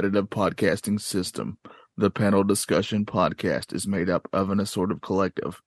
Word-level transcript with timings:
Competitive 0.00 0.30
podcasting 0.30 0.98
system, 0.98 1.58
the 1.94 2.08
panel 2.10 2.42
discussion 2.42 3.04
podcast 3.04 3.74
is 3.74 3.86
made 3.86 4.08
up 4.08 4.26
of 4.32 4.48
an 4.48 4.58
assorted 4.58 5.02
collective 5.02 5.60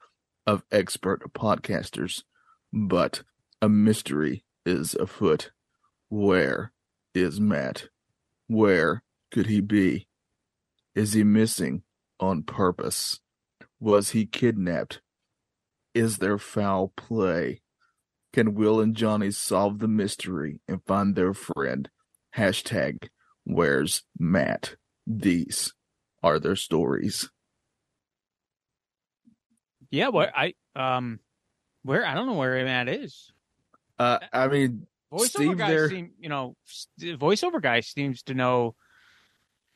of 0.47 0.63
expert 0.71 1.31
podcasters, 1.33 2.23
but 2.71 3.21
a 3.61 3.69
mystery 3.69 4.43
is 4.65 4.95
afoot. 4.95 5.51
Where 6.09 6.71
is 7.13 7.39
Matt? 7.39 7.89
Where 8.47 9.03
could 9.31 9.45
he 9.45 9.61
be? 9.61 10.07
Is 10.95 11.13
he 11.13 11.23
missing 11.23 11.83
on 12.19 12.41
purpose? 12.41 13.19
Was 13.79 14.11
he 14.11 14.25
kidnapped? 14.25 14.99
Is 15.93 16.17
there 16.17 16.39
foul 16.39 16.91
play? 16.97 17.61
Can 18.33 18.55
Will 18.55 18.81
and 18.81 18.95
Johnny 18.95 19.29
solve 19.29 19.77
the 19.77 19.87
mystery 19.87 20.59
and 20.67 20.83
find 20.87 21.13
their 21.13 21.35
friend? 21.35 21.87
Hashtag 22.35 23.09
Where's 23.45 24.03
Matt? 24.17 24.75
These 25.05 25.73
are 26.21 26.39
their 26.39 26.55
stories. 26.55 27.29
Yeah, 29.91 30.07
where 30.09 30.31
I 30.35 30.53
um, 30.75 31.19
where 31.83 32.05
I 32.05 32.13
don't 32.13 32.25
know 32.25 32.33
where 32.33 32.63
Matt 32.63 32.89
is. 32.89 33.31
Uh, 33.99 34.19
I 34.31 34.47
mean, 34.47 34.87
Voiceover 35.13 35.27
Steve 35.27 35.57
guy 35.57 35.69
there- 35.69 35.89
seem, 35.89 36.11
you 36.19 36.29
know, 36.29 36.55
voiceover 36.99 37.61
guy 37.61 37.81
seems 37.81 38.23
to 38.23 38.33
know 38.33 38.75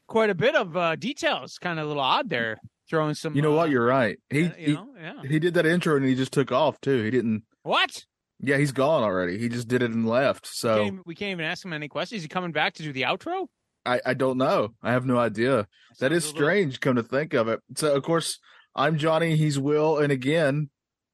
quite 0.07 0.29
a 0.29 0.35
bit 0.35 0.55
of 0.55 0.75
uh, 0.75 0.95
details. 0.95 1.57
Kind 1.59 1.77
of 1.79 1.85
a 1.85 1.87
little 1.87 2.01
odd 2.01 2.29
there, 2.29 2.57
throwing 2.89 3.13
some. 3.13 3.35
you 3.35 3.41
know 3.41 3.53
uh, 3.53 3.57
what? 3.57 3.69
You're 3.69 3.85
right. 3.85 4.17
He 4.29 4.45
uh, 4.45 4.51
you 4.57 4.65
he, 4.65 4.73
know, 4.73 4.87
yeah. 4.99 5.21
he 5.27 5.39
did 5.39 5.53
that 5.53 5.65
intro 5.65 5.95
and 5.95 6.05
he 6.05 6.15
just 6.15 6.31
took 6.31 6.51
off 6.51 6.81
too. 6.81 7.03
He 7.03 7.11
didn't. 7.11 7.43
What? 7.63 8.05
Yeah, 8.39 8.57
he's 8.57 8.71
gone 8.71 9.03
already. 9.03 9.37
He 9.37 9.49
just 9.49 9.67
did 9.67 9.81
it 9.81 9.91
and 9.91 10.07
left. 10.07 10.47
So 10.47 10.75
Can't 10.75 10.87
even- 10.87 11.03
we 11.05 11.15
can't 11.15 11.31
even 11.31 11.45
ask 11.45 11.63
him 11.65 11.73
any 11.73 11.87
questions. 11.87 12.17
Is 12.19 12.23
he 12.23 12.29
coming 12.29 12.51
back 12.51 12.73
to 12.75 12.83
do 12.83 12.93
the 12.93 13.03
outro? 13.03 13.47
I 13.87 14.01
I 14.05 14.13
don't 14.13 14.37
know. 14.37 14.73
I 14.83 14.91
have 14.91 15.05
no 15.05 15.17
idea. 15.17 15.67
That 15.99 16.11
is 16.11 16.23
Sounds 16.25 16.33
a 16.33 16.35
little- 16.35 16.47
strange. 16.47 16.79
Come 16.79 16.95
to 16.95 17.03
think 17.03 17.33
of 17.33 17.47
it. 17.47 17.59
So 17.75 17.95
of 17.95 18.03
course 18.03 18.39
I'm 18.75 18.97
Johnny. 18.97 19.35
He's 19.35 19.57
Will, 19.57 19.97
and 19.97 20.11
again, 20.11 20.69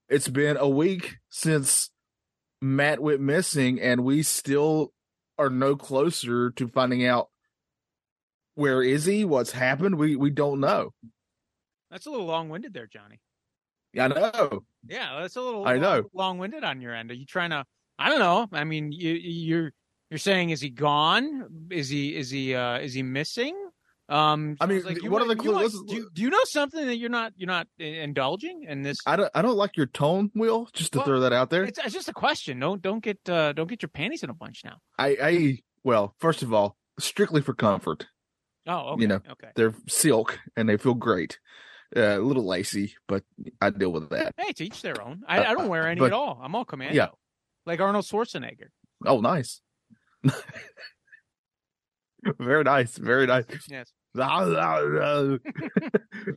it's 0.09 0.27
been 0.27 0.57
a 0.57 0.67
week 0.67 1.17
since 1.29 1.89
Matt 2.61 2.99
went 3.01 3.21
missing, 3.21 3.79
and 3.81 4.03
we 4.03 4.23
still 4.23 4.91
are 5.37 5.49
no 5.49 5.75
closer 5.75 6.51
to 6.51 6.67
finding 6.67 7.05
out 7.05 7.29
where 8.55 8.83
is 8.83 9.05
he, 9.05 9.25
what's 9.25 9.51
happened. 9.51 9.95
We 9.97 10.15
we 10.15 10.29
don't 10.29 10.59
know. 10.59 10.93
That's 11.89 12.05
a 12.05 12.09
little 12.11 12.25
long-winded 12.25 12.73
there, 12.73 12.87
Johnny. 12.87 13.19
I 13.97 14.07
know. 14.07 14.63
Yeah, 14.87 15.19
that's 15.21 15.35
a 15.35 15.41
little. 15.41 15.65
I 15.67 15.77
know. 15.77 16.03
long-winded 16.13 16.63
on 16.63 16.81
your 16.81 16.93
end. 16.93 17.11
Are 17.11 17.15
you 17.15 17.25
trying 17.25 17.51
to? 17.51 17.65
I 17.99 18.09
don't 18.09 18.19
know. 18.19 18.47
I 18.51 18.63
mean, 18.63 18.91
you 18.91 19.11
you're 19.13 19.71
you're 20.13 20.19
saying 20.19 20.51
is 20.51 20.61
he 20.61 20.69
gone? 20.69 21.67
Is 21.71 21.89
he 21.89 22.15
is 22.15 22.29
he 22.29 22.53
uh 22.55 22.77
is 22.79 22.93
he 22.93 23.03
missing? 23.03 23.55
Um, 24.09 24.57
I 24.59 24.65
mean, 24.65 24.83
like 24.83 25.01
you 25.01 25.09
what 25.09 25.21
are 25.21 25.27
the 25.33 25.41
you 25.43 25.51
clues? 25.51 25.73
might- 25.73 25.87
Do, 25.87 25.95
you- 25.95 26.09
do 26.13 26.21
you 26.21 26.29
know 26.29 26.43
something 26.43 26.85
that 26.85 26.97
you're 26.97 27.09
not 27.09 27.33
you're 27.37 27.47
not 27.47 27.67
indulging 27.79 28.63
in 28.67 28.81
this? 28.83 28.97
I 29.05 29.15
don't 29.15 29.31
I 29.33 29.41
don't 29.41 29.55
like 29.57 29.75
your 29.77 29.85
tone, 29.87 30.29
Will. 30.35 30.67
Just 30.73 30.91
to 30.93 30.99
Well, 30.99 31.05
throw 31.05 31.19
that 31.21 31.33
out 31.33 31.49
there. 31.49 31.63
It's, 31.63 31.79
it's 31.79 31.93
just 31.93 32.09
a 32.09 32.13
question. 32.13 32.59
Don't 32.59 32.81
don't 32.81 33.03
get 33.03 33.17
uh, 33.29 33.53
don't 33.53 33.67
get 33.67 33.81
your 33.81 33.89
panties 33.89 34.23
in 34.23 34.29
a 34.29 34.33
bunch 34.33 34.61
now. 34.65 34.77
I 34.99 35.17
I 35.21 35.57
well, 35.83 36.15
first 36.19 36.43
of 36.43 36.53
all, 36.53 36.77
strictly 36.99 37.41
for 37.41 37.53
comfort. 37.53 38.07
Oh, 38.67 38.91
okay. 38.93 39.01
You 39.01 39.07
know, 39.07 39.21
okay. 39.31 39.49
They're 39.55 39.73
silk 39.87 40.39
and 40.55 40.69
they 40.69 40.77
feel 40.77 40.93
great. 40.93 41.39
Uh, 41.95 42.17
a 42.17 42.19
little 42.19 42.45
lacy, 42.45 42.95
but 43.07 43.23
I 43.61 43.69
deal 43.69 43.91
with 43.91 44.09
that. 44.09 44.33
Hey, 44.37 44.51
to 44.53 44.65
each 44.65 44.81
their 44.81 44.99
own. 45.01 45.21
I, 45.27 45.39
Uh, 45.39 45.51
I 45.51 45.53
don't 45.53 45.67
wear 45.69 45.87
any 45.87 45.99
but- 45.99 46.07
at 46.07 46.13
all. 46.13 46.39
I'm 46.41 46.55
all 46.55 46.65
commando. 46.65 46.95
Yeah. 46.95 47.09
Like 47.65 47.79
Arnold 47.81 48.05
Schwarzenegger. 48.05 48.69
Oh, 49.05 49.19
nice. 49.21 49.61
very 52.39 52.63
nice. 52.63 52.97
Very 52.97 53.25
nice. 53.27 53.45
Yes. 53.69 53.91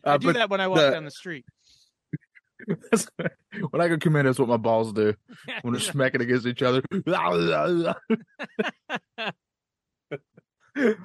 I 0.05 0.17
do 0.19 0.33
that 0.33 0.49
when 0.49 0.61
I 0.61 0.69
walk 0.69 0.79
the- 0.79 0.91
down 0.91 1.05
the 1.05 1.11
street. 1.11 1.45
when 3.71 3.81
I 3.83 3.89
go 3.89 3.99
commando, 3.99 4.31
that's 4.31 4.39
what 4.39 4.49
my 4.49 4.57
balls 4.57 4.93
do 4.93 5.15
when 5.61 5.75
they're 5.75 5.81
smacking 5.81 6.23
against 6.23 6.47
each 6.47 6.63
other. 6.63 6.83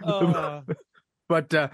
Uh, 0.03 0.61
but 1.29 1.53
uh, 1.53 1.69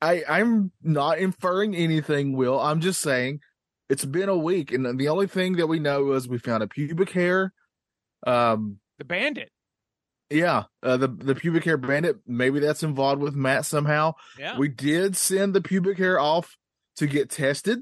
I 0.00 0.24
I'm 0.28 0.72
not 0.82 1.18
inferring 1.18 1.74
anything. 1.74 2.36
Will 2.36 2.58
I'm 2.60 2.80
just 2.80 3.00
saying 3.00 3.40
it's 3.88 4.04
been 4.04 4.28
a 4.28 4.36
week, 4.36 4.72
and 4.72 4.98
the 4.98 5.08
only 5.08 5.26
thing 5.26 5.56
that 5.56 5.66
we 5.66 5.78
know 5.78 6.12
is 6.12 6.28
we 6.28 6.38
found 6.38 6.62
a 6.62 6.68
pubic 6.68 7.10
hair. 7.10 7.52
Um, 8.26 8.78
the 8.98 9.04
bandit. 9.04 9.50
Yeah, 10.30 10.64
uh, 10.82 10.96
the 10.96 11.08
the 11.08 11.34
pubic 11.34 11.64
hair 11.64 11.76
bandit. 11.76 12.18
Maybe 12.26 12.60
that's 12.60 12.82
involved 12.82 13.20
with 13.20 13.34
Matt 13.34 13.66
somehow. 13.66 14.14
Yeah. 14.38 14.56
We 14.58 14.68
did 14.68 15.16
send 15.16 15.54
the 15.54 15.60
pubic 15.60 15.98
hair 15.98 16.18
off 16.18 16.56
to 16.96 17.06
get 17.06 17.30
tested. 17.30 17.80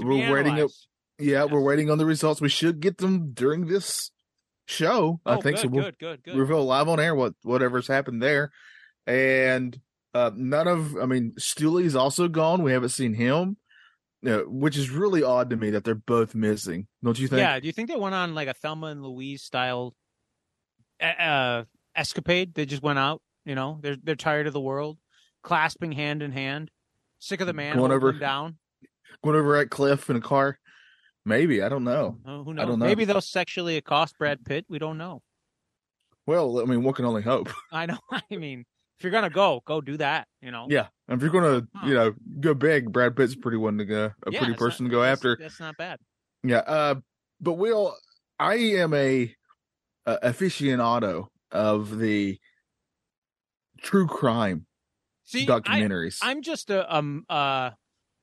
to 0.00 0.06
we're 0.06 0.32
waiting. 0.32 0.52
Up, 0.52 0.58
analyzed. 0.58 0.86
yeah, 1.18 1.44
we're 1.44 1.60
waiting 1.62 1.90
on 1.90 1.98
the 1.98 2.06
results. 2.06 2.40
We 2.40 2.48
should 2.48 2.80
get 2.80 2.98
them 2.98 3.32
during 3.32 3.66
this 3.66 4.10
show. 4.66 5.20
I 5.26 5.34
Oh, 5.34 5.40
think 5.40 5.56
good, 5.56 5.62
so. 5.62 5.68
We'll 5.68 5.84
good, 5.84 5.98
good, 5.98 6.22
good. 6.24 6.36
reveal 6.36 6.64
live 6.64 6.88
on 6.88 7.00
air 7.00 7.14
what 7.14 7.34
whatever's 7.42 7.86
happened 7.88 8.22
there, 8.22 8.50
and 9.06 9.78
uh 10.14 10.30
none 10.34 10.68
of. 10.68 10.96
I 10.96 11.06
mean, 11.06 11.34
Stooley's 11.38 11.94
also 11.96 12.28
gone. 12.28 12.62
We 12.62 12.72
haven't 12.72 12.90
seen 12.90 13.14
him. 13.14 13.56
Uh, 14.26 14.40
which 14.46 14.76
is 14.76 14.90
really 14.90 15.22
odd 15.22 15.48
to 15.48 15.56
me 15.56 15.70
that 15.70 15.82
they're 15.82 15.94
both 15.94 16.34
missing. 16.34 16.86
Don't 17.02 17.18
you 17.18 17.26
think? 17.26 17.38
Yeah. 17.40 17.58
Do 17.58 17.66
you 17.66 17.72
think 17.72 17.88
they 17.88 17.96
went 17.96 18.14
on 18.14 18.34
like 18.34 18.48
a 18.48 18.52
Thelma 18.52 18.88
and 18.88 19.02
Louise 19.02 19.42
style 19.42 19.94
uh, 21.02 21.06
uh, 21.06 21.64
escapade? 21.96 22.54
They 22.54 22.66
just 22.66 22.82
went 22.82 22.98
out. 22.98 23.20
You 23.44 23.54
know, 23.54 23.78
they're 23.82 23.96
they're 24.02 24.14
tired 24.16 24.46
of 24.46 24.52
the 24.52 24.60
world, 24.60 24.98
clasping 25.42 25.92
hand 25.92 26.22
in 26.22 26.32
hand, 26.32 26.70
sick 27.18 27.40
of 27.40 27.46
the 27.46 27.52
man 27.52 27.76
Going 27.76 27.92
over- 27.92 28.12
down. 28.12 28.58
Going 29.24 29.36
over 29.36 29.56
at 29.56 29.70
Cliff 29.70 30.08
in 30.08 30.16
a 30.16 30.20
car. 30.20 30.58
Maybe 31.24 31.62
I 31.62 31.68
don't 31.68 31.84
know. 31.84 32.18
Oh, 32.24 32.44
who 32.44 32.50
I 32.52 32.54
knows? 32.54 32.66
don't 32.68 32.78
know. 32.78 32.86
Maybe 32.86 33.04
they'll 33.04 33.20
sexually 33.20 33.76
accost 33.76 34.16
Brad 34.18 34.44
Pitt. 34.44 34.64
We 34.68 34.78
don't 34.78 34.98
know. 34.98 35.20
Well, 36.26 36.60
I 36.60 36.64
mean, 36.64 36.82
one 36.84 36.94
can 36.94 37.04
only 37.04 37.22
hope. 37.22 37.48
I 37.72 37.86
know. 37.86 37.98
I 38.12 38.22
mean, 38.36 38.64
if 38.98 39.04
you're 39.04 39.10
gonna 39.12 39.30
go, 39.30 39.62
go 39.66 39.80
do 39.80 39.96
that. 39.96 40.28
You 40.40 40.50
know. 40.52 40.66
Yeah, 40.70 40.88
and 41.08 41.20
if 41.20 41.22
you're 41.22 41.32
gonna, 41.32 41.66
you 41.86 41.94
know, 41.94 42.14
go 42.40 42.54
big, 42.54 42.92
Brad 42.92 43.16
Pitt's 43.16 43.34
a 43.34 43.38
pretty 43.38 43.56
one 43.58 43.78
to 43.78 43.84
go, 43.84 44.12
a 44.26 44.30
Yeah, 44.30 44.38
pretty 44.38 44.54
person 44.54 44.84
not- 44.86 44.90
to 44.90 44.94
go 44.96 45.00
that's- 45.00 45.18
after. 45.18 45.36
That's 45.40 45.60
not 45.60 45.76
bad. 45.76 45.98
Yeah, 46.44 46.58
uh, 46.58 46.94
but 47.40 47.54
Will, 47.54 47.96
I 48.38 48.54
am 48.54 48.94
a, 48.94 49.34
a 50.06 50.18
aficionado 50.30 51.26
of 51.52 51.98
the 51.98 52.38
true 53.82 54.06
crime 54.06 54.66
See, 55.24 55.46
documentaries. 55.46 56.18
I'm 56.22 56.42
just 56.42 56.70
a 56.70 56.94
um 56.94 57.24
uh 57.28 57.70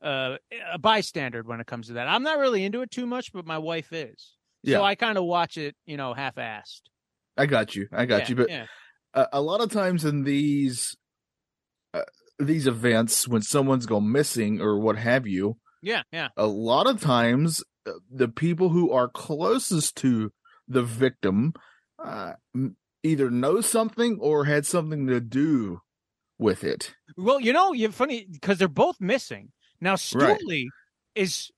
uh 0.01 0.37
a 0.71 0.77
bystander 0.77 1.41
when 1.43 1.59
it 1.59 1.67
comes 1.67 1.87
to 1.87 1.93
that. 1.93 2.07
I'm 2.07 2.23
not 2.23 2.37
really 2.37 2.63
into 2.63 2.81
it 2.81 2.91
too 2.91 3.05
much, 3.05 3.31
but 3.33 3.45
my 3.45 3.57
wife 3.57 3.91
is. 3.93 4.35
Yeah. 4.63 4.77
So 4.77 4.83
I 4.83 4.95
kind 4.95 5.17
of 5.17 5.23
watch 5.23 5.57
it, 5.57 5.75
you 5.85 5.97
know, 5.97 6.13
half-assed. 6.13 6.81
I 7.37 7.45
got 7.45 7.75
you, 7.75 7.87
I 7.91 8.05
got 8.05 8.23
Yeah, 8.23 8.29
you. 8.29 8.35
But 8.35 8.49
yeah. 8.49 8.65
a, 9.13 9.27
a 9.33 9.41
lot 9.41 9.61
of 9.61 9.71
times 9.71 10.03
in 10.05 10.23
these 10.23 10.95
uh, 11.93 12.01
these 12.39 12.67
events, 12.67 13.27
when 13.27 13.41
someone's 13.41 13.85
gone 13.85 14.11
missing 14.11 14.61
or 14.61 14.79
what 14.79 14.97
have 14.97 15.25
you, 15.25 15.57
Yeah, 15.81 16.03
yeah. 16.11 16.29
a 16.35 16.45
lot 16.47 16.87
of 16.87 17.01
times 17.01 17.63
uh, 17.85 17.93
the 18.11 18.27
people 18.27 18.69
who 18.69 18.91
are 18.91 19.07
closest 19.07 19.95
to 19.97 20.31
the 20.67 20.83
victim 20.83 21.53
uh, 22.03 22.33
either 23.07 23.29
know 23.31 23.61
something 23.61 24.19
or 24.19 24.45
had 24.45 24.65
something 24.65 25.07
to 25.07 25.19
do 25.19 25.81
with 26.37 26.63
it. 26.63 26.93
Well, 27.17 27.39
you 27.39 27.53
know, 27.53 27.73
you're 27.73 27.91
funny 27.91 28.27
because 28.31 28.57
they're 28.59 28.67
both 28.67 29.01
missing. 29.01 29.51
Now, 29.81 29.91
Right. 30.13 30.39
Stooley 30.39 30.65
is 31.15 31.49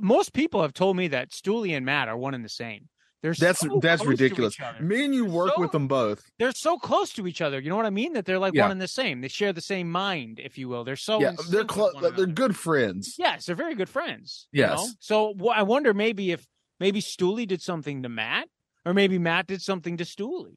most 0.00 0.32
people 0.34 0.60
have 0.62 0.74
told 0.74 0.96
me 0.96 1.08
that 1.08 1.30
Stooley 1.30 1.74
and 1.76 1.86
Matt 1.86 2.08
are 2.08 2.16
one 2.16 2.34
and 2.34 2.44
the 2.44 2.48
same. 2.50 2.88
They're 3.20 3.34
That's 3.34 3.58
so 3.60 3.80
that's 3.82 4.04
ridiculous. 4.04 4.54
Me 4.80 5.04
and 5.04 5.12
you 5.12 5.24
They're 5.24 5.32
work 5.32 5.54
so- 5.56 5.60
with 5.60 5.72
them 5.72 5.88
both. 5.88 6.30
They're 6.38 6.52
so 6.52 6.78
close 6.78 7.12
to 7.14 7.26
each 7.26 7.40
other. 7.40 7.58
You 7.58 7.68
know 7.68 7.74
what 7.76 7.84
I 7.86 7.90
mean? 7.90 8.12
That 8.12 8.26
they're 8.26 8.38
like 8.38 8.54
Yeah. 8.54 8.62
one 8.62 8.70
and 8.70 8.80
the 8.80 8.86
same. 8.86 9.22
They 9.22 9.28
share 9.28 9.52
the 9.52 9.60
same 9.60 9.90
mind, 9.90 10.38
if 10.38 10.56
you 10.56 10.68
will. 10.68 10.84
They're 10.84 10.94
so 10.94 11.20
yeah, 11.20 11.32
they're 11.50 11.64
close. 11.64 11.94
They're 11.94 12.08
another. 12.10 12.26
good 12.26 12.56
friends. 12.56 13.16
Yes, 13.18 13.46
they're 13.46 13.56
very 13.56 13.74
good 13.74 13.88
friends. 13.88 14.46
you 14.52 14.60
Yes. 14.60 14.76
know? 14.78 14.88
So 15.00 15.34
wh- 15.42 15.56
I 15.58 15.62
wonder 15.64 15.92
maybe 15.94 16.30
if 16.30 16.46
maybe 16.78 17.00
Stooley 17.00 17.44
did 17.44 17.60
something 17.60 18.04
to 18.04 18.08
Matt, 18.08 18.48
or 18.86 18.94
maybe 18.94 19.18
Matt 19.18 19.48
did 19.48 19.62
something 19.62 19.96
to 19.96 20.04
Stooley. 20.04 20.54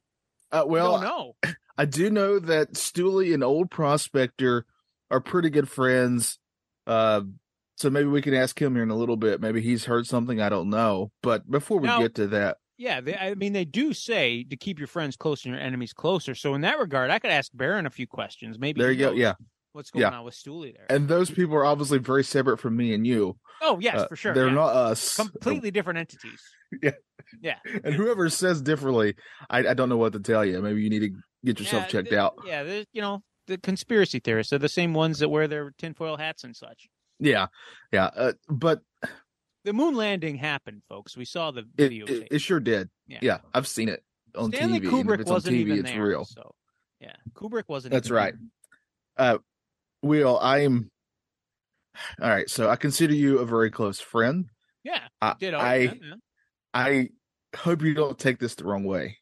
Uh, 0.52 0.64
well, 0.66 1.00
no, 1.00 1.36
I 1.78 1.86
do 1.86 2.10
know 2.10 2.38
that 2.38 2.74
Stooley 2.74 3.32
and 3.34 3.42
Old 3.42 3.70
Prospector 3.70 4.66
are 5.10 5.20
pretty 5.20 5.50
good 5.50 5.68
friends. 5.68 6.38
Uh, 6.86 7.22
so 7.76 7.88
maybe 7.90 8.08
we 8.08 8.22
can 8.22 8.34
ask 8.34 8.60
him 8.60 8.74
here 8.74 8.82
in 8.82 8.90
a 8.90 8.96
little 8.96 9.16
bit. 9.16 9.40
Maybe 9.40 9.60
he's 9.62 9.86
heard 9.86 10.06
something 10.06 10.40
I 10.40 10.48
don't 10.50 10.68
know. 10.70 11.10
But 11.22 11.50
before 11.50 11.78
we 11.78 11.86
Now- 11.88 12.00
get 12.00 12.14
to 12.16 12.26
that, 12.28 12.58
Yeah, 12.76 13.00
they, 13.00 13.14
I 13.16 13.34
mean 13.34 13.52
they 13.54 13.64
do 13.64 13.92
say 13.94 14.44
to 14.44 14.56
keep 14.56 14.78
your 14.78 14.88
friends 14.88 15.16
close 15.16 15.44
and 15.44 15.54
your 15.54 15.62
enemies 15.62 15.92
closer. 15.92 16.34
So 16.34 16.54
in 16.54 16.60
that 16.62 16.78
regard, 16.78 17.10
I 17.10 17.18
could 17.18 17.30
ask 17.30 17.50
Baron 17.54 17.86
a 17.86 17.90
few 17.90 18.06
questions. 18.06 18.58
Maybe 18.58 18.80
there 18.80 18.92
you 18.92 18.98
go. 18.98 19.12
Yeah, 19.12 19.34
what's 19.72 19.90
going 19.90 20.02
Yeah. 20.02 20.10
on 20.18 20.24
with 20.24 20.34
Stooley 20.34 20.74
there. 20.74 20.86
and 20.90 21.08
those 21.08 21.30
people 21.30 21.54
are 21.56 21.64
obviously 21.64 21.98
very 21.98 22.24
separate 22.24 22.58
from 22.58 22.76
me 22.76 22.92
and 22.94 23.06
you. 23.06 23.38
oh 23.62 23.78
yes, 23.80 24.00
Uh, 24.00 24.06
for 24.08 24.16
sure. 24.16 24.34
They're 24.34 24.48
yeah. 24.48 24.54
not 24.54 24.74
us. 24.76 25.16
completely 25.16 25.70
different 25.70 25.98
entities. 26.00 26.42
And 27.84 27.94
whoever 27.94 28.28
says 28.28 28.60
differently, 28.62 29.14
I, 29.50 29.58
I 29.68 29.74
don't 29.74 29.88
know 29.88 29.96
what 29.96 30.12
to 30.14 30.20
tell 30.20 30.44
you. 30.44 30.60
Maybe 30.60 30.82
you 30.82 30.90
need 30.90 31.00
to 31.00 31.10
get 31.44 31.58
yourself 31.60 31.84
Yeah, 31.84 31.88
checked 31.88 32.10
the- 32.10 32.18
out. 32.20 32.34
Yeah, 32.46 32.82
you 32.92 33.02
know 33.02 33.22
the 33.46 33.58
conspiracy 33.58 34.20
theorists 34.20 34.52
are 34.52 34.58
the 34.58 34.68
same 34.68 34.94
ones 34.94 35.18
that 35.18 35.28
wear 35.28 35.48
their 35.48 35.72
tinfoil 35.78 36.16
hats 36.16 36.44
and 36.44 36.54
such. 36.56 36.88
Yeah, 37.18 37.46
yeah. 37.92 38.06
Uh, 38.16 38.32
but 38.48 38.80
The 39.64 39.72
moon 39.72 39.94
landing 39.96 40.36
happened, 40.36 40.82
folks. 40.88 41.16
We 41.16 41.24
saw 41.24 41.50
the 41.50 41.64
video. 41.76 42.06
it, 42.06 42.28
it 42.30 42.38
sure 42.40 42.60
did. 42.60 42.88
Yeah. 43.06 43.18
Yeah. 43.22 43.38
I've 43.54 43.66
seen 43.68 43.88
it 43.88 44.02
on 44.36 44.52
Stanley 44.52 44.80
TV. 44.80 44.90
Kubrick 44.90 45.20
it's 45.20 45.30
wasn't 45.30 45.56
TV, 45.56 45.60
even 45.60 45.78
it's 45.80 45.90
there. 45.90 46.02
real. 46.04 46.24
So 46.24 46.54
yeah, 47.00 47.14
Kubrick 47.34 47.64
wasn't. 47.68 47.92
That's 47.92 48.10
right. 48.10 48.34
there. 49.16 49.34
Uh, 49.34 49.38
Will, 50.02 50.38
I'm. 50.40 50.90
All 52.22 52.30
right, 52.30 52.48
so 52.48 52.70
I 52.70 52.76
consider 52.76 53.14
you 53.14 53.38
a 53.40 53.44
very 53.46 53.70
close 53.70 54.00
friend. 54.00 54.46
Yeah, 54.82 55.00
I, 55.20 55.34
did 55.38 55.52
I, 55.54 55.76
yeah, 55.76 55.92
yeah. 56.00 56.14
I 56.72 57.08
hope 57.56 57.82
you 57.82 57.94
don't 57.94 58.18
take 58.18 58.38
this 58.38 58.54
the 58.54 58.64
wrong 58.64 58.84
way. 58.84 59.18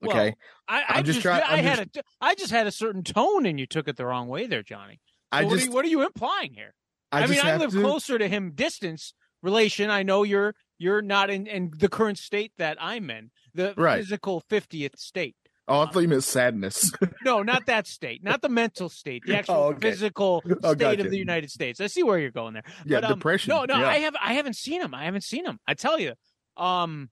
Well, 0.00 0.10
Okay, 0.12 0.34
I, 0.68 0.80
I 0.80 0.84
I'm 0.98 1.04
just 1.04 1.16
just, 1.20 1.22
trying- 1.22 1.42
I 1.42 1.56
had 1.56 1.80
a, 1.80 2.02
I 2.20 2.34
just 2.36 2.52
had 2.52 2.66
a 2.68 2.70
certain 2.72 3.02
tone, 3.02 3.46
and 3.46 3.58
you 3.58 3.66
took 3.66 3.88
it 3.88 3.96
the 3.96 4.06
wrong 4.06 4.28
way, 4.28 4.46
there, 4.46 4.62
Johnny. 4.62 5.00
So 5.32 5.40
I 5.40 5.44
what, 5.44 5.54
just, 5.54 5.64
are 5.64 5.66
you, 5.66 5.74
what 5.74 5.84
are 5.84 5.88
you 5.88 6.06
implying 6.06 6.54
here? 6.54 6.74
I, 7.10 7.22
I, 7.24 7.26
mean, 7.26 7.40
I 7.42 7.56
live 7.56 7.72
to, 7.72 7.80
closer 7.80 8.16
to 8.18 8.28
him, 8.28 8.52
distance 8.54 9.12
relation. 9.42 9.90
I 9.90 10.02
know 10.04 10.22
you're 10.22 10.54
you're 10.78 11.02
not 11.02 11.30
in, 11.30 11.46
in 11.48 11.72
the 11.76 11.88
current 11.88 12.18
state 12.18 12.52
that 12.58 12.76
I'm 12.80 13.10
in, 13.10 13.30
the 13.54 13.74
Right. 13.76 13.98
physical 13.98 14.42
fiftieth 14.48 14.96
state. 14.98 15.34
Oh, 15.66 15.80
I 15.80 15.90
thought 15.90 16.00
you 16.00 16.08
meant 16.08 16.24
sadness. 16.24 16.92
No, 17.24 17.42
not 17.42 17.66
that 17.66 17.86
state, 17.86 18.22
not 18.24 18.40
the 18.40 18.48
mental 18.48 18.88
state, 18.88 19.22
the 19.26 19.36
actual 19.36 19.54
Oh, 19.56 19.62
okay. 19.70 19.90
physical 19.90 20.42
Oh, 20.62 20.70
state 20.74 20.78
gotcha. 20.78 21.04
of 21.04 21.10
the 21.10 21.18
United 21.18 21.50
States. 21.50 21.78
I 21.80 21.88
see 21.88 22.02
where 22.02 22.18
you're 22.18 22.30
going 22.30 22.54
there. 22.54 22.62
yeah, 22.86 23.00
but, 23.00 23.10
um, 23.10 23.18
depression. 23.18 23.50
No, 23.50 23.64
no, 23.64 23.80
yeah. 23.80 23.88
I 23.88 23.98
have 23.98 24.14
I 24.22 24.34
haven't 24.34 24.54
seen 24.56 24.80
him. 24.80 24.94
I 24.94 25.04
haven't 25.04 25.24
seen 25.24 25.44
him. 25.44 25.58
I 25.66 25.74
tell 25.74 25.98
you. 25.98 26.12
Um, 26.58 27.10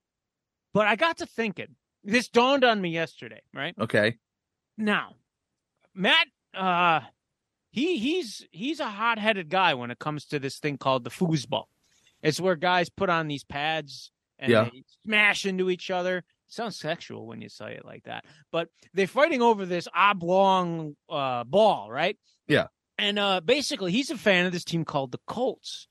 but 0.75 0.87
I 0.87 0.97
got 0.97 1.19
to 1.19 1.27
thinking. 1.27 1.77
This 2.05 2.29
dawned 2.29 2.65
on 2.65 2.81
me 2.81 2.91
yesterday. 2.91 3.41
Right 3.55 3.75
Okay. 3.81 4.17
now, 4.77 5.15
Matt. 5.95 6.27
Uh, 6.55 7.01
he 7.71 7.99
he's 7.99 8.47
he's 8.51 8.81
a 8.81 8.89
hot 8.89 9.19
headed 9.19 9.49
guy 9.51 9.75
when 9.75 9.91
it 9.91 9.99
comes 9.99 10.25
to 10.27 10.39
this 10.39 10.59
thing 10.59 10.79
called 10.79 11.05
the 11.05 11.11
foosball. 11.11 11.65
It's 12.23 12.41
where 12.41 12.57
guys 12.57 12.89
put 12.89 13.11
on 13.11 13.29
these 13.29 13.45
pads 13.45 14.11
and 14.39 14.51
Yeah. 14.51 14.65
they 14.73 14.85
smash 15.05 15.45
into 15.47 15.69
each 15.71 15.91
other. 15.91 16.25
sounds 16.49 16.79
sexual 16.79 17.27
when 17.27 17.41
you 17.43 17.49
say 17.49 17.75
it 17.75 17.85
like 17.85 18.05
that, 18.05 18.25
but 18.53 18.69
they're 18.95 19.07
fighting 19.09 19.43
over 19.43 19.67
this 19.67 19.89
oblong 19.95 20.95
uh, 21.11 21.43
ball, 21.45 21.91
right? 21.91 22.17
Yeah. 22.47 22.69
And 22.99 23.19
uh, 23.19 23.41
basically, 23.41 23.91
he's 23.93 24.11
a 24.11 24.17
fan 24.17 24.47
of 24.47 24.53
this 24.53 24.65
team 24.65 24.85
called 24.85 25.11
the 25.13 25.19
Colts. 25.27 25.89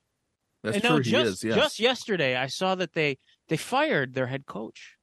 That's 0.64 0.78
and 0.78 0.84
true. 0.84 0.98
now 0.98 1.02
he 1.04 1.16
is. 1.30 1.44
Yeah. 1.44 1.56
just 1.56 1.80
yesterday, 1.80 2.36
I 2.38 2.48
saw 2.48 2.74
that 2.76 2.94
they 2.94 3.18
they 3.50 3.58
fired 3.58 4.14
their 4.14 4.28
head 4.28 4.46
coach, 4.46 4.96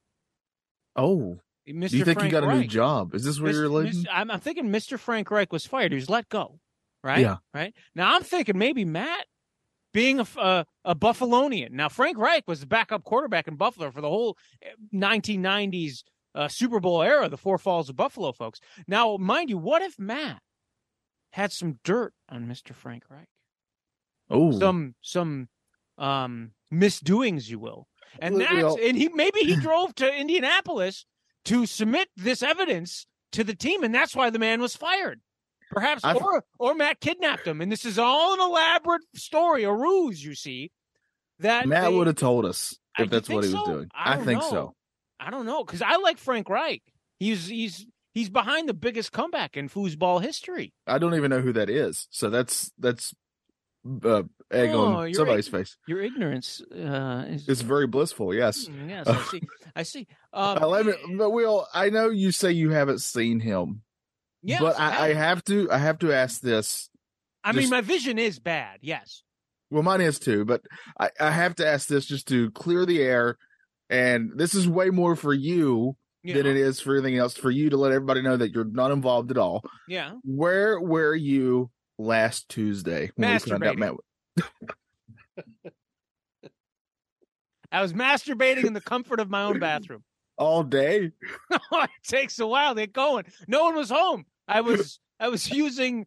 oh, 0.95 1.39
Mr. 1.67 1.89
do 1.89 1.97
you 1.97 2.05
think 2.05 2.19
Frank 2.19 2.33
he 2.33 2.39
got 2.39 2.43
a 2.43 2.55
new 2.55 2.67
job? 2.67 3.15
Is 3.15 3.23
this 3.23 3.39
where 3.39 3.49
Mis- 3.49 3.57
you're 3.57 3.69
living? 3.69 4.05
I'm, 4.11 4.29
I'm 4.29 4.39
thinking 4.39 4.65
Mr. 4.65 4.99
Frank 4.99 5.31
Reich 5.31 5.51
was 5.51 5.65
fired. 5.65 5.91
He 5.91 5.95
was 5.95 6.09
let 6.09 6.27
go, 6.29 6.59
right? 7.03 7.21
Yeah. 7.21 7.37
Right 7.53 7.73
now, 7.95 8.15
I'm 8.15 8.23
thinking 8.23 8.57
maybe 8.57 8.83
Matt 8.85 9.25
being 9.93 10.19
a, 10.19 10.27
a, 10.37 10.65
a 10.83 10.95
Buffalonian. 10.95 11.71
Now, 11.71 11.87
Frank 11.87 12.17
Reich 12.17 12.43
was 12.47 12.59
the 12.59 12.65
backup 12.65 13.03
quarterback 13.03 13.47
in 13.47 13.55
Buffalo 13.55 13.91
for 13.91 14.01
the 14.01 14.09
whole 14.09 14.37
eh, 14.61 14.69
1990s 14.93 16.03
uh, 16.35 16.47
Super 16.47 16.79
Bowl 16.79 17.01
era, 17.01 17.29
the 17.29 17.37
Four 17.37 17.57
Falls 17.57 17.89
of 17.89 17.95
Buffalo, 17.95 18.31
folks. 18.31 18.59
Now, 18.87 19.17
mind 19.17 19.49
you, 19.49 19.57
what 19.57 19.81
if 19.81 19.97
Matt 19.99 20.41
had 21.31 21.51
some 21.51 21.79
dirt 21.83 22.13
on 22.27 22.47
Mr. 22.47 22.73
Frank 22.73 23.03
Reich? 23.09 23.29
Oh, 24.29 24.57
some 24.57 24.95
some 25.01 25.49
um 25.97 26.51
misdoings 26.71 27.51
you 27.51 27.59
will 27.59 27.87
and 28.19 28.39
that's 28.39 28.53
well- 28.53 28.77
and 28.81 28.97
he 28.97 29.09
maybe 29.09 29.39
he 29.41 29.55
drove 29.61 29.93
to 29.95 30.13
indianapolis 30.13 31.05
to 31.45 31.65
submit 31.65 32.07
this 32.15 32.41
evidence 32.41 33.05
to 33.31 33.43
the 33.43 33.55
team 33.55 33.83
and 33.83 33.93
that's 33.93 34.15
why 34.15 34.29
the 34.29 34.39
man 34.39 34.61
was 34.61 34.75
fired 34.75 35.21
perhaps 35.71 36.03
I've- 36.03 36.19
or 36.19 36.43
or 36.59 36.75
matt 36.75 36.99
kidnapped 36.99 37.47
him 37.47 37.61
and 37.61 37.71
this 37.71 37.85
is 37.85 37.97
all 37.99 38.33
an 38.33 38.39
elaborate 38.39 39.01
story 39.15 39.63
a 39.63 39.73
ruse 39.73 40.23
you 40.23 40.35
see 40.35 40.71
that 41.39 41.67
Matt 41.67 41.91
would 41.91 42.07
have 42.07 42.15
told 42.15 42.45
us 42.45 42.77
if 42.97 43.05
you 43.05 43.09
that's 43.09 43.27
what 43.27 43.43
he 43.43 43.49
think 43.49 43.65
was 43.65 43.75
doing. 43.75 43.89
I, 43.93 44.13
I, 44.13 44.17
think 44.17 44.41
know. 44.41 44.49
so. 44.49 44.75
i 45.19 45.29
don't 45.29 45.45
know 45.45 45.63
because 45.63 45.81
i 45.81 45.95
like 45.97 46.17
frank 46.19 46.47
reich 46.47 46.83
he's 47.19 47.47
he's 47.47 47.85
he's 48.13 48.29
behind 48.29 48.69
the 48.69 48.73
biggest 48.73 49.11
comeback 49.11 49.57
in 49.57 49.67
foosball 49.67 50.21
history 50.21 50.71
I 50.85 50.99
don't 50.99 51.15
even 51.15 51.31
know 51.31 51.41
who 51.41 51.53
that 51.53 51.69
is. 51.69 52.07
So 52.11 52.29
that's 52.29 52.71
that's 52.77 53.13
uh, 54.03 54.23
egg 54.53 54.69
Oh, 54.73 54.85
on 54.85 55.13
somebody's 55.13 55.51
right. 55.51 55.61
face. 55.61 55.77
your 55.87 56.01
ignorance 56.01 56.61
uh 56.71 57.25
is 57.27 57.47
It's 57.49 57.61
very 57.61 57.87
blissful. 57.87 58.33
Yes. 58.33 58.67
Mm, 58.67 58.89
yes 58.89 59.07
i 59.07 59.21
see 59.23 59.41
i 59.75 59.83
see 59.83 60.07
um, 60.33 60.63
Uh, 60.63 60.67
let 60.67 60.85
me, 60.85 60.93
but 61.17 61.29
Will, 61.31 61.67
I 61.73 61.89
know 61.89 62.09
you 62.09 62.31
say 62.31 62.51
you 62.51 62.69
haven't 62.71 62.99
seen 63.01 63.39
him, 63.39 63.81
Yes, 64.41 64.61
but 64.61 64.79
I, 64.79 65.09
I 65.09 65.13
have. 65.13 65.43
to. 65.45 65.71
I 65.71 65.77
have 65.77 65.99
to 65.99 66.11
ask 66.11 66.41
this. 66.41 66.89
I 67.43 67.51
mean, 67.53 67.69
my 67.69 67.81
vision 67.81 68.17
is 68.17 68.39
bad. 68.39 68.79
Yes. 68.81 69.21
Well, 69.69 69.83
mine 69.83 70.01
is 70.01 70.19
too, 70.19 70.43
but 70.45 70.61
I, 70.99 71.09
I 71.19 71.31
have 71.31 71.55
to 71.55 71.67
ask 71.67 71.87
this 71.87 72.05
just 72.05 72.27
to 72.29 72.51
clear 72.51 72.85
the 72.85 73.01
air. 73.01 73.37
And 73.89 74.31
this 74.35 74.53
is 74.55 74.67
way 74.67 74.89
more 74.89 75.15
for 75.15 75.33
you 75.33 75.95
You 76.23 76.33
than 76.33 76.45
it 76.45 76.57
is 76.57 76.79
for 76.79 76.95
anything 76.95 77.17
else. 77.17 77.35
For 77.37 77.51
you 77.51 77.69
to 77.69 77.77
let 77.77 77.91
everybody 77.91 78.21
know 78.21 78.35
that 78.37 78.51
you're 78.53 78.65
not 78.65 78.91
involved 78.91 79.31
at 79.31 79.37
all. 79.37 79.63
Yeah. 79.87 80.13
Where 80.23 80.79
were 80.79 81.15
you 81.15 81.69
last 81.97 82.49
Tuesday 82.49 83.11
when 83.15 83.31
we 83.31 83.39
found 83.39 83.63
out 83.65 83.77
Matt? 83.77 83.93
I 87.71 87.81
was 87.81 87.93
masturbating 87.93 88.65
in 88.65 88.73
the 88.73 88.81
comfort 88.81 89.19
of 89.19 89.29
my 89.29 89.43
own 89.43 89.59
bathroom. 89.59 90.03
All 90.37 90.63
day? 90.63 91.11
Oh, 91.71 91.83
it 91.83 91.89
takes 92.07 92.39
a 92.39 92.45
while. 92.47 92.75
They're 92.75 92.85
going. 92.87 93.25
No 93.47 93.63
one 93.63 93.75
was 93.75 93.89
home. 93.89 94.25
I 94.47 94.61
was 94.61 94.99
I 95.19 95.29
was 95.29 95.49
using 95.49 96.05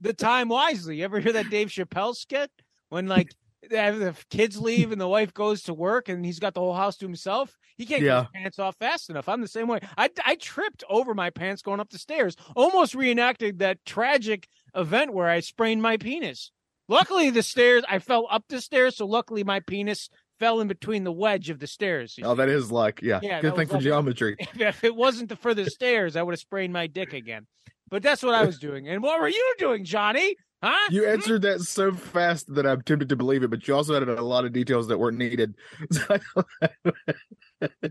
the 0.00 0.12
time 0.12 0.48
wisely. 0.48 0.96
You 0.98 1.04
ever 1.04 1.20
hear 1.20 1.32
that 1.32 1.48
Dave 1.50 1.68
Chappelle 1.68 2.14
skit 2.14 2.50
when 2.90 3.06
like 3.06 3.32
the 3.68 4.14
kids 4.30 4.58
leave 4.60 4.92
and 4.92 5.00
the 5.00 5.08
wife 5.08 5.32
goes 5.34 5.62
to 5.64 5.74
work 5.74 6.08
and 6.08 6.24
he's 6.24 6.38
got 6.38 6.54
the 6.54 6.60
whole 6.60 6.74
house 6.74 6.96
to 6.98 7.06
himself? 7.06 7.56
He 7.76 7.86
can't 7.86 8.02
Yeah. 8.02 8.20
get 8.20 8.24
his 8.24 8.42
pants 8.42 8.58
off 8.58 8.76
fast 8.78 9.08
enough. 9.10 9.28
I'm 9.28 9.40
the 9.40 9.48
same 9.48 9.68
way. 9.68 9.80
I 9.96 10.10
I 10.24 10.34
tripped 10.36 10.84
over 10.90 11.14
my 11.14 11.30
pants 11.30 11.62
going 11.62 11.80
up 11.80 11.90
the 11.90 11.98
stairs. 11.98 12.36
Almost 12.54 12.94
reenacted 12.94 13.58
that 13.60 13.84
tragic 13.86 14.48
event 14.74 15.12
where 15.14 15.28
I 15.28 15.40
sprained 15.40 15.80
my 15.82 15.96
penis. 15.96 16.52
Luckily, 16.88 17.30
the 17.30 17.42
stairs 17.42 17.84
I 17.88 17.98
fell 17.98 18.26
up 18.30 18.44
the 18.48 18.60
stairs, 18.60 18.96
so 18.96 19.06
luckily 19.06 19.44
my 19.44 19.60
penis 19.60 20.08
fell 20.38 20.60
in 20.60 20.68
between 20.68 21.04
the 21.04 21.12
wedge 21.12 21.50
of 21.50 21.58
the 21.58 21.66
stairs. 21.66 22.18
Oh, 22.22 22.34
that 22.34 22.48
is 22.48 22.70
luck. 22.70 23.00
Yeah. 23.02 23.20
Yeah, 23.22 23.40
Good 23.40 23.56
thing 23.56 23.66
for 23.66 23.74
lucky. 23.74 23.84
geometry. 23.84 24.36
if 24.58 24.84
it 24.84 24.94
wasn't 24.94 25.36
for 25.40 25.54
the 25.54 25.68
stairs, 25.70 26.16
I 26.16 26.22
would 26.22 26.32
have 26.32 26.40
sprained 26.40 26.72
my 26.72 26.86
dick 26.86 27.12
again. 27.12 27.46
But 27.88 28.02
that's 28.02 28.22
what 28.22 28.34
I 28.34 28.44
was 28.44 28.58
doing. 28.58 28.88
And 28.88 29.02
what 29.02 29.20
were 29.20 29.28
you 29.28 29.54
doing, 29.58 29.84
Johnny? 29.84 30.36
Huh? 30.62 30.88
You 30.90 31.04
hmm? 31.04 31.10
answered 31.10 31.42
that 31.42 31.60
so 31.60 31.92
fast 31.92 32.52
that 32.54 32.66
I'm 32.66 32.82
tempted 32.82 33.08
to 33.10 33.16
believe 33.16 33.42
it, 33.42 33.50
but 33.50 33.66
you 33.68 33.74
also 33.74 33.94
added 33.94 34.08
a 34.08 34.22
lot 34.22 34.44
of 34.44 34.52
details 34.52 34.88
that 34.88 34.98
weren't 34.98 35.18
needed. 35.18 35.54
the 35.90 36.20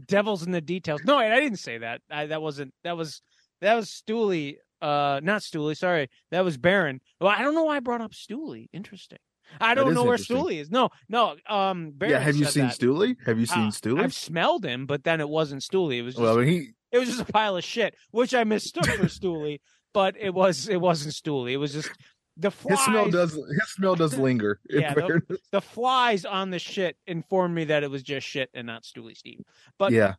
devil's 0.05 0.43
in 0.43 0.51
the 0.51 0.61
details. 0.61 1.01
No, 1.05 1.17
I, 1.17 1.33
I 1.33 1.39
didn't 1.39 1.59
say 1.59 1.77
that. 1.77 2.01
I, 2.09 2.27
that 2.27 2.41
wasn't. 2.41 2.73
That 2.83 2.97
was 2.97 3.21
that 3.61 3.75
was 3.75 3.89
Stooley. 3.89 4.57
Uh, 4.85 5.19
not 5.23 5.41
Stooley. 5.41 5.75
Sorry, 5.75 6.09
that 6.31 6.43
was 6.43 6.57
Baron. 6.57 6.99
Well, 7.19 7.31
I 7.35 7.41
don't 7.41 7.55
know 7.55 7.63
why 7.63 7.77
I 7.77 7.79
brought 7.79 8.01
up 8.01 8.11
Stooley. 8.13 8.67
Interesting. 8.73 9.17
I 9.61 9.75
don't 9.75 9.93
know 9.93 10.03
where. 10.03 10.17
Stooley 10.17 10.59
is. 10.59 10.69
No, 10.71 10.89
no. 11.07 11.35
Um, 11.47 11.91
Baron 11.95 12.13
yeah. 12.13 12.19
Have 12.19 12.35
you 12.35 12.45
seen 12.45 12.65
that. 12.67 12.73
Stooley? 12.79 13.15
Have 13.25 13.39
you 13.39 13.45
seen 13.45 13.65
Uh, 13.67 13.71
Stooley? 13.71 14.01
I've 14.03 14.13
smelled 14.13 14.65
him, 14.65 14.85
but 14.85 15.03
then 15.03 15.21
it 15.21 15.29
wasn't 15.29 15.61
Stooley. 15.61 15.97
It 15.97 16.01
was 16.01 16.15
just 16.15 16.21
Well, 16.23 16.39
he 16.39 16.69
it 16.91 16.97
was 16.99 17.09
just 17.09 17.21
a 17.21 17.31
pile 17.31 17.55
of 17.57 17.63
shit, 17.63 17.95
which 18.11 18.33
I 18.33 18.43
mistook 18.43 18.85
for 18.85 19.05
Stooley, 19.19 19.59
but 19.93 20.15
it 20.19 20.33
was 20.33 20.67
it 20.67 20.81
wasn't 20.81 21.13
Stooley. 21.13 21.51
It 21.53 21.57
was 21.57 21.73
just 21.73 21.89
the 22.37 22.51
flies, 22.51 22.77
His 22.79 22.85
smell 22.85 23.09
does 23.11 23.33
his 23.33 23.69
smell 23.75 23.95
does 23.95 24.17
linger. 24.17 24.59
in 24.69 24.81
Yeah, 24.81 24.93
the- 24.93 25.39
the 25.51 25.61
flies 25.61 26.25
on 26.25 26.49
the 26.49 26.59
shit 26.59 26.97
informed 27.07 27.55
me 27.55 27.65
that 27.65 27.83
it 27.83 27.89
was 27.91 28.03
just 28.03 28.27
shit 28.27 28.49
and 28.53 28.65
not 28.67 28.83
Stooley 28.83 29.15
Steve. 29.15 29.41
But 29.79 29.91
yeah. 29.93 30.15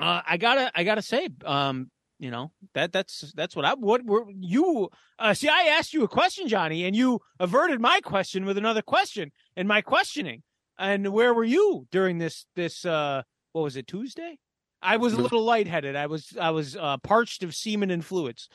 uh, 0.00 0.22
I 0.26 0.36
gotta 0.36 0.70
I 0.74 0.84
gotta 0.84 1.02
say, 1.02 1.28
um, 1.44 1.90
you 2.20 2.30
know 2.30 2.52
that 2.74 2.92
that's 2.92 3.32
that's 3.34 3.56
what 3.56 3.64
I 3.64 3.74
what 3.74 4.04
were 4.04 4.26
you 4.30 4.90
uh, 5.18 5.34
see. 5.34 5.48
I 5.48 5.74
asked 5.78 5.94
you 5.94 6.04
a 6.04 6.08
question, 6.08 6.46
Johnny, 6.48 6.84
and 6.84 6.94
you 6.94 7.20
averted 7.40 7.80
my 7.80 8.00
question 8.04 8.44
with 8.44 8.58
another 8.58 8.82
question 8.82 9.32
and 9.56 9.66
my 9.66 9.80
questioning. 9.80 10.42
And 10.78 11.12
where 11.12 11.34
were 11.34 11.44
you 11.44 11.86
during 11.90 12.18
this 12.18 12.46
this 12.54 12.84
uh 12.84 13.22
what 13.52 13.62
was 13.62 13.76
it 13.76 13.86
Tuesday? 13.86 14.38
I 14.82 14.98
was 14.98 15.14
a 15.14 15.20
little 15.20 15.42
lightheaded. 15.42 15.96
I 15.96 16.06
was 16.06 16.36
I 16.40 16.50
was 16.50 16.76
uh, 16.76 16.98
parched 16.98 17.42
of 17.42 17.54
semen 17.54 17.90
and 17.90 18.04
fluids. 18.04 18.48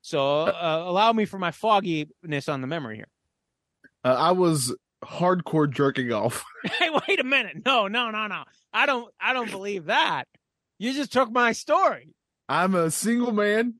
So 0.00 0.42
uh, 0.42 0.84
allow 0.86 1.12
me 1.12 1.24
for 1.24 1.38
my 1.38 1.50
fogginess 1.50 2.48
on 2.48 2.60
the 2.60 2.66
memory 2.66 2.96
here. 2.96 3.08
Uh, 4.04 4.14
I 4.14 4.30
was 4.32 4.74
hardcore 5.04 5.70
jerking 5.70 6.12
off. 6.12 6.44
Hey, 6.78 6.90
wait 6.90 7.20
a 7.20 7.24
minute. 7.24 7.64
No, 7.64 7.88
no, 7.88 8.10
no, 8.10 8.26
no. 8.26 8.44
I 8.72 8.86
don't 8.86 9.12
I 9.20 9.32
don't 9.32 9.50
believe 9.50 9.86
that. 9.86 10.26
You 10.78 10.92
just 10.92 11.12
took 11.12 11.30
my 11.30 11.52
story. 11.52 12.14
I'm 12.48 12.74
a 12.74 12.90
single 12.90 13.32
man 13.32 13.74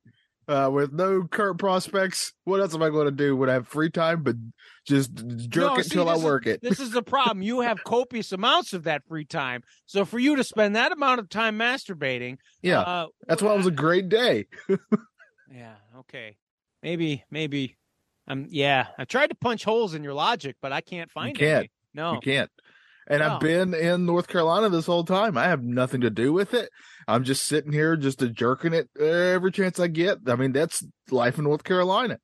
uh, 0.47 0.71
with 0.73 0.93
no 0.93 1.25
current 1.25 1.59
prospects. 1.59 2.33
What 2.45 2.61
else 2.61 2.75
am 2.75 2.83
I 2.83 2.91
going 2.91 3.07
to 3.07 3.11
do 3.11 3.37
when 3.37 3.49
I 3.51 3.55
have 3.55 3.69
free 3.69 3.91
time? 3.91 4.23
But 4.23 4.37
just 4.87 5.15
jerk 5.49 5.73
No, 5.75 5.77
it 5.77 5.85
see, 5.85 5.91
till 5.91 6.09
I 6.09 6.13
this 6.13 6.21
is- 6.21 6.25
work 6.25 6.47
it. 6.47 6.61
This 6.63 6.81
is 6.81 6.91
the 6.91 7.03
problem. 7.03 7.43
You 7.43 7.61
have 7.61 7.83
copious 7.85 8.33
amounts 8.33 8.73
of 8.73 8.85
that 8.85 9.03
free 9.09 9.25
time. 9.25 9.63
So 9.87 10.05
for 10.05 10.19
you 10.19 10.37
to 10.37 10.45
spend 10.45 10.77
that 10.77 10.93
amount 10.93 11.21
of 11.21 11.29
time 11.29 11.59
masturbating, 11.59 12.39
Yeah, 12.63 12.81
uh, 12.81 13.07
that's 13.27 13.43
why 13.43 13.55
it 13.55 13.57
was 13.59 13.67
a 13.67 13.71
great 13.71 14.09
day. 14.09 14.47
Yeah, 15.51 15.77
okay. 16.01 16.37
Maybe 16.83 17.25
maybe 17.31 17.79
um 18.27 18.47
yeah, 18.51 18.89
I 18.99 19.07
tried 19.07 19.29
to 19.31 19.35
punch 19.35 19.65
holes 19.65 19.95
in 19.95 20.05
your 20.05 20.13
logic, 20.13 20.57
but 20.61 20.73
I 20.73 20.83
can't 20.83 21.11
find 21.11 21.35
can't. 21.37 21.59
any. 21.61 21.71
No. 21.95 22.13
You 22.13 22.21
can't. 22.21 22.51
And 23.09 23.21
No. 23.21 23.27
I've 23.27 23.33
oh. 23.37 23.38
been 23.38 23.75
in 23.75 24.07
North 24.07 24.29
Carolina 24.29 24.69
this 24.69 24.87
whole 24.87 25.05
time. 25.05 25.37
I 25.37 25.45
have 25.45 25.62
nothing 25.62 26.03
to 26.03 26.11
do 26.11 26.33
with 26.33 26.55
it. 26.55 26.71
I'm 27.09 27.25
just 27.25 27.47
sitting 27.47 27.73
here, 27.73 27.97
just 27.97 28.23
a 28.23 28.29
jerking 28.29 28.75
it 28.75 28.88
every 29.00 29.50
chance 29.50 29.81
I 29.81 29.88
get. 29.88 30.19
I 30.27 30.37
mean, 30.37 30.53
that's 30.53 30.85
life 31.11 31.38
in 31.38 31.45
North 31.45 31.65
Carolina. 31.65 32.19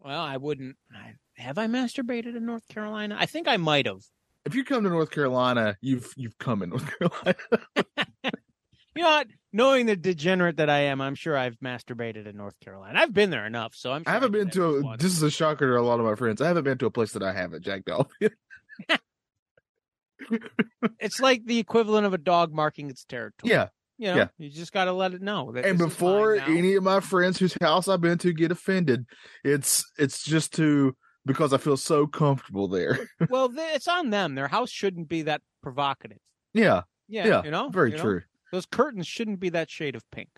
Well, 0.00 0.20
I 0.20 0.36
wouldn't 0.36 0.76
I, 0.94 1.14
have 1.42 1.58
I 1.58 1.66
masturbated 1.66 2.36
in 2.36 2.46
North 2.46 2.68
Carolina? 2.68 3.16
I 3.18 3.26
think 3.26 3.48
I 3.48 3.56
might 3.56 3.86
have. 3.86 4.02
If 4.44 4.54
you 4.54 4.64
come 4.64 4.84
to 4.84 4.90
North 4.90 5.10
Carolina, 5.10 5.76
you've 5.80 6.12
you've 6.16 6.38
come 6.38 6.62
in 6.62 6.70
North 6.70 6.88
Carolina. 6.98 7.34
You 8.98 9.04
know 9.04 9.10
what? 9.10 9.28
Knowing 9.52 9.86
the 9.86 9.94
degenerate 9.94 10.56
that 10.56 10.68
I 10.68 10.80
am, 10.80 11.00
I'm 11.00 11.14
sure 11.14 11.36
I've 11.36 11.56
masturbated 11.60 12.26
in 12.26 12.36
North 12.36 12.58
Carolina. 12.58 12.98
I've 12.98 13.14
been 13.14 13.30
there 13.30 13.46
enough, 13.46 13.76
so 13.76 13.92
I'm. 13.92 14.02
Sure 14.02 14.10
I 14.10 14.14
haven't 14.14 14.32
did 14.32 14.38
been 14.38 14.50
to. 14.50 14.88
A, 14.88 14.96
this 14.96 15.12
is 15.12 15.22
a 15.22 15.30
shocker 15.30 15.68
to 15.68 15.78
a 15.78 15.82
lot 15.82 16.00
of 16.00 16.06
my 16.06 16.16
friends. 16.16 16.42
I 16.42 16.48
haven't 16.48 16.64
been 16.64 16.78
to 16.78 16.86
a 16.86 16.90
place 16.90 17.12
that 17.12 17.22
I 17.22 17.32
haven't 17.32 17.62
jacked 17.62 17.88
off. 17.90 18.08
It's 21.00 21.20
like 21.20 21.44
the 21.44 21.58
equivalent 21.58 22.06
of 22.06 22.14
a 22.14 22.18
dog 22.18 22.52
marking 22.52 22.90
its 22.90 23.04
territory. 23.04 23.50
yeah, 23.50 23.68
you 23.98 24.08
know, 24.08 24.16
yeah. 24.16 24.28
you 24.38 24.50
just 24.50 24.72
got 24.72 24.84
to 24.84 24.92
let 24.92 25.14
it 25.14 25.22
know. 25.22 25.52
That 25.52 25.64
and 25.64 25.78
before 25.78 26.34
any 26.34 26.74
of 26.74 26.82
my 26.82 27.00
friends 27.00 27.38
whose 27.38 27.56
house 27.60 27.88
I've 27.88 28.00
been 28.00 28.18
to 28.18 28.32
get 28.32 28.52
offended, 28.52 29.06
it's 29.44 29.84
it's 29.98 30.24
just 30.24 30.54
to 30.54 30.96
because 31.26 31.52
I 31.52 31.58
feel 31.58 31.76
so 31.76 32.06
comfortable 32.06 32.68
there. 32.68 32.98
well, 33.30 33.52
it's 33.54 33.88
on 33.88 34.10
them. 34.10 34.34
Their 34.34 34.48
house 34.48 34.70
shouldn't 34.70 35.08
be 35.08 35.22
that 35.22 35.42
provocative. 35.62 36.18
yeah, 36.54 36.82
Yeah, 37.06 37.26
Yeah, 37.26 37.42
you 37.44 37.50
know, 37.50 37.68
very 37.68 37.90
you 37.90 37.96
know? 37.96 38.02
true. 38.02 38.22
Those 38.50 38.66
curtains 38.66 39.06
shouldn't 39.06 39.40
be 39.40 39.50
that 39.50 39.70
shade 39.70 39.94
of 39.94 40.02
pink. 40.10 40.30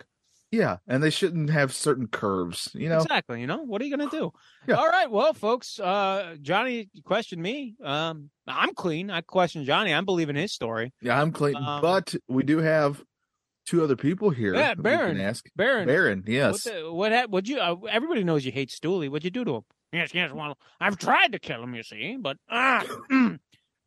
Yeah, 0.52 0.78
and 0.88 1.00
they 1.02 1.10
shouldn't 1.10 1.50
have 1.50 1.72
certain 1.72 2.08
curves. 2.08 2.70
You 2.74 2.88
know, 2.88 2.98
Exactly. 3.02 3.40
You 3.40 3.46
know, 3.46 3.62
what 3.62 3.80
are 3.80 3.84
you 3.84 3.96
going 3.96 4.08
to 4.10 4.16
do? 4.16 4.32
Yeah. 4.68 4.74
All 4.74 4.88
right. 4.88 5.10
Well, 5.10 5.32
folks, 5.32 5.80
uh, 5.80 6.36
Johnny 6.42 6.90
questioned 7.04 7.40
me. 7.42 7.76
Um, 7.82 8.30
I'm 8.46 8.74
clean. 8.74 9.10
I 9.10 9.20
questioned 9.22 9.64
Johnny. 9.64 9.94
I'm 9.94 10.04
believing 10.04 10.36
his 10.36 10.52
story. 10.52 10.92
yeah, 11.00 11.20
I'm 11.20 11.32
clean, 11.32 11.56
Um, 11.56 11.80
but 11.80 12.14
we 12.28 12.42
do 12.42 12.58
have 12.58 13.02
two 13.66 13.82
other 13.82 13.96
people 13.96 14.30
here. 14.30 14.54
Yeah, 14.54 14.74
Baron. 14.74 15.18
ask 15.20 15.46
Baron, 15.56 15.86
Baron. 15.86 16.24
Yes, 16.26 16.66
what 16.84 17.12
hap- 17.12 17.30
what'd 17.30 17.48
you? 17.48 17.58
Uh, 17.58 17.76
everybody 17.88 18.22
knows 18.24 18.44
you 18.44 18.52
hate 18.52 18.70
Stooley. 18.70 19.08
What'd 19.08 19.24
you 19.24 19.30
do 19.30 19.44
to 19.44 19.54
him? 19.56 19.62
Yes, 19.92 20.12
yes. 20.14 20.30
Well, 20.32 20.58
I've 20.80 20.98
tried 20.98 21.32
to 21.32 21.38
kill 21.38 21.62
him, 21.62 21.74
you 21.74 21.82
see, 21.82 22.16
but 22.20 22.36
uh, 22.50 22.84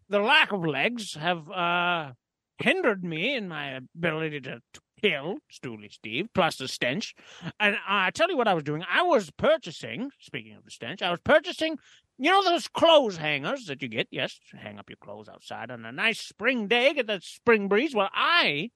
the 0.10 0.20
lack 0.20 0.52
of 0.52 0.66
legs 0.66 1.14
have 1.16 1.50
uh, 1.52 2.14
hindered 2.58 3.04
me 3.04 3.36
in 3.36 3.48
my 3.48 3.80
ability 3.96 4.42
to, 4.42 4.60
to 4.74 4.82
kill 5.04 5.38
Stooley 5.52 5.92
Steve, 5.92 6.28
plus 6.34 6.56
the 6.56 6.68
stench. 6.68 7.14
And 7.60 7.76
I 7.88 8.12
tell 8.12 8.30
you 8.30 8.38
what 8.38 8.48
I 8.48 8.54
was 8.54 8.64
doing. 8.64 8.84
I 8.90 9.02
was 9.02 9.30
purchasing. 9.32 10.12
Speaking 10.20 10.56
of 10.56 10.64
the 10.64 10.72
stench, 10.72 11.02
I 11.02 11.12
was 11.12 11.20
purchasing. 11.24 11.78
You 12.18 12.32
know 12.32 12.44
those 12.44 12.68
clothes 12.68 13.18
hangers 13.18 13.66
that 13.66 13.82
you 13.82 13.90
get? 13.90 14.08
Yes, 14.12 14.40
hang 14.58 14.80
up 14.80 14.90
your 14.90 14.98
clothes 14.98 15.28
outside 15.28 15.72
on 15.72 15.84
a 15.84 15.92
nice 15.92 16.20
spring 16.20 16.68
day, 16.68 16.94
get 16.94 17.08
that 17.08 17.24
spring 17.24 17.68
breeze. 17.68 17.94
Well, 17.94 18.10
I, 18.14 18.70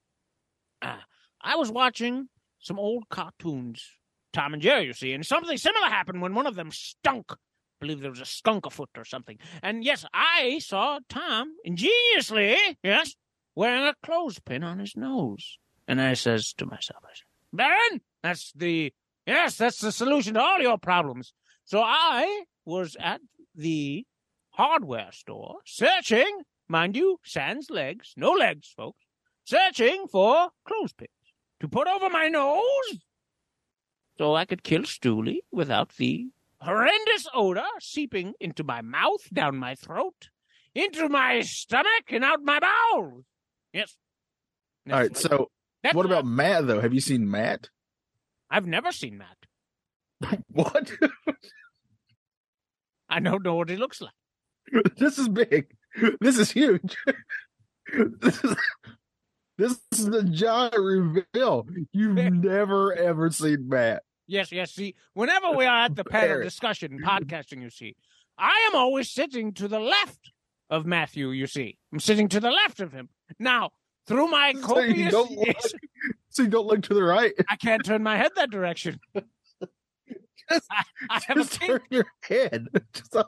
uh, 0.82 0.98
I 1.42 1.56
was 1.56 1.72
watching 1.72 2.28
some 2.60 2.80
old 2.80 3.08
cartoons, 3.10 3.86
Tom 4.34 4.54
and 4.54 4.62
Jerry, 4.62 4.86
you 4.86 4.94
see, 4.94 5.14
and 5.14 5.26
something 5.26 5.58
similar 5.58 5.88
happened 5.88 6.22
when 6.22 6.34
one 6.34 6.48
of 6.48 6.56
them 6.56 6.72
stunk. 6.72 7.32
I 7.32 7.36
believe 7.80 8.02
there 8.02 8.12
was 8.12 8.20
a 8.20 8.26
skunk 8.26 8.66
afoot 8.66 8.90
or 8.98 9.06
something. 9.06 9.38
And 9.62 9.84
yes, 9.84 10.04
I 10.14 10.60
saw 10.60 11.00
Tom 11.08 11.54
ingeniously, 11.64 12.58
yes, 12.84 13.16
wearing 13.56 13.86
a 13.86 13.94
clothespin 14.04 14.64
on 14.64 14.80
his 14.80 14.98
nose. 14.98 15.58
And 15.88 16.02
I 16.02 16.14
says 16.14 16.54
to 16.54 16.66
myself, 16.66 17.04
I 17.04 17.14
said, 17.14 17.26
Baron, 17.54 18.02
that's 18.24 18.52
the 18.54 18.94
yes, 19.26 19.58
that's 19.58 19.80
the 19.80 19.92
solution 19.92 20.34
to 20.34 20.42
all 20.42 20.60
your 20.60 20.78
problems. 20.78 21.34
So 21.66 21.82
I 21.82 22.44
was 22.66 22.96
at 23.00 23.22
the 23.56 24.06
hardware 24.52 25.12
store 25.12 25.58
searching, 25.66 26.42
mind 26.68 26.96
you, 26.96 27.20
sans 27.24 27.70
legs, 27.70 28.14
no 28.18 28.32
legs, 28.32 28.74
folks, 28.76 29.06
searching 29.46 30.08
for 30.12 30.50
clothespins 30.66 31.10
to 31.60 31.68
put 31.68 31.88
over 31.88 32.10
my 32.10 32.28
nose 32.28 33.00
so 34.18 34.36
I 34.36 34.46
could 34.46 34.64
kill 34.64 34.82
Stooley 34.82 35.40
without 35.52 35.96
the 35.96 36.28
horrendous 36.60 37.28
odor 37.34 37.66
seeping 37.80 38.34
into 38.40 38.64
my 38.64 38.82
mouth, 38.82 39.32
down 39.32 39.58
my 39.58 39.76
throat, 39.76 40.30
into 40.74 41.08
my 41.08 41.42
stomach, 41.42 42.10
and 42.10 42.24
out 42.24 42.42
my 42.44 42.60
bowels. 42.60 43.26
Yes. 43.74 43.96
All 44.92 45.00
right. 45.00 45.16
So, 45.16 45.50
That's 45.84 45.96
what 45.96 46.06
about 46.06 46.26
Matt 46.26 46.68
though? 46.68 46.82
Have 46.82 46.94
you 46.94 47.02
seen 47.02 47.30
Matt? 47.30 47.70
I've 48.50 48.66
never 48.66 48.92
seen 48.92 49.18
Matt. 49.18 49.38
What? 50.52 50.92
I 53.10 53.20
don't 53.20 53.44
know 53.44 53.56
what 53.56 53.70
he 53.70 53.78
looks 53.78 54.02
like. 54.02 54.12
this 54.98 55.18
is 55.18 55.30
big. 55.30 55.68
This 56.20 56.38
is 56.38 56.52
huge. 56.52 56.96
this 58.20 58.44
is 58.44 58.56
this 59.58 59.80
is 59.94 60.08
a 60.08 60.24
giant 60.24 60.76
reveal. 60.78 61.68
You've 61.94 62.16
never 62.16 62.94
ever 62.94 63.32
seen 63.32 63.70
Matt. 63.70 64.04
Yes, 64.28 64.52
yes. 64.52 64.74
See, 64.74 64.96
whenever 65.14 65.52
we 65.52 65.66
are 65.66 65.86
at 65.86 65.96
the 65.96 66.04
panel 66.04 66.44
discussion, 66.44 67.00
podcasting, 67.04 67.62
you 67.62 67.70
see, 67.70 67.96
I 68.38 68.68
am 68.70 68.76
always 68.76 69.10
sitting 69.10 69.54
to 69.54 69.68
the 69.68 69.80
left 69.80 70.32
of 70.70 70.86
Matthew, 70.86 71.32
you 71.32 71.48
see. 71.48 71.78
I'm 71.94 72.00
sitting 72.00 72.28
to 72.30 72.40
the 72.40 72.52
left 72.52 72.82
of 72.82 72.92
him. 72.92 73.10
Now, 73.40 73.72
through 74.08 74.28
my 74.30 74.54
So 74.54 74.60
you 74.60 74.64
copious 74.64 75.12
don't 75.12 75.32
look- 75.32 75.58
So 76.30 76.44
you 76.44 76.50
don't 76.50 76.68
look 76.68 76.84
to 76.84 76.94
the 76.94 77.04
right. 77.04 77.34
I 77.50 77.56
can't 77.56 77.84
turn 77.84 78.04
my 78.04 78.16
head 78.18 78.32
that 78.36 78.52
direction. 78.52 79.00
Just- 80.50 80.66
I, 80.72 80.84
I 81.10 81.22
have 81.28 81.38
a 81.38 81.44
kink. 81.46 81.60
turn 81.72 81.82
your 81.90 82.06
head. 82.22 82.68
Just 82.94 83.16
uh, 83.16 83.24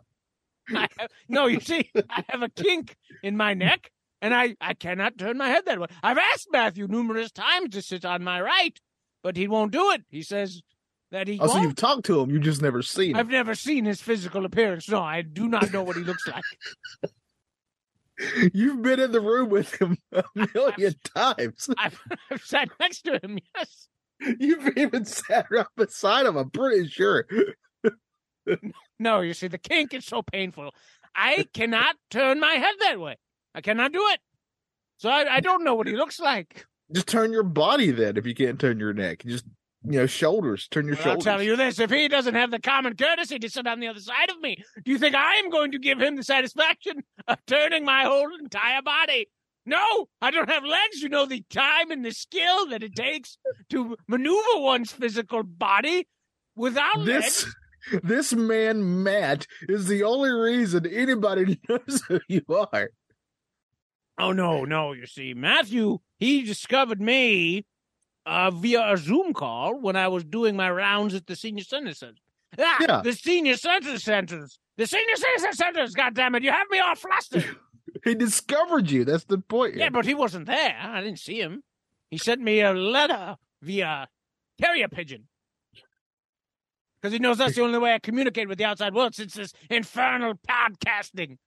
I 0.73 0.87
have, 0.99 1.09
no, 1.27 1.47
you 1.47 1.59
see, 1.59 1.89
I 2.09 2.23
have 2.29 2.43
a 2.43 2.49
kink 2.49 2.95
in 3.23 3.35
my 3.35 3.53
neck, 3.55 3.91
and 4.21 4.33
I, 4.35 4.55
I 4.61 4.73
cannot 4.75 5.17
turn 5.17 5.37
my 5.37 5.49
head 5.49 5.65
that 5.65 5.79
way. 5.79 5.87
I've 6.03 6.17
asked 6.19 6.47
Matthew 6.51 6.87
numerous 6.87 7.31
times 7.31 7.69
to 7.73 7.81
sit 7.81 8.05
on 8.05 8.23
my 8.23 8.39
right, 8.39 8.79
but 9.23 9.35
he 9.35 9.47
won't 9.47 9.71
do 9.71 9.89
it. 9.91 10.03
He 10.09 10.21
says 10.21 10.61
that 11.11 11.27
he 11.27 11.39
oh, 11.41 11.47
so 11.47 11.59
you've 11.61 11.75
talked 11.75 12.05
to 12.05 12.19
him. 12.21 12.29
You've 12.29 12.43
just 12.43 12.61
never 12.61 12.83
seen 12.83 13.11
him. 13.11 13.15
I've 13.15 13.29
never 13.29 13.55
seen 13.55 13.85
his 13.85 13.99
physical 13.99 14.45
appearance. 14.45 14.87
No, 14.87 15.01
I 15.01 15.23
do 15.23 15.47
not 15.49 15.73
know 15.73 15.81
what 15.81 15.95
he 15.97 16.03
looks 16.03 16.25
like. 16.27 16.43
You've 18.53 18.81
been 18.81 18.99
in 18.99 19.11
the 19.11 19.21
room 19.21 19.49
with 19.49 19.79
him 19.81 19.97
a 20.11 20.23
million 20.53 20.95
times. 21.15 21.69
I've, 21.77 21.99
I've 22.31 22.43
sat 22.43 22.69
next 22.79 23.03
to 23.03 23.19
him. 23.23 23.39
Yes. 23.55 23.87
You've 24.39 24.77
even 24.77 25.05
sat 25.05 25.47
right 25.49 25.65
beside 25.77 26.25
him. 26.25 26.35
I'm 26.35 26.49
pretty 26.49 26.89
sure. 26.89 27.25
No, 28.99 29.21
you 29.21 29.33
see, 29.33 29.47
the 29.47 29.57
kink 29.57 29.93
is 29.93 30.05
so 30.05 30.21
painful. 30.21 30.73
I 31.15 31.45
cannot 31.53 31.95
turn 32.09 32.39
my 32.39 32.53
head 32.53 32.75
that 32.81 32.99
way. 32.99 33.17
I 33.55 33.61
cannot 33.61 33.93
do 33.93 34.05
it. 34.09 34.19
So 34.97 35.09
I, 35.09 35.35
I 35.35 35.39
don't 35.39 35.63
know 35.63 35.75
what 35.75 35.87
he 35.87 35.95
looks 35.95 36.19
like. 36.19 36.65
Just 36.91 37.07
turn 37.07 37.31
your 37.31 37.43
body 37.43 37.91
then. 37.91 38.17
If 38.17 38.25
you 38.25 38.35
can't 38.35 38.59
turn 38.59 38.79
your 38.79 38.93
neck, 38.93 39.23
just 39.25 39.45
you 39.83 39.99
know 39.99 40.05
shoulders. 40.05 40.67
Turn 40.67 40.87
your 40.87 40.97
Well, 40.97 41.11
I'll 41.11 41.17
tell 41.17 41.41
you 41.41 41.55
this: 41.55 41.79
if 41.79 41.89
he 41.89 42.07
doesn't 42.07 42.35
have 42.35 42.51
the 42.51 42.59
common 42.59 42.95
courtesy 42.95 43.39
to 43.39 43.49
sit 43.49 43.67
on 43.67 43.79
the 43.79 43.87
other 43.87 43.99
side 43.99 44.29
of 44.29 44.39
me, 44.41 44.63
do 44.83 44.91
you 44.91 44.97
think 44.97 45.15
I 45.15 45.35
am 45.35 45.49
going 45.49 45.71
to 45.71 45.79
give 45.79 45.99
him 45.99 46.15
the 46.15 46.23
satisfaction 46.23 47.03
of 47.27 47.37
turning 47.45 47.85
my 47.85 48.03
whole 48.03 48.29
entire 48.39 48.81
body? 48.81 49.27
No, 49.65 50.07
I 50.21 50.31
don't 50.31 50.49
have 50.49 50.63
legs. 50.63 51.01
You 51.01 51.09
know 51.09 51.25
the 51.25 51.43
time 51.49 51.91
and 51.91 52.03
the 52.03 52.11
skill 52.11 52.67
that 52.67 52.83
it 52.83 52.95
takes 52.95 53.37
to 53.69 53.95
maneuver 54.07 54.57
one's 54.57 54.91
physical 54.91 55.43
body 55.43 56.07
without 56.55 56.99
legs. 56.99 57.45
This 57.91 58.01
this 58.03 58.33
man 58.33 59.03
Matt 59.03 59.47
is 59.67 59.87
the 59.87 60.03
only 60.03 60.31
reason 60.31 60.85
anybody 60.87 61.59
knows 61.69 62.01
who 62.07 62.19
you 62.27 62.43
are. 62.49 62.89
Oh 64.17 64.33
no, 64.33 64.65
no. 64.65 64.91
You 64.91 65.05
see, 65.05 65.33
Matthew, 65.33 65.99
he 66.17 66.41
discovered 66.41 66.99
me 66.99 67.65
uh, 68.25 68.51
via 68.51 68.93
a 68.93 68.97
Zoom 68.97 69.33
call 69.33 69.79
when 69.79 69.95
I 69.95 70.07
was 70.07 70.23
doing 70.23 70.55
my 70.55 70.69
rounds 70.69 71.13
at 71.15 71.25
the 71.27 71.35
senior 71.35 71.63
center. 71.63 71.93
Ah, 72.59 72.77
Yeah. 72.81 73.01
the 73.03 73.13
senior 73.13 73.57
center 73.57 73.97
centers. 73.99 74.59
The 74.77 74.87
senior 74.87 75.15
center 75.15 75.51
centers. 75.53 75.93
God 75.93 76.13
damn 76.15 76.35
it! 76.35 76.43
You 76.43 76.51
have 76.51 76.67
me 76.69 76.79
all 76.79 76.95
flustered. 76.95 77.45
He 78.03 78.13
discovered 78.13 78.91
you. 78.91 79.03
That's 79.03 79.23
the 79.23 79.39
point. 79.39 79.75
yeah, 79.75 79.89
but 79.89 80.05
he 80.05 80.13
wasn't 80.13 80.45
there. 80.45 80.77
I 80.79 81.01
didn't 81.01 81.17
see 81.19 81.41
him. 81.41 81.63
He 82.11 82.19
sent 82.19 82.39
me 82.39 82.61
a 82.61 82.71
letter 82.71 83.35
via 83.63 84.07
carrier 84.61 84.87
pigeon. 84.87 85.27
Because 87.01 87.11
he 87.11 87.17
knows 87.19 87.39
that's 87.39 87.55
the 87.55 87.63
only 87.63 87.79
way 87.79 87.93
I 87.95 87.99
communicate 87.99 88.47
with 88.47 88.59
the 88.59 88.65
outside 88.65 88.93
world 88.93 89.15
since 89.15 89.33
this 89.33 89.53
infernal 89.71 90.35
podcasting. 90.47 91.37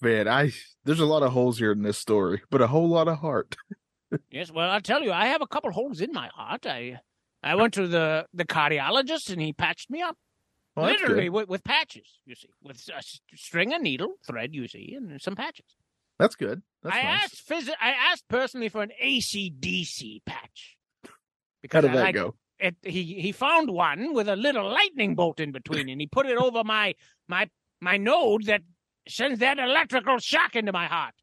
Man, 0.00 0.26
I 0.28 0.52
there's 0.84 1.00
a 1.00 1.06
lot 1.06 1.22
of 1.22 1.32
holes 1.32 1.58
here 1.58 1.72
in 1.72 1.82
this 1.82 1.98
story, 1.98 2.40
but 2.50 2.62
a 2.62 2.66
whole 2.68 2.88
lot 2.88 3.06
of 3.06 3.18
heart. 3.18 3.54
Yes, 4.30 4.50
well, 4.50 4.70
I'll 4.70 4.80
tell 4.80 5.02
you, 5.02 5.12
I 5.12 5.26
have 5.26 5.42
a 5.42 5.46
couple 5.46 5.70
holes 5.72 6.00
in 6.00 6.12
my 6.12 6.28
heart. 6.28 6.66
I 6.66 7.00
I 7.42 7.54
went 7.54 7.74
to 7.74 7.86
the, 7.86 8.26
the 8.34 8.44
cardiologist 8.44 9.30
and 9.30 9.40
he 9.40 9.52
patched 9.52 9.90
me 9.90 10.02
up. 10.02 10.16
Oh, 10.76 10.82
well, 10.82 10.90
Literally 10.90 11.28
with, 11.28 11.48
with 11.48 11.64
patches, 11.64 12.18
you 12.26 12.34
see, 12.34 12.48
with 12.62 12.76
a 12.94 13.02
string, 13.36 13.72
a 13.72 13.78
needle, 13.78 14.14
thread, 14.26 14.54
you 14.54 14.68
see, 14.68 14.94
and 14.96 15.20
some 15.20 15.34
patches. 15.36 15.64
That's 16.18 16.34
good. 16.34 16.62
That's 16.82 16.94
I 16.96 17.02
nice. 17.02 17.24
asked 17.24 17.48
phys- 17.48 17.74
I 17.80 17.90
asked 17.90 18.24
personally 18.28 18.68
for 18.68 18.82
an 18.82 18.90
ACDC 19.02 20.24
patch. 20.24 20.76
How 21.04 21.10
Because 21.62 21.82
did 21.84 21.90
I 21.92 21.94
that 21.96 22.14
go? 22.14 22.34
it, 22.58 22.76
he 22.82 23.02
he 23.20 23.32
found 23.32 23.70
one 23.70 24.14
with 24.14 24.28
a 24.28 24.36
little 24.36 24.68
lightning 24.70 25.14
bolt 25.14 25.40
in 25.40 25.52
between, 25.52 25.88
and 25.88 26.00
he 26.00 26.06
put 26.06 26.26
it 26.26 26.36
over 26.38 26.62
my 26.64 26.94
my 27.28 27.48
my 27.80 27.96
node 27.96 28.44
that 28.46 28.62
sends 29.08 29.40
that 29.40 29.58
electrical 29.58 30.18
shock 30.18 30.56
into 30.56 30.72
my 30.72 30.86
heart. 30.86 31.14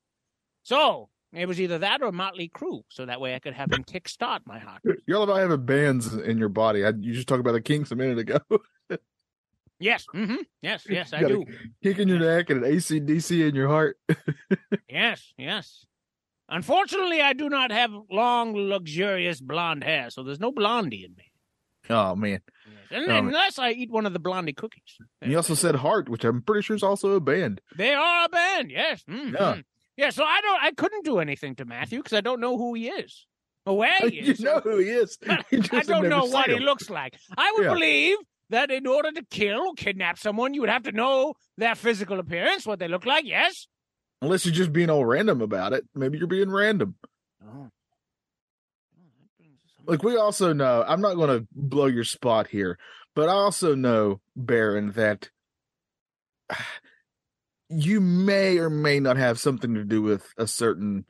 So 0.64 1.10
it 1.34 1.48
was 1.48 1.60
either 1.60 1.80
that 1.80 2.02
or 2.02 2.12
Motley 2.12 2.50
Crue, 2.50 2.84
so 2.90 3.06
that 3.06 3.20
way 3.22 3.36
I 3.36 3.40
could 3.40 3.54
have 3.54 3.72
him 3.72 3.84
kickstart 3.84 4.42
my 4.46 4.60
heart. 4.60 4.82
You're 5.08 5.18
all 5.18 5.24
about 5.24 5.40
having 5.40 5.66
bands 5.66 6.14
in 6.14 6.38
your 6.38 6.50
body. 6.50 6.86
I, 6.86 6.90
you 6.90 7.14
just 7.14 7.28
talked 7.28 7.40
about 7.40 7.54
the 7.54 7.62
kinks 7.62 7.92
a 7.92 7.96
minute 7.96 8.20
ago. 8.20 8.40
Yes, 9.80 10.06
hmm 10.14 10.36
yes, 10.62 10.86
yes, 10.90 11.12
I 11.12 11.18
You 11.20 11.28
got 11.28 11.32
a 11.32 11.46
do. 11.46 11.52
Kink 11.84 12.00
in 12.00 12.08
your 12.08 12.20
neck 12.20 12.50
and 12.50 12.64
an 12.64 12.72
ACDC 12.72 13.50
in 13.50 13.56
your 13.56 13.68
heart. 13.68 13.98
Yes, 14.88 15.34
yes. 15.38 15.86
Unfortunately, 16.48 17.20
I 17.22 17.34
do 17.34 17.50
not 17.50 17.72
have 17.72 17.92
long, 18.12 18.54
luxurious 18.56 19.42
blonde 19.42 19.84
hair, 19.84 20.10
so 20.10 20.24
there's 20.24 20.40
no 20.40 20.52
blondie 20.54 21.04
in 21.04 21.16
me. 21.16 21.32
Oh 21.90 22.16
man. 22.16 22.40
Yes. 22.92 23.06
Oh, 23.10 23.16
unless 23.18 23.60
I 23.60 23.72
eat 23.72 23.92
one 23.92 24.06
of 24.06 24.14
the 24.14 24.20
blondie 24.20 24.54
cookies. 24.54 24.98
And 25.22 25.32
you 25.32 25.38
also 25.38 25.56
said 25.56 25.76
heart, 25.76 26.08
which 26.08 26.24
I'm 26.24 26.42
pretty 26.44 26.62
sure 26.62 26.76
is 26.76 26.84
also 26.84 27.12
a 27.14 27.20
band. 27.20 27.60
They 27.76 27.94
are 27.94 28.26
a 28.26 28.30
band, 28.30 28.72
yes. 28.72 29.04
Mhm. 29.10 29.34
Yeah. 29.34 29.56
Yeah, 29.98 30.10
so 30.10 30.24
I 30.24 30.42
don't 30.42 30.64
I 30.64 30.72
couldn't 30.72 31.06
do 31.06 31.20
anything 31.20 31.56
to 31.56 31.66
Matthew 31.66 32.00
because 32.00 32.14
I 32.18 32.22
don't 32.22 32.40
know 32.40 32.58
who 32.58 32.74
he 32.74 32.88
is. 32.90 33.26
Or 33.66 33.78
where 33.78 33.94
he 34.10 34.22
you 34.22 34.32
is. 34.34 34.40
know 34.40 34.60
who 34.60 34.78
he 34.78 34.90
is. 34.90 35.18
I 35.28 35.84
don't 35.84 36.10
know 36.10 36.26
what 36.26 36.50
he 36.50 36.60
looks 36.60 36.90
like. 36.90 37.16
I 37.38 37.52
would 37.56 37.66
Yeah. 37.66 37.74
believe 37.74 38.18
that 38.50 38.72
in 38.72 38.86
order 38.88 39.12
to 39.12 39.24
kill 39.30 39.60
or 39.68 39.74
kidnap 39.74 40.18
someone, 40.20 40.54
you 40.54 40.62
would 40.62 40.70
have 40.70 40.84
to 40.84 40.92
know 40.92 41.34
their 41.58 41.76
physical 41.76 42.20
appearance, 42.20 42.66
what 42.66 42.80
they 42.80 42.88
look 42.88 43.06
like, 43.06 43.26
yes? 43.26 43.68
Unless 44.22 44.46
you're 44.46 44.54
just 44.56 44.74
being 44.74 44.90
all 44.90 45.06
random 45.06 45.42
about 45.42 45.74
it. 45.74 45.86
Maybe 45.96 46.18
you're 46.18 46.28
being 46.28 46.50
random. 46.52 46.96
Oh. 47.44 47.70
oh 47.70 47.72
like 49.86 50.04
we 50.04 50.18
also 50.18 50.54
know, 50.54 50.84
I'm 50.88 51.02
not 51.02 51.16
going 51.16 51.40
to 51.40 51.48
blow 51.52 51.86
your 51.88 52.04
spot 52.04 52.48
here, 52.48 52.78
but 53.16 53.30
I 53.30 53.34
also 53.34 53.76
know, 53.76 54.22
Baron, 54.36 54.92
that 54.94 55.30
you 57.74 58.00
may 58.02 58.58
or 58.58 58.70
may 58.70 59.00
not 59.00 59.18
have 59.18 59.40
something 59.40 59.74
to 59.76 59.84
do 59.84 60.02
with 60.02 60.26
a 60.38 60.48
certain 60.48 61.06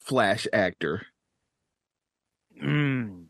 Flash 0.00 0.46
actor. 0.52 1.06
Mm. 2.62 3.26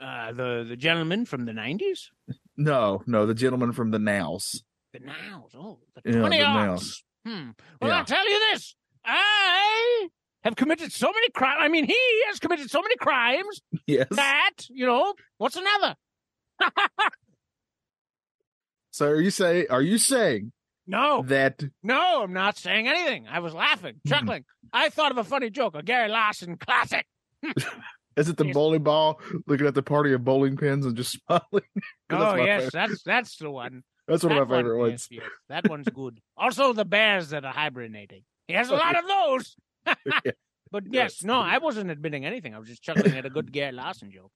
Uh, 0.00 0.32
the 0.32 0.64
the 0.68 0.76
gentleman 0.76 1.24
from 1.24 1.44
the 1.44 1.52
nineties, 1.52 2.10
No, 2.56 3.02
no, 3.06 3.26
the 3.26 3.34
gentleman 3.34 3.72
from 3.72 3.90
the 3.90 3.98
Nows. 3.98 4.62
the 4.92 5.00
nows. 5.00 5.50
Oh, 5.56 5.80
the 6.02 6.12
Yeah, 6.12 6.18
twenty 6.20 6.38
Hmm. 6.38 7.50
Well, 7.80 7.90
Yeah. 7.90 7.98
I'll 7.98 8.04
tell 8.04 8.28
you 8.30 8.38
this: 8.52 8.74
I 9.04 10.08
have 10.44 10.54
committed 10.56 10.92
so 10.92 11.08
many 11.12 11.28
crimes. 11.30 11.58
I 11.60 11.68
mean, 11.68 11.84
he 11.84 11.98
has 12.28 12.38
committed 12.38 12.70
so 12.70 12.80
many 12.80 12.94
crimes 12.96 13.60
Yes. 13.86 14.06
that 14.12 14.50
you 14.70 14.86
know 14.86 15.14
what's 15.38 15.56
another? 15.56 15.96
So 18.90 19.06
are 19.08 19.20
you 19.20 19.30
say? 19.30 19.66
Are 19.68 19.82
you 19.82 19.96
saying 19.98 20.50
no, 20.88 21.22
that? 21.26 21.62
no, 21.84 22.22
I'm 22.24 22.32
not 22.32 22.56
saying 22.58 22.88
anything. 22.88 23.26
I 23.30 23.38
was 23.38 23.54
laughing, 23.54 24.00
Hmm. 24.04 24.08
chuckling. 24.08 24.44
I 24.72 24.88
thought 24.88 25.12
of 25.12 25.18
a 25.18 25.24
funny 25.24 25.50
joke, 25.50 25.76
a 25.76 25.82
Gary 25.84 26.08
Larson 26.08 26.56
classic. 26.56 27.06
Is 28.16 28.28
it 28.28 28.36
the 28.36 28.46
Yes. 28.46 28.54
bowling 28.54 28.82
ball 28.82 29.20
looking 29.46 29.66
at 29.68 29.74
the 29.76 29.82
party 29.82 30.12
of 30.12 30.24
bowling 30.24 30.56
pins 30.56 30.84
and 30.84 30.96
just 30.96 31.12
smiling? 31.26 31.42
Oh 31.52 31.60
that's 32.10 32.38
yes, 32.38 32.56
favorite- 32.64 32.72
that's 32.72 33.02
that's 33.04 33.36
the 33.36 33.50
one. 33.50 33.84
That's 34.08 34.24
one 34.24 34.34
That 34.34 34.42
of 34.42 34.48
my 34.48 34.56
favorite 34.56 34.78
one, 34.78 34.88
ones. 34.88 35.06
yes, 35.10 35.20
yes, 35.22 35.30
that 35.50 35.68
one's 35.70 35.88
good. 35.88 36.18
Also, 36.36 36.72
the 36.72 36.84
bears 36.84 37.30
that 37.30 37.44
are 37.44 37.52
hibernating. 37.52 38.22
He 38.48 38.54
has 38.54 38.70
a 38.70 38.74
lot 38.74 38.96
of 38.98 39.04
those. 39.06 39.54
Yeah. 40.24 40.32
But 40.70 40.84
yes, 40.90 41.22
no, 41.24 41.40
I 41.40 41.56
wasn't 41.58 41.90
admitting 41.90 42.26
anything. 42.26 42.54
I 42.54 42.58
was 42.58 42.68
just 42.68 42.82
chuckling 42.82 43.16
at 43.16 43.24
a 43.24 43.30
good 43.30 43.52
Gary 43.52 43.72
Larson 43.72 44.10
joke. 44.10 44.30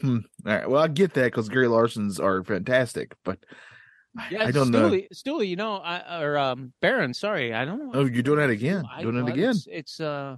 Hmm. 0.00 0.18
All 0.44 0.52
right. 0.52 0.68
Well, 0.68 0.82
I 0.82 0.88
get 0.88 1.14
that 1.14 1.24
because 1.26 1.48
Gary 1.48 1.66
Larsons 1.68 2.18
are 2.20 2.42
fantastic, 2.42 3.14
but 3.24 3.38
Yeah, 4.30 4.44
I 4.44 4.50
don't 4.50 4.70
know. 4.70 4.90
Stewie, 4.90 5.08
Stewie, 5.14 5.48
you 5.48 5.56
know, 5.56 5.76
I, 5.76 6.22
or 6.22 6.38
um, 6.38 6.72
Baron. 6.80 7.12
Sorry, 7.12 7.52
I 7.52 7.64
don't 7.64 7.78
know. 7.78 7.90
Oh, 7.94 8.04
you're 8.04 8.22
doing 8.22 8.38
that 8.38 8.50
again. 8.50 8.84
I- 8.90 9.02
doing 9.02 9.16
it 9.16 9.28
again. 9.28 9.50
It's, 9.50 9.68
it's 9.70 10.00
uh, 10.00 10.36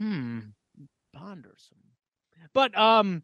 hmm, 0.00 0.40
pondersome. 1.14 1.78
But 2.52 2.76
um, 2.78 3.22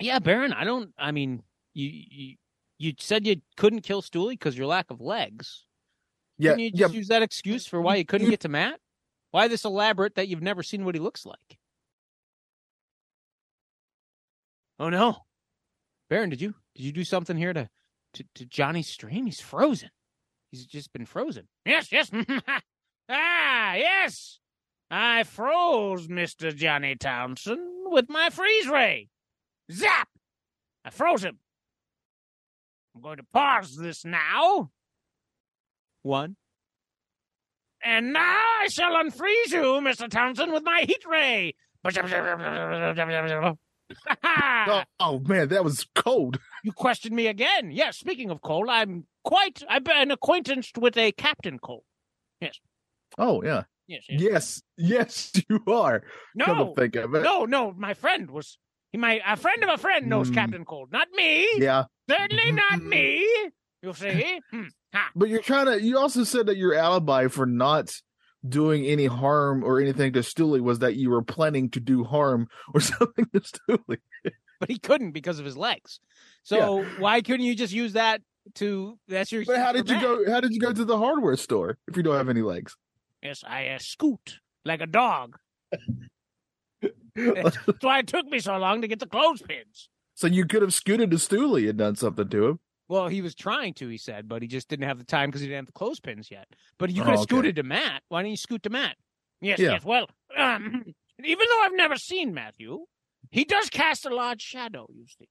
yeah, 0.00 0.18
Baron. 0.18 0.52
I 0.52 0.64
don't. 0.64 0.92
I 0.98 1.10
mean, 1.10 1.42
you 1.74 1.90
you, 2.10 2.34
you 2.78 2.92
said 2.98 3.26
you 3.26 3.36
couldn't 3.56 3.82
kill 3.82 4.02
Stewie 4.02 4.30
because 4.30 4.56
your 4.56 4.66
lack 4.66 4.90
of 4.90 5.00
legs. 5.00 5.64
Yeah, 6.38 6.52
Couldn't 6.52 6.64
you 6.64 6.70
yeah. 6.74 6.86
just 6.86 6.94
use 6.94 7.08
that 7.08 7.22
excuse 7.22 7.66
for 7.66 7.80
why 7.80 7.96
you 7.96 8.04
couldn't 8.04 8.30
get 8.30 8.40
to 8.40 8.48
Matt? 8.48 8.78
Why 9.30 9.48
this 9.48 9.64
elaborate 9.64 10.14
that 10.16 10.28
you've 10.28 10.42
never 10.42 10.62
seen 10.62 10.84
what 10.84 10.94
he 10.94 11.00
looks 11.00 11.24
like? 11.26 11.58
Oh 14.78 14.90
no, 14.90 15.16
Baron, 16.10 16.30
did 16.30 16.40
you 16.40 16.54
did 16.74 16.84
you 16.84 16.92
do 16.92 17.04
something 17.04 17.36
here 17.36 17.52
to 17.52 17.68
to, 18.16 18.24
to 18.34 18.46
Johnny's 18.46 18.88
stream? 18.88 19.26
He's 19.26 19.40
frozen. 19.40 19.90
He's 20.50 20.66
just 20.66 20.92
been 20.92 21.06
frozen. 21.06 21.48
Yes, 21.64 21.90
yes. 21.92 22.10
ah, 23.08 23.74
yes. 23.74 24.38
I 24.90 25.24
froze 25.24 26.08
Mister 26.08 26.52
Johnny 26.52 26.96
Townsend 26.96 27.60
with 27.86 28.08
my 28.08 28.30
freeze 28.30 28.68
ray. 28.68 29.08
Zap! 29.72 30.08
I 30.84 30.90
froze 30.90 31.24
him. 31.24 31.38
I'm 32.94 33.02
going 33.02 33.16
to 33.16 33.26
pause 33.32 33.76
this 33.76 34.04
now. 34.04 34.70
One. 36.02 36.36
And 37.84 38.12
now 38.12 38.42
I 38.62 38.68
shall 38.68 38.92
unfreeze 38.92 39.50
you, 39.50 39.80
Mr. 39.82 40.08
Townsend, 40.08 40.52
with 40.52 40.62
my 40.64 40.84
heat 40.86 41.04
ray. 41.06 41.54
Oh, 44.24 44.82
oh, 44.98 45.18
man, 45.20 45.48
that 45.48 45.62
was 45.62 45.86
cold. 45.94 46.40
you 46.66 46.72
questioned 46.72 47.14
me 47.14 47.28
again. 47.28 47.70
Yes, 47.70 47.96
speaking 47.96 48.28
of 48.30 48.42
cold, 48.42 48.66
I'm 48.68 49.06
quite 49.24 49.62
I've 49.68 49.84
been 49.84 50.10
acquaintanced 50.10 50.76
with 50.76 50.96
a 50.98 51.12
Captain 51.12 51.60
Cold. 51.60 51.84
Oh 53.16 53.42
yeah. 53.42 53.62
Yes, 53.86 54.02
yes. 54.08 54.20
Yes, 54.20 54.62
yes, 54.76 55.42
you 55.48 55.60
are. 55.72 56.02
No, 56.34 56.74
think 56.76 56.96
of 56.96 57.14
it. 57.14 57.22
no, 57.22 57.44
no. 57.44 57.72
My 57.72 57.94
friend 57.94 58.28
was 58.32 58.58
he. 58.90 58.98
My 58.98 59.20
a 59.24 59.36
friend 59.36 59.62
of 59.62 59.70
a 59.70 59.78
friend 59.78 60.08
knows 60.08 60.28
Hmm. 60.28 60.34
Captain 60.34 60.64
Cold, 60.64 60.90
not 60.90 61.06
me. 61.14 61.48
Yeah, 61.56 61.84
Certainly 62.10 62.50
not 62.52 62.82
me. 62.82 63.24
You 63.82 63.92
see? 63.94 64.40
Hmm. 64.50 64.64
But 65.14 65.28
you're 65.28 65.42
trying 65.42 65.66
to. 65.66 65.80
You 65.80 65.98
also 65.98 66.24
said 66.24 66.46
that 66.46 66.56
your 66.56 66.74
alibi 66.74 67.28
for 67.28 67.46
not 67.46 67.92
doing 68.46 68.84
any 68.86 69.06
harm 69.06 69.62
or 69.62 69.80
anything 69.80 70.12
to 70.14 70.20
Stooley 70.20 70.60
was 70.60 70.80
that 70.80 70.96
you 70.96 71.10
were 71.10 71.22
planning 71.22 71.70
to 71.70 71.80
do 71.80 72.02
harm 72.02 72.48
or 72.74 72.80
something 72.92 73.26
to 73.34 73.40
Stooley. 73.40 73.98
But 74.60 74.70
he 74.70 74.78
couldn't 74.78 75.12
because 75.12 75.38
of 75.38 75.44
his 75.44 75.56
legs. 75.56 76.00
So 76.42 76.84
why 76.98 77.20
couldn't 77.20 77.44
you 77.46 77.54
just 77.54 77.72
use 77.72 77.92
that 77.94 78.22
to? 78.54 78.98
That's 79.08 79.30
your. 79.32 79.44
But 79.44 79.58
how 79.58 79.72
did 79.72 79.88
you 79.90 80.00
go? 80.00 80.30
How 80.30 80.40
did 80.40 80.52
you 80.52 80.60
go 80.60 80.72
to 80.72 80.84
the 80.84 80.96
hardware 80.98 81.36
store 81.36 81.78
if 81.88 81.96
you 81.96 82.02
don't 82.02 82.16
have 82.16 82.28
any 82.28 82.42
legs? 82.42 82.76
Yes, 83.22 83.42
I 83.46 83.68
uh, 83.68 83.78
scoot 83.78 84.40
like 84.64 84.80
a 84.80 84.86
dog. 84.86 85.36
That's 87.14 87.56
why 87.80 88.00
it 88.00 88.06
took 88.06 88.26
me 88.26 88.38
so 88.38 88.56
long 88.58 88.82
to 88.82 88.88
get 88.88 88.98
the 89.00 89.06
clothespins. 89.06 89.88
so 90.14 90.26
you 90.26 90.46
could 90.46 90.62
have 90.62 90.74
scooted 90.74 91.10
to 91.10 91.16
Stooley 91.16 91.68
and 91.68 91.78
done 91.78 91.96
something 91.96 92.28
to 92.28 92.46
him. 92.46 92.60
Well, 92.88 93.08
he 93.08 93.20
was 93.20 93.34
trying 93.34 93.74
to, 93.74 93.88
he 93.88 93.98
said, 93.98 94.28
but 94.28 94.42
he 94.42 94.48
just 94.48 94.68
didn't 94.68 94.86
have 94.86 94.98
the 94.98 95.04
time 95.04 95.28
because 95.28 95.40
he 95.40 95.48
didn't 95.48 95.58
have 95.60 95.66
the 95.66 95.72
clothespins 95.72 96.30
yet. 96.30 96.46
But 96.78 96.90
you 96.90 97.02
Oh, 97.02 97.04
could 97.04 97.10
have 97.12 97.20
okay. 97.20 97.34
scooted 97.34 97.56
to 97.56 97.62
Matt. 97.64 98.02
Why 98.08 98.22
didn't 98.22 98.30
you 98.32 98.36
scoot 98.36 98.62
to 98.62 98.70
Matt? 98.70 98.96
Yes, 99.40 99.58
Yeah. 99.58 99.72
yes. 99.72 99.84
Well, 99.84 100.06
um, 100.36 100.84
even 101.24 101.46
though 101.50 101.60
I've 101.62 101.74
never 101.74 101.96
seen 101.96 102.32
Matthew, 102.32 102.84
he 103.30 103.44
does 103.44 103.68
cast 103.70 104.06
a 104.06 104.14
large 104.14 104.42
shadow, 104.42 104.86
you 104.94 105.06
see. 105.18 105.28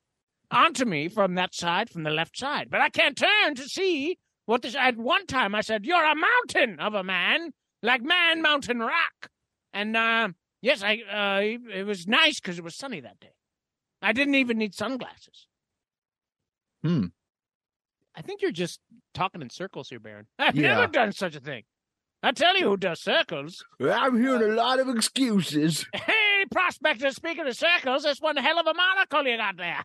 onto 0.52 0.86
me 0.86 1.08
from 1.08 1.36
that 1.36 1.54
side, 1.56 1.90
from 1.90 2.04
the 2.04 2.10
left 2.12 2.38
side. 2.38 2.70
But 2.70 2.82
I 2.82 2.90
can't 2.90 3.18
turn 3.18 3.56
to 3.56 3.64
see 3.70 4.18
what 4.46 4.62
this. 4.62 4.76
At 4.76 4.98
one 4.98 5.26
time, 5.28 5.56
I 5.56 5.62
said, 5.62 5.86
"You're 5.86 6.04
a 6.06 6.16
mountain 6.16 6.80
of 6.80 6.94
a 6.94 7.04
man, 7.04 7.52
like 7.82 8.02
Man 8.04 8.42
Mountain 8.42 8.80
Rock." 8.80 9.30
And 9.74 9.96
uh, 9.98 10.30
yes, 10.62 10.84
I 10.84 10.98
uh, 11.12 11.74
it 11.74 11.86
was 11.86 12.08
nice 12.08 12.40
because 12.40 12.58
it 12.58 12.64
was 12.64 12.76
sunny 12.76 13.00
that 13.02 13.20
day. 13.20 13.34
I 14.02 14.14
didn't 14.14 14.36
even 14.36 14.58
need 14.58 14.76
sunglasses. 14.76 15.48
Hmm. 16.84 17.06
I 18.16 18.22
think 18.22 18.42
you're 18.42 18.52
just 18.52 18.80
talking 19.14 19.42
in 19.42 19.50
circles 19.50 19.90
here, 19.90 20.00
Baron. 20.00 20.28
I've 20.40 20.56
Yeah. 20.56 20.76
never 20.76 20.88
done 20.88 21.12
such 21.12 21.36
a 21.36 21.40
thing. 21.40 21.64
I 22.24 22.32
tell 22.32 22.58
you 22.58 22.70
who 22.70 22.78
does 22.78 23.02
circles. 23.02 23.66
I'm 23.82 24.22
hearing 24.22 24.44
a 24.52 24.54
lot 24.56 24.80
of 24.80 24.88
excuses. 24.90 25.86
Prospector, 26.52 27.12
speaking 27.12 27.48
of 27.48 27.56
circles, 27.56 28.04
that's 28.04 28.22
one 28.22 28.38
hell 28.38 28.60
of 28.60 28.68
a 28.68 28.74
monocle 28.74 29.28
you 29.28 29.38
got 29.38 29.58
there. 29.58 29.84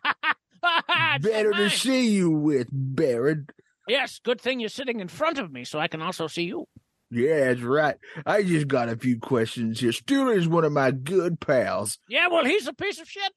Better 1.21 1.51
to 1.51 1.69
see 1.69 2.09
you 2.09 2.29
with, 2.31 2.67
Baron. 2.71 3.47
Yes, 3.87 4.19
good 4.23 4.39
thing 4.39 4.59
you're 4.59 4.69
sitting 4.69 4.99
in 4.99 5.07
front 5.07 5.39
of 5.39 5.51
me 5.51 5.63
so 5.63 5.79
I 5.79 5.87
can 5.87 6.01
also 6.01 6.27
see 6.27 6.43
you. 6.43 6.67
Yeah, 7.09 7.45
that's 7.45 7.61
right. 7.61 7.95
I 8.25 8.43
just 8.43 8.67
got 8.67 8.87
a 8.87 8.95
few 8.95 9.19
questions 9.19 9.79
here. 9.81 9.91
Steeler's 9.91 10.47
one 10.47 10.63
of 10.63 10.71
my 10.71 10.91
good 10.91 11.39
pals, 11.39 11.97
Yeah, 12.07 12.27
well, 12.27 12.45
he's 12.45 12.67
a 12.67 12.73
piece 12.73 13.01
of 13.01 13.07
shit. 13.09 13.31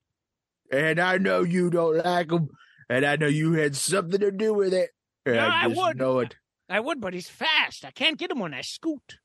and 0.70 1.00
I 1.00 1.18
know 1.18 1.42
you 1.42 1.70
don't 1.70 2.04
like 2.04 2.30
him, 2.30 2.48
and 2.88 3.04
I 3.04 3.16
know 3.16 3.26
you 3.26 3.54
had 3.54 3.74
something 3.74 4.20
to 4.20 4.30
do 4.30 4.54
with 4.54 4.72
it. 4.74 4.90
And 5.26 5.36
No, 5.36 5.42
I 5.48 5.64
I 5.64 5.66
would. 5.68 5.96
know 5.96 6.18
it. 6.20 6.36
I 6.68 6.80
would, 6.80 7.00
but 7.00 7.14
he's 7.14 7.28
fast. 7.28 7.84
I 7.84 7.90
can't 7.90 8.18
get 8.18 8.30
him 8.30 8.38
when 8.38 8.54
I 8.54 8.60
scoot. 8.60 9.18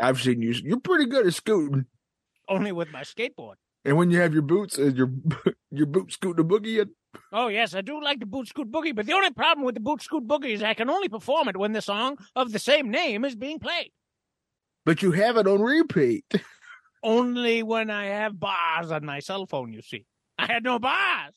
I've 0.00 0.20
seen 0.20 0.40
you. 0.40 0.52
You're 0.64 0.80
pretty 0.80 1.06
good 1.06 1.26
at 1.26 1.34
scooting. 1.34 1.86
Only 2.48 2.72
with 2.72 2.90
my 2.90 3.02
skateboard. 3.02 3.54
And 3.84 3.96
when 3.96 4.10
you 4.10 4.18
have 4.20 4.32
your 4.32 4.42
boots, 4.42 4.78
is 4.78 4.94
your 4.94 5.10
your 5.70 5.86
boot 5.86 6.12
scooting 6.12 6.44
a 6.44 6.48
boogie? 6.48 6.80
In? 6.80 6.90
Oh, 7.32 7.48
yes, 7.48 7.74
I 7.74 7.80
do 7.80 8.02
like 8.02 8.20
the 8.20 8.26
boot 8.26 8.48
scoot 8.48 8.70
boogie, 8.70 8.94
but 8.94 9.06
the 9.06 9.14
only 9.14 9.30
problem 9.30 9.64
with 9.64 9.74
the 9.74 9.80
boot 9.80 10.02
scoot 10.02 10.26
boogie 10.26 10.52
is 10.52 10.62
I 10.62 10.74
can 10.74 10.90
only 10.90 11.08
perform 11.08 11.48
it 11.48 11.56
when 11.56 11.72
the 11.72 11.82
song 11.82 12.16
of 12.34 12.52
the 12.52 12.58
same 12.58 12.90
name 12.90 13.24
is 13.24 13.34
being 13.34 13.58
played. 13.58 13.92
But 14.84 15.02
you 15.02 15.12
have 15.12 15.36
it 15.36 15.46
on 15.46 15.60
repeat. 15.60 16.24
Only 17.02 17.62
when 17.62 17.90
I 17.90 18.06
have 18.06 18.40
bars 18.40 18.90
on 18.90 19.04
my 19.04 19.20
cell 19.20 19.46
phone, 19.46 19.72
you 19.72 19.82
see. 19.82 20.04
I 20.36 20.46
had 20.46 20.64
no 20.64 20.80
bars. 20.80 21.34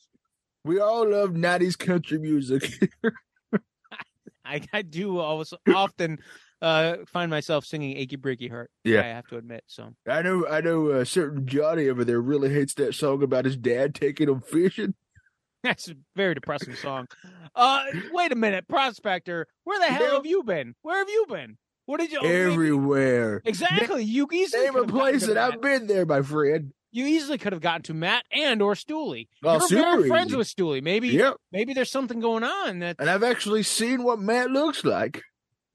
We 0.64 0.80
all 0.80 1.08
love 1.08 1.30
'90s 1.30 1.78
country 1.78 2.18
music. 2.18 2.68
I, 4.44 4.62
I 4.72 4.82
do 4.82 5.18
always 5.18 5.54
often 5.72 6.18
uh, 6.62 6.96
find 7.06 7.30
myself 7.30 7.66
singing 7.66 7.96
"Achy 7.98 8.16
Breaky 8.16 8.48
Heart." 8.50 8.70
Yeah. 8.84 9.00
I 9.00 9.08
have 9.08 9.26
to 9.28 9.36
admit. 9.36 9.64
So 9.66 9.92
I 10.08 10.22
know, 10.22 10.46
I 10.48 10.60
know. 10.62 10.88
A 10.90 11.04
certain 11.04 11.46
Johnny 11.46 11.88
over 11.90 12.04
there 12.04 12.20
really 12.22 12.48
hates 12.48 12.72
that 12.74 12.94
song 12.94 13.22
about 13.22 13.44
his 13.44 13.56
dad 13.56 13.94
taking 13.94 14.28
him 14.30 14.40
fishing. 14.40 14.94
that's 15.62 15.88
a 15.88 15.94
very 16.16 16.34
depressing 16.34 16.74
song. 16.76 17.06
Uh, 17.54 17.84
wait 18.12 18.32
a 18.32 18.36
minute, 18.36 18.66
Prospector. 18.68 19.46
Where 19.64 19.78
the 19.80 19.86
hell 19.92 20.16
have 20.16 20.26
you 20.26 20.42
been? 20.44 20.74
Where 20.82 20.98
have 20.98 21.08
you 21.10 21.26
been? 21.28 21.58
What 21.86 21.98
did 22.00 22.12
you? 22.12 22.20
oh, 22.20 22.22
maybe- 22.22 22.52
Everywhere. 22.52 23.42
Exactly. 23.44 24.04
You 24.04 24.28
easily 24.32 24.64
Name 24.64 24.76
a 24.76 24.86
place 24.86 25.26
that 25.26 25.36
I've 25.36 25.60
been 25.60 25.88
there, 25.88 26.06
my 26.06 26.22
friend. 26.22 26.72
You 26.94 27.06
easily 27.06 27.38
could 27.38 27.52
have 27.54 27.62
gotten 27.62 27.82
to 27.84 27.94
Matt 27.94 28.24
and 28.30 28.60
or 28.62 28.74
Stooley. 28.74 29.28
Oh, 29.42 29.52
You're 29.54 29.60
super 29.62 29.96
very 29.96 30.08
friends 30.08 30.28
easy. 30.28 30.36
with 30.36 30.46
Stooley. 30.54 30.82
Maybe 30.82 31.08
Yep. 31.08 31.36
maybe 31.50 31.72
there's 31.74 31.90
something 31.90 32.20
going 32.20 32.44
on 32.44 32.80
that. 32.80 32.96
And 32.98 33.08
I've 33.08 33.22
actually 33.22 33.62
seen 33.62 34.02
what 34.04 34.20
Matt 34.20 34.50
looks 34.50 34.84
like. 34.84 35.22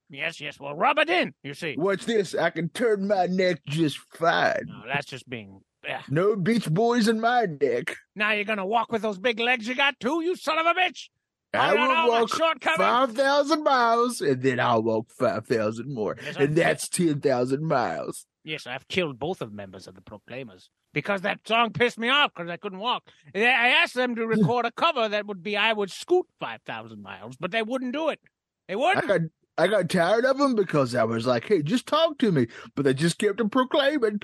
Yes, 0.10 0.40
yes. 0.40 0.60
Well, 0.60 0.76
rub 0.76 0.98
it 1.00 1.10
in. 1.10 1.34
You 1.44 1.54
see. 1.54 1.76
Watch 1.78 2.06
this. 2.06 2.34
I 2.34 2.50
can 2.50 2.70
turn 2.70 3.08
my 3.08 3.26
neck 3.26 3.62
just 3.68 3.98
fine. 4.14 4.66
No, 4.68 4.84
that's 4.88 5.06
just 5.06 5.30
being. 5.30 5.62
Yeah. 5.84 6.02
No 6.10 6.36
Beach 6.36 6.70
Boys 6.70 7.08
in 7.08 7.20
my 7.20 7.46
neck. 7.62 7.96
Now 8.16 8.32
you're 8.32 8.46
gonna 8.46 8.66
walk 8.66 8.92
with 8.92 9.02
those 9.02 9.18
big 9.18 9.40
legs 9.40 9.68
you 9.68 9.76
got 9.76 10.00
too, 10.00 10.22
you 10.22 10.36
son 10.36 10.58
of 10.60 10.66
a 10.66 10.74
bitch. 10.74 11.10
I 11.54 11.74
will 11.74 12.10
walk 12.10 12.34
shortcut. 12.34 12.78
5,000 12.78 13.64
miles 13.64 14.22
and 14.22 14.42
then 14.42 14.60
I'll 14.60 14.84
walk 14.84 15.10
5,000 15.12 15.94
more. 15.94 16.18
Yes, 16.22 16.36
And 16.36 16.56
that's 16.56 16.90
10,000 16.90 17.64
miles. 17.64 18.26
Yes, 18.44 18.68
I've 18.68 18.88
killed 18.88 19.18
both 19.18 19.42
of 19.42 19.54
members 19.54 19.88
of 19.88 19.96
the 19.96 20.02
Proclaimers 20.02 20.70
because 20.94 21.22
that 21.22 21.40
song 21.48 21.72
pissed 21.72 21.98
me 21.98 22.10
off 22.10 22.32
because 22.36 22.50
I 22.50 22.58
couldn't 22.58 22.80
walk. 22.80 23.04
I 23.34 23.40
asked 23.82 23.94
them 23.94 24.16
to 24.16 24.28
record 24.28 24.66
a 24.66 24.72
cover 24.72 25.08
that 25.10 25.26
would 25.26 25.44
be 25.44 25.56
I 25.58 25.74
would 25.74 25.92
scoot 25.92 26.26
five 26.40 26.62
thousand 26.66 27.02
miles, 27.02 27.36
but 27.38 27.52
they 27.52 27.64
wouldn't 27.64 27.94
do 27.94 28.10
it. 28.10 28.20
They 28.68 28.76
wouldn't. 28.76 29.08
got 29.08 29.22
I 29.58 29.68
got 29.68 29.90
tired 29.90 30.26
of 30.26 30.38
them 30.38 30.56
because 30.56 30.94
I 30.94 31.04
was 31.04 31.26
like, 31.26 31.48
hey, 31.48 31.62
just 31.62 31.88
talk 31.88 32.18
to 32.20 32.32
me. 32.32 32.48
But 32.76 32.86
they 32.86 32.94
just 32.94 33.18
kept 33.18 33.42
on 33.42 33.50
proclaiming. 33.50 34.22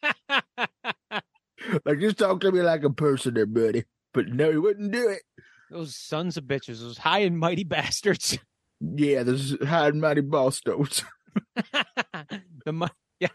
Like, 1.84 1.98
just 1.98 2.18
talk 2.18 2.40
to 2.40 2.52
me 2.52 2.60
like 2.60 2.84
a 2.84 2.90
person 2.90 3.34
there, 3.34 3.46
buddy. 3.46 3.84
But 4.12 4.28
no, 4.28 4.50
he 4.50 4.58
wouldn't 4.58 4.92
do 4.92 5.08
it. 5.08 5.22
those 5.70 5.96
sons 5.96 6.36
of 6.36 6.44
bitches, 6.44 6.80
those 6.80 6.98
high 6.98 7.20
and 7.20 7.38
mighty 7.38 7.64
bastards. 7.64 8.38
Yeah, 8.78 9.22
those 9.22 9.56
high 9.66 9.88
and 9.88 10.02
mighty 10.02 10.20
stones. 10.50 11.02
the 12.66 12.90
yes. 13.18 13.30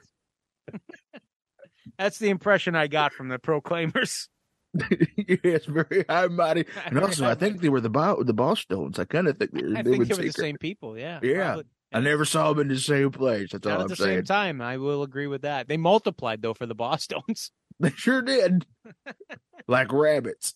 That's 1.98 2.20
the 2.20 2.30
impression 2.30 2.76
I 2.76 2.86
got 2.86 3.12
from 3.12 3.28
the 3.28 3.40
Proclaimers. 3.40 4.30
yes, 5.44 5.66
very 5.66 6.06
high 6.10 6.28
mighty. 6.28 6.66
And 6.86 7.00
also, 7.04 7.26
I 7.28 7.36
think 7.36 7.62
they 7.62 7.70
were 7.70 7.82
the 7.82 7.90
bo- 7.90 8.24
the 8.24 8.34
Bosstones. 8.34 9.00
I 9.00 9.06
kind 9.06 9.28
of 9.28 9.38
think 9.38 9.52
they, 9.52 9.60
I 9.78 9.82
they 9.82 9.92
think 9.92 10.08
they 10.08 10.16
were 10.16 10.24
the 10.24 10.32
same 10.32 10.58
people. 10.58 10.98
Yeah, 10.98 11.20
Yeah. 11.22 11.44
probably. 11.46 11.66
I 11.94 12.00
never 12.00 12.24
saw 12.24 12.54
them 12.54 12.62
in 12.62 12.68
the 12.70 12.80
same 12.80 13.12
place. 13.12 13.50
That's 13.52 13.66
Not 13.66 13.74
all 13.74 13.80
at 13.80 13.84
I'm 13.84 13.88
the 13.90 13.96
saying. 13.98 14.18
same 14.20 14.24
time. 14.24 14.62
I 14.62 14.78
will 14.78 15.04
agree 15.04 15.28
with 15.28 15.42
that. 15.42 15.68
They 15.68 15.76
multiplied 15.76 16.42
though 16.42 16.54
for 16.54 16.66
the 16.66 16.76
Bosstones. 16.76 17.50
They 17.82 17.90
sure 17.92 18.22
did. 18.22 18.66
like 19.68 19.92
rabbits. 19.92 20.54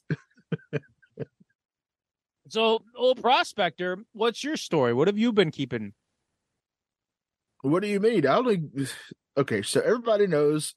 So, 2.49 2.83
old 2.95 3.19
prospector, 3.21 3.97
what's 4.13 4.43
your 4.43 4.57
story? 4.57 4.93
What 4.93 5.07
have 5.07 5.17
you 5.17 5.33
been 5.33 5.49
keeping? 5.51 5.93
What 7.61 7.81
do 7.81 7.89
you 7.89 7.99
mean? 7.99 8.27
I 8.27 8.35
only 8.35 8.61
okay. 9.37 9.61
So 9.63 9.81
everybody 9.81 10.27
knows. 10.27 10.75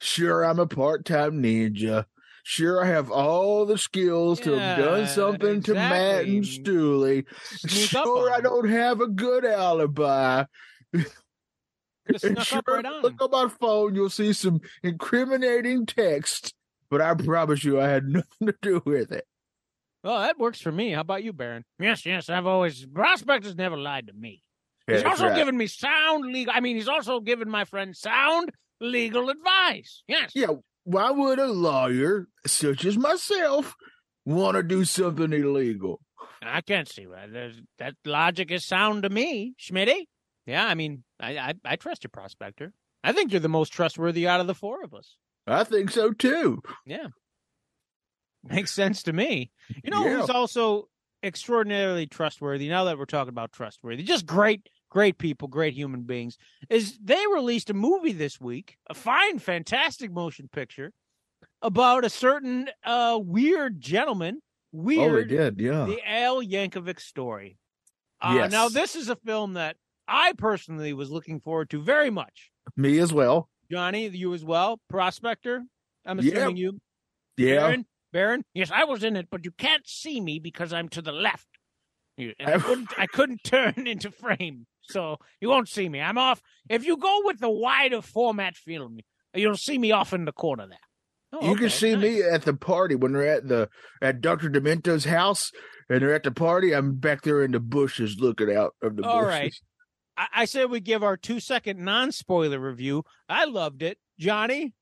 Sure, 0.00 0.44
I'm 0.44 0.58
a 0.58 0.66
part-time 0.66 1.40
ninja. 1.42 2.04
Sure, 2.46 2.84
I 2.84 2.88
have 2.88 3.10
all 3.10 3.64
the 3.64 3.78
skills 3.78 4.38
to 4.40 4.52
have 4.52 4.78
done 4.78 5.00
Yeah, 5.00 5.06
something 5.06 5.62
to 5.62 5.72
Matt 5.72 6.26
and 6.26 6.36
exactly. 6.36 6.62
Stooley. 6.72 7.24
Sneak 7.42 7.88
Sure, 7.88 8.30
I 8.30 8.40
don't 8.42 8.68
have 8.68 9.00
a 9.00 9.08
good 9.08 9.44
alibi. 9.46 10.44
And 12.22 12.42
sure, 12.42 12.60
right 12.68 12.84
on. 12.84 13.00
look 13.00 13.14
on 13.22 13.30
my 13.30 13.48
phone, 13.48 13.94
you'll 13.94 14.10
see 14.10 14.34
some 14.34 14.60
incriminating 14.82 15.86
text. 15.86 16.52
But 16.90 17.00
I 17.00 17.14
promise 17.14 17.64
you, 17.64 17.80
I 17.80 17.88
had 17.88 18.04
nothing 18.08 18.46
to 18.46 18.54
do 18.60 18.82
with 18.84 19.10
it. 19.10 19.24
Well, 20.02 20.20
that 20.20 20.38
works 20.38 20.60
for 20.60 20.70
me. 20.70 20.90
How 20.90 21.00
about 21.00 21.24
you, 21.24 21.32
Baron? 21.32 21.64
Yes, 21.78 22.04
yes. 22.04 22.28
I've 22.28 22.44
always 22.44 22.84
prospector's 22.84 23.56
never 23.56 23.78
lied 23.78 24.08
to 24.08 24.12
me. 24.12 24.42
He's 24.86 25.02
That's 25.02 25.12
also 25.18 25.28
right. 25.28 25.34
given 25.36 25.56
me 25.56 25.66
sound 25.66 26.26
legal. 26.30 26.52
I 26.54 26.60
mean, 26.60 26.76
he's 26.76 26.88
also 26.88 27.20
given 27.20 27.48
my 27.48 27.64
friend 27.64 27.96
sound 27.96 28.50
legal 28.82 29.30
advice. 29.30 30.02
Yes. 30.06 30.32
Yeah, 30.34 30.48
why 30.84 31.10
would 31.10 31.38
a 31.38 31.46
lawyer 31.46 32.28
such 32.46 32.84
as 32.84 32.96
myself 32.96 33.74
want 34.24 34.56
to 34.56 34.62
do 34.62 34.84
something 34.84 35.32
illegal? 35.32 36.00
I 36.42 36.60
can't 36.60 36.88
see 36.88 37.06
that. 37.06 37.32
There's, 37.32 37.60
that 37.78 37.94
logic 38.04 38.50
is 38.50 38.64
sound 38.64 39.02
to 39.04 39.08
me, 39.10 39.54
Schmitty. 39.60 40.04
Yeah, 40.46 40.66
I 40.66 40.74
mean, 40.74 41.02
I, 41.18 41.38
I 41.38 41.54
I 41.64 41.76
trust 41.76 42.04
your 42.04 42.10
prospector. 42.10 42.72
I 43.02 43.12
think 43.12 43.32
you're 43.32 43.40
the 43.40 43.48
most 43.48 43.72
trustworthy 43.72 44.28
out 44.28 44.40
of 44.40 44.46
the 44.46 44.54
four 44.54 44.82
of 44.84 44.92
us. 44.92 45.16
I 45.46 45.64
think 45.64 45.90
so 45.90 46.12
too. 46.12 46.60
Yeah, 46.84 47.06
makes 48.42 48.72
sense 48.72 49.02
to 49.04 49.12
me. 49.12 49.50
You 49.82 49.90
know 49.90 50.04
Yeah. 50.06 50.20
who's 50.20 50.30
also 50.30 50.88
extraordinarily 51.22 52.06
trustworthy? 52.06 52.68
Now 52.68 52.84
that 52.84 52.98
we're 52.98 53.06
talking 53.06 53.30
about 53.30 53.52
trustworthy, 53.52 54.02
just 54.02 54.26
great, 54.26 54.68
great 54.94 55.18
people, 55.18 55.48
great 55.48 55.74
human 55.74 56.02
beings. 56.02 56.38
Is 56.70 56.96
they 57.02 57.22
released 57.34 57.68
a 57.68 57.74
movie 57.74 58.12
this 58.12 58.40
week, 58.40 58.78
a 58.88 58.94
fine, 58.94 59.38
fantastic 59.40 60.10
motion 60.12 60.48
picture 60.50 60.92
about 61.60 62.04
a 62.04 62.08
certain 62.10 62.70
uh 62.84 63.18
weird 63.22 63.80
gentleman. 63.80 64.40
Weird 64.72 65.26
Oh, 65.32 65.36
did, 65.36 65.60
yeah. 65.60 65.84
the 65.84 65.98
Al 66.08 66.42
Yankovic 66.42 67.00
story. 67.00 67.58
Uh, 68.22 68.34
Yes. 68.36 68.52
Now, 68.52 68.68
this 68.68 68.96
is 68.96 69.08
a 69.08 69.16
film 69.16 69.52
that 69.54 69.76
I 70.08 70.32
personally 70.38 70.92
was 70.92 71.10
looking 71.10 71.40
forward 71.40 71.70
to 71.70 71.82
very 71.82 72.10
much. 72.10 72.50
Me 72.76 72.98
as 72.98 73.12
well. 73.12 73.48
Johnny, 73.70 74.08
you 74.08 74.32
as 74.34 74.44
well. 74.44 74.80
Prospector, 74.88 75.62
I'm 76.06 76.18
Yeah. 76.20 76.32
assuming 76.32 76.56
you. 76.56 76.80
Yeah. 77.36 77.56
Baron, 77.56 77.86
Baron, 78.12 78.44
yes, 78.54 78.70
I 78.70 78.84
was 78.84 79.02
in 79.04 79.16
it, 79.16 79.28
but 79.30 79.44
you 79.44 79.50
can't 79.52 79.86
see 79.88 80.20
me 80.20 80.38
because 80.38 80.72
I'm 80.72 80.88
to 80.90 81.02
the 81.02 81.12
left. 81.12 81.48
You, 82.16 82.32
and 82.38 82.54
I 82.54 82.58
couldn't, 82.58 82.88
I 82.98 83.06
couldn't 83.06 83.40
turn 83.44 83.86
into 83.86 84.10
frame, 84.10 84.66
so 84.82 85.16
you 85.40 85.48
won't 85.48 85.68
see 85.68 85.88
me. 85.88 86.00
I'm 86.00 86.18
off. 86.18 86.40
If 86.68 86.84
you 86.84 86.96
go 86.96 87.22
with 87.24 87.40
the 87.40 87.50
wider 87.50 88.02
format 88.02 88.56
film, 88.56 88.98
you'll 89.34 89.56
see 89.56 89.78
me 89.78 89.92
off 89.92 90.12
in 90.12 90.24
the 90.24 90.32
corner 90.32 90.66
there. 90.68 90.78
Oh, 91.32 91.50
you 91.50 91.56
can 91.56 91.70
see 91.70 91.94
nice. 91.94 92.02
me 92.02 92.22
at 92.22 92.42
the 92.42 92.54
party 92.54 92.94
when 92.94 93.12
they're 93.12 93.26
at 93.26 93.48
the 93.48 93.68
at 94.00 94.20
Dr. 94.20 94.48
Demento's 94.48 95.04
house 95.04 95.50
and 95.88 96.00
they're 96.00 96.14
at 96.14 96.22
the 96.22 96.30
party. 96.30 96.72
I'm 96.72 96.94
back 96.94 97.22
there 97.22 97.42
in 97.42 97.50
the 97.50 97.58
bushes 97.60 98.18
looking 98.20 98.54
out 98.54 98.74
of 98.82 98.96
the 98.96 99.02
All 99.02 99.20
bushes. 99.22 99.28
right. 99.28 99.54
I, 100.16 100.26
I 100.34 100.44
said 100.44 100.70
we 100.70 100.78
give 100.78 101.02
our 101.02 101.16
two 101.16 101.40
second 101.40 101.84
non 101.84 102.12
spoiler 102.12 102.60
review. 102.60 103.02
I 103.28 103.46
loved 103.46 103.82
it. 103.82 103.98
Johnny? 104.18 104.74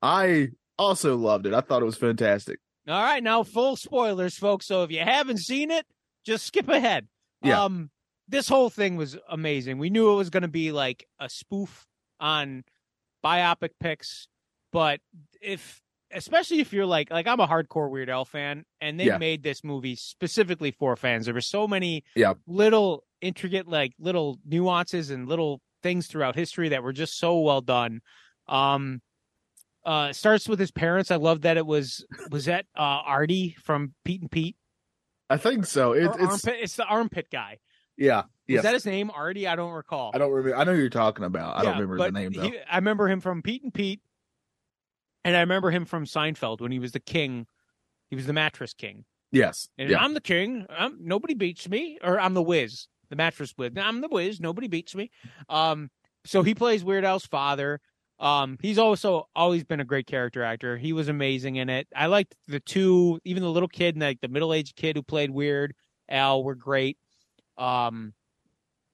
I 0.00 0.48
also 0.78 1.16
loved 1.16 1.46
it. 1.46 1.52
I 1.52 1.60
thought 1.60 1.82
it 1.82 1.86
was 1.86 1.98
fantastic. 1.98 2.58
All 2.88 3.02
right, 3.02 3.22
now 3.22 3.42
full 3.42 3.76
spoilers, 3.76 4.38
folks. 4.38 4.66
So 4.66 4.82
if 4.84 4.90
you 4.90 5.00
haven't 5.00 5.38
seen 5.38 5.70
it, 5.70 5.84
just 6.30 6.46
skip 6.46 6.68
ahead. 6.68 7.08
Yeah. 7.42 7.64
Um, 7.64 7.90
this 8.28 8.48
whole 8.48 8.70
thing 8.70 8.96
was 8.96 9.16
amazing. 9.28 9.78
We 9.78 9.90
knew 9.90 10.12
it 10.12 10.16
was 10.16 10.30
going 10.30 10.42
to 10.42 10.48
be 10.48 10.70
like 10.72 11.06
a 11.18 11.28
spoof 11.28 11.86
on 12.20 12.62
biopic 13.24 13.70
picks, 13.80 14.28
but 14.72 15.00
if 15.42 15.80
especially 16.12 16.60
if 16.60 16.72
you're 16.72 16.86
like 16.86 17.10
like 17.10 17.26
I'm 17.26 17.40
a 17.40 17.46
hardcore 17.46 17.90
Weird 17.90 18.08
Al 18.10 18.24
fan, 18.24 18.64
and 18.80 18.98
they 18.98 19.06
Yeah. 19.06 19.18
made 19.18 19.42
this 19.42 19.62
movie 19.64 19.96
specifically 19.96 20.70
for 20.70 20.96
fans. 20.96 21.24
There 21.26 21.34
were 21.34 21.40
so 21.40 21.66
many 21.68 22.04
Yeah. 22.14 22.34
little 22.46 23.04
intricate 23.20 23.66
like 23.68 23.92
little 23.98 24.38
nuances 24.44 25.10
and 25.10 25.28
little 25.28 25.60
things 25.82 26.06
throughout 26.06 26.34
history 26.36 26.68
that 26.70 26.82
were 26.82 26.92
just 26.92 27.18
so 27.18 27.38
well 27.40 27.60
done. 27.62 28.00
Um, 28.48 29.00
uh, 29.84 30.12
starts 30.12 30.46
with 30.48 30.58
his 30.58 30.70
parents. 30.70 31.10
I 31.10 31.16
love 31.16 31.40
that 31.42 31.56
it 31.56 31.66
was 31.66 32.04
was 32.30 32.44
that 32.46 32.66
uh 32.76 33.00
Artie 33.06 33.56
from 33.62 33.94
Pete 34.04 34.20
and 34.20 34.30
Pete. 34.30 34.56
I 35.30 35.36
think 35.38 35.64
so. 35.64 35.92
It, 35.92 36.04
it's 36.06 36.18
armpit, 36.18 36.56
it's 36.60 36.76
the 36.76 36.84
armpit 36.84 37.28
guy. 37.30 37.58
yeah. 37.96 38.24
Is 38.48 38.62
that 38.62 38.74
his 38.74 38.84
name? 38.84 39.10
Artie? 39.12 39.46
I 39.46 39.54
don't 39.54 39.70
recall. 39.72 40.10
I 40.12 40.18
don't 40.18 40.32
remember. 40.32 40.56
I 40.58 40.64
know 40.64 40.74
who 40.74 40.80
you're 40.80 40.90
talking 40.90 41.24
about. 41.24 41.54
I 41.56 41.58
Yeah, 41.62 41.70
don't 41.70 41.80
remember 41.80 42.04
the 42.04 42.10
name 42.12 42.32
though. 42.32 42.42
he- 42.42 42.58
I 42.68 42.76
remember 42.76 43.06
him 43.08 43.20
from 43.20 43.42
Pete 43.42 43.62
and 43.62 43.72
Pete, 43.72 44.00
and 45.24 45.36
I 45.36 45.40
remember 45.40 45.70
him 45.70 45.84
from 45.84 46.04
Seinfeld 46.04 46.60
when 46.60 46.72
he 46.72 46.78
was 46.80 46.92
the 46.92 47.00
king. 47.00 47.46
He 48.08 48.16
was 48.16 48.26
the 48.26 48.32
mattress 48.32 48.74
king, 48.74 49.04
yes. 49.30 49.68
and 49.78 49.88
Yeah. 49.88 50.02
I'm 50.02 50.14
the 50.14 50.20
king. 50.20 50.66
I'm, 50.68 50.96
nobody 51.00 51.34
beats 51.34 51.68
me, 51.68 51.98
or 52.02 52.18
I'm 52.18 52.34
the 52.34 52.42
whiz, 52.42 52.88
the 53.08 53.14
mattress 53.14 53.52
whiz. 53.56 53.70
I'm 53.76 54.00
the 54.00 54.08
whiz. 54.08 54.40
Nobody 54.40 54.66
beats 54.66 54.96
me. 54.96 55.12
Um, 55.48 55.90
so 56.24 56.42
he 56.42 56.54
plays 56.56 56.82
Weird 56.82 57.04
Al's 57.04 57.24
father. 57.26 57.80
Um, 58.20 58.58
he's 58.60 58.78
also 58.78 59.28
always 59.34 59.64
been 59.64 59.80
a 59.80 59.84
great 59.84 60.06
character 60.06 60.42
actor. 60.44 60.76
He 60.76 60.92
was 60.92 61.08
amazing 61.08 61.56
in 61.56 61.68
it. 61.70 61.88
I 61.96 62.06
liked 62.06 62.36
the 62.48 62.60
two, 62.60 63.18
even 63.24 63.42
the 63.42 63.48
little 63.50 63.68
kid 63.68 63.94
and 63.94 64.02
like 64.02 64.20
the 64.20 64.28
middle 64.28 64.52
aged 64.52 64.76
kid 64.76 64.94
who 64.96 65.02
played 65.02 65.30
Weird 65.30 65.74
Al 66.08 66.44
were 66.44 66.54
great. 66.54 66.98
Um, 67.56 68.12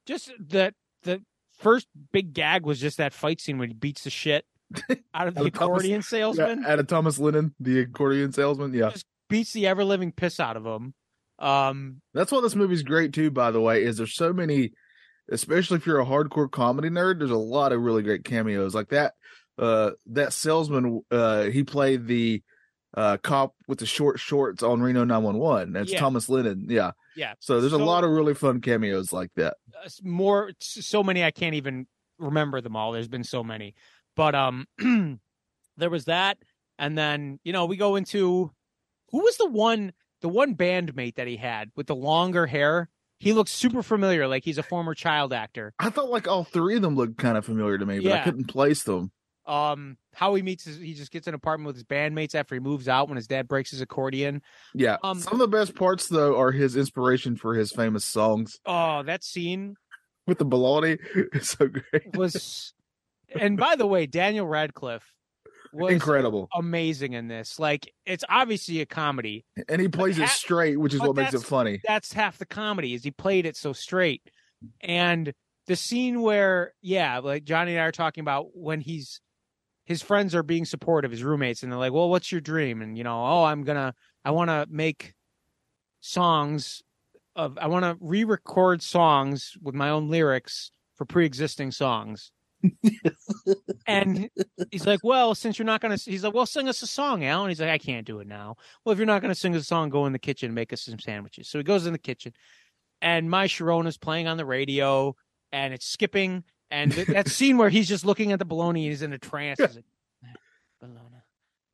just 0.07 0.31
that 0.51 0.75
the 1.03 1.23
first 1.59 1.89
big 2.12 2.35
gag 2.35 2.65
was 2.65 2.81
just 2.81 2.99
that 2.99 3.12
fight 3.12 3.41
scene 3.41 3.59
when 3.59 3.69
he 3.69 3.75
beats 3.75 4.05
the 4.05 4.11
shit 4.11 4.45
out 5.12 5.27
of 5.27 5.35
the 5.35 5.41
Out 5.41 5.47
of 5.47 5.53
Thomas- 5.53 5.55
accordion 5.55 6.03
salesman, 6.03 6.62
Yeah, 6.62 6.75
of 6.75 6.87
Thomas 6.87 7.19
Lennon, 7.19 7.55
the 7.59 7.81
accordion 7.81 8.31
salesman. 8.33 8.73
Yeah. 8.75 8.93
beats 9.29 9.53
the 9.53 9.67
ever 9.67 9.85
living 9.85 10.12
piss 10.12 10.39
out 10.39 10.57
of 10.57 10.65
him. 10.65 10.95
Um, 11.41 12.01
That's 12.15 12.31
why 12.31 12.41
this 12.41 12.55
movie's 12.55 12.83
great 12.85 13.12
too, 13.12 13.31
by 13.33 13.51
the 13.51 13.61
way, 13.61 13.83
is 13.83 13.97
there's 13.97 14.15
so 14.15 14.33
many 14.33 14.71
especially 15.31 15.77
if 15.77 15.87
you're 15.87 16.01
a 16.01 16.07
hardcore 16.07 16.51
comedy 16.51 16.89
nerd, 16.91 17.19
there's 17.19 17.31
a 17.31 17.37
lot 17.37 17.73
of 17.73 17.81
really 17.81 18.03
great 18.03 18.25
cameos. 18.25 18.75
Like 18.75 18.89
that 18.91 19.15
uh 19.59 19.93
that 20.07 20.33
salesman 20.33 21.03
uh 21.11 21.45
he 21.45 21.62
played 21.65 22.07
the 22.07 22.43
uh 22.97 23.17
cop 23.19 23.55
with 23.69 23.79
the 23.79 23.87
short 23.87 24.19
shorts 24.21 24.62
on 24.62 24.81
Reno 24.83 25.05
911. 25.05 25.73
That's 25.73 25.93
Yeah. 25.93 25.99
Thomas 26.01 26.29
Lennon. 26.29 26.67
Yeah. 26.69 26.93
yeah, 27.15 27.35
So 27.41 27.61
there's 27.61 27.73
a 27.73 27.79
lot 27.79 28.05
of 28.05 28.11
really 28.11 28.35
fun 28.35 28.61
cameos 28.61 29.12
like 29.12 29.31
that. 29.37 29.57
uh, 29.85 29.89
more 30.03 30.53
so 30.61 31.03
many 31.03 31.25
I 31.25 31.31
can't 31.31 31.55
even 31.55 31.87
remember 32.19 32.61
them 32.61 32.77
all. 32.77 32.93
There's 32.93 33.09
been 33.09 33.25
so 33.25 33.43
many, 33.45 33.75
but 34.15 34.35
um, 34.35 34.67
there 35.77 35.91
was 35.91 36.07
that, 36.07 36.39
and 36.79 36.97
then 36.97 37.39
you 37.45 37.53
know 37.53 37.67
we 37.67 37.77
go 37.77 37.97
into 37.97 38.51
who 39.11 39.19
was 39.21 39.37
the 39.37 39.49
one 39.49 39.93
the 40.23 40.29
one 40.29 40.55
bandmate 40.55 41.17
that 41.17 41.27
he 41.27 41.37
had 41.37 41.71
with 41.77 41.87
the 41.87 41.95
longer 41.97 42.47
hair. 42.47 42.89
He 43.18 43.33
looks 43.33 43.50
super 43.50 43.83
familiar, 43.83 44.29
like 44.29 44.44
he's 44.44 44.59
a 44.59 44.62
former 44.62 44.94
child 44.94 45.33
actor. 45.33 45.72
I 45.79 45.90
thought 45.90 46.11
like 46.11 46.29
all 46.29 46.44
three 46.44 46.76
of 46.76 46.83
them 46.83 46.96
looked 46.96 47.16
kind 47.18 47.37
of 47.38 47.44
familiar 47.44 47.79
to 47.79 47.87
me, 47.87 48.00
but 48.00 48.12
I 48.12 48.24
couldn't 48.24 48.46
place 48.48 48.83
them. 48.83 49.11
Um, 49.46 49.96
how 50.12 50.35
he 50.35 50.42
meets 50.42 50.64
his, 50.64 50.76
he 50.79 50.92
just 50.94 51.12
gets 51.12 51.29
an 51.29 51.35
apartment 51.35 51.66
with 51.68 51.76
his 51.76 51.85
bandmates 51.85 52.35
after 52.35 52.55
he 52.57 52.61
moves 52.61 52.88
out 52.88 53.09
when 53.09 53.16
his 53.16 53.29
dad 53.29 53.46
breaks 53.46 53.70
his 53.70 53.81
accordion. 53.81 54.42
Yeah. 54.74 54.96
Um, 55.05 55.20
Some 55.20 55.35
of 55.35 55.38
the 55.38 55.46
best 55.48 55.76
parts 55.76 56.09
though 56.09 56.37
are 56.38 56.50
his 56.50 56.76
inspiration 56.76 57.37
for 57.37 57.55
his 57.55 57.70
famous 57.70 58.05
songs 58.05 58.59
Oh, 58.66 59.05
that 59.05 59.22
scene 59.22 59.76
with 60.26 60.38
the 60.38 60.46
baloney. 60.46 60.98
It's 61.33 61.57
so 61.57 61.68
great. 61.68 62.16
was, 62.16 62.74
and 63.38 63.57
by 63.57 63.76
the 63.76 63.87
way, 63.87 64.07
Daniel 64.07 64.46
Radcliffe 64.46 65.14
was 65.77 65.93
Incredible. 65.93 66.49
amazing 66.55 67.12
in 67.12 67.29
this. 67.29 67.59
Like, 67.59 67.93
it's 68.05 68.25
obviously 68.29 68.81
a 68.81 68.87
comedy. 68.87 69.45
And 69.69 69.81
he 69.81 69.89
plays 69.89 70.19
it 70.19 70.29
straight, 70.29 70.79
which 70.79 70.95
is 70.95 71.01
what 71.01 71.17
makes 71.17 71.35
it 71.35 71.43
funny. 71.43 71.81
That's 71.87 72.12
half 72.12 72.39
the 72.39 72.47
comedy 72.47 72.95
is 72.95 73.05
he 73.05 73.11
played 73.11 73.47
it 73.47 73.57
so 73.57 73.73
straight. 73.73 74.23
And 74.81 75.33
the 75.67 75.77
scene 75.77 76.23
where, 76.23 76.73
yeah, 76.81 77.19
like 77.19 77.45
Johnny 77.45 77.73
and 77.73 77.81
I 77.81 77.85
are 77.85 77.93
talking 77.93 78.23
about 78.23 78.57
when 78.57 78.81
he's 78.81 79.21
his 79.85 80.03
friends 80.03 80.35
are 80.35 80.43
being 80.43 80.65
supportive, 80.65 81.12
his 81.12 81.23
roommates, 81.23 81.62
and 81.62 81.71
they're 81.71 81.79
like, 81.79 81.93
Well, 81.93 82.09
what's 82.09 82.33
your 82.33 82.41
dream? 82.41 82.83
And 82.83 82.97
you 82.99 83.05
know, 83.05 83.25
oh, 83.25 83.45
I'm 83.45 83.62
gonna 83.65 83.95
I 84.25 84.31
wanna 84.33 84.67
make 84.69 85.15
songs 86.01 86.83
of 87.35 87.59
I 87.59 87.67
wanna 87.69 87.97
re 88.01 88.25
record 88.25 88.83
songs 88.83 89.53
with 89.62 89.75
my 89.75 89.91
own 89.91 90.09
lyrics 90.09 90.71
for 90.97 91.05
pre 91.05 91.27
existing 91.27 91.71
songs. 91.71 92.33
And 93.87 94.29
he's 94.71 94.87
like, 94.87 95.01
"Well, 95.03 95.35
since 95.35 95.59
you're 95.59 95.66
not 95.66 95.81
gonna," 95.81 95.97
he's 95.97 96.25
like, 96.25 96.35
"Well, 96.35 96.47
sing 96.47 96.69
us 96.69 96.83
a 96.83 96.87
song, 96.87 97.25
Al." 97.25 97.42
And 97.42 97.51
he's 97.51 97.61
like, 97.61 97.71
"I 97.71 97.79
can't 97.79 98.07
do 98.07 98.19
it 98.21 98.27
now." 98.27 98.57
Well, 98.85 98.92
if 98.92 98.99
you're 98.99 99.07
not 99.07 99.23
gonna 99.23 99.35
sing 99.35 99.55
us 99.55 99.62
a 99.62 99.64
song, 99.64 99.90
go 99.90 100.07
in 100.07 100.12
the 100.12 100.19
kitchen 100.19 100.49
and 100.49 100.55
make 100.55 100.73
us 100.73 100.83
some 100.83 100.99
sandwiches. 100.99 101.49
So 101.49 101.59
he 101.59 101.64
goes 101.64 101.87
in 101.87 101.92
the 101.92 101.99
kitchen, 101.99 102.33
and 103.01 103.31
My 103.31 103.47
Sharona 103.47 103.87
is 103.87 103.99
playing 103.99 104.27
on 104.27 104.37
the 104.37 104.45
radio, 104.47 105.14
and 105.53 105.73
it's 105.73 105.87
skipping, 105.87 106.45
and 106.71 106.92
th- 106.92 107.07
that 107.09 107.29
scene 107.29 107.59
where 107.59 107.69
he's 107.69 107.88
just 107.88 108.05
looking 108.05 108.33
at 108.33 108.38
the 108.38 108.45
bologna 108.45 108.85
and 108.85 108.90
he's 108.90 109.03
in 109.03 109.12
a 109.12 109.19
trance. 109.19 109.61
He's 109.61 109.77
like, 109.77 109.85
"Eh, 110.25 110.29
bologna. 110.81 111.23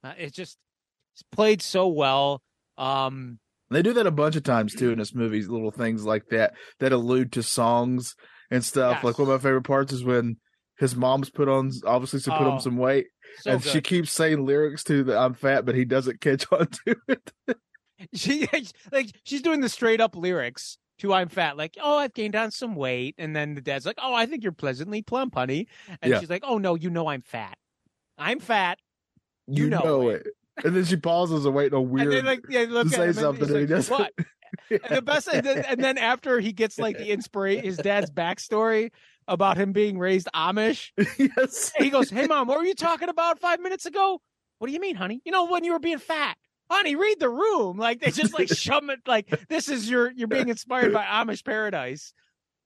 Uh, 0.04 0.12
it's 0.18 0.36
just 0.36 0.58
it's 1.14 1.22
played 1.32 1.62
so 1.62 1.88
well. 1.88 2.42
Um, 2.76 3.38
They 3.70 3.82
do 3.82 3.94
that 3.94 4.06
a 4.06 4.10
bunch 4.10 4.36
of 4.36 4.42
times 4.42 4.74
too 4.74 4.90
in 4.90 4.98
this 4.98 5.14
movie, 5.14 5.42
little 5.42 5.70
things 5.70 6.04
like 6.04 6.28
that 6.30 6.54
that 6.80 6.92
allude 6.92 7.32
to 7.32 7.42
songs 7.42 8.14
and 8.50 8.62
stuff. 8.64 8.96
Yes. 8.96 9.04
Like 9.04 9.18
one 9.18 9.28
of 9.28 9.34
my 9.40 9.42
favorite 9.48 9.62
parts 9.62 9.92
is 9.92 10.04
when 10.04 10.36
his 10.82 10.94
mom's 10.96 11.30
put 11.30 11.48
on 11.48 11.70
obviously 11.86 12.20
to 12.20 12.30
put 12.32 12.46
Oh, 12.46 12.50
on 12.52 12.60
some 12.60 12.76
weight, 12.76 13.06
so 13.40 13.52
and 13.52 13.62
good. 13.62 13.72
she 13.72 13.80
keeps 13.80 14.12
saying 14.12 14.44
lyrics 14.44 14.84
to 14.84 15.02
the 15.04 15.16
"I'm 15.18 15.32
fat," 15.34 15.64
but 15.64 15.74
he 15.74 15.84
doesn't 15.86 16.20
catch 16.20 16.44
on 16.52 16.66
to 16.86 16.96
it. 17.08 17.32
she 18.14 18.46
like 18.90 19.06
she's 19.24 19.42
doing 19.42 19.60
the 19.60 19.68
straight 19.68 20.00
up 20.00 20.16
lyrics 20.16 20.76
to 20.98 21.14
I'm 21.14 21.28
fat, 21.28 21.56
like, 21.56 21.76
oh, 21.82 21.98
I've 21.98 22.12
gained 22.14 22.36
on 22.36 22.50
some 22.50 22.74
weight. 22.76 23.14
And 23.18 23.34
then 23.34 23.54
the 23.54 23.60
dad's 23.60 23.86
like, 23.86 23.98
Oh, 24.00 24.14
I 24.14 24.26
think 24.26 24.42
you're 24.42 24.52
pleasantly 24.52 25.02
plump, 25.02 25.34
honey. 25.34 25.66
And 26.00 26.12
Yeah. 26.12 26.20
she's 26.20 26.30
like, 26.30 26.44
Oh 26.46 26.58
no, 26.58 26.74
you 26.76 26.90
know 26.90 27.08
I'm 27.08 27.22
fat. 27.22 27.56
I'm 28.18 28.38
fat. 28.40 28.78
You, 29.48 29.64
You 29.64 29.70
know 29.70 29.80
know, 29.80 30.08
it. 30.10 30.26
it. 30.26 30.64
And 30.66 30.76
then 30.76 30.84
she 30.84 30.96
pauses 30.96 31.44
and 31.44 31.54
waiting 31.54 31.74
on 31.78 31.82
And 31.84 31.90
weird. 31.92 32.12
then 32.12 32.24
like 32.26 32.40
yeah, 32.48 32.66
look 32.68 32.88
to 32.88 32.94
at 32.94 32.98
say 33.00 33.06
and 33.06 33.14
something 33.16 33.44
and 33.48 33.50
he 33.56 33.60
like, 33.62 33.68
doesn't. 33.68 33.98
What? 33.98 34.12
And 34.70 34.80
the 34.90 35.02
best 35.02 35.28
and 35.28 35.44
then, 35.44 35.64
and 35.68 35.82
then 35.82 35.98
after 35.98 36.40
he 36.40 36.52
gets 36.52 36.78
like 36.78 36.98
the 36.98 37.10
inspiration 37.10 37.64
his 37.64 37.76
dad's 37.78 38.10
backstory 38.10 38.90
about 39.28 39.56
him 39.56 39.72
being 39.72 39.98
raised 39.98 40.28
Amish, 40.34 40.90
yes. 41.18 41.72
he 41.78 41.90
goes, 41.90 42.10
Hey 42.10 42.26
mom, 42.26 42.48
what 42.48 42.58
were 42.58 42.64
you 42.64 42.74
talking 42.74 43.08
about 43.08 43.38
five 43.38 43.60
minutes 43.60 43.86
ago? 43.86 44.20
What 44.58 44.68
do 44.68 44.72
you 44.72 44.80
mean, 44.80 44.94
honey? 44.94 45.20
You 45.24 45.32
know, 45.32 45.46
when 45.46 45.64
you 45.64 45.72
were 45.72 45.80
being 45.80 45.98
fat. 45.98 46.36
Honey, 46.70 46.96
read 46.96 47.20
the 47.20 47.28
room. 47.28 47.76
Like 47.76 48.00
they 48.00 48.10
just 48.10 48.32
like 48.32 48.48
shove 48.56 48.88
it 48.88 49.00
like 49.06 49.48
this 49.48 49.68
is 49.68 49.90
your 49.90 50.10
you're 50.12 50.28
being 50.28 50.48
inspired 50.48 50.92
by 50.92 51.04
Amish 51.04 51.44
paradise. 51.44 52.14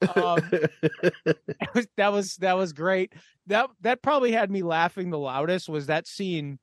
Um, 0.03 0.38
that 0.51 1.70
was 1.75 1.87
that 1.96 2.12
was 2.12 2.37
that 2.37 2.57
was 2.57 2.72
great. 2.72 3.14
That 3.46 3.70
that 3.81 4.03
probably 4.03 4.33
had 4.33 4.51
me 4.51 4.62
laughing 4.62 5.11
the 5.11 5.18
loudest 5.18 5.68
was 5.68 5.87
that 5.87 6.07
scene 6.07 6.59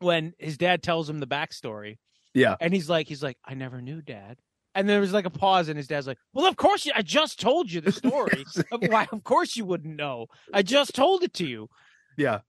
when 0.00 0.32
his 0.38 0.56
dad 0.56 0.82
tells 0.82 1.08
him 1.08 1.20
the 1.20 1.26
backstory. 1.26 1.98
Yeah. 2.34 2.56
And 2.60 2.74
he's 2.74 2.90
like, 2.90 3.08
he's 3.08 3.22
like, 3.22 3.38
I 3.44 3.54
never 3.54 3.80
knew 3.80 4.02
dad. 4.02 4.38
And 4.74 4.88
there 4.88 5.00
was 5.00 5.12
like 5.12 5.24
a 5.24 5.30
pause, 5.30 5.68
and 5.68 5.76
his 5.76 5.86
dad's 5.86 6.06
like, 6.08 6.18
Well, 6.32 6.46
of 6.46 6.56
course 6.56 6.84
you 6.84 6.90
I 6.96 7.02
just 7.02 7.38
told 7.40 7.70
you 7.70 7.80
the 7.80 7.92
story. 8.02 8.44
of 8.72 8.82
why 8.88 9.06
of 9.12 9.22
course 9.24 9.56
you 9.56 9.64
wouldn't 9.64 9.96
know. 9.96 10.26
I 10.52 10.62
just 10.62 10.94
told 10.94 11.22
it 11.22 11.32
to 11.34 11.46
you. 11.46 11.68
yeah. 12.16 12.40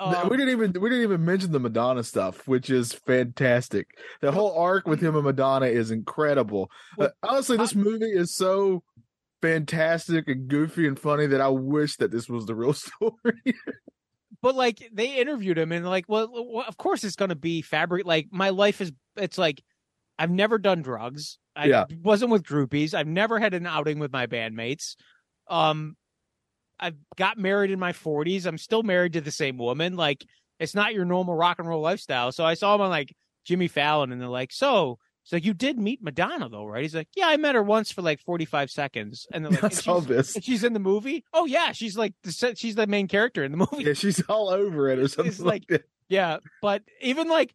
Um, 0.00 0.30
we 0.30 0.36
didn't 0.36 0.50
even 0.52 0.72
we 0.80 0.88
didn't 0.88 1.04
even 1.04 1.24
mention 1.24 1.52
the 1.52 1.60
Madonna 1.60 2.02
stuff, 2.02 2.48
which 2.48 2.70
is 2.70 2.92
fantastic. 2.92 3.86
The 4.20 4.32
whole 4.32 4.56
arc 4.58 4.88
with 4.88 5.00
him 5.00 5.14
and 5.14 5.24
Madonna 5.24 5.66
is 5.66 5.90
incredible. 5.92 6.70
Well, 6.96 7.10
Uh, 7.22 7.28
honestly, 7.28 7.56
this 7.58 7.74
movie 7.74 8.06
is 8.10 8.34
so 8.34 8.82
fantastic 9.42 10.26
and 10.28 10.48
goofy 10.48 10.88
and 10.88 10.98
funny 10.98 11.26
that 11.26 11.40
I 11.40 11.48
wish 11.48 11.96
that 11.98 12.10
this 12.10 12.28
was 12.28 12.46
the 12.46 12.54
real 12.54 12.72
story. 12.72 13.12
But 14.42 14.54
like 14.54 14.88
they 14.92 15.16
interviewed 15.16 15.56
him 15.58 15.72
and 15.72 15.86
like 15.86 16.04
well, 16.08 16.64
of 16.66 16.76
course 16.76 17.04
it's 17.04 17.16
going 17.16 17.28
to 17.30 17.36
be 17.36 17.62
fabric 17.62 18.04
like 18.04 18.28
my 18.30 18.50
life 18.50 18.80
is 18.80 18.92
it's 19.16 19.38
like 19.38 19.62
i've 20.18 20.30
never 20.30 20.58
done 20.58 20.82
drugs. 20.82 21.38
I 21.54 21.66
Yeah. 21.66 21.84
wasn't 22.02 22.30
with 22.32 22.42
groupies. 22.44 22.94
I've 22.94 23.06
never 23.06 23.38
had 23.38 23.54
an 23.54 23.66
outing 23.66 23.98
with 23.98 24.12
my 24.12 24.26
bandmates. 24.26 24.96
Um 25.48 25.96
i've 26.80 26.96
got 27.16 27.38
married 27.38 27.70
in 27.70 27.78
my 27.78 27.92
40s 27.92 28.44
i'm 28.46 28.58
still 28.58 28.82
married 28.82 29.12
to 29.14 29.20
the 29.20 29.30
same 29.30 29.56
woman. 29.58 29.96
Like 29.96 30.24
it's 30.58 30.74
not 30.74 30.94
your 30.94 31.04
normal 31.04 31.34
rock 31.34 31.58
and 31.58 31.68
roll 31.68 31.80
lifestyle. 31.80 32.32
So 32.32 32.44
i 32.44 32.54
saw 32.54 32.74
him 32.74 32.80
on 32.80 32.90
like 32.90 33.14
jimmy 33.44 33.68
fallon 33.68 34.12
and 34.12 34.20
they're 34.20 34.28
like 34.28 34.52
so 34.52 34.98
so 35.24 35.36
you 35.36 35.54
did 35.54 35.78
meet 35.78 36.02
madonna 36.02 36.48
though 36.48 36.64
right 36.66 36.82
he's 36.82 36.94
like 36.94 37.08
yeah 37.16 37.28
i 37.28 37.36
met 37.36 37.54
her 37.54 37.62
once 37.62 37.90
for 37.92 38.02
like 38.02 38.20
45 38.20 38.70
seconds 38.70 39.26
and 39.32 39.44
they're 39.44 39.52
like 39.52 39.62
"And 39.62 39.72
she's, 39.74 40.06
this. 40.06 40.36
she's 40.42 40.64
in 40.64 40.72
the 40.72 40.80
movie 40.80 41.24
oh 41.32 41.46
yeah 41.46 41.72
she's 41.72 41.96
like 41.96 42.14
the 42.24 42.54
she's 42.56 42.74
the 42.74 42.86
main 42.86 43.08
character 43.08 43.44
in 43.44 43.52
the 43.52 43.58
movie 43.58 43.84
Yeah, 43.84 43.92
she's 43.94 44.20
all 44.28 44.48
over 44.50 44.88
it 44.88 44.98
or 44.98 45.08
something 45.08 45.44
like- 45.44 45.62
like 45.62 45.66
that. 45.68 45.84
yeah, 46.08 46.38
but 46.60 46.82
even 47.00 47.28
like 47.28 47.54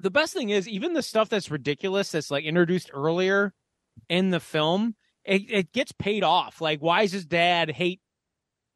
the 0.00 0.10
best 0.10 0.32
thing 0.34 0.50
is 0.50 0.68
even 0.68 0.92
the 0.92 1.02
stuff 1.02 1.28
that's 1.28 1.50
ridiculous 1.50 2.12
that's 2.12 2.30
like 2.30 2.44
introduced 2.44 2.90
earlier 2.92 3.54
in 4.10 4.30
the 4.30 4.40
film, 4.40 4.94
it, 5.24 5.42
it 5.50 5.72
gets 5.72 5.90
paid 5.92 6.22
off. 6.22 6.60
Like, 6.60 6.80
why 6.80 7.00
does 7.02 7.12
his 7.12 7.24
dad 7.24 7.70
hate 7.70 8.00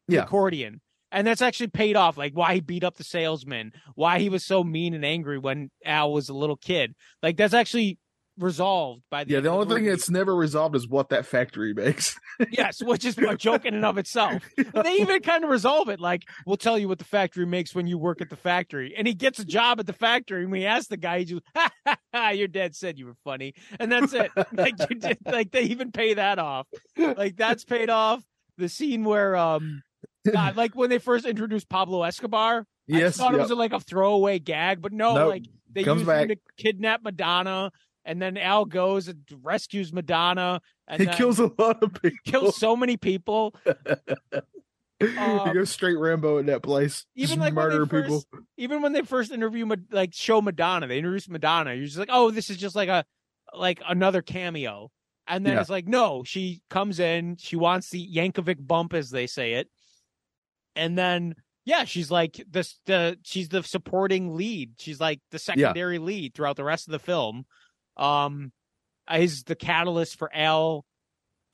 the 0.07 0.15
Yeah. 0.15 0.23
accordion? 0.23 0.81
And 1.11 1.27
that's 1.27 1.41
actually 1.43 1.67
paid 1.67 1.95
off. 1.95 2.17
Like 2.17 2.33
why 2.33 2.55
he 2.55 2.59
beat 2.59 2.83
up 2.83 2.95
the 2.97 3.03
salesman, 3.03 3.71
why 3.93 4.17
he 4.17 4.29
was 4.29 4.43
so 4.45 4.63
mean 4.63 4.93
and 4.95 5.05
angry 5.05 5.37
when 5.37 5.69
Al 5.85 6.11
was 6.11 6.29
a 6.29 6.33
little 6.33 6.55
kid. 6.57 6.95
Like 7.21 7.37
that's 7.37 7.53
actually 7.53 7.99
resolved 8.37 9.03
by 9.11 9.23
the 9.23 9.33
Yeah, 9.33 9.39
the 9.41 9.49
only 9.49 9.73
thing 9.75 9.85
that's 9.85 10.09
never 10.09 10.35
resolved 10.35 10.75
is 10.75 10.87
what 10.87 11.09
that 11.09 11.25
factory 11.25 11.73
makes. 11.75 12.17
yes, 12.51 12.81
which 12.81 13.05
is 13.05 13.17
a 13.17 13.35
joke 13.35 13.65
in 13.65 13.73
and 13.75 13.85
of 13.85 13.97
itself. 13.97 14.43
They 14.57 14.95
even 14.95 15.21
kind 15.21 15.43
of 15.43 15.49
resolve 15.49 15.89
it. 15.89 15.99
Like, 15.99 16.23
we'll 16.45 16.57
tell 16.57 16.77
you 16.77 16.87
what 16.87 16.97
the 16.99 17.05
factory 17.05 17.45
makes 17.45 17.75
when 17.75 17.87
you 17.87 17.97
work 17.97 18.21
at 18.21 18.29
the 18.29 18.35
factory. 18.35 18.93
And 18.97 19.05
he 19.07 19.13
gets 19.13 19.39
a 19.39 19.45
job 19.45 19.79
at 19.79 19.85
the 19.85 19.93
factory. 19.93 20.43
And 20.43 20.51
we 20.51 20.65
ask 20.65 20.87
the 20.89 20.97
guy, 20.97 21.19
he 21.19 21.25
just, 21.25 21.41
ha, 21.55 21.69
ha, 21.85 21.97
ha, 22.13 22.29
your 22.29 22.47
dad 22.47 22.75
said 22.75 22.97
you 22.97 23.05
were 23.05 23.17
funny. 23.23 23.53
And 23.79 23.91
that's 23.91 24.13
it. 24.13 24.31
Like, 24.53 24.75
you 24.89 24.95
did, 24.97 25.17
like 25.25 25.51
they 25.51 25.63
even 25.63 25.91
pay 25.91 26.13
that 26.15 26.37
off. 26.39 26.67
Like, 26.97 27.35
that's 27.37 27.63
paid 27.63 27.89
off. 27.89 28.23
The 28.57 28.69
scene 28.69 29.03
where, 29.03 29.35
um, 29.35 29.81
God, 30.31 30.55
like 30.55 30.75
when 30.75 30.89
they 30.89 30.99
first 30.99 31.25
introduced 31.25 31.67
Pablo 31.69 32.03
Escobar, 32.03 32.59
I 32.59 32.97
yes, 32.97 33.17
thought 33.17 33.33
it 33.33 33.39
was 33.39 33.49
like 33.51 33.73
a 33.73 33.79
throwaway 33.79 34.39
gag, 34.39 34.81
but 34.81 34.91
no, 34.91 35.15
Nope. 35.15 35.29
like 35.29 35.43
they 35.71 35.83
Comes 35.83 36.01
used 36.01 36.07
back. 36.07 36.23
him 36.23 36.29
to 36.29 36.35
kidnap 36.57 37.01
Madonna. 37.03 37.71
And 38.05 38.21
then 38.21 38.37
Al 38.37 38.65
goes 38.65 39.07
and 39.07 39.19
rescues 39.41 39.93
Madonna. 39.93 40.61
And 40.87 41.01
he 41.01 41.07
kills 41.07 41.39
a 41.39 41.51
lot 41.57 41.83
of 41.83 41.93
people. 42.01 42.17
kills 42.25 42.57
so 42.57 42.75
many 42.75 42.97
people. 42.97 43.53
he 44.99 45.17
um, 45.17 45.53
goes 45.53 45.69
straight 45.69 45.97
Rambo 45.97 46.37
in 46.37 46.47
that 46.47 46.61
place. 46.63 47.05
even 47.15 47.39
like 47.39 47.55
when 47.55 47.69
they 47.69 47.75
murder 47.75 47.85
first, 47.85 48.05
people. 48.31 48.45
even 48.57 48.81
when 48.81 48.93
they 48.93 49.01
first 49.01 49.31
interview 49.31 49.67
like 49.91 50.13
show 50.13 50.41
Madonna, 50.41 50.87
they 50.87 50.97
introduce 50.97 51.29
Madonna. 51.29 51.73
You're 51.73 51.85
just 51.85 51.97
like, 51.97 52.09
oh, 52.11 52.31
this 52.31 52.49
is 52.49 52.57
just 52.57 52.75
like 52.75 52.89
a 52.89 53.05
like 53.53 53.81
another 53.87 54.21
cameo, 54.21 54.89
and 55.27 55.45
then 55.45 55.53
Yeah. 55.55 55.61
it's 55.61 55.69
like, 55.69 55.87
no, 55.87 56.23
she 56.23 56.61
comes 56.69 56.99
in, 56.99 57.35
she 57.37 57.55
wants 57.55 57.89
the 57.89 58.07
Yankovic 58.15 58.65
bump, 58.65 58.93
as 58.93 59.09
they 59.09 59.27
say 59.27 59.53
it, 59.53 59.67
and 60.75 60.97
then 60.97 61.35
yeah, 61.65 61.83
she's 61.83 62.09
like 62.11 62.43
this 62.49 62.79
the 62.85 63.17
she's 63.23 63.49
the 63.49 63.63
supporting 63.63 64.35
lead. 64.35 64.73
She's 64.79 64.99
like 64.99 65.19
the 65.31 65.39
secondary 65.39 65.97
lead 65.99 66.33
throughout 66.33 66.55
the 66.57 66.63
rest 66.63 66.87
of 66.87 66.91
the 66.91 66.99
film. 66.99 67.45
Um, 68.01 68.51
is 69.11 69.43
the 69.43 69.55
catalyst 69.55 70.17
for 70.17 70.29
Al 70.33 70.85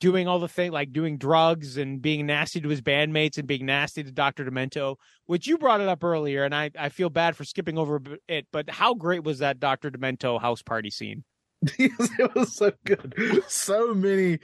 doing 0.00 0.28
all 0.28 0.38
the 0.38 0.48
thing 0.48 0.70
like 0.70 0.92
doing 0.92 1.18
drugs 1.18 1.76
and 1.76 2.00
being 2.00 2.24
nasty 2.26 2.60
to 2.60 2.68
his 2.68 2.80
bandmates 2.80 3.36
and 3.36 3.48
being 3.48 3.66
nasty 3.66 4.04
to 4.04 4.12
Dr. 4.12 4.44
Demento, 4.44 4.94
which 5.26 5.46
you 5.48 5.58
brought 5.58 5.80
it 5.80 5.88
up 5.88 6.04
earlier, 6.04 6.44
and 6.44 6.54
I, 6.54 6.70
I 6.78 6.88
feel 6.88 7.10
bad 7.10 7.36
for 7.36 7.42
skipping 7.44 7.76
over 7.76 8.00
it, 8.28 8.46
but 8.52 8.70
how 8.70 8.94
great 8.94 9.24
was 9.24 9.40
that 9.40 9.58
Dr. 9.58 9.90
Demento 9.90 10.40
house 10.40 10.62
party 10.62 10.90
scene? 10.90 11.24
It 11.78 12.34
was 12.36 12.54
so 12.54 12.70
good. 12.84 13.42
So 13.48 13.92
many 13.92 14.38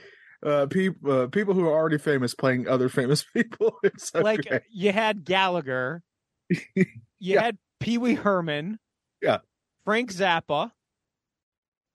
uh, 0.45 0.65
people, 0.65 1.11
uh, 1.11 1.27
people 1.27 1.53
who 1.53 1.65
are 1.65 1.71
already 1.73 1.97
famous 1.99 2.35
playing 2.35 2.67
other 2.67 2.89
famous 2.89 3.23
people. 3.33 3.77
It's 3.81 4.09
so 4.11 4.19
like 4.19 4.45
great. 4.45 4.63
you 4.69 4.91
had 4.91 5.23
Gallagher, 5.23 6.03
you 6.49 6.85
Yeah. 7.19 7.41
had 7.43 7.57
Pee 7.79 7.97
Wee 7.97 8.15
Herman, 8.15 8.77
Yeah. 9.21 9.37
Frank 9.85 10.11
Zappa, 10.11 10.71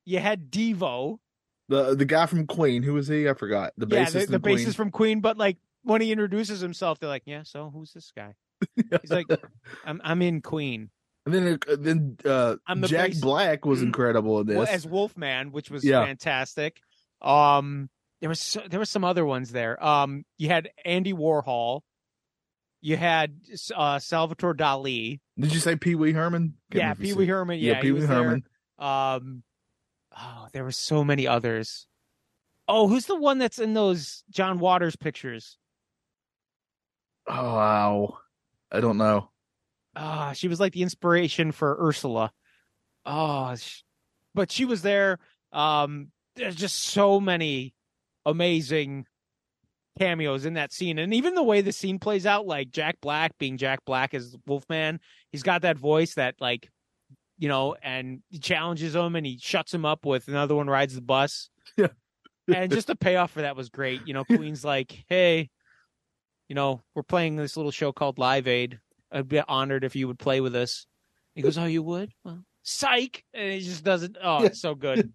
you 0.04 0.18
had 0.18 0.50
Devo, 0.50 1.18
The 1.68 1.94
the 1.94 2.04
guy 2.04 2.26
from 2.26 2.46
Queen, 2.46 2.82
who 2.82 2.94
was 2.94 3.08
he? 3.08 3.28
I 3.28 3.34
forgot. 3.34 3.72
The 3.76 3.86
yeah, 3.90 4.04
bassist. 4.04 4.26
the, 4.28 4.38
the 4.38 4.40
bassist 4.40 4.74
from 4.74 4.90
Queen, 4.90 5.20
but 5.20 5.36
like 5.36 5.56
when 5.82 6.00
he 6.00 6.12
introduces 6.12 6.60
himself, 6.60 6.98
they're 6.98 7.08
like, 7.08 7.22
yeah, 7.26 7.42
so 7.44 7.70
who's 7.72 7.92
this 7.92 8.12
guy? 8.14 8.34
He's 8.76 9.10
like, 9.10 9.26
I'm 9.84 10.00
I'm 10.04 10.22
in 10.22 10.42
Queen. 10.42 10.90
And 11.26 11.34
then 11.34 11.58
uh, 11.68 11.76
then 11.78 12.16
uh, 12.24 12.56
the 12.74 12.88
Jack 12.88 13.10
bass- 13.10 13.20
Black 13.20 13.64
was 13.66 13.82
incredible 13.82 14.40
in 14.40 14.46
this. 14.46 14.56
Well, 14.56 14.66
as 14.68 14.86
Wolfman, 14.86 15.52
which 15.52 15.70
was 15.70 15.84
Yeah. 15.84 16.04
fantastic. 16.04 16.80
Um, 17.22 17.88
there 18.20 18.28
was 18.28 18.40
so, 18.40 18.62
there 18.68 18.80
were 18.80 18.86
some 18.86 19.04
other 19.04 19.24
ones 19.24 19.50
there. 19.52 19.82
Um, 19.84 20.24
you 20.38 20.48
had 20.48 20.70
Andy 20.84 21.12
Warhol, 21.12 21.82
you 22.80 22.96
had 22.96 23.38
uh, 23.76 23.98
Salvatore 23.98 24.54
Dali, 24.54 25.20
Did 25.38 25.52
you 25.52 25.60
say 25.60 25.76
Pee 25.76 25.94
Wee 25.94 26.12
Herman? 26.12 26.54
Can't 26.70 26.78
yeah, 26.78 26.82
remember 26.84 27.02
if 27.02 27.08
you 27.08 27.14
Pee 27.14 27.18
Wee 27.18 27.26
Herman, 27.26 27.58
Yeah, 27.58 27.72
yeah, 27.72 27.80
Pee 27.80 27.92
Wee 27.92 28.00
was 28.00 28.08
there. 28.08 28.16
Herman. 28.22 28.44
Um, 28.78 29.42
oh, 30.16 30.48
there 30.52 30.64
were 30.64 30.72
so 30.72 31.04
many 31.04 31.26
others. 31.26 31.86
Oh, 32.68 32.88
who's 32.88 33.06
the 33.06 33.16
one 33.16 33.38
that's 33.38 33.58
in 33.58 33.74
those 33.74 34.22
John 34.30 34.58
Waters 34.58 34.96
pictures? 34.96 35.58
Oh 37.26 37.54
wow, 37.54 38.18
I 38.70 38.80
don't 38.80 38.98
know. 38.98 39.30
Ah, 39.96 40.32
she 40.32 40.48
was 40.48 40.60
like 40.60 40.72
the 40.72 40.82
inspiration 40.82 41.52
for 41.52 41.76
Ursula. 41.80 42.32
Oh, 43.04 43.54
sh- 43.56 43.82
but 44.34 44.50
she 44.52 44.64
was 44.64 44.82
there. 44.82 45.18
Um, 45.52 46.12
there's 46.36 46.54
just 46.54 46.76
so 46.76 47.20
many 47.20 47.74
amazing 48.24 49.06
cameos 49.98 50.44
in 50.46 50.54
that 50.54 50.72
scene, 50.72 50.98
and 50.98 51.12
even 51.12 51.34
the 51.34 51.42
way 51.42 51.60
the 51.60 51.72
scene 51.72 51.98
plays 51.98 52.24
out, 52.24 52.46
like 52.46 52.70
Jack 52.70 52.98
Black 53.00 53.36
being 53.38 53.56
Jack 53.56 53.84
Black 53.84 54.14
as 54.14 54.36
Wolfman, 54.46 55.00
he's 55.32 55.42
got 55.42 55.62
that 55.62 55.76
voice 55.76 56.14
that 56.14 56.36
like, 56.40 56.70
you 57.40 57.48
know, 57.48 57.74
and 57.82 58.22
he 58.28 58.38
challenges 58.38 58.94
him 58.94 59.16
and 59.16 59.26
he 59.26 59.38
shuts 59.42 59.74
him 59.74 59.84
up 59.84 60.04
with 60.06 60.28
another 60.28 60.54
one 60.54 60.68
rides 60.70 60.94
the 60.94 61.00
bus. 61.02 61.50
Yeah. 62.46 62.56
and 62.56 62.70
just 62.72 62.86
the 62.88 62.96
payoff 62.96 63.30
for 63.32 63.42
that 63.42 63.54
was 63.56 63.68
great. 63.68 64.06
You 64.06 64.14
know, 64.14 64.24
Queen's 64.24 64.64
like, 64.64 65.04
hey, 65.08 65.50
you 66.48 66.54
know, 66.56 66.82
we're 66.96 67.02
playing 67.04 67.36
this 67.36 67.56
little 67.56 67.70
show 67.70 67.92
called 67.92 68.18
Live 68.18 68.48
Aid. 68.48 68.80
I'd 69.12 69.28
be 69.28 69.40
honored 69.40 69.84
if 69.84 69.94
you 69.94 70.08
would 70.08 70.18
play 70.18 70.40
with 70.40 70.56
us. 70.56 70.86
He 71.36 71.42
goes, 71.42 71.56
Oh, 71.58 71.66
you 71.66 71.82
would? 71.82 72.12
Well, 72.24 72.42
psych. 72.62 73.24
And 73.34 73.52
he 73.52 73.60
just 73.60 73.84
doesn't. 73.84 74.16
Oh, 74.20 74.42
it's 74.44 74.60
so 74.60 74.74
good. 74.74 75.12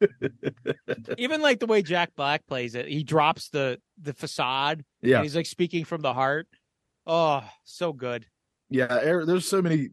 Even 1.18 1.40
like 1.40 1.58
the 1.60 1.66
way 1.66 1.82
Jack 1.82 2.12
Black 2.16 2.46
plays 2.46 2.74
it, 2.74 2.86
he 2.86 3.02
drops 3.02 3.48
the 3.48 3.80
the 4.00 4.12
facade. 4.14 4.84
Yeah, 5.02 5.16
And 5.16 5.24
he's 5.24 5.34
like 5.36 5.46
speaking 5.46 5.84
from 5.84 6.02
the 6.02 6.14
heart. 6.14 6.46
Oh, 7.06 7.42
so 7.64 7.92
good. 7.92 8.26
yeah. 8.70 8.94
er- 9.02 9.24
There's 9.26 9.48
so 9.48 9.62
many 9.62 9.88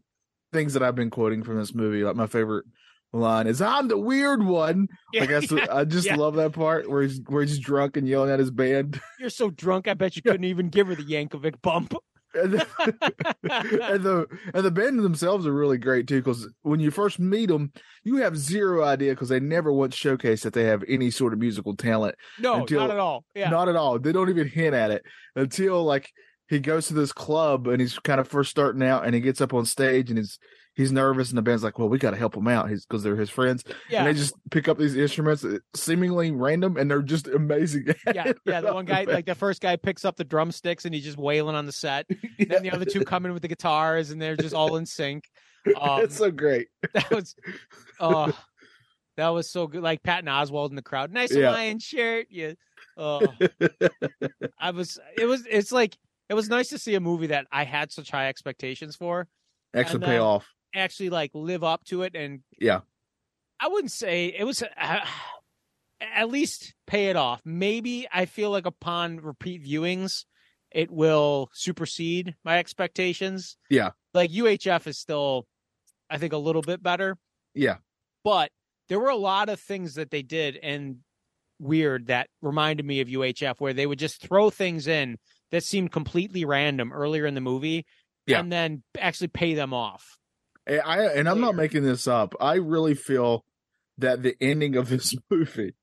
things 0.54 0.72
that 0.72 0.82
I've 0.82 0.94
been 0.94 1.10
quoting 1.10 1.42
from 1.42 1.58
this 1.58 1.74
movie. 1.74 2.02
Like 2.02 2.16
my 2.16 2.26
favorite 2.26 2.64
line 3.12 3.46
is 3.46 3.60
"I'm 3.60 3.88
the 3.88 3.98
weird 3.98 4.42
one." 4.42 4.88
Like 5.14 5.30
I, 5.30 5.40
Yeah, 5.50 5.66
I 5.70 5.84
just 5.84 6.06
yeah. 6.06 6.16
love 6.16 6.36
that 6.36 6.52
part 6.52 6.88
where 6.88 7.02
he's 7.02 7.20
where 7.26 7.42
he's 7.42 7.58
drunk 7.58 7.96
and 7.98 8.08
yelling 8.08 8.30
at 8.30 8.38
his 8.38 8.50
band. 8.50 8.98
You're 9.20 9.28
so 9.30 9.50
drunk. 9.50 9.86
I 9.88 9.94
bet 9.94 10.16
you 10.16 10.22
couldn't 10.22 10.44
even 10.44 10.70
give 10.70 10.86
her 10.86 10.94
the 10.94 11.04
Yankovic 11.04 11.60
bump. 11.60 11.94
And 12.36 12.54
the, 12.54 12.66
and 13.92 14.02
the 14.02 14.26
and 14.52 14.64
the 14.64 14.70
band 14.72 14.98
themselves 14.98 15.46
are 15.46 15.52
really 15.52 15.78
great 15.78 16.08
too 16.08 16.20
because 16.20 16.48
when 16.62 16.80
you 16.80 16.90
first 16.90 17.20
meet 17.20 17.48
them, 17.48 17.72
you 18.02 18.16
have 18.16 18.36
zero 18.36 18.82
idea 18.84 19.12
because 19.12 19.28
they 19.28 19.38
never 19.38 19.72
once 19.72 19.94
showcase 19.94 20.42
that 20.42 20.52
they 20.52 20.64
have 20.64 20.82
any 20.88 21.12
sort 21.12 21.32
of 21.32 21.38
musical 21.38 21.76
talent. 21.76 22.16
no, 22.40 22.54
Until- 22.62 22.80
not 22.80 22.90
at 22.90 22.98
all. 22.98 23.24
Yeah. 23.36 23.50
Not 23.50 23.68
at 23.68 23.76
all. 23.76 24.00
They 24.00 24.10
don't 24.10 24.30
even 24.30 24.48
hint 24.48 24.74
at 24.74 24.90
it 24.90 25.04
until 25.36 25.84
like 25.84 26.10
he 26.48 26.60
goes 26.60 26.88
to 26.88 26.94
this 26.94 27.12
club 27.12 27.66
and 27.66 27.80
he's 27.80 27.98
kind 27.98 28.20
of 28.20 28.28
first 28.28 28.50
starting 28.50 28.82
out 28.82 29.04
and 29.04 29.14
he 29.14 29.20
gets 29.20 29.40
up 29.40 29.54
on 29.54 29.64
stage 29.64 30.10
and 30.10 30.18
he's 30.18 30.38
he's 30.74 30.92
nervous 30.92 31.28
and 31.30 31.38
the 31.38 31.42
band's 31.42 31.62
like, 31.62 31.78
well, 31.78 31.88
we 31.88 31.98
got 31.98 32.10
to 32.10 32.16
help 32.16 32.36
him 32.36 32.48
out 32.48 32.68
because 32.68 33.02
they're 33.02 33.16
his 33.16 33.30
friends 33.30 33.64
yeah. 33.88 33.98
and 34.00 34.08
they 34.08 34.12
just 34.18 34.34
pick 34.50 34.68
up 34.68 34.76
these 34.76 34.96
instruments 34.96 35.44
uh, 35.44 35.58
seemingly 35.74 36.30
random 36.32 36.76
and 36.76 36.90
they're 36.90 37.02
just 37.02 37.28
amazing. 37.28 37.86
yeah, 38.14 38.32
yeah. 38.44 38.60
The 38.60 38.74
one 38.74 38.84
guy, 38.84 39.04
like 39.08 39.26
the 39.26 39.34
first 39.34 39.62
guy, 39.62 39.76
picks 39.76 40.04
up 40.04 40.16
the 40.16 40.24
drumsticks 40.24 40.84
and 40.84 40.94
he's 40.94 41.04
just 41.04 41.18
wailing 41.18 41.54
on 41.56 41.66
the 41.66 41.72
set. 41.72 42.06
Then 42.38 42.62
the 42.62 42.72
other 42.72 42.84
two 42.84 43.04
come 43.04 43.24
in 43.24 43.32
with 43.32 43.42
the 43.42 43.48
guitars 43.48 44.10
and 44.10 44.20
they're 44.20 44.36
just 44.36 44.54
all 44.54 44.76
in 44.76 44.86
sync. 44.86 45.24
Um, 45.80 46.02
it's 46.02 46.18
so 46.18 46.30
great. 46.30 46.68
that 46.92 47.10
was 47.10 47.34
oh 47.98 48.38
that 49.16 49.28
was 49.30 49.50
so 49.50 49.66
good 49.66 49.82
like 49.82 50.02
Patton 50.02 50.28
Oswalt 50.28 50.68
in 50.68 50.76
the 50.76 50.82
crowd 50.82 51.10
nice 51.10 51.34
Yeah. 51.34 51.52
hawaiian 51.52 51.78
shirt 51.78 52.26
yeah 52.28 52.52
oh 52.98 53.26
i 54.58 54.72
was 54.72 54.98
it 55.16 55.24
was 55.24 55.46
it's 55.50 55.72
like 55.72 55.96
it 56.28 56.34
was 56.34 56.48
nice 56.48 56.68
to 56.68 56.78
see 56.78 56.94
a 56.94 57.00
movie 57.00 57.28
that 57.28 57.46
i 57.52 57.64
had 57.64 57.92
such 57.92 58.10
high 58.10 58.28
expectations 58.28 58.96
for 58.96 59.26
Actually, 59.74 60.06
pay 60.06 60.18
off. 60.18 60.46
actually 60.74 61.10
like 61.10 61.30
live 61.34 61.64
up 61.64 61.84
to 61.84 62.02
it 62.02 62.14
and 62.14 62.40
Yeah. 62.58 62.80
i 63.60 63.68
wouldn't 63.68 63.92
say 63.92 64.26
it 64.26 64.44
was 64.44 64.62
uh, 64.62 65.00
at 66.00 66.28
least 66.28 66.74
pay 66.86 67.08
it 67.08 67.16
off 67.16 67.40
maybe 67.44 68.06
i 68.12 68.24
feel 68.26 68.50
like 68.50 68.66
upon 68.66 69.18
repeat 69.18 69.64
viewings 69.64 70.24
it 70.70 70.90
will 70.90 71.50
supersede 71.52 72.34
my 72.44 72.58
expectations 72.58 73.56
Yeah. 73.70 73.90
like 74.12 74.30
uhf 74.30 74.86
is 74.86 74.98
still 74.98 75.46
i 76.10 76.18
think 76.18 76.32
a 76.32 76.38
little 76.38 76.62
bit 76.62 76.82
better 76.82 77.16
Yeah. 77.54 77.76
but 78.22 78.50
there 78.88 79.00
were 79.00 79.08
a 79.08 79.16
lot 79.16 79.48
of 79.48 79.58
things 79.60 79.94
that 79.94 80.10
they 80.10 80.20
did 80.22 80.56
and 80.62 80.96
weird 81.58 82.08
that 82.08 82.28
reminded 82.42 82.84
me 82.84 83.00
of 83.00 83.08
UHF 83.08 83.60
where 83.60 83.72
they 83.72 83.86
would 83.86 83.98
just 83.98 84.20
throw 84.20 84.50
things 84.50 84.86
in 84.88 85.16
that 85.50 85.62
seemed 85.64 85.92
completely 85.92 86.44
random 86.44 86.92
earlier 86.92 87.26
in 87.26 87.34
the 87.34 87.40
movie 87.40 87.84
Yeah. 88.26 88.40
and 88.40 88.50
then 88.50 88.82
actually 88.98 89.28
pay 89.28 89.54
them 89.54 89.72
off. 89.72 90.04
And 90.66 90.80
I 90.84 91.02
and 91.06 91.28
I'm 91.28 91.40
not 91.40 91.54
making 91.54 91.82
this 91.84 92.06
up. 92.08 92.34
I 92.40 92.54
really 92.54 92.94
feel 92.94 93.44
that 93.98 94.22
the 94.22 94.34
ending 94.40 94.76
of 94.76 94.88
this 94.88 95.14
movie 95.30 95.74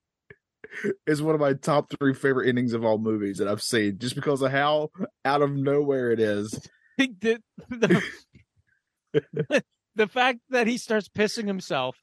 is 1.06 1.22
one 1.22 1.36
of 1.36 1.42
my 1.42 1.54
top 1.54 1.92
three 2.00 2.14
favorite 2.14 2.48
endings 2.50 2.74
of 2.74 2.84
all 2.84 2.98
movies 2.98 3.38
that 3.38 3.48
I've 3.48 3.62
seen, 3.62 3.98
just 4.00 4.16
because 4.16 4.42
of 4.42 4.52
how 4.52 4.90
out 5.26 5.42
of 5.42 5.52
nowhere 5.52 6.12
it 6.12 6.20
is. 6.20 6.50
the, 6.98 7.40
the, 7.70 8.02
the 9.96 10.08
fact 10.08 10.40
that 10.50 10.68
he 10.68 10.78
starts 10.78 11.10
pissing 11.10 11.46
himself 11.48 11.96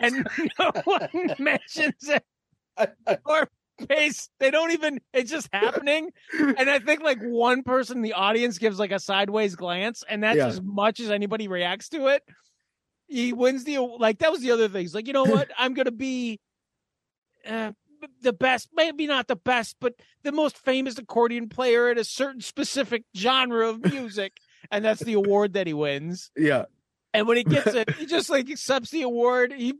and 0.00 0.26
no 0.58 0.70
one 0.84 1.08
mentions 1.38 2.08
it 2.08 2.24
or 3.26 3.48
pays 3.88 4.28
they 4.38 4.50
don't 4.50 4.70
even 4.72 5.00
it's 5.12 5.30
just 5.30 5.48
happening. 5.52 6.10
And 6.38 6.70
i 6.70 6.78
think 6.78 7.02
like 7.02 7.18
one 7.20 7.62
person 7.62 7.96
in 7.98 8.02
the 8.02 8.12
audience 8.12 8.58
gives 8.58 8.78
like 8.78 8.92
a 8.92 9.00
sideways 9.00 9.56
glance 9.56 10.02
and 10.08 10.22
that's 10.22 10.36
Yeah. 10.36 10.46
as 10.46 10.60
much 10.62 11.00
as 11.00 11.10
anybody 11.10 11.48
reacts 11.48 11.88
to 11.90 12.06
it. 12.08 12.22
He 13.06 13.32
wins 13.32 13.64
the 13.64 13.78
like 13.78 14.18
that 14.20 14.30
was 14.32 14.40
the 14.42 14.52
other 14.52 14.68
thing. 14.68 14.82
He's 14.82 14.94
like 14.94 15.06
you 15.06 15.12
know 15.12 15.24
what? 15.24 15.50
I'm 15.58 15.74
gonna 15.74 15.90
be 15.90 16.40
uh, 17.46 17.72
the 18.22 18.32
best 18.32 18.68
maybe 18.74 19.06
not 19.06 19.26
the 19.28 19.36
best 19.36 19.76
but 19.80 19.94
the 20.22 20.32
most 20.32 20.56
famous 20.58 20.98
accordion 20.98 21.48
player 21.48 21.90
in 21.90 21.98
a 21.98 22.04
certain 22.04 22.40
specific 22.40 23.04
genre 23.16 23.68
of 23.68 23.84
music. 23.84 24.36
And 24.70 24.84
that's 24.84 25.02
the 25.02 25.12
award 25.14 25.52
that 25.54 25.66
he 25.66 25.74
wins. 25.74 26.30
Yeah, 26.36 26.64
and 27.12 27.26
when 27.28 27.36
he 27.36 27.44
gets 27.44 27.74
it, 27.74 27.90
he 27.96 28.06
just 28.06 28.30
like 28.30 28.48
accepts 28.50 28.90
the 28.90 29.02
award. 29.02 29.52
He 29.52 29.74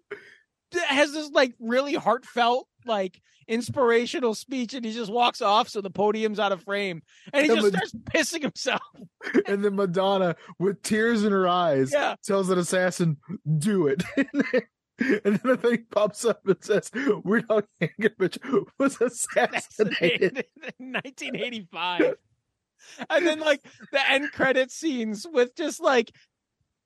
has 0.88 1.12
this 1.12 1.30
like 1.30 1.54
really 1.58 1.94
heartfelt, 1.94 2.68
like 2.86 3.20
inspirational 3.46 4.34
speech, 4.34 4.74
and 4.74 4.84
he 4.84 4.92
just 4.92 5.10
walks 5.12 5.40
off. 5.42 5.68
So 5.68 5.80
the 5.80 5.90
podium's 5.90 6.38
out 6.38 6.52
of 6.52 6.62
frame, 6.62 7.02
and 7.32 7.44
he 7.44 7.50
And 7.52 7.60
just 7.60 7.72
Mad- 7.72 7.86
starts 7.88 7.94
pissing 8.32 8.42
himself. 8.42 8.82
and 9.46 9.64
then 9.64 9.76
Madonna, 9.76 10.36
with 10.58 10.82
tears 10.82 11.24
in 11.24 11.32
her 11.32 11.46
eyes, 11.48 11.90
Yeah. 11.92 12.16
tells 12.24 12.50
an 12.50 12.58
assassin, 12.58 13.18
"Do 13.58 13.86
it." 13.88 14.02
and 14.98 15.36
then 15.36 15.40
a 15.44 15.56
thing 15.56 15.84
pops 15.90 16.24
up 16.24 16.46
and 16.46 16.56
says, 16.62 16.90
"Weird 17.24 17.44
Al 17.50 17.62
Yankovic 17.80 18.38
was 18.78 19.00
assassinated." 19.00 20.44
in 20.78 20.92
1985. 20.92 22.14
And 23.08 23.26
then 23.26 23.40
like 23.40 23.62
the 23.92 24.10
end 24.10 24.30
credit 24.32 24.70
scenes 24.70 25.26
with 25.30 25.54
just 25.56 25.80
like 25.80 26.12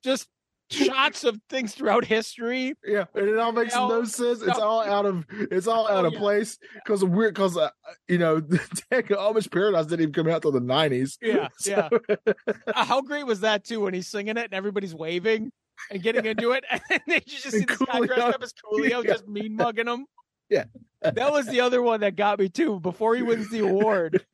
just 0.04 0.28
shots 0.70 1.24
of 1.24 1.38
things 1.48 1.74
throughout 1.74 2.04
history. 2.04 2.74
Yeah, 2.84 3.04
and 3.14 3.28
it 3.28 3.38
all 3.38 3.52
makes 3.52 3.74
Al- 3.74 3.88
no 3.88 4.04
sense. 4.04 4.42
It's 4.42 4.58
all 4.58 4.82
out 4.84 5.06
of 5.06 5.24
it's 5.30 5.66
all 5.66 5.88
out 5.88 6.04
Oh, 6.04 6.08
of 6.08 6.12
yeah. 6.14 6.18
place 6.18 6.58
because 6.74 7.02
of 7.02 7.10
weird. 7.10 7.34
Because 7.34 7.56
uh, 7.56 7.70
you 8.08 8.18
know, 8.18 8.40
the 8.40 8.58
Tech 8.90 9.08
Amish 9.08 9.50
Paradise 9.50 9.86
didn't 9.86 10.02
even 10.02 10.12
come 10.12 10.28
out 10.28 10.42
till 10.42 10.52
the 10.52 10.60
nineties. 10.60 11.18
Yeah, 11.22 11.48
yeah. 11.66 11.88
Uh, 12.08 12.84
How 12.84 13.00
great 13.02 13.26
was 13.26 13.40
that 13.40 13.64
too 13.64 13.80
when 13.80 13.94
he's 13.94 14.06
singing 14.08 14.36
it 14.36 14.44
and 14.44 14.54
everybody's 14.54 14.94
waving 14.94 15.50
and 15.90 16.02
getting 16.02 16.24
into 16.26 16.52
it, 16.52 16.64
and 16.70 16.80
then 16.90 17.00
you 17.08 17.20
just 17.38 17.50
see 17.50 17.58
And 17.60 17.68
this 17.68 17.78
guy 17.78 18.00
dressed 18.00 18.20
up 18.20 18.42
as 18.42 18.52
Coolio 18.52 19.02
Yeah. 19.04 19.12
just 19.12 19.28
mean 19.28 19.56
mugging 19.56 19.86
him. 19.86 20.06
Yeah. 20.50 20.64
that 21.02 21.30
was 21.30 21.46
the 21.46 21.60
other 21.60 21.82
one 21.82 22.00
that 22.00 22.16
got 22.16 22.38
me 22.38 22.48
too. 22.48 22.80
Before 22.80 23.14
he 23.14 23.22
wins 23.22 23.50
the 23.50 23.60
award, 23.60 24.24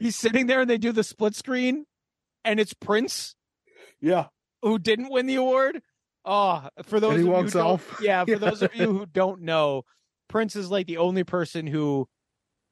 he's 0.00 0.16
sitting 0.16 0.46
there 0.46 0.60
and 0.62 0.68
they 0.68 0.78
do 0.78 0.92
the 0.92 1.04
split 1.04 1.34
screen, 1.36 1.84
and 2.44 2.58
it's 2.60 2.74
Prince 2.74 3.34
Yeah, 4.00 4.26
who 4.64 4.78
didn't 4.78 5.10
win 5.10 5.26
the 5.26 5.36
award. 5.36 5.80
Oh, 6.24 6.66
for 6.84 7.00
those 7.00 7.14
of 7.16 7.20
you 7.20 7.26
walks 7.28 7.52
who 7.52 7.58
don't- 7.58 7.66
off. 7.68 8.00
yeah, 8.02 8.24
for 8.24 8.30
Yeah. 8.32 8.36
those 8.38 8.62
of 8.62 8.74
you 8.74 8.92
who 8.98 9.06
don't 9.06 9.42
know, 9.42 9.82
Prince 10.28 10.56
is 10.56 10.70
like 10.70 10.86
the 10.86 10.96
only 10.98 11.22
person 11.24 11.66
who 11.66 12.08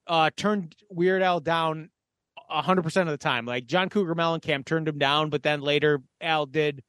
uh 0.06 0.30
turned 0.36 0.74
Weird 0.90 1.22
Al 1.22 1.38
down 1.40 1.90
hundred 2.48 2.82
percent 2.82 3.08
of 3.08 3.12
the 3.12 3.18
time. 3.22 3.46
Like 3.46 3.66
John 3.66 3.88
Cougar 3.88 4.14
Mellencamp 4.14 4.64
turned 4.66 4.88
him 4.88 4.98
down, 4.98 5.30
but 5.30 5.42
then 5.42 5.60
later 5.60 6.00
Al 6.20 6.46
did 6.46 6.82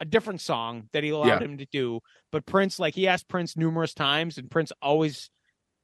a 0.00 0.04
different 0.04 0.40
song 0.40 0.88
that 0.92 1.04
he 1.04 1.10
allowed 1.10 1.26
Yeah. 1.28 1.38
him 1.40 1.58
to 1.58 1.66
do. 1.66 2.00
But 2.32 2.46
Prince, 2.46 2.78
like 2.78 2.94
he 2.94 3.06
asked 3.08 3.28
Prince 3.28 3.56
numerous 3.56 3.92
times, 3.94 4.38
and 4.38 4.50
Prince 4.50 4.72
always 4.82 5.30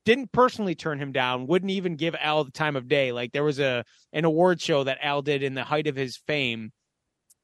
didn't 0.05 0.31
personally 0.33 0.75
turn 0.77 1.01
him 1.01 1.13
down, 1.13 1.47
wouldn't 1.49 1.71
even 1.73 1.97
give 1.97 2.15
Al 2.21 2.45
the 2.45 2.51
time 2.53 2.77
of 2.77 2.89
day. 2.89 3.11
Like 3.13 3.33
there 3.33 3.43
was 3.45 3.59
a 3.59 3.85
an 4.13 4.25
award 4.25 4.61
show 4.61 4.85
that 4.85 4.99
Al 5.03 5.23
did 5.23 5.43
in 5.43 5.55
the 5.55 5.65
height 5.65 5.87
of 5.87 5.97
his 5.97 6.17
fame 6.17 6.73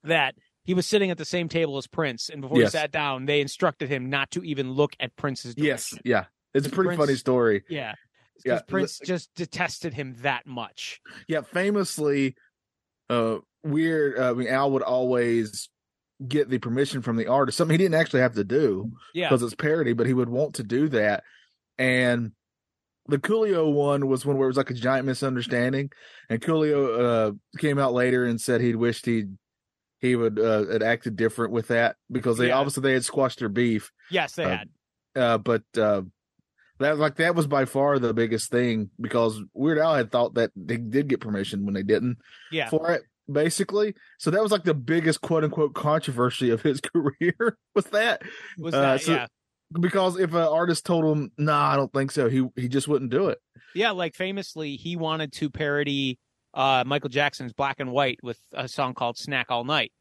that 0.05 0.35
he 0.65 0.75
was 0.75 0.87
sitting 0.87 1.11
at 1.11 1.19
the 1.19 1.25
same 1.25 1.49
table 1.49 1.77
as 1.79 1.87
Prince, 1.87 2.29
and 2.29 2.41
before 2.41 2.59
Yes. 2.59 2.73
he 2.73 2.79
sat 2.79 2.93
down, 2.93 3.27
they 3.27 3.41
instructed 3.41 3.89
him 3.89 4.11
not 4.11 4.31
to 4.33 4.43
even 4.45 4.73
look 4.73 4.95
at 5.01 5.15
Prince's 5.17 5.55
Yes, 5.57 5.95
yeah, 6.05 6.27
it's 6.55 6.67
a 6.67 6.71
pretty 6.71 6.89
Prince- 6.89 7.01
funny 7.01 7.17
story. 7.17 7.65
Yeah. 7.69 7.95
Yeah, 8.45 8.55
Because 8.55 8.63
Prince 8.67 8.99
just 9.05 9.31
detested 9.37 9.95
him 9.95 10.17
that 10.23 10.47
much. 10.47 11.01
Yeah, 11.29 11.43
famously, 11.43 12.35
uh, 13.09 13.39
weird. 13.63 14.19
Uh, 14.19 14.31
I 14.31 14.33
mean, 14.35 14.49
Al 14.49 14.73
would 14.73 14.83
always 14.83 15.69
get 16.27 16.49
the 16.49 16.59
permission 16.59 17.03
from 17.03 17.17
the 17.17 17.27
artist, 17.29 17.57
something 17.59 17.75
he 17.75 17.79
didn't 17.79 17.95
actually 18.01 18.21
have 18.21 18.35
to 18.35 18.45
do. 18.45 18.91
Yeah. 19.15 19.29
because 19.29 19.43
it's 19.43 19.55
parody, 19.55 19.93
but 19.93 20.07
he 20.09 20.15
would 20.15 20.29
want 20.29 20.55
to 20.57 20.65
do 20.65 20.89
that. 20.89 21.23
And 21.79 22.33
the 23.07 23.19
Coolio 23.19 23.73
one 23.73 24.07
was 24.09 24.25
one 24.27 24.37
where 24.39 24.47
it 24.47 24.51
was 24.51 24.57
like 24.57 24.71
a 24.71 24.75
giant 24.75 25.07
misunderstanding, 25.07 25.91
and 26.29 26.41
Coolio 26.41 26.99
uh, 27.01 27.33
came 27.59 27.79
out 27.79 27.93
later 27.93 28.25
and 28.25 28.41
said 28.41 28.61
he'd 28.61 28.77
wished 28.77 29.07
he 29.07 29.25
he 30.03 30.15
would 30.17 30.39
uh, 30.39 30.67
had 30.67 30.83
acted 30.83 31.17
different 31.17 31.53
with 31.53 31.69
that 31.69 31.97
because 32.11 32.37
they 32.37 32.49
Yeah. 32.49 32.59
obviously 32.59 32.83
they 32.83 32.93
had 32.93 33.05
squashed 33.05 33.39
their 33.39 33.49
beef. 33.49 33.91
Yes, 34.11 34.35
they 34.35 34.45
Uh, 34.45 34.49
had. 34.51 34.69
Uh, 35.17 35.39
but 35.39 35.63
uh, 35.79 36.03
that 36.81 36.99
like 36.99 37.17
that 37.17 37.35
was 37.35 37.47
by 37.47 37.65
far 37.65 37.99
the 37.99 38.13
biggest 38.13 38.51
thing 38.51 38.91
because 39.01 39.41
Weird 39.55 39.79
Al 39.79 39.95
had 39.95 40.11
thought 40.11 40.35
that 40.35 40.51
they 40.57 40.77
did 40.77 41.09
get 41.09 41.21
permission 41.21 41.65
when 41.65 41.73
they 41.75 41.83
didn't 41.83 42.19
Yeah. 42.51 42.69
for 42.69 42.91
it 42.91 43.03
basically. 43.31 43.95
So 44.19 44.31
that 44.33 44.43
was 44.43 44.51
like 44.53 44.65
the 44.65 44.75
biggest 44.75 45.21
quote 45.21 45.45
unquote 45.45 45.75
controversy 45.75 46.51
of 46.51 46.61
his 46.63 46.81
career 46.95 47.57
was 47.75 47.85
that 47.87 48.23
Was 48.59 48.75
uh, 48.75 48.81
that 48.81 49.01
so- 49.03 49.13
yeah. 49.13 49.27
because 49.81 50.19
if 50.19 50.31
an 50.31 50.37
artist 50.43 50.85
told 50.85 51.05
him, 51.17 51.31
"Nah, 51.39 51.73
I 51.73 51.77
don't 51.77 51.93
think 51.93 52.11
so," 52.11 52.29
he 52.29 52.45
he 52.57 52.69
just 52.69 52.89
wouldn't 52.89 53.11
do 53.13 53.29
it. 53.29 53.39
Yeah, 53.75 53.93
like 53.93 54.15
famously 54.17 54.77
he 54.77 54.97
wanted 54.97 55.33
to 55.35 55.49
parody 55.51 56.19
uh 56.55 56.85
Michael 56.87 57.11
Jackson's 57.11 57.53
Black 57.53 57.81
and 57.81 57.93
White 57.93 58.19
with 58.23 58.39
a 58.53 58.69
song 58.69 58.95
called 58.95 59.17
Snack 59.19 59.47
All 59.51 59.65
Night. 59.65 59.93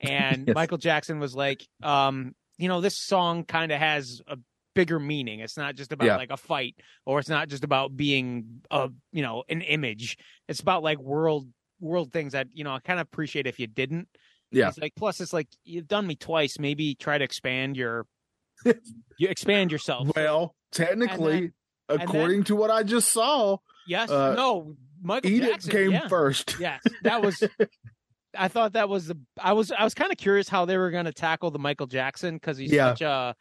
And 0.00 0.44
Yes. 0.48 0.54
Michael 0.54 0.78
Jackson 0.78 1.20
was 1.20 1.34
like, 1.34 1.66
um, 1.82 2.34
you 2.58 2.68
know, 2.68 2.80
this 2.80 2.98
song 2.98 3.44
kind 3.44 3.70
of 3.72 3.78
has 3.78 4.20
a 4.26 4.36
bigger 4.74 4.98
meaning. 5.00 5.40
It's 5.40 5.56
not 5.56 5.74
just 5.74 5.92
about 5.92 6.06
Yeah. 6.06 6.16
like 6.16 6.30
a 6.30 6.36
fight 6.36 6.76
or 7.04 7.18
it's 7.18 7.28
not 7.28 7.48
just 7.48 7.64
about 7.64 7.96
being 7.96 8.62
a, 8.70 8.90
you 9.12 9.22
know, 9.22 9.44
an 9.48 9.60
image. 9.62 10.16
It's 10.48 10.60
about 10.60 10.82
like 10.82 10.98
world 10.98 11.48
world 11.80 12.12
things 12.12 12.32
that, 12.32 12.48
you 12.52 12.64
know, 12.64 12.74
I 12.74 12.80
kind 12.80 13.00
of 13.00 13.04
appreciate 13.06 13.46
if 13.46 13.58
you 13.58 13.66
didn't. 13.66 14.08
Yeah. 14.52 14.66
He's 14.66 14.78
like 14.78 14.94
plus 14.96 15.20
it's 15.20 15.32
like 15.32 15.48
you've 15.64 15.86
done 15.88 16.06
me 16.06 16.16
twice, 16.16 16.58
maybe 16.58 16.94
try 16.94 17.18
to 17.18 17.24
expand 17.24 17.76
your 17.76 18.06
you 18.64 19.28
expand 19.28 19.72
yourself. 19.72 20.10
Well, 20.14 20.54
technically, 20.72 21.52
and 21.88 22.02
according 22.02 22.44
to 22.44 22.56
what 22.56 22.70
I 22.70 22.82
just 22.82 23.10
saw, 23.10 23.58
yes, 23.86 24.10
uh, 24.10 24.34
no, 24.34 24.74
Michael 25.00 25.30
Edith 25.30 25.50
Jackson 25.50 25.70
came 25.70 25.92
yeah. 25.92 26.08
first. 26.08 26.56
Yes, 26.60 26.82
that 27.02 27.22
was. 27.22 27.42
I 28.36 28.48
thought 28.48 28.74
that 28.74 28.88
was 28.88 29.06
the. 29.08 29.18
I 29.40 29.52
was. 29.52 29.72
I 29.72 29.84
was 29.84 29.94
kind 29.94 30.12
of 30.12 30.18
curious 30.18 30.48
how 30.48 30.64
they 30.64 30.76
were 30.76 30.90
going 30.90 31.06
to 31.06 31.12
tackle 31.12 31.50
the 31.50 31.58
Michael 31.58 31.86
Jackson 31.86 32.34
because 32.34 32.56
he's 32.58 32.72
Yeah. 32.72 32.90
such 32.90 33.02
a 33.02 33.34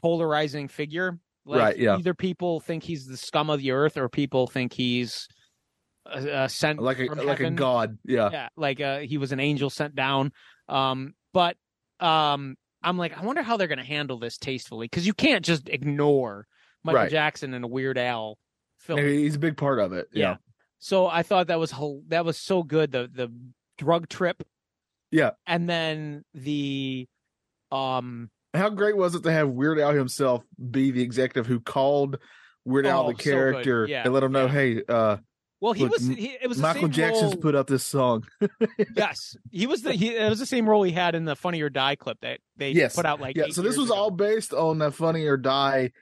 polarizing 0.00 0.68
figure. 0.68 1.18
Like, 1.44 1.60
Right, 1.60 1.78
yeah. 1.78 1.96
Either 1.96 2.14
people 2.14 2.60
think 2.60 2.82
he's 2.82 3.06
the 3.06 3.16
scum 3.16 3.50
of 3.50 3.60
the 3.60 3.70
earth, 3.70 3.96
or 3.96 4.08
people 4.08 4.46
think 4.48 4.72
he's 4.72 5.28
sent 6.48 6.80
Like 6.80 6.98
a 6.98 7.06
from 7.06 7.18
like 7.24 7.40
a 7.40 7.50
god. 7.50 7.98
Yeah. 8.04 8.30
Yeah, 8.32 8.48
like 8.56 8.80
uh, 8.80 8.98
he 9.00 9.18
was 9.18 9.32
an 9.32 9.40
angel 9.40 9.70
sent 9.70 9.94
down. 9.94 10.32
Um, 10.68 11.14
but 11.32 11.56
um, 12.00 12.56
I'm 12.82 12.98
like, 12.98 13.16
I 13.16 13.24
wonder 13.24 13.42
how 13.42 13.56
they're 13.56 13.68
going 13.68 13.78
to 13.78 13.84
handle 13.84 14.18
this 14.18 14.38
tastefully 14.38 14.86
because 14.86 15.06
you 15.06 15.14
can't 15.14 15.44
just 15.44 15.68
ignore 15.68 16.46
Michael 16.84 17.02
Right. 17.02 17.10
Jackson 17.10 17.54
in 17.54 17.62
a 17.64 17.68
Weird 17.68 17.98
Al 17.98 18.38
film. 18.78 19.00
He's 19.00 19.36
a 19.36 19.38
big 19.40 19.56
part 19.56 19.78
of 19.78 19.92
it. 19.92 20.08
Yeah. 20.12 20.30
Yeah. 20.30 20.36
So 20.78 21.06
I 21.06 21.22
thought 21.22 21.48
that 21.48 21.58
was 21.58 21.72
that 22.08 22.24
was 22.24 22.36
so 22.38 22.62
good. 22.62 22.92
The 22.92 23.10
the 23.12 23.32
drug 23.78 24.08
trip. 24.08 24.42
Yeah. 25.10 25.30
And 25.46 25.68
then 25.68 26.24
the 26.34 27.06
um 27.72 28.30
How 28.54 28.70
great 28.70 28.96
was 28.96 29.14
it 29.14 29.22
to 29.24 29.32
have 29.32 29.48
Weird 29.48 29.78
Al 29.78 29.92
himself 29.92 30.44
be 30.70 30.90
the 30.90 31.02
executive 31.02 31.46
who 31.46 31.60
called 31.60 32.18
Weird 32.64 32.86
Al 32.86 33.06
Oh, 33.06 33.12
the 33.12 33.18
so 33.18 33.30
character 33.30 33.86
Yeah, 33.88 34.02
and 34.04 34.12
let 34.12 34.22
him 34.22 34.32
know, 34.32 34.46
yeah. 34.46 34.52
hey, 34.52 34.82
uh, 34.88 35.16
well 35.60 35.72
he 35.72 35.84
Look, 35.84 35.92
was 35.92 36.06
he, 36.06 36.36
it 36.40 36.48
was 36.48 36.58
Michael 36.58 36.88
Jackson's 36.88 37.32
role- 37.34 37.40
put 37.42 37.54
up 37.54 37.66
this 37.66 37.84
song. 37.84 38.26
yes 38.96 39.36
he 39.50 39.66
was 39.66 39.82
the 39.82 39.92
he 39.92 40.14
it 40.14 40.28
was 40.28 40.38
the 40.38 40.46
same 40.46 40.68
role 40.68 40.82
he 40.82 40.92
had 40.92 41.14
in 41.14 41.24
the 41.24 41.36
Funny 41.36 41.62
or 41.62 41.70
Die 41.70 41.96
clip 41.96 42.18
that 42.20 42.40
they 42.56 42.72
Yes. 42.72 42.94
put 42.94 43.06
out 43.06 43.20
like 43.20 43.36
yeah. 43.36 43.46
So 43.50 43.62
this 43.62 43.76
was 43.78 43.88
ago. 43.90 43.98
all 43.98 44.10
based 44.10 44.52
on 44.52 44.78
the 44.78 44.90
Funny 44.90 45.24
or 45.26 45.36
Die 45.36 45.92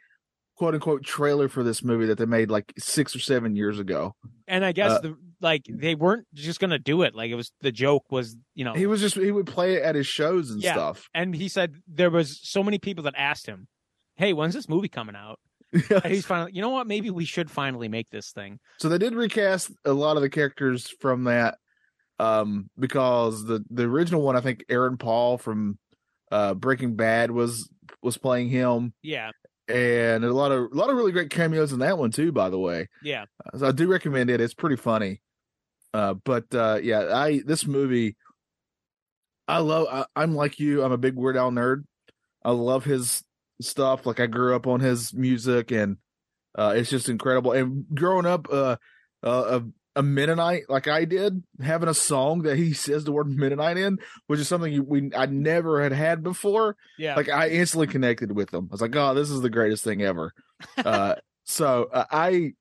quote 0.57 0.74
unquote 0.74 1.05
trailer 1.05 1.48
for 1.48 1.62
this 1.62 1.82
movie 1.82 2.07
that 2.07 2.18
they 2.18 2.26
made 2.26 2.50
like 2.50 2.72
six 2.78 3.14
or 3.14 3.18
seven 3.18 3.57
years 3.57 3.78
ago. 3.78 4.14
and 4.46 4.64
I 4.64 4.72
guess 4.72 4.92
uh, 4.92 5.00
the 5.00 5.16
like 5.40 5.62
they 5.68 5.94
weren't 5.94 6.26
just 6.34 6.61
gonna 6.61 6.78
do 6.78 7.02
it 7.02 7.14
like 7.14 7.30
it 7.30 7.34
was 7.34 7.50
the 7.61 7.72
joke 7.72 8.05
was 8.11 8.36
you 8.55 8.64
know 8.64 8.74
He 8.74 8.86
was 8.86 9.00
just 9.00 9.16
he 9.16 9.32
would 9.32 9.46
play 9.46 9.74
it 9.74 9.82
at 9.82 9.94
his 9.94 10.07
shows 10.07 10.50
and 10.50 10.62
Yeah. 10.62 10.72
stuff. 10.74 11.09
and 11.14 11.34
he 11.34 11.48
said 11.48 11.74
there 11.88 12.11
was 12.11 12.40
so 12.42 12.62
many 12.62 12.78
people 12.78 13.05
that 13.05 13.14
asked 13.16 13.46
him 13.46 13.66
hey 14.16 14.32
when's 14.32 14.55
this 14.55 14.68
movie 14.68 14.88
coming 14.88 15.16
out 15.16 15.38
and 15.72 16.05
he's 16.07 16.24
finally 16.24 16.52
you 16.55 16.62
know 16.62 16.70
what 16.70 16.86
maybe 16.86 17.11
we 17.11 17.24
should 17.24 17.50
finally 17.50 17.88
make 17.88 18.09
this 18.11 18.30
thing 18.30 18.59
So 18.78 18.88
they 18.88 18.98
did 18.98 19.14
recast 19.14 19.72
a 19.84 19.92
lot 19.92 20.16
of 20.16 20.22
the 20.22 20.30
characters 20.30 20.88
from 21.00 21.24
that, 21.24 21.59
um, 22.20 22.70
because 22.78 23.44
the 23.44 23.64
the 23.70 23.82
original 23.84 24.22
one, 24.22 24.36
I 24.36 24.40
think 24.40 24.64
Aaron 24.68 24.96
Paul 24.98 25.36
from 25.36 25.78
uh, 26.30 26.55
Breaking 26.55 26.94
Bad 26.94 27.30
was 27.32 27.68
was 28.02 28.16
playing 28.16 28.48
him, 28.50 28.92
yeah 29.02 29.30
and 29.68 30.24
a 30.24 30.32
lot 30.32 30.52
of 30.52 30.72
a 30.72 30.74
lot 30.74 30.90
of 30.90 30.96
really 30.96 31.12
great 31.12 31.30
cameos 31.30 31.72
in 31.72 31.78
that 31.80 31.98
one 31.98 32.10
too. 32.10 32.32
By 32.32 32.50
the 32.50 32.58
way, 32.58 32.88
yeah 33.02 33.24
so 33.56 33.68
I 33.68 33.72
do 33.72 33.86
recommend 33.86 34.30
it. 34.30 34.40
It's 34.40 34.54
pretty 34.54 34.76
funny. 34.76 35.20
Uh, 35.92 36.14
but 36.14 36.52
uh, 36.54 36.80
yeah, 36.82 37.14
I 37.14 37.40
this 37.46 37.66
movie, 37.66 38.16
I 39.46 39.58
love. 39.58 39.86
I, 39.90 40.06
I'm 40.16 40.34
like 40.34 40.58
you. 40.58 40.82
I'm 40.82 40.92
a 40.92 40.98
big 40.98 41.14
Weird 41.14 41.36
Al 41.36 41.52
nerd. 41.52 41.84
I 42.44 42.50
love 42.50 42.84
his 42.84 43.22
stuff. 43.60 44.04
Like 44.04 44.20
I 44.20 44.26
grew 44.26 44.56
up 44.56 44.66
on 44.66 44.80
his 44.80 45.14
music, 45.14 45.70
and 45.70 45.98
uh, 46.56 46.74
it's 46.76 46.90
just 46.90 47.08
incredible. 47.08 47.52
And 47.52 47.86
growing 47.94 48.26
up, 48.26 48.48
uh, 48.50 48.76
uh, 49.22 49.60
a, 49.97 50.03
Mennonite 50.03 50.64
like 50.68 50.88
I 50.88 51.05
did, 51.05 51.42
having 51.62 51.88
a 51.88 51.95
song 51.95 52.42
that 52.42 52.57
he 52.57 52.72
says 52.72 53.05
the 53.05 53.12
word 53.12 53.28
Mennonite 53.28 53.76
in, 53.76 53.99
which 54.26 54.40
is 54.40 54.49
something 54.49 54.86
we 54.86 55.11
I 55.16 55.26
never 55.26 55.82
had 55.82 55.92
had 55.92 56.22
before. 56.22 56.76
Yeah. 56.99 57.16
Like 57.16 57.28
I 57.28 57.49
instantly 57.49 57.86
connected 57.86 58.32
with 58.32 58.51
them. 58.51 58.68
I 58.70 58.72
was 58.72 58.80
like, 58.80 58.97
oh, 58.97 59.14
this 59.14 59.30
is 59.30 59.40
the 59.40 59.51
greatest 59.51 59.84
thing 59.84 60.03
ever. 60.03 60.32
uh, 60.78 61.16
so 61.45 61.88
uh, 61.92 62.05
I 62.11 62.53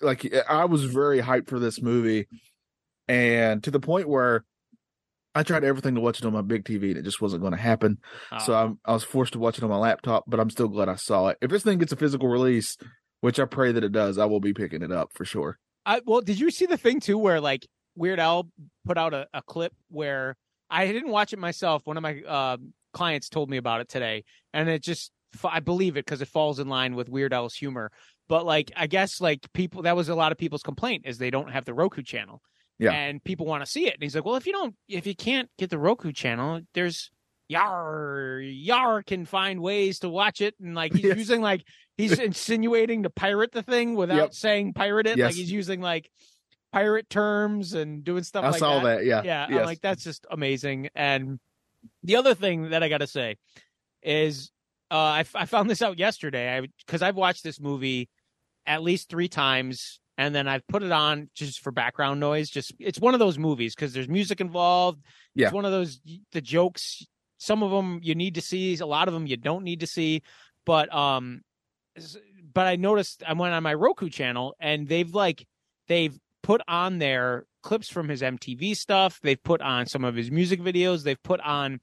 like 0.00 0.32
I 0.48 0.64
was 0.64 0.84
very 0.84 1.20
hyped 1.20 1.48
for 1.48 1.58
this 1.58 1.80
movie, 1.80 2.26
and 3.08 3.62
to 3.64 3.70
the 3.70 3.80
point 3.80 4.08
where 4.08 4.44
I 5.34 5.42
tried 5.44 5.64
everything 5.64 5.94
to 5.94 6.00
watch 6.00 6.18
it 6.18 6.26
on 6.26 6.32
my 6.34 6.42
big 6.42 6.64
TV, 6.64 6.90
and 6.90 6.98
it 6.98 7.04
just 7.04 7.22
wasn't 7.22 7.40
going 7.42 7.54
to 7.54 7.58
happen. 7.60 7.98
So 8.44 8.52
Uh, 8.54 8.64
I'm, 8.64 8.78
I 8.84 8.92
was 8.92 9.04
forced 9.04 9.32
to 9.32 9.38
watch 9.38 9.56
it 9.56 9.64
on 9.64 9.70
my 9.70 9.78
laptop, 9.78 10.24
but 10.26 10.38
I'm 10.38 10.50
still 10.50 10.68
glad 10.68 10.88
I 10.90 10.96
saw 10.96 11.28
it. 11.28 11.38
If 11.40 11.50
this 11.50 11.62
thing 11.62 11.78
gets 11.78 11.92
a 11.92 11.96
physical 11.96 12.28
release, 12.28 12.76
which 13.22 13.40
I 13.40 13.46
pray 13.46 13.72
that 13.72 13.84
it 13.84 13.92
does, 13.92 14.18
I 14.18 14.26
will 14.26 14.40
be 14.40 14.52
picking 14.52 14.82
it 14.82 14.92
up 14.92 15.10
for 15.14 15.24
sure. 15.24 15.58
I, 15.84 16.00
well, 16.04 16.20
did 16.20 16.38
you 16.38 16.50
see 16.50 16.66
the 16.66 16.76
thing 16.76 17.00
too 17.00 17.18
where 17.18 17.40
like 17.40 17.66
Weird 17.96 18.20
Al 18.20 18.48
put 18.84 18.96
out 18.98 19.14
a, 19.14 19.26
a 19.34 19.42
clip 19.42 19.72
where 19.88 20.36
I 20.70 20.86
didn't 20.86 21.10
watch 21.10 21.32
it 21.32 21.38
myself. 21.38 21.82
One 21.86 21.96
of 21.96 22.02
my 22.02 22.22
uh, 22.26 22.56
clients 22.92 23.28
told 23.28 23.50
me 23.50 23.56
about 23.58 23.80
it 23.80 23.88
today, 23.88 24.24
and 24.54 24.68
it 24.68 24.82
just 24.82 25.10
I 25.44 25.60
believe 25.60 25.96
it 25.96 26.04
because 26.04 26.22
it 26.22 26.28
falls 26.28 26.58
in 26.58 26.68
line 26.68 26.94
with 26.94 27.08
Weird 27.08 27.32
Al's 27.32 27.54
humor. 27.54 27.90
But 28.28 28.46
like, 28.46 28.70
I 28.76 28.86
guess 28.86 29.20
like 29.20 29.40
people 29.52 29.82
that 29.82 29.96
was 29.96 30.08
a 30.08 30.14
lot 30.14 30.32
of 30.32 30.38
people's 30.38 30.62
complaint 30.62 31.02
is 31.06 31.18
they 31.18 31.30
don't 31.30 31.50
have 31.50 31.64
the 31.66 31.74
Roku 31.74 32.02
channel, 32.02 32.40
Yeah. 32.78 32.92
and 32.92 33.22
people 33.22 33.44
want 33.46 33.62
to 33.64 33.70
see 33.70 33.86
it. 33.86 33.94
And 33.94 34.02
he's 34.02 34.14
like, 34.14 34.24
well, 34.24 34.36
if 34.36 34.46
you 34.46 34.52
don't, 34.52 34.74
if 34.88 35.06
you 35.06 35.14
can't 35.14 35.50
get 35.58 35.68
the 35.68 35.78
Roku 35.78 36.12
channel, 36.12 36.60
there's 36.72 37.10
Yar 37.48 38.40
Yar 38.42 39.02
can 39.02 39.26
find 39.26 39.60
ways 39.60 39.98
to 39.98 40.08
watch 40.08 40.40
it, 40.40 40.54
and 40.62 40.74
like 40.74 40.92
he's 40.94 41.04
Yes. 41.04 41.16
using 41.18 41.42
like 41.42 41.64
he's 42.02 42.18
insinuating 42.18 43.02
to 43.04 43.10
pirate 43.10 43.52
the 43.52 43.62
thing 43.62 43.94
without 43.94 44.16
Yep. 44.16 44.34
saying 44.34 44.72
pirate 44.74 45.06
it. 45.06 45.16
Yes. 45.16 45.26
Like 45.28 45.34
he's 45.34 45.52
using 45.52 45.80
like 45.80 46.10
pirate 46.72 47.08
terms 47.10 47.74
and 47.74 48.02
doing 48.04 48.22
stuff 48.22 48.44
I 48.44 48.50
like 48.50 48.58
saw 48.58 48.80
that. 48.80 48.98
that. 48.98 49.04
Yeah. 49.04 49.22
Yeah, 49.24 49.44
I'm 49.46 49.52
Yes. 49.54 49.66
like 49.66 49.80
that's 49.80 50.04
just 50.04 50.26
amazing. 50.30 50.88
And 50.94 51.38
the 52.02 52.16
other 52.16 52.34
thing 52.34 52.70
that 52.70 52.82
I 52.82 52.88
got 52.88 52.98
to 52.98 53.06
say 53.06 53.36
is 54.02 54.50
uh, 54.90 54.94
I, 54.94 55.20
f- 55.20 55.34
I 55.36 55.44
found 55.46 55.70
this 55.70 55.82
out 55.82 55.98
yesterday. 55.98 56.56
I 56.56 56.68
because 56.86 57.02
I've 57.02 57.16
watched 57.16 57.44
this 57.44 57.58
movie 57.60 58.08
at 58.66 58.82
least 58.82 59.08
three 59.08 59.28
times, 59.28 60.00
and 60.18 60.34
then 60.34 60.46
I've 60.46 60.66
put 60.66 60.82
it 60.82 60.92
on 60.92 61.30
just 61.34 61.60
for 61.60 61.72
background 61.72 62.20
noise. 62.20 62.50
Just 62.50 62.72
it's 62.78 63.00
one 63.00 63.14
of 63.14 63.20
those 63.20 63.38
movies 63.38 63.74
because 63.74 63.92
there's 63.92 64.08
music 64.08 64.40
involved. 64.40 65.02
Yeah. 65.34 65.46
It's 65.46 65.54
one 65.54 65.64
of 65.64 65.72
those 65.72 66.00
the 66.32 66.40
jokes. 66.42 67.06
Some 67.38 67.62
of 67.62 67.70
them 67.70 68.00
you 68.02 68.14
need 68.14 68.34
to 68.36 68.40
see. 68.42 68.76
A 68.78 68.86
lot 68.86 69.08
of 69.08 69.14
them 69.14 69.26
you 69.26 69.36
don't 69.36 69.64
need 69.64 69.80
to 69.80 69.86
see. 69.86 70.22
But 70.66 70.94
um, 70.94 71.40
but 72.54 72.66
I 72.66 72.76
noticed 72.76 73.22
I 73.26 73.32
went 73.34 73.54
on 73.54 73.62
my 73.62 73.74
Roku 73.74 74.08
channel 74.08 74.54
and 74.60 74.88
they've 74.88 75.12
like 75.14 75.46
they've 75.88 76.18
put 76.42 76.60
on 76.66 76.98
there 76.98 77.44
clips 77.62 77.88
from 77.90 78.08
his 78.08 78.22
MTV 78.22 78.76
stuff. 78.76 79.20
They've 79.22 79.42
put 79.42 79.60
on 79.60 79.86
some 79.86 80.04
of 80.04 80.14
his 80.14 80.30
music 80.30 80.60
videos. 80.60 81.02
They've 81.04 81.22
put 81.22 81.40
on 81.40 81.80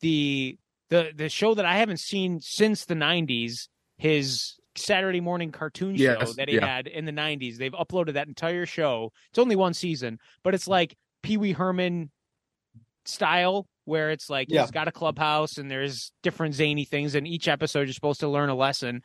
the 0.00 0.58
the 0.90 1.12
the 1.14 1.28
show 1.28 1.54
that 1.54 1.64
I 1.64 1.76
haven't 1.76 2.00
seen 2.00 2.40
since 2.40 2.84
the 2.84 2.94
'90s. 2.94 3.68
His 3.98 4.56
Saturday 4.74 5.20
morning 5.20 5.52
cartoon 5.52 5.96
show 5.96 6.02
Yes, 6.18 6.34
that 6.36 6.48
he 6.48 6.56
yeah. 6.56 6.66
had 6.66 6.86
in 6.86 7.04
the 7.04 7.12
'90s. 7.12 7.56
They've 7.56 7.72
uploaded 7.72 8.14
that 8.14 8.26
entire 8.28 8.66
show. 8.66 9.12
It's 9.30 9.38
only 9.38 9.54
one 9.56 9.74
season, 9.74 10.18
but 10.42 10.54
it's 10.54 10.66
like 10.66 10.96
Pee 11.22 11.36
Wee 11.36 11.52
Herman 11.52 12.10
style, 13.04 13.66
where 13.84 14.10
it's 14.10 14.28
like 14.30 14.48
Yeah. 14.50 14.62
he's 14.62 14.70
got 14.70 14.88
a 14.88 14.92
clubhouse 14.92 15.58
and 15.58 15.70
there's 15.70 16.12
different 16.22 16.54
zany 16.54 16.84
things, 16.84 17.14
and 17.14 17.26
each 17.26 17.48
episode 17.48 17.82
you're 17.82 17.92
supposed 17.94 18.20
to 18.20 18.28
learn 18.28 18.48
a 18.48 18.54
lesson. 18.54 19.02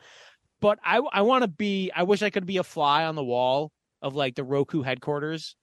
But 0.60 0.78
I 0.84 0.98
I 1.12 1.22
want 1.22 1.42
to 1.42 1.48
be. 1.48 1.90
I 1.94 2.02
wish 2.02 2.22
I 2.22 2.30
could 2.30 2.46
be 2.46 2.56
a 2.56 2.64
fly 2.64 3.04
on 3.04 3.14
the 3.14 3.24
wall 3.24 3.70
of 4.02 4.14
like 4.14 4.34
the 4.34 4.44
Roku 4.44 4.82
headquarters, 4.82 5.54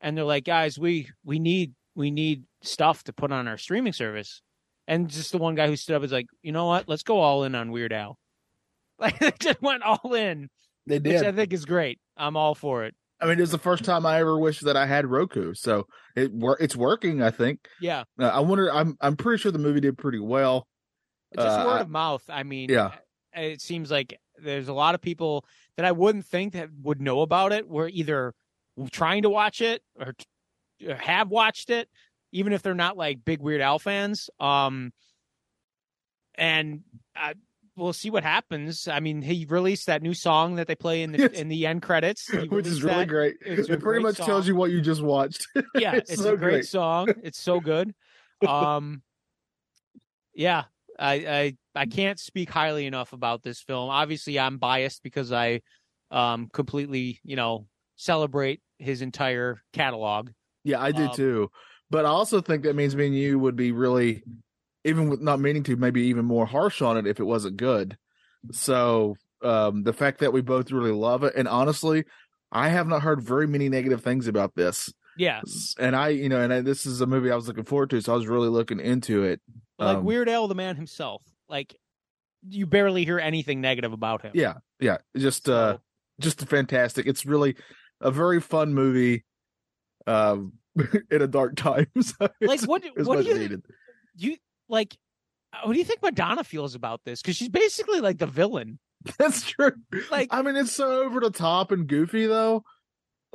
and 0.00 0.16
they're 0.16 0.24
like, 0.24 0.44
guys, 0.44 0.78
we 0.78 1.08
we 1.24 1.38
need 1.38 1.74
we 1.96 2.10
need 2.10 2.44
stuff 2.62 3.04
to 3.04 3.12
put 3.12 3.32
on 3.32 3.48
our 3.48 3.58
streaming 3.58 3.92
service. 3.92 4.42
And 4.86 5.08
just 5.08 5.32
the 5.32 5.38
one 5.38 5.54
guy 5.54 5.66
who 5.66 5.76
stood 5.76 5.96
up 5.96 6.02
is 6.04 6.12
like, 6.12 6.26
you 6.42 6.52
know 6.52 6.66
what? 6.66 6.88
Let's 6.88 7.02
go 7.02 7.18
all 7.20 7.44
in 7.44 7.54
on 7.54 7.70
Weird 7.70 7.92
Al. 7.92 8.18
Like 8.98 9.18
they 9.18 9.32
just 9.40 9.60
went 9.60 9.82
all 9.82 10.14
in, 10.14 10.48
They 10.86 11.00
did. 11.00 11.14
which. 11.14 11.22
I 11.24 11.32
think 11.32 11.52
is 11.52 11.64
great. 11.64 11.98
I'm 12.16 12.36
all 12.36 12.54
for 12.54 12.84
it. 12.84 12.94
I 13.20 13.26
mean, 13.26 13.38
it 13.38 13.40
was 13.40 13.50
the 13.50 13.58
first 13.58 13.84
time 13.84 14.06
I 14.06 14.20
ever 14.20 14.38
wished 14.38 14.64
that 14.64 14.76
I 14.76 14.86
had 14.86 15.06
Roku, 15.06 15.52
so 15.54 15.88
it 16.14 16.30
it's 16.60 16.76
working. 16.76 17.20
I 17.22 17.30
think. 17.32 17.66
Yeah, 17.80 18.04
Uh, 18.20 18.26
I 18.26 18.38
wonder. 18.40 18.72
I'm 18.72 18.96
I'm 19.00 19.16
pretty 19.16 19.40
sure 19.40 19.50
the 19.50 19.58
movie 19.58 19.80
did 19.80 19.98
pretty 19.98 20.20
well. 20.20 20.68
just 21.34 21.58
Uh, 21.58 21.64
word 21.66 21.72
I- 21.78 21.80
of 21.80 21.90
mouth. 21.90 22.22
I 22.28 22.44
mean, 22.44 22.70
Yeah. 22.70 22.92
it 23.32 23.60
seems 23.60 23.90
like 23.90 24.16
there's 24.38 24.68
a 24.68 24.72
lot 24.74 24.94
of 24.94 25.00
people 25.00 25.44
that 25.76 25.84
I 25.86 25.92
wouldn't 25.92 26.26
think 26.26 26.52
that 26.54 26.68
would 26.82 27.00
know 27.00 27.20
about 27.20 27.52
it. 27.52 27.68
Were 27.68 27.88
either 27.88 28.34
trying 28.90 29.22
to 29.22 29.30
watch 29.30 29.60
it 29.60 29.82
or, 29.98 30.14
or 30.86 30.94
have 30.96 31.28
watched 31.30 31.70
it, 31.70 31.88
even 32.32 32.52
if 32.52 32.62
they're 32.62 32.74
not 32.74 32.96
like 32.96 33.24
big 33.24 33.40
Weird 33.40 33.60
Al 33.60 33.78
fans. 33.78 34.28
Um, 34.40 34.92
and 36.36 36.80
I, 37.14 37.34
we'll 37.76 37.92
see 37.92 38.10
what 38.10 38.24
happens. 38.24 38.88
I 38.88 39.00
mean, 39.00 39.22
he 39.22 39.46
released 39.48 39.86
that 39.86 40.02
new 40.02 40.14
song 40.14 40.56
that 40.56 40.66
they 40.66 40.74
play 40.74 41.02
in 41.02 41.12
the 41.12 41.18
Yes. 41.18 41.32
in 41.32 41.48
the 41.48 41.66
end 41.66 41.82
credits, 41.82 42.28
which 42.48 42.66
is 42.66 42.82
really 42.82 42.98
that. 42.98 43.08
great. 43.08 43.36
It's 43.40 43.68
It, 43.68 43.80
pretty 43.80 44.02
much 44.02 44.16
tells 44.16 44.46
you 44.48 44.56
what 44.56 44.70
you 44.70 44.80
just 44.80 45.02
watched. 45.02 45.46
Yeah, 45.74 45.94
It's 45.96 46.12
it's, 46.12 46.22
so 46.22 46.34
a 46.34 46.36
great, 46.36 46.50
great. 46.50 46.66
song. 46.66 47.08
It's 47.22 47.38
so 47.40 47.60
good. 47.60 47.94
Um, 48.46 49.02
yeah, 50.34 50.64
I, 50.98 51.12
I 51.14 51.56
I 51.74 51.86
can't 51.86 52.18
speak 52.18 52.50
highly 52.50 52.86
enough 52.86 53.12
about 53.12 53.42
this 53.42 53.60
film. 53.60 53.90
Obviously, 53.90 54.38
I'm 54.38 54.58
biased 54.58 55.02
because 55.02 55.32
I 55.32 55.60
um 56.10 56.48
completely, 56.52 57.20
you 57.24 57.36
know, 57.36 57.66
celebrate 57.96 58.60
his 58.78 59.02
entire 59.02 59.62
catalog. 59.72 60.30
Yeah, 60.64 60.80
I 60.80 60.92
do 60.92 61.04
Um, 61.04 61.14
too. 61.14 61.50
But 61.90 62.04
I 62.06 62.08
also 62.08 62.40
think 62.40 62.62
that 62.64 62.76
means 62.76 62.96
me 62.96 63.06
and 63.06 63.14
you 63.14 63.38
would 63.38 63.56
be 63.56 63.72
really, 63.72 64.22
even 64.84 65.08
with 65.08 65.20
not 65.20 65.38
meaning 65.40 65.62
to, 65.64 65.76
maybe 65.76 66.02
even 66.06 66.24
more 66.24 66.46
harsh 66.46 66.82
on 66.82 66.96
it 66.96 67.06
if 67.06 67.20
it 67.20 67.24
wasn't 67.24 67.56
good. 67.56 67.96
So 68.52 69.16
um, 69.42 69.82
the 69.82 69.92
fact 69.92 70.20
that 70.20 70.32
we 70.32 70.40
both 70.40 70.72
really 70.72 70.90
love 70.90 71.22
it, 71.24 71.34
and 71.36 71.46
honestly, 71.46 72.04
I 72.50 72.68
have 72.68 72.86
not 72.88 73.02
heard 73.02 73.22
very 73.22 73.46
many 73.46 73.68
negative 73.68 74.02
things 74.02 74.26
about 74.26 74.54
this. 74.54 74.92
Yeah, 75.16 75.42
And 75.78 75.94
I, 75.94 76.08
you 76.08 76.28
know, 76.28 76.40
and 76.40 76.52
I, 76.52 76.60
this 76.60 76.86
is 76.86 77.00
a 77.00 77.06
movie 77.06 77.30
I 77.30 77.36
was 77.36 77.46
looking 77.46 77.64
forward 77.64 77.90
to, 77.90 78.00
so 78.00 78.12
I 78.12 78.16
was 78.16 78.26
really 78.26 78.48
looking 78.48 78.80
into 78.80 79.22
it. 79.22 79.40
like 79.78 79.98
Um, 79.98 80.04
Weird 80.04 80.28
Al, 80.28 80.48
the 80.48 80.56
man 80.56 80.74
himself. 80.74 81.22
Like 81.48 81.74
you 82.48 82.66
barely 82.66 83.04
hear 83.04 83.18
anything 83.18 83.60
negative 83.60 83.92
about 83.92 84.22
him. 84.22 84.32
Yeah, 84.34 84.54
yeah, 84.80 84.98
just 85.16 85.48
uh, 85.48 85.78
just 86.20 86.40
fantastic. 86.48 87.06
It's 87.06 87.26
really 87.26 87.56
a 88.00 88.10
very 88.10 88.40
fun 88.40 88.74
movie. 88.74 89.24
Um, 90.06 90.54
in 91.10 91.22
a 91.22 91.26
dark 91.26 91.56
time. 91.56 91.86
So 92.00 92.28
like 92.40 92.62
what? 92.62 92.82
What 92.96 93.22
do 93.22 93.28
you 93.28 93.38
needed. 93.38 93.64
you 94.16 94.36
like? 94.68 94.96
What 95.62 95.72
do 95.72 95.78
you 95.78 95.84
think 95.84 96.02
Madonna 96.02 96.42
feels 96.42 96.74
about 96.74 97.00
this? 97.04 97.22
Because 97.22 97.36
she's 97.36 97.48
basically 97.48 98.00
like 98.00 98.18
the 98.18 98.26
villain. 98.26 98.78
That's 99.18 99.42
true. 99.42 99.72
Like 100.10 100.28
I 100.30 100.42
mean, 100.42 100.56
it's 100.56 100.72
so 100.72 101.02
over 101.02 101.20
the 101.20 101.30
top 101.30 101.70
and 101.70 101.86
goofy, 101.86 102.26
though. 102.26 102.64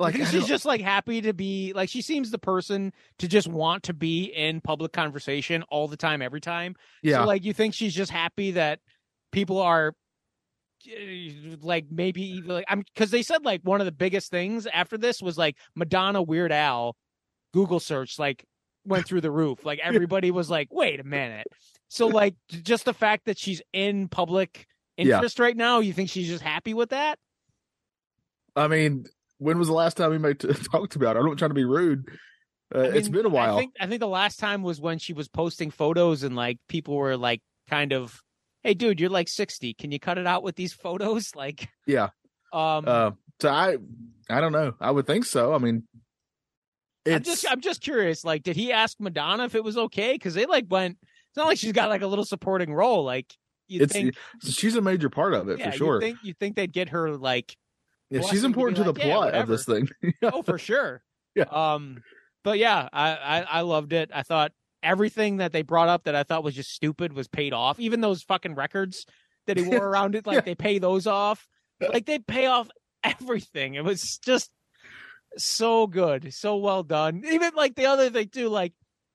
Like, 0.00 0.16
she's 0.16 0.46
just 0.46 0.64
like 0.64 0.80
happy 0.80 1.20
to 1.20 1.32
be 1.34 1.72
like 1.74 1.88
she 1.90 2.00
seems 2.02 2.30
the 2.30 2.38
person 2.38 2.92
to 3.18 3.28
just 3.28 3.46
want 3.46 3.82
to 3.84 3.92
be 3.94 4.24
in 4.24 4.60
public 4.60 4.92
conversation 4.92 5.62
all 5.64 5.88
the 5.88 5.96
time, 5.96 6.22
every 6.22 6.40
time. 6.40 6.74
yeah, 7.02 7.18
So 7.20 7.26
like 7.26 7.44
you 7.44 7.52
think 7.52 7.74
she's 7.74 7.94
just 7.94 8.10
happy 8.10 8.52
that 8.52 8.80
people 9.30 9.60
are 9.60 9.94
uh, 10.88 11.56
like 11.60 11.86
maybe 11.90 12.22
even, 12.22 12.50
like 12.50 12.64
I'm 12.66 12.82
because 12.94 13.10
they 13.10 13.22
said 13.22 13.44
like 13.44 13.60
one 13.62 13.80
of 13.80 13.84
the 13.84 13.92
biggest 13.92 14.30
things 14.30 14.66
after 14.66 14.96
this 14.96 15.20
was 15.20 15.36
like 15.36 15.56
Madonna 15.76 16.22
Weird 16.22 16.52
Al 16.52 16.96
Google 17.52 17.80
search 17.80 18.18
like 18.18 18.44
went 18.86 19.06
through 19.06 19.20
the 19.20 19.30
roof. 19.30 19.64
Like 19.64 19.80
everybody 19.82 20.30
was 20.30 20.48
like, 20.48 20.68
wait 20.72 21.00
a 21.00 21.04
minute. 21.04 21.46
So 21.88 22.08
like 22.08 22.36
just 22.48 22.86
the 22.86 22.94
fact 22.94 23.26
that 23.26 23.36
she's 23.38 23.60
in 23.74 24.08
public 24.08 24.66
Yeah. 24.96 25.04
interest 25.16 25.38
right 25.38 25.56
now, 25.56 25.80
you 25.80 25.92
think 25.92 26.08
she's 26.08 26.28
just 26.28 26.42
happy 26.42 26.72
with 26.72 26.88
that? 26.90 27.18
I 28.56 28.66
mean, 28.68 29.04
when 29.40 29.58
was 29.58 29.68
the 29.68 29.74
last 29.74 29.96
time 29.96 30.10
we 30.10 30.18
made 30.18 30.38
t- 30.38 30.48
talked 30.70 30.96
about 30.96 31.16
it? 31.16 31.20
I'm 31.20 31.26
not 31.26 31.38
trying 31.38 31.50
to 31.50 31.54
be 31.54 31.64
rude. 31.64 32.08
Uh, 32.72 32.80
I 32.80 32.84
it's 32.88 33.08
mean, 33.08 33.12
been 33.12 33.26
a 33.26 33.30
while. 33.30 33.56
I 33.56 33.60
think 33.60 33.74
I 33.80 33.86
think 33.86 34.00
the 34.00 34.08
last 34.08 34.38
time 34.38 34.62
was 34.62 34.80
when 34.80 34.98
she 34.98 35.12
was 35.12 35.28
posting 35.28 35.70
photos 35.70 36.22
and 36.22 36.36
like 36.36 36.58
people 36.68 36.94
were 36.94 37.16
like 37.16 37.40
kind 37.68 37.92
of, 37.92 38.20
"Hey, 38.62 38.74
dude, 38.74 39.00
you're 39.00 39.10
like 39.10 39.28
60. 39.28 39.74
Can 39.74 39.90
you 39.90 39.98
cut 39.98 40.18
it 40.18 40.26
out 40.26 40.42
with 40.42 40.54
these 40.54 40.72
photos?" 40.72 41.32
Like, 41.34 41.68
yeah. 41.86 42.10
um, 42.52 42.84
Uh, 42.86 43.10
so 43.40 43.48
I, 43.48 43.78
I 44.28 44.40
don't 44.40 44.52
know. 44.52 44.74
I 44.80 44.90
would 44.90 45.06
think 45.06 45.24
so. 45.24 45.54
I 45.54 45.58
mean, 45.58 45.84
I'm 47.06 47.22
just 47.22 47.50
I'm 47.50 47.60
just 47.60 47.80
curious. 47.80 48.24
Like, 48.24 48.42
did 48.42 48.56
he 48.56 48.72
ask 48.72 49.00
Madonna 49.00 49.44
if 49.44 49.54
it 49.54 49.64
was 49.64 49.76
okay? 49.76 50.12
Because 50.12 50.34
they 50.34 50.46
like 50.46 50.66
went. 50.68 50.98
It's 51.02 51.36
not 51.36 51.46
like 51.46 51.58
she's 51.58 51.72
got 51.72 51.88
like 51.88 52.02
a 52.02 52.06
little 52.06 52.24
supporting 52.24 52.72
role. 52.72 53.04
Like 53.04 53.32
you 53.68 53.86
think, 53.86 54.16
she's 54.42 54.74
a 54.74 54.80
major 54.80 55.08
part 55.08 55.32
of 55.32 55.48
it 55.48 55.58
yeah, 55.58 55.70
for 55.70 55.76
sure. 55.76 55.94
You 55.94 56.00
think 56.00 56.18
you 56.22 56.34
think 56.34 56.56
they'd 56.56 56.72
get 56.72 56.90
her 56.90 57.16
like, 57.16 57.56
yeah, 58.10 58.22
she's 58.22 58.44
important 58.44 58.76
to 58.78 58.92
the 58.92 58.98
yeah, 58.98 59.06
plot 59.06 59.34
of 59.34 59.48
this 59.48 59.64
thing. 59.64 59.88
oh, 60.22 60.42
for 60.42 60.58
sure. 60.58 61.02
Yeah. 61.34 61.44
Um, 61.44 62.02
but 62.42 62.58
yeah, 62.58 62.88
I, 62.92 63.10
I 63.16 63.40
I 63.42 63.60
loved 63.62 63.92
it. 63.92 64.10
I 64.12 64.22
thought 64.22 64.52
everything 64.82 65.36
that 65.38 65.52
they 65.52 65.62
brought 65.62 65.88
up 65.88 66.04
that 66.04 66.14
I 66.14 66.22
thought 66.22 66.42
was 66.42 66.54
just 66.54 66.70
stupid 66.70 67.12
was 67.12 67.28
paid 67.28 67.52
off. 67.52 67.78
Even 67.78 68.00
those 68.00 68.22
fucking 68.22 68.54
records 68.54 69.06
that 69.46 69.56
he 69.56 69.62
wore 69.68 69.86
around 69.86 70.14
it, 70.14 70.26
like 70.26 70.36
Yeah. 70.36 70.40
they 70.42 70.54
pay 70.54 70.78
those 70.78 71.06
off. 71.06 71.46
Like 71.80 72.06
they 72.06 72.18
pay 72.18 72.46
off 72.46 72.68
everything. 73.04 73.74
It 73.74 73.84
was 73.84 74.18
just 74.18 74.50
so 75.36 75.86
good, 75.86 76.32
so 76.34 76.56
well 76.56 76.82
done. 76.82 77.22
Even 77.30 77.52
like 77.54 77.74
the 77.74 77.86
other 77.86 78.10
thing 78.10 78.28
too, 78.28 78.48
like 78.48 78.72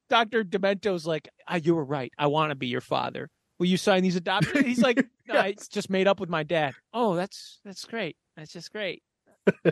Doctor 0.10 0.44
Demento's 0.44 1.06
like, 1.06 1.28
ah, 1.48 1.56
"You 1.56 1.76
were 1.76 1.84
right. 1.86 2.12
I 2.18 2.28
want 2.28 2.52
to 2.52 2.56
be 2.56 2.68
your 2.68 2.82
father. 2.82 3.30
Will 3.60 3.68
you 3.68 3.78
sign 3.78 4.04
these 4.04 4.16
adoptions?" 4.16 4.66
He's 4.66 4.82
like, 4.82 4.98
"No, 5.28 5.40
it's 5.42 5.68
just 5.68 5.90
made 5.90 6.08
up 6.08 6.20
with 6.20 6.30
my 6.30 6.44
dad." 6.44 6.74
Oh, 6.94 7.16
that's 7.16 7.60
that's 7.66 7.86
great. 7.86 8.16
That's 8.36 8.52
just 8.52 8.72
great. 8.72 9.02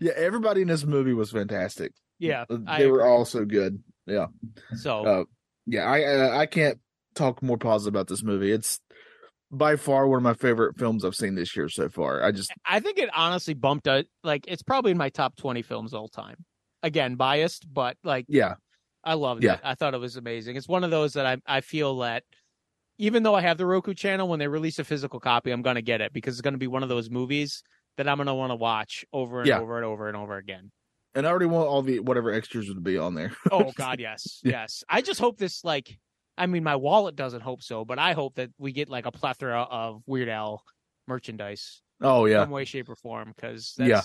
yeah, 0.00 0.12
everybody 0.16 0.62
in 0.62 0.68
this 0.68 0.84
movie 0.84 1.12
was 1.14 1.30
fantastic. 1.30 1.92
Yeah, 2.18 2.44
Uh, 2.50 2.58
I 2.66 2.78
they 2.78 2.86
were 2.86 3.00
agree. 3.00 3.10
all 3.10 3.24
so 3.24 3.44
good. 3.44 3.82
Yeah, 4.06 4.26
So 4.76 5.04
uh, 5.04 5.24
yeah. 5.66 5.84
I 5.84 6.02
uh, 6.04 6.36
I 6.38 6.46
can't 6.46 6.78
talk 7.14 7.42
more 7.42 7.58
positive 7.58 7.94
about 7.94 8.08
this 8.08 8.22
movie. 8.22 8.50
It's 8.52 8.80
by 9.50 9.76
far 9.76 10.08
one 10.08 10.16
of 10.16 10.22
my 10.22 10.34
favorite 10.34 10.78
films 10.78 11.04
I've 11.04 11.14
seen 11.14 11.34
this 11.34 11.54
year 11.56 11.68
so 11.68 11.88
far. 11.88 12.22
I 12.24 12.32
just 12.32 12.50
I 12.64 12.80
think 12.80 12.98
it 12.98 13.10
honestly 13.14 13.54
bumped 13.54 13.86
out. 13.86 14.06
Like 14.24 14.44
it's 14.48 14.62
probably 14.62 14.90
in 14.92 14.98
my 14.98 15.08
top 15.10 15.36
twenty 15.36 15.62
films 15.62 15.94
all 15.94 16.08
time. 16.08 16.36
Again, 16.82 17.14
biased, 17.14 17.72
but 17.72 17.96
like 18.02 18.26
yeah 18.28 18.54
I 19.04 19.14
loved 19.14 19.44
Yeah. 19.44 19.54
it. 19.54 19.60
I 19.62 19.74
thought 19.76 19.94
it 19.94 20.00
was 20.00 20.16
amazing. 20.16 20.56
It's 20.56 20.68
one 20.68 20.82
of 20.84 20.90
those 20.90 21.12
that 21.14 21.26
I 21.26 21.36
I 21.46 21.60
feel 21.60 21.98
that 21.98 22.24
even 22.98 23.22
though 23.22 23.34
I 23.34 23.40
have 23.40 23.58
the 23.58 23.66
Roku 23.66 23.94
channel, 23.94 24.28
when 24.28 24.38
they 24.38 24.48
release 24.48 24.78
a 24.78 24.84
physical 24.84 25.20
copy, 25.20 25.50
I'm 25.50 25.62
gonna 25.62 25.82
get 25.82 26.00
it 26.00 26.12
because 26.12 26.34
it's 26.34 26.40
gonna 26.42 26.58
be 26.58 26.66
one 26.66 26.82
of 26.82 26.88
those 26.88 27.10
movies 27.10 27.62
that 27.96 28.08
I'm 28.08 28.16
gonna 28.18 28.34
want 28.34 28.50
to 28.50 28.56
watch 28.56 29.04
over 29.12 29.40
and 29.40 29.48
Yeah. 29.48 29.60
over 29.60 29.76
and 29.76 29.84
over 29.84 30.08
and 30.08 30.16
over 30.16 30.36
again. 30.36 30.70
and 31.14 31.26
I 31.26 31.30
already 31.30 31.44
want 31.46 31.68
all 31.68 31.82
the 31.82 32.00
whatever 32.00 32.32
extras 32.32 32.68
would 32.68 32.82
be 32.82 32.96
on 32.96 33.14
there. 33.14 33.32
Oh 33.50 33.70
God, 33.76 34.00
yes, 34.00 34.40
Yeah. 34.42 34.62
yes. 34.62 34.82
I 34.88 35.02
just 35.02 35.20
hope 35.20 35.38
this 35.38 35.62
like. 35.64 35.98
I 36.38 36.46
mean, 36.46 36.64
my 36.64 36.76
wallet 36.76 37.14
doesn't 37.14 37.42
hope 37.42 37.62
so, 37.62 37.84
but 37.84 37.98
I 37.98 38.14
hope 38.14 38.36
that 38.36 38.48
we 38.56 38.72
get 38.72 38.88
like 38.88 39.04
a 39.04 39.12
plethora 39.12 39.60
of 39.62 40.02
Weird 40.06 40.30
Al 40.30 40.62
merchandise. 41.06 41.82
Oh 42.00 42.24
yeah, 42.24 42.42
some 42.42 42.50
way, 42.50 42.64
shape, 42.64 42.88
or 42.88 42.96
form. 42.96 43.32
Because 43.36 43.74
Yeah. 43.78 44.00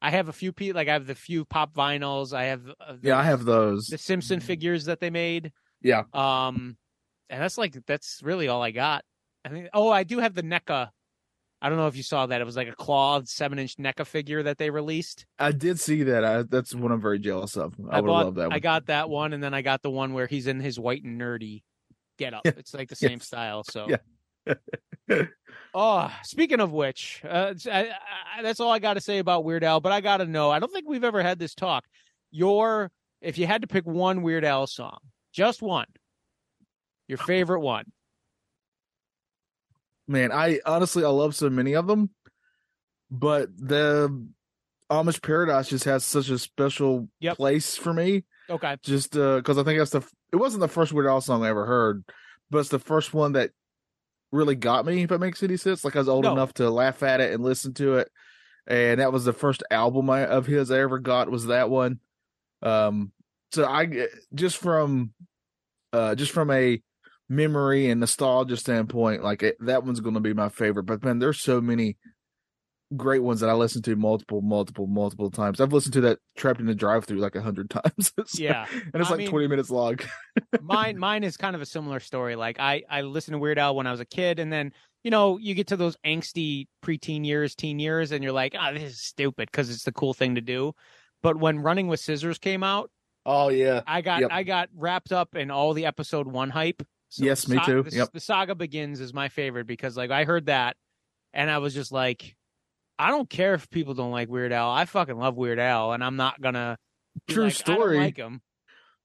I 0.00 0.10
have 0.10 0.28
a 0.28 0.32
few 0.32 0.52
pe 0.52 0.72
like 0.72 0.88
I 0.88 0.94
have 0.94 1.06
the 1.06 1.14
few 1.14 1.44
pop 1.44 1.74
vinyls. 1.74 2.32
I 2.32 2.44
have 2.44 2.62
uh, 2.80 2.92
the, 3.00 3.08
yeah. 3.08 3.18
I 3.18 3.24
have 3.24 3.44
those. 3.44 3.86
the 3.86 3.98
Simpson 3.98 4.40
figures 4.40 4.86
that 4.86 5.00
they 5.00 5.10
made. 5.10 5.52
Yeah. 5.82 6.04
Um, 6.14 6.76
and 7.30 7.40
that's 7.40 7.56
like 7.56 7.74
that's 7.86 8.20
really 8.22 8.48
all 8.48 8.62
I 8.62 8.70
got. 8.70 9.04
I 9.44 9.48
think. 9.48 9.68
Oh, 9.72 9.88
I 9.90 10.04
do 10.04 10.18
have 10.18 10.34
the 10.34 10.42
NECA. 10.42 10.88
I 11.62 11.68
don't 11.68 11.76
know 11.76 11.86
if 11.86 11.96
you 11.96 12.02
saw 12.02 12.26
that. 12.26 12.40
It 12.40 12.44
was 12.44 12.56
like 12.56 12.68
a 12.68 12.74
clawed 12.74 13.28
seven 13.28 13.58
inch 13.58 13.76
NECA 13.76 14.06
figure 14.06 14.42
that 14.42 14.58
they 14.58 14.70
released. 14.70 15.26
I 15.38 15.52
did 15.52 15.78
see 15.78 16.02
that. 16.04 16.24
I, 16.24 16.42
that's 16.42 16.74
what 16.74 16.90
I'm 16.90 17.00
very 17.00 17.18
jealous 17.18 17.56
of. 17.56 17.74
I, 17.90 17.98
I 17.98 18.00
would 18.00 18.10
love 18.10 18.34
that 18.36 18.48
one. 18.48 18.52
I 18.52 18.58
got 18.58 18.86
that 18.86 19.08
one, 19.08 19.32
and 19.32 19.42
then 19.42 19.54
I 19.54 19.62
got 19.62 19.82
the 19.82 19.90
one 19.90 20.12
where 20.12 20.26
he's 20.26 20.46
in 20.46 20.60
his 20.60 20.78
white 20.78 21.04
and 21.04 21.20
nerdy 21.20 21.62
get 22.18 22.34
up. 22.34 22.42
Yeah. 22.44 22.52
It's 22.56 22.74
like 22.74 22.88
the 22.88 22.96
same 22.96 23.20
style. 23.20 23.64
So. 23.64 23.88
Yeah. 23.88 24.54
Oh, 25.72 26.10
speaking 26.24 26.60
of 26.60 26.72
which, 26.72 27.22
uh, 27.24 27.54
I, 27.70 27.90
I, 28.36 28.42
that's 28.42 28.58
all 28.58 28.72
I 28.72 28.80
got 28.80 28.94
to 28.94 29.00
say 29.00 29.18
about 29.18 29.44
Weird 29.44 29.62
Al. 29.62 29.80
But 29.80 29.92
I 29.92 30.00
got 30.00 30.16
to 30.16 30.26
know. 30.26 30.50
I 30.50 30.58
don't 30.58 30.72
think 30.72 30.88
we've 30.88 31.04
ever 31.04 31.22
had 31.22 31.38
this 31.38 31.54
talk. 31.54 31.84
Your, 32.32 32.90
if 33.20 33.38
you 33.38 33.46
had 33.46 33.62
to 33.62 33.68
pick 33.68 33.86
one 33.86 34.22
Weird 34.22 34.44
Al 34.44 34.66
song, 34.66 34.98
just 35.32 35.62
one, 35.62 35.86
your 37.10 37.18
favorite 37.18 37.60
one. 37.60 37.84
Man, 40.08 40.32
I 40.32 40.60
honestly 40.66 41.04
I 41.04 41.08
love 41.08 41.34
so 41.36 41.50
many 41.50 41.74
of 41.74 41.86
them, 41.86 42.10
but 43.10 43.48
the 43.56 44.26
Amish 44.90 45.22
Paradise 45.22 45.68
just 45.68 45.84
has 45.84 46.04
such 46.04 46.30
a 46.30 46.38
special 46.38 47.08
Yep. 47.20 47.36
place 47.36 47.76
for 47.76 47.92
me. 47.92 48.24
Okay. 48.48 48.76
Just 48.82 49.12
because 49.12 49.58
I 49.58 49.62
think 49.62 49.78
that's 49.78 49.90
the 49.92 50.02
it 50.32 50.36
wasn't 50.36 50.60
the 50.62 50.68
first 50.68 50.92
Weird 50.92 51.06
Al 51.08 51.20
song 51.20 51.44
I 51.44 51.48
ever 51.48 51.66
heard, 51.66 52.04
but 52.50 52.58
it's 52.58 52.68
the 52.70 52.78
first 52.80 53.14
one 53.14 53.32
that 53.32 53.50
really 54.32 54.56
got 54.56 54.84
me. 54.86 55.02
If 55.02 55.12
it 55.12 55.18
makes 55.18 55.42
any 55.42 55.56
sense, 55.56 55.84
like 55.84 55.94
I 55.96 56.00
was 56.00 56.08
old 56.08 56.24
No. 56.24 56.32
enough 56.32 56.54
to 56.54 56.70
laugh 56.70 57.02
at 57.02 57.20
it 57.20 57.32
and 57.32 57.44
listen 57.44 57.74
to 57.74 57.96
it, 57.96 58.10
and 58.66 59.00
that 59.00 59.12
was 59.12 59.24
the 59.24 59.32
first 59.32 59.62
album 59.70 60.10
I, 60.10 60.24
of 60.26 60.46
his 60.46 60.70
I 60.72 60.80
ever 60.80 60.98
got 60.98 61.30
was 61.30 61.46
that 61.46 61.70
one. 61.70 62.00
Um, 62.62 63.12
so 63.52 63.64
I 63.64 64.08
just 64.34 64.56
from 64.56 65.12
uh 65.92 66.14
just 66.16 66.32
from 66.32 66.50
a 66.50 66.82
memory 67.30 67.88
and 67.88 68.00
nostalgia 68.00 68.58
standpoint, 68.58 69.22
like 69.24 69.42
it, 69.42 69.56
that 69.60 69.84
one's 69.84 70.00
going 70.00 70.14
to 70.16 70.20
be 70.20 70.34
my 70.34 70.50
favorite. 70.50 70.82
But 70.82 71.02
man, 71.02 71.18
there's 71.20 71.40
so 71.40 71.60
many 71.62 71.96
great 72.96 73.22
ones 73.22 73.38
that 73.38 73.48
I 73.48 73.52
listen 73.52 73.82
to 73.82 73.94
multiple, 73.94 74.42
multiple, 74.42 74.88
multiple 74.88 75.30
times. 75.30 75.60
I've 75.60 75.72
listened 75.72 75.92
to 75.94 76.00
that 76.02 76.18
Trapped 76.36 76.58
in 76.58 76.66
the 76.66 76.74
Drive 76.74 77.04
Through 77.04 77.20
like 77.20 77.36
a 77.36 77.40
hundred 77.40 77.70
times. 77.70 78.12
So- 78.26 78.42
Yeah. 78.42 78.66
and 78.72 79.00
it's 79.00 79.06
I 79.08 79.12
like 79.12 79.18
mean- 79.18 79.30
20 79.30 79.46
minutes 79.46 79.70
long. 79.70 79.98
mine 80.60 80.98
mine 80.98 81.22
is 81.24 81.36
kind 81.36 81.54
of 81.54 81.62
a 81.62 81.66
similar 81.66 82.00
story. 82.00 82.34
Like 82.36 82.58
I 82.58 82.82
I 82.90 83.02
listened 83.02 83.34
to 83.34 83.38
Weird 83.38 83.58
Al 83.58 83.76
when 83.76 83.86
I 83.86 83.92
was 83.92 84.00
a 84.00 84.04
kid, 84.04 84.38
and 84.40 84.52
then 84.52 84.72
you 85.04 85.10
know 85.12 85.38
you 85.38 85.54
get 85.54 85.68
to 85.68 85.76
those 85.76 85.96
angsty 86.04 86.66
preteen 86.84 87.24
years, 87.24 87.54
teen 87.54 87.78
years, 87.78 88.10
and 88.12 88.24
you're 88.24 88.32
like, 88.32 88.56
ah, 88.58 88.72
this 88.72 88.82
is 88.82 89.00
stupid 89.00 89.48
because 89.50 89.70
it's 89.70 89.84
the 89.84 89.92
cool 89.92 90.12
thing 90.12 90.34
to 90.34 90.40
do. 90.40 90.72
But 91.22 91.36
when 91.36 91.60
Running 91.60 91.86
with 91.86 92.00
Scissors 92.00 92.38
came 92.38 92.64
out, 92.64 92.90
Oh 93.24 93.50
yeah, 93.50 93.82
I 93.86 94.00
got 94.00 94.22
Yep. 94.22 94.30
I 94.32 94.42
got 94.42 94.68
wrapped 94.74 95.12
up 95.12 95.36
in 95.36 95.50
all 95.52 95.74
the 95.74 95.86
episode 95.86 96.26
one 96.26 96.50
hype. 96.50 96.82
Yes, 97.16 97.48
me 97.48 97.56
sa- 97.56 97.64
too. 97.64 97.82
The, 97.82 97.96
Yep. 97.96 98.12
the 98.12 98.20
saga 98.20 98.54
begins 98.54 99.00
is 99.00 99.12
my 99.12 99.28
favorite 99.28 99.66
because 99.66 99.96
like 99.96 100.10
I 100.10 100.24
heard 100.24 100.46
that, 100.46 100.76
and 101.32 101.50
I 101.50 101.58
was 101.58 101.74
just 101.74 101.92
like, 101.92 102.36
I 102.98 103.08
don't 103.10 103.28
care 103.28 103.54
if 103.54 103.68
people 103.70 103.94
don't 103.94 104.12
like 104.12 104.28
Weird 104.28 104.52
Al. 104.52 104.70
I 104.70 104.84
fucking 104.84 105.16
love 105.18 105.36
Weird 105.36 105.58
Al, 105.58 105.92
and 105.92 106.04
I'm 106.04 106.16
not 106.16 106.40
gonna. 106.40 106.78
True 107.28 107.44
like, 107.44 107.54
story. 107.54 107.98
like 107.98 108.16
him. 108.16 108.40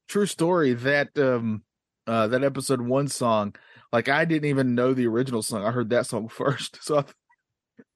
true 0.08 0.26
story. 0.28 0.74
That 0.74 1.18
um, 1.18 1.64
uh, 2.06 2.28
that 2.28 2.44
episode 2.44 2.82
one 2.82 3.08
song, 3.08 3.56
like 3.92 4.08
I 4.10 4.26
didn't 4.26 4.50
even 4.50 4.76
know 4.76 4.94
the 4.94 5.08
original 5.08 5.42
song. 5.42 5.64
I 5.64 5.72
heard 5.72 5.90
that 5.90 6.06
song 6.06 6.28
first. 6.30 6.84
So, 6.84 7.00
I, 7.00 7.04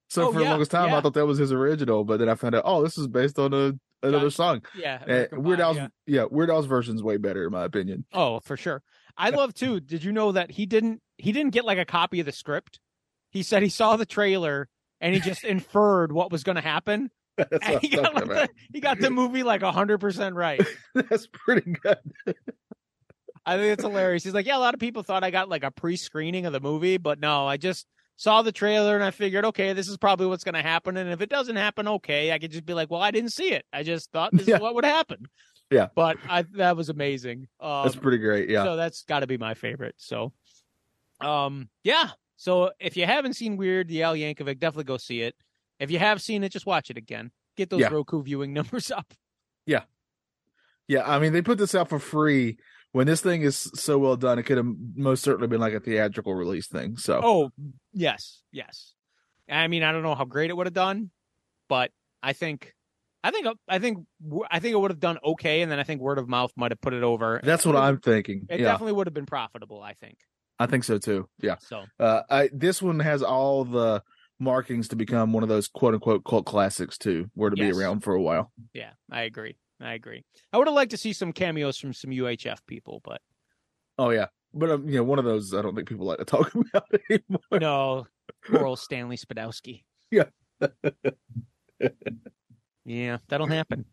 so 0.09 0.29
Oh, 0.29 0.31
for 0.33 0.39
yeah, 0.39 0.45
the 0.45 0.49
longest 0.51 0.71
time, 0.71 0.89
yeah. 0.89 0.97
I 0.97 1.01
thought 1.01 1.13
that 1.13 1.25
was 1.27 1.37
his 1.37 1.51
original. 1.51 2.03
But 2.03 2.17
then 2.17 2.29
I 2.29 2.33
found 2.35 2.55
out, 2.55 2.63
oh, 2.65 2.81
this 2.83 2.97
is 2.97 3.07
based 3.07 3.37
on 3.37 3.53
a 3.53 3.73
another 4.01 4.29
song. 4.31 4.63
Yeah, 4.75 5.27
Uh, 5.31 5.39
Weird 5.39 5.59
Al's, 5.59 5.77
yeah. 5.77 5.87
yeah. 6.07 6.23
Weird 6.29 6.49
Al's 6.49 6.65
version's 6.65 7.03
way 7.03 7.17
better 7.17 7.45
in 7.45 7.51
my 7.51 7.65
opinion. 7.65 8.05
Oh, 8.13 8.39
for 8.39 8.57
sure. 8.57 8.81
I 9.19 9.29
love 9.29 9.53
too. 9.53 9.79
Did 9.79 10.03
you 10.03 10.11
know 10.11 10.31
that 10.31 10.49
he 10.51 10.65
didn't 10.65 11.01
he 11.17 11.31
didn't 11.31 11.51
get 11.51 11.65
like 11.65 11.77
a 11.77 11.85
copy 11.85 12.19
of 12.21 12.25
the 12.25 12.31
script? 12.31 12.79
He 13.31 13.43
said 13.43 13.61
he 13.61 13.69
saw 13.69 13.95
the 13.97 14.05
trailer 14.05 14.67
and 15.01 15.13
he 15.13 15.19
just 15.19 15.43
inferred 15.55 16.11
what 16.11 16.31
was 16.31 16.43
going 16.43 16.55
to 16.55 16.61
happen. 16.61 17.11
He 17.81 17.89
got 17.89 18.13
like 18.13 18.25
the, 18.25 18.49
he 18.73 18.79
got 18.81 18.99
the 18.99 19.09
movie 19.09 19.43
like 19.43 19.61
hundred 19.61 19.99
percent 19.99 20.35
right. 20.35 20.65
That's 20.95 21.27
pretty 21.31 21.71
good. 21.83 21.97
I 23.45 23.55
think 23.57 23.73
it's 23.73 23.83
hilarious. 23.83 24.23
He's 24.23 24.33
like, 24.33 24.45
yeah, 24.45 24.57
a 24.57 24.59
lot 24.59 24.73
of 24.73 24.79
people 24.79 25.03
thought 25.03 25.23
I 25.23 25.31
got 25.31 25.49
like 25.49 25.63
a 25.63 25.71
pre-screening 25.71 26.45
of 26.45 26.53
the 26.53 26.59
movie, 26.59 26.97
but 26.97 27.19
no, 27.19 27.47
I 27.47 27.57
just 27.57 27.87
saw 28.17 28.41
the 28.41 28.51
trailer 28.51 28.95
and 28.95 29.03
I 29.03 29.11
figured, 29.11 29.45
okay, 29.45 29.71
this 29.73 29.87
is 29.87 29.97
probably 29.97 30.27
what's 30.27 30.43
going 30.43 30.55
to 30.55 30.61
happen. 30.61 30.97
And 30.97 31.09
if 31.09 31.21
it 31.21 31.29
doesn't 31.29 31.55
happen, 31.55 31.87
okay, 31.87 32.31
I 32.33 32.39
could 32.39 32.51
just 32.51 32.65
be 32.65 32.73
like, 32.73 32.91
well, 32.91 33.01
I 33.01 33.11
didn't 33.11 33.31
see 33.31 33.51
it. 33.53 33.65
I 33.71 33.83
just 33.83 34.11
thought 34.11 34.31
this 34.33 34.47
Yeah. 34.47 34.55
is 34.55 34.61
what 34.61 34.75
would 34.75 34.83
happen. 34.85 35.25
Yeah. 35.71 35.87
But 35.95 36.17
I 36.27 36.43
that 36.53 36.75
was 36.75 36.89
amazing. 36.89 37.47
Um, 37.59 37.83
That's 37.83 37.95
pretty 37.95 38.17
great. 38.17 38.49
Yeah. 38.49 38.63
So 38.63 38.75
that's 38.75 39.03
got 39.03 39.19
to 39.19 39.27
be 39.27 39.37
my 39.37 39.53
favorite. 39.53 39.95
So, 39.97 40.33
um, 41.21 41.69
yeah. 41.83 42.09
So 42.37 42.71
if 42.79 42.95
you 42.97 43.05
haven't 43.05 43.33
seen 43.33 43.57
Weird, 43.57 43.87
the 43.87 44.03
Al 44.03 44.15
Yankovic, 44.15 44.59
definitely 44.59 44.85
go 44.85 44.97
see 44.97 45.21
it. 45.21 45.35
If 45.79 45.91
you 45.91 45.99
have 45.99 46.21
seen 46.21 46.43
it, 46.43 46.51
just 46.51 46.65
watch 46.65 46.89
it 46.89 46.97
again. 46.97 47.31
Get 47.57 47.69
those 47.69 47.81
Yeah. 47.81 47.89
Roku 47.89 48.23
viewing 48.23 48.53
numbers 48.59 48.91
up. 48.91 49.13
Yeah, 49.65 49.83
Yeah. 50.87 51.03
I 51.09 51.19
mean 51.19 51.33
they 51.33 51.41
put 51.41 51.57
this 51.57 51.75
out 51.75 51.89
for 51.89 51.99
free. 51.99 52.57
When 52.91 53.05
this 53.05 53.21
thing 53.21 53.43
is 53.43 53.55
so 53.75 53.99
well 53.99 54.15
done, 54.15 54.39
it 54.39 54.43
could 54.43 54.57
have 54.57 54.65
most 54.95 55.21
certainly 55.23 55.47
been 55.47 55.59
like 55.61 55.73
a 55.73 55.79
theatrical 55.79 56.33
release 56.33 56.65
thing. 56.67 56.97
So 56.97 57.21
Oh, 57.23 57.51
yes, 57.93 58.41
yes. 58.51 58.93
I 59.47 59.67
mean, 59.67 59.83
I 59.83 59.91
don't 59.91 60.01
know 60.01 60.15
how 60.15 60.25
great 60.25 60.49
it 60.49 60.57
would 60.57 60.65
have 60.65 60.73
done, 60.73 61.11
but 61.67 61.91
I 62.23 62.33
think, 62.33 62.73
I 63.23 63.31
think, 63.31 63.47
I 63.67 63.79
think, 63.79 64.05
I 64.49 64.59
think 64.59 64.73
it 64.73 64.77
would 64.79 64.91
have 64.91 64.99
done 64.99 65.17
okay, 65.23 65.61
and 65.61 65.71
then 65.71 65.79
I 65.79 65.83
think 65.83 65.99
word 66.01 66.17
of 66.19 66.29
mouth 66.29 66.51
might 66.55 66.71
have 66.71 66.79
put 66.81 66.93
it 66.93 67.03
over. 67.03 67.41
that's 67.43 67.65
what 67.65 67.75
I'm 67.75 67.99
thinking. 67.99 68.45
It 68.49 68.61
yeah, 68.61 68.67
definitely 68.67 68.93
would 68.93 69.07
have 69.07 69.13
been 69.13 69.25
profitable. 69.25 69.81
I 69.81 69.93
think 69.93 70.17
I 70.57 70.65
think 70.67 70.83
so 70.83 70.97
too. 70.97 71.27
Yeah, 71.41 71.55
so. 71.59 71.83
uh, 71.99 72.21
I, 72.29 72.49
this 72.53 72.81
one 72.81 72.99
has 72.99 73.21
all 73.23 73.65
the 73.65 74.01
markings 74.39 74.87
to 74.89 74.95
become 74.95 75.33
one 75.33 75.43
of 75.43 75.49
those 75.49 75.67
quote 75.67 75.93
unquote 75.93 76.23
cult 76.23 76.45
classics 76.45 76.97
too, 76.97 77.29
where 77.33 77.49
to 77.49 77.57
Yes. 77.57 77.75
be 77.75 77.81
around 77.81 78.01
for 78.01 78.13
a 78.13 78.21
while. 78.21 78.51
Yeah, 78.73 78.91
I 79.11 79.23
agree. 79.23 79.57
I 79.81 79.93
agree. 79.93 80.23
I 80.53 80.57
would 80.57 80.67
have 80.67 80.75
liked 80.75 80.91
to 80.91 80.97
see 80.97 81.11
some 81.13 81.31
cameos 81.33 81.77
from 81.77 81.93
some 81.93 82.11
UHF 82.11 82.59
people, 82.67 83.01
but 83.03 83.21
Oh 83.97 84.11
yeah, 84.11 84.27
but 84.53 84.69
um, 84.69 84.87
you 84.87 84.95
know, 84.95 85.03
one 85.03 85.19
of 85.19 85.25
those 85.25 85.53
I 85.53 85.61
don't 85.61 85.75
think 85.75 85.89
people 85.89 86.05
like 86.05 86.19
to 86.19 86.25
talk 86.37 86.53
about 86.55 86.85
anymore. 87.09 87.59
no, 87.59 88.07
poor 88.45 88.65
old 88.65 88.79
Stanley 88.79 89.17
Spadowski. 89.17 89.83
Yeah. 90.09 90.25
yeah, 92.89 93.17
that'll 93.27 93.47
happen. 93.47 93.85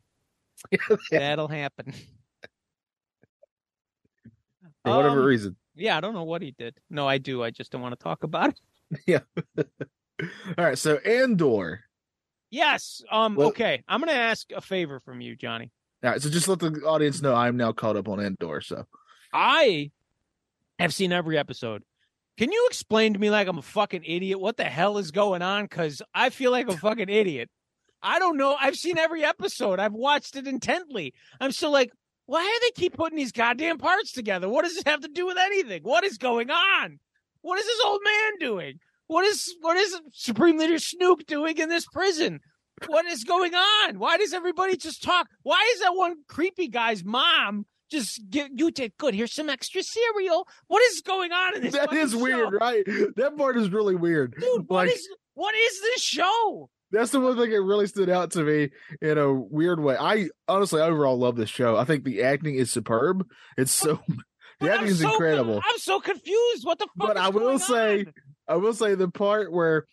That'll 1.11 1.49
happen. 1.49 1.93
for 4.85 4.97
whatever 4.97 5.21
Um, 5.21 5.27
reason. 5.27 5.57
Yeah, 5.75 5.97
I 5.97 6.01
don't 6.01 6.15
know 6.15 6.25
what 6.25 6.41
he 6.43 6.55
did. 6.59 6.79
No, 6.89 7.07
I 7.07 7.19
do. 7.19 7.43
I 7.43 7.51
just 7.51 7.71
don't 7.71 7.83
want 7.83 7.93
to 7.99 8.03
talk 8.03 8.25
about 8.25 8.51
it. 8.51 8.61
Yeah. 9.07 9.19
All 9.59 10.65
right, 10.65 10.79
so 10.79 10.97
Andor. 10.99 11.81
Yes. 12.51 13.03
Um. 13.11 13.35
Well- 13.35 13.49
okay. 13.49 13.83
I'm 13.89 14.01
gonna 14.01 14.13
ask 14.13 14.51
a 14.53 14.61
favor 14.61 15.01
from 15.01 15.21
you, 15.21 15.35
Johnny. 15.37 15.71
All 16.05 16.11
right, 16.11 16.23
so 16.23 16.31
just 16.31 16.47
let 16.49 16.61
the 16.61 16.69
audience 16.87 17.21
know 17.21 17.35
I'm 17.35 17.57
now 17.57 17.73
caught 17.73 17.97
up 17.97 18.09
on 18.09 18.21
Andor. 18.21 18.61
So 18.61 18.85
I 19.33 19.91
have 20.79 20.95
seen 20.95 21.13
every 21.13 21.37
episode. 21.37 21.83
Can 22.39 22.53
you 22.53 22.67
explain 22.71 23.13
to 23.15 23.19
me 23.19 23.29
like 23.29 23.49
I'm 23.49 23.59
a 23.59 23.63
fucking 23.63 24.05
idiot 24.05 24.39
what 24.41 24.57
the 24.57 24.65
hell 24.65 24.99
is 24.99 25.11
going 25.11 25.43
on? 25.43 25.65
Because 25.65 26.01
I 26.15 26.31
feel 26.31 26.51
like 26.53 26.69
a 26.69 26.77
fucking 26.77 27.09
idiot. 27.09 27.51
I 28.07 28.19
don't 28.21 28.37
know. 28.37 28.57
I've 28.61 28.77
seen 28.77 28.99
every 28.99 29.25
episode. 29.25 29.81
I've 29.81 29.93
watched 29.93 30.37
it 30.37 30.47
intently. 30.47 31.13
I'm 31.41 31.51
still 31.53 31.73
like, 31.73 31.91
why 32.27 32.43
do 32.43 32.67
they 32.67 32.81
keep 32.81 32.95
putting 32.95 33.17
these 33.19 33.33
goddamn 33.33 33.79
parts 33.79 34.13
together? 34.13 34.49
What 34.49 34.65
does 34.65 34.75
this 34.75 34.85
have 34.87 35.01
to 35.01 35.09
do 35.09 35.27
with 35.27 35.37
anything? 35.39 35.83
What 35.83 36.05
is 36.05 36.17
going 36.19 36.51
on? 36.51 36.99
What 37.43 37.59
is 37.59 37.67
this 37.67 37.81
old 37.85 38.01
man 38.05 38.33
doing? 38.41 38.79
What 39.09 39.25
is 39.25 39.55
what 39.61 39.77
is 39.77 40.01
Supreme 40.13 40.59
Leader 40.59 40.75
Snoke 40.77 41.27
doing 41.27 41.59
in 41.59 41.69
this 41.69 41.87
prison? 41.87 42.41
What 42.89 43.07
is 43.07 43.25
going 43.25 43.55
on? 43.55 43.99
Why 43.99 44.17
does 44.19 44.33
everybody 44.33 44.77
just 44.77 45.03
talk? 45.03 45.29
Why 45.43 45.65
is 45.75 45.81
that 45.81 45.95
one 45.97 46.17
creepy 46.29 46.69
guy's 46.69 47.05
mom 47.05 47.67
just 47.91 48.21
get 48.31 48.51
you 48.57 48.71
did 48.71 48.93
good? 48.99 49.15
Here's 49.15 49.33
some 49.33 49.49
extra 49.49 49.83
cereal. 49.83 50.47
What 50.67 50.83
is 50.83 51.01
going 51.03 51.33
on 51.33 51.57
in 51.57 51.63
this? 51.63 51.73
That 51.75 51.93
is 51.93 52.13
is 52.15 52.17
weird, 52.21 52.53
right? 52.61 52.85
That 53.17 53.37
part 53.37 53.57
is 53.57 53.71
really 53.71 53.95
weird. 53.95 54.35
dude. 54.39 54.69
What 54.69 54.87
Like- 54.87 54.95
is 54.97 55.09
what 55.35 55.55
is 55.55 55.81
this 55.81 56.03
show? 56.03 56.69
That's 56.97 57.11
the 57.13 57.21
one 57.21 57.37
thing 57.37 57.51
that 57.51 57.63
really 57.63 57.87
stood 57.87 58.09
out 58.11 58.31
to 58.33 58.43
me 58.43 58.71
in 59.01 59.19
a 59.19 59.33
weird 59.33 59.81
way. 59.81 59.97
I 59.99 60.29
honestly 60.49 60.81
overall 60.81 61.19
love 61.19 61.37
this 61.37 61.51
show. 61.51 61.77
I 61.77 61.85
think 61.85 62.05
the 62.05 62.23
acting 62.23 62.55
is 62.57 62.71
superb. 62.71 63.27
It's 63.57 63.73
so 63.73 64.01
the 64.61 64.73
acting 64.73 64.89
is 64.89 65.01
so- 65.01 65.13
incredible. 65.13 65.61
I'm 65.65 65.79
so 65.79 66.01
confused. 66.01 66.65
What 66.65 66.79
the 66.79 66.87
fuck? 66.99 67.09
But 67.09 67.17
I 67.17 67.29
will 67.29 67.59
say- 67.59 68.01
on? 68.01 68.13
I 68.49 68.57
will 68.57 68.75
say 68.75 68.95
the 68.95 69.09
part 69.09 69.53
where 69.53 69.87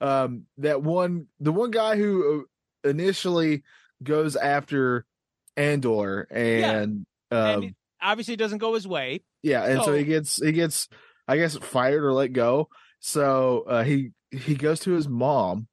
um 0.00 0.46
that 0.58 0.82
one 0.82 1.26
the 1.40 1.52
one 1.52 1.70
guy 1.70 1.96
who 1.96 2.44
uh, 2.84 2.88
initially 2.88 3.62
goes 4.02 4.34
after 4.36 5.06
Andor 5.56 6.26
and 6.30 7.06
um 7.30 7.62
And 7.62 7.74
obviously 8.00 8.36
doesn't 8.36 8.58
go 8.58 8.74
his 8.74 8.86
way. 8.86 9.22
yeah, 9.42 9.64
and 9.64 9.78
so, 9.80 9.86
so- 9.86 9.92
he 9.94 10.04
gets 10.04 10.42
he 10.42 10.52
gets 10.52 10.88
I 11.28 11.36
guess 11.36 11.56
fired 11.56 12.02
or 12.04 12.12
let 12.12 12.32
go. 12.32 12.68
So 13.00 13.64
uh, 13.68 13.84
he 13.84 14.10
he 14.30 14.54
goes 14.56 14.80
to 14.80 14.92
his 14.92 15.08
mom 15.08 15.68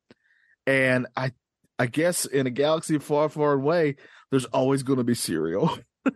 and 0.69 1.07
I 1.15 1.31
I 1.79 1.87
guess 1.87 2.25
in 2.25 2.45
a 2.47 2.49
galaxy 2.51 2.97
far 2.99 3.29
far 3.29 3.53
away 3.53 3.95
there's 4.31 4.45
always 4.45 4.83
going 4.83 4.97
to 4.97 5.03
be 5.03 5.15
cereal. 5.15 5.77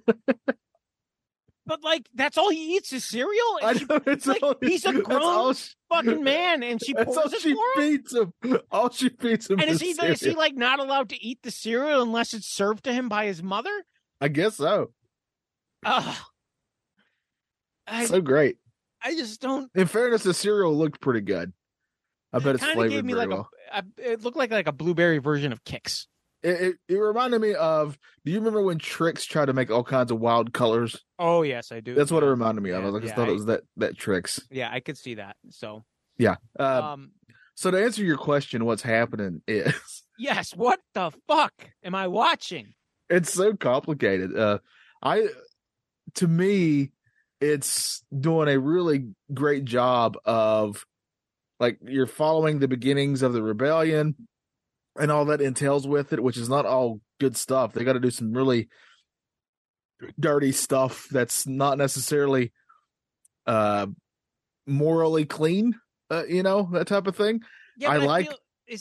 But 1.66 1.82
like 1.82 2.10
that's 2.14 2.38
all 2.38 2.50
he 2.50 2.76
eats 2.76 2.92
is 2.92 3.06
cereal. 3.08 3.60
I 3.64 3.70
And 3.72 3.80
she, 3.80 3.86
know, 3.86 4.02
it's 4.08 4.28
like, 4.28 4.44
all- 4.44 4.56
he's 4.62 4.84
a 4.84 4.92
grown 4.92 5.54
she- 5.54 5.70
fucking 5.90 6.22
man, 6.32 6.62
and 6.62 6.84
she 6.84 6.92
That's 6.94 7.16
all 7.16 7.24
pours 7.24 7.34
it 7.36 7.42
she 7.42 7.54
for 7.54 7.82
him. 7.82 7.90
feeds 7.98 8.14
him. 8.14 8.34
All 8.72 8.90
she 8.90 9.08
feeds 9.08 9.50
him 9.50 9.62
And 9.62 9.70
is 9.70 9.82
is 9.82 9.98
he 9.98 10.06
is 10.08 10.20
he 10.20 10.32
like 10.32 10.56
not 10.56 10.80
allowed 10.82 11.08
to 11.10 11.24
eat 11.26 11.40
the 11.42 11.52
cereal 11.52 12.02
unless 12.02 12.34
it's 12.34 12.54
served 12.54 12.84
to 12.84 12.92
him 12.94 13.08
by 13.08 13.28
his 13.28 13.42
mother? 13.42 13.72
I 14.20 14.28
guess 14.28 14.58
so. 14.58 14.92
Ugh. 15.86 16.18
I 17.88 18.06
so 18.08 18.20
great. 18.20 18.58
I 19.02 19.16
just 19.16 19.40
don't. 19.40 19.72
In 19.74 19.88
fairness, 19.88 20.24
the 20.24 20.34
cereal 20.34 20.78
looked 20.78 21.00
pretty 21.00 21.22
good. 21.22 21.54
I 22.34 22.40
bet 22.40 22.56
it's 22.56 22.64
of 22.64 22.70
flavored 22.72 22.92
gave 22.92 23.06
me 23.06 23.14
very 23.14 23.28
like 23.28 23.36
well. 23.38 23.50
a, 23.72 23.84
a. 24.02 24.12
It 24.14 24.24
looked 24.24 24.38
like 24.38 24.52
like 24.52 24.68
a 24.68 24.72
blueberry 24.72 25.20
version 25.20 25.52
of 25.52 25.64
Kix. 25.64 26.08
It, 26.42 26.62
it 26.62 26.76
it 26.90 26.96
reminded 26.98 27.40
me 27.40 27.54
of. 27.54 27.98
Do 28.26 28.32
you 28.32 28.40
remember 28.40 28.62
when 28.62 28.80
Trix 28.80 29.26
tried 29.26 29.46
to 29.46 29.54
make 29.54 29.70
all 29.72 29.84
kinds 29.84 30.12
of 30.12 30.20
wild 30.20 30.54
colors? 30.54 31.00
Oh 31.20 31.42
yes, 31.44 31.72
I 31.72 31.80
do. 31.80 31.94
That's 31.96 32.12
what 32.12 32.24
it 32.24 32.28
reminded 32.28 32.62
me 32.62 32.72
of. 32.72 32.84
Yeah, 32.84 32.90
I 32.90 33.00
just 33.00 33.06
yeah, 33.06 33.16
thought 33.16 33.28
I- 33.28 33.32
it 33.32 33.36
was 33.36 33.46
that 33.46 33.62
that 33.78 33.98
Trix. 33.98 34.42
Yeah, 34.52 34.70
I 34.72 34.80
could 34.80 34.98
see 34.98 35.16
that. 35.16 35.36
So, 35.50 35.86
Yeah. 36.18 36.36
Uh, 36.60 36.82
um, 36.94 37.12
so 37.56 37.70
to 37.72 37.82
answer 37.82 38.04
your 38.04 38.18
question, 38.18 38.66
what's 38.66 38.82
happening 38.82 39.42
is 39.48 39.74
yes. 40.18 40.54
What 40.56 40.80
the 40.94 41.12
fuck 41.28 41.54
am 41.84 41.96
I 41.96 42.08
watching? 42.08 42.74
it's 43.10 43.32
so 43.34 43.54
complicated. 43.56 44.36
Uh, 44.36 44.58
I 45.02 45.28
to 46.16 46.28
me, 46.28 46.92
it's 47.40 48.04
doing 48.18 48.48
a 48.50 48.60
really 48.60 49.10
great 49.34 49.66
job 49.66 50.18
of 50.26 50.86
like 51.64 51.78
you're 51.84 52.06
following 52.08 52.60
the 52.60 52.68
beginnings 52.68 53.22
of 53.22 53.34
the 53.34 53.42
rebellion 53.42 54.16
and 55.00 55.12
all 55.12 55.26
that 55.26 55.42
entails 55.42 55.88
with 55.88 56.14
it, 56.14 56.22
which 56.22 56.38
is 56.38 56.50
not 56.50 56.66
all 56.66 57.00
good 57.20 57.36
stuff. 57.38 57.74
They 57.74 57.84
got 57.84 57.94
to 57.94 58.00
do 58.00 58.12
some 58.12 58.34
really 58.34 58.68
dirty 60.20 60.52
stuff 60.52 61.08
that's 61.10 61.48
not 61.48 61.78
necessarily 61.78 62.52
uh 63.48 63.88
morally 64.68 65.26
clean, 65.26 65.76
uh, 66.10 66.24
you 66.28 66.44
know, 66.44 66.70
that 66.74 66.88
type 66.88 67.08
of 67.08 67.16
thing. 67.16 67.42
Yeah, 67.78 67.92
I 67.92 68.00
but 68.00 68.08
like- 68.08 68.28
feel- 68.30 68.38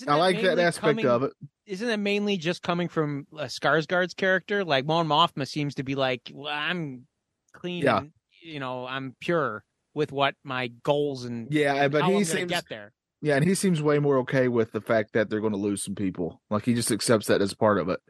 I 0.09 0.14
like 0.16 0.41
that 0.43 0.59
aspect 0.59 0.99
coming- 0.99 1.07
of 1.07 1.22
it. 1.24 1.33
Isn't 1.66 1.87
that 1.89 1.99
mainly 1.99 2.37
just 2.37 2.62
coming 2.62 2.89
from 2.89 3.26
uh, 3.37 3.45
Skarsgård's 3.45 4.14
character? 4.14 4.64
Like 4.64 4.85
Mon 4.85 5.07
Mothma 5.07 5.47
seems 5.47 5.76
to 5.76 5.83
be 5.85 5.95
like, 5.95 6.30
well, 6.35 6.53
I'm 6.53 7.07
clean. 7.53 7.85
Yeah. 7.85 8.03
you 8.43 8.59
know, 8.61 8.85
I'm 8.87 9.14
pure 9.20 9.62
with 9.95 10.12
what 10.12 10.34
my 10.45 10.68
goals 10.68 11.24
and 11.24 11.49
Yeah, 11.51 11.88
but 11.88 12.03
how 12.03 12.11
he 12.11 12.24
seems 12.24 12.51
get 12.51 12.64
there. 12.68 12.93
Yeah, 13.20 13.36
and 13.36 13.45
he 13.45 13.55
seems 13.55 13.80
way 13.80 13.99
more 14.01 14.18
okay 14.18 14.49
with 14.49 14.72
the 14.72 14.80
fact 14.80 15.12
that 15.12 15.30
they're 15.30 15.40
going 15.40 15.53
to 15.53 15.59
lose 15.59 15.84
some 15.84 15.95
people. 15.95 16.40
Like 16.51 16.64
he 16.64 16.74
just 16.74 16.90
accepts 16.90 17.26
that 17.26 17.40
as 17.40 17.55
part 17.55 17.78
of 17.78 17.88
it. 17.88 18.01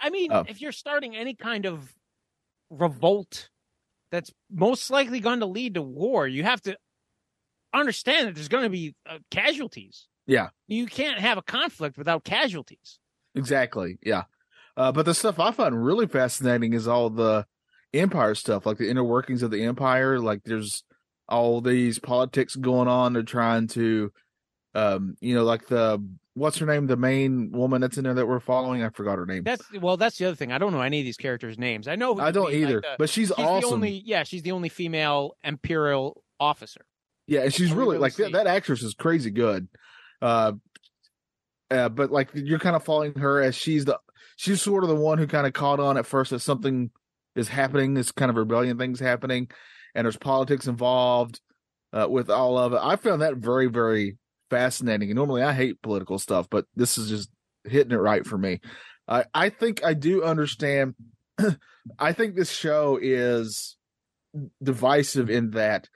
I 0.00 0.10
mean, 0.10 0.32
Oh. 0.32 0.44
if 0.48 0.60
you're 0.60 0.72
starting 0.72 1.14
any 1.14 1.34
kind 1.34 1.66
of 1.66 1.92
revolt 2.70 3.50
that's 4.10 4.30
most 4.50 4.90
likely 4.90 5.20
going 5.20 5.40
to 5.40 5.46
lead 5.46 5.74
to 5.74 5.82
war, 5.82 6.26
you 6.26 6.42
have 6.42 6.60
to 6.62 6.76
understand 7.74 8.28
that 8.28 8.34
there's 8.34 8.48
going 8.48 8.64
to 8.64 8.70
be 8.70 8.94
uh, 9.08 9.18
casualties. 9.30 10.08
Yeah. 10.26 10.48
You 10.68 10.86
can't 10.86 11.18
have 11.18 11.38
a 11.38 11.42
conflict 11.42 11.98
without 11.98 12.24
casualties. 12.24 12.98
Exactly. 13.34 13.98
Yeah. 14.02 14.24
Uh, 14.76 14.92
but 14.92 15.04
the 15.04 15.14
stuff 15.14 15.38
I 15.38 15.50
find 15.52 15.84
really 15.84 16.06
fascinating 16.06 16.72
is 16.72 16.88
all 16.88 17.10
the 17.10 17.46
empire 17.92 18.34
stuff, 18.34 18.64
like 18.64 18.78
the 18.78 18.88
inner 18.88 19.04
workings 19.04 19.42
of 19.42 19.50
the 19.50 19.62
empire. 19.64 20.18
Like 20.18 20.42
there's 20.44 20.84
all 21.32 21.60
these 21.60 21.98
politics 21.98 22.54
going 22.54 22.88
on. 22.88 23.14
They're 23.14 23.22
trying 23.22 23.66
to, 23.68 24.12
um, 24.74 25.16
you 25.20 25.34
know, 25.34 25.44
like 25.44 25.66
the 25.66 26.04
what's 26.34 26.58
her 26.58 26.66
name, 26.66 26.86
the 26.86 26.96
main 26.96 27.50
woman 27.52 27.80
that's 27.80 27.98
in 27.98 28.04
there 28.04 28.14
that 28.14 28.28
we're 28.28 28.40
following. 28.40 28.82
I 28.82 28.90
forgot 28.90 29.18
her 29.18 29.26
name. 29.26 29.42
That's 29.42 29.64
well, 29.80 29.96
that's 29.96 30.18
the 30.18 30.26
other 30.26 30.36
thing. 30.36 30.52
I 30.52 30.58
don't 30.58 30.72
know 30.72 30.82
any 30.82 31.00
of 31.00 31.04
these 31.04 31.16
characters' 31.16 31.58
names. 31.58 31.88
I 31.88 31.96
know 31.96 32.14
who 32.14 32.20
I 32.20 32.30
don't 32.30 32.52
mean, 32.52 32.62
like 32.62 32.70
either, 32.70 32.80
the- 32.82 32.96
but 32.98 33.08
she's, 33.08 33.28
she's 33.28 33.38
awesome. 33.38 33.68
the 33.68 33.74
only 33.74 34.02
yeah, 34.04 34.22
she's 34.24 34.42
the 34.42 34.52
only 34.52 34.68
female 34.68 35.36
imperial 35.42 36.22
officer. 36.38 36.82
Yeah, 37.26 37.40
and 37.42 37.54
she's 37.54 37.70
All 37.70 37.78
really 37.78 37.90
really 37.96 38.02
like 38.02 38.16
that, 38.16 38.32
that 38.32 38.46
actress 38.46 38.82
is 38.82 38.94
crazy 38.94 39.30
good. 39.30 39.68
Uh, 40.20 40.52
uh, 41.70 41.88
but 41.88 42.10
like 42.10 42.28
you're 42.34 42.58
kind 42.58 42.76
of 42.76 42.84
following 42.84 43.14
her 43.14 43.40
as 43.40 43.54
she's 43.54 43.86
the 43.86 43.98
she's 44.36 44.60
sort 44.60 44.84
of 44.84 44.90
the 44.90 44.96
one 44.96 45.18
who 45.18 45.26
kind 45.26 45.46
of 45.46 45.54
caught 45.54 45.80
on 45.80 45.96
at 45.96 46.06
first 46.06 46.30
that 46.30 46.40
something 46.40 46.90
is 47.34 47.48
happening, 47.48 47.94
this 47.94 48.12
kind 48.12 48.30
of 48.30 48.36
rebellion 48.36 48.76
things 48.76 49.00
happening, 49.00 49.48
and 49.94 50.04
there's 50.04 50.16
politics 50.16 50.66
involved 50.66 51.40
uh, 51.92 52.06
with 52.08 52.30
all 52.30 52.58
of 52.58 52.72
it. 52.72 52.80
I 52.82 52.96
found 52.96 53.22
that 53.22 53.36
very 53.36 53.66
very 53.66 54.16
fascinating. 54.52 55.08
And 55.08 55.16
normally 55.16 55.42
I 55.42 55.54
hate 55.54 55.80
political 55.80 56.18
stuff, 56.18 56.46
but 56.50 56.66
this 56.76 56.98
is 56.98 57.08
just 57.08 57.30
hitting 57.64 57.92
it 57.92 57.96
right 57.96 58.26
for 58.26 58.36
me. 58.36 58.60
I 59.08 59.24
I 59.34 59.48
think 59.48 59.84
I 59.84 59.94
do 59.94 60.22
understand. 60.22 60.94
I 61.98 62.12
think 62.12 62.36
this 62.36 62.50
show 62.50 62.98
is 63.00 63.76
divisive 64.62 65.30
in 65.30 65.50
that 65.52 65.88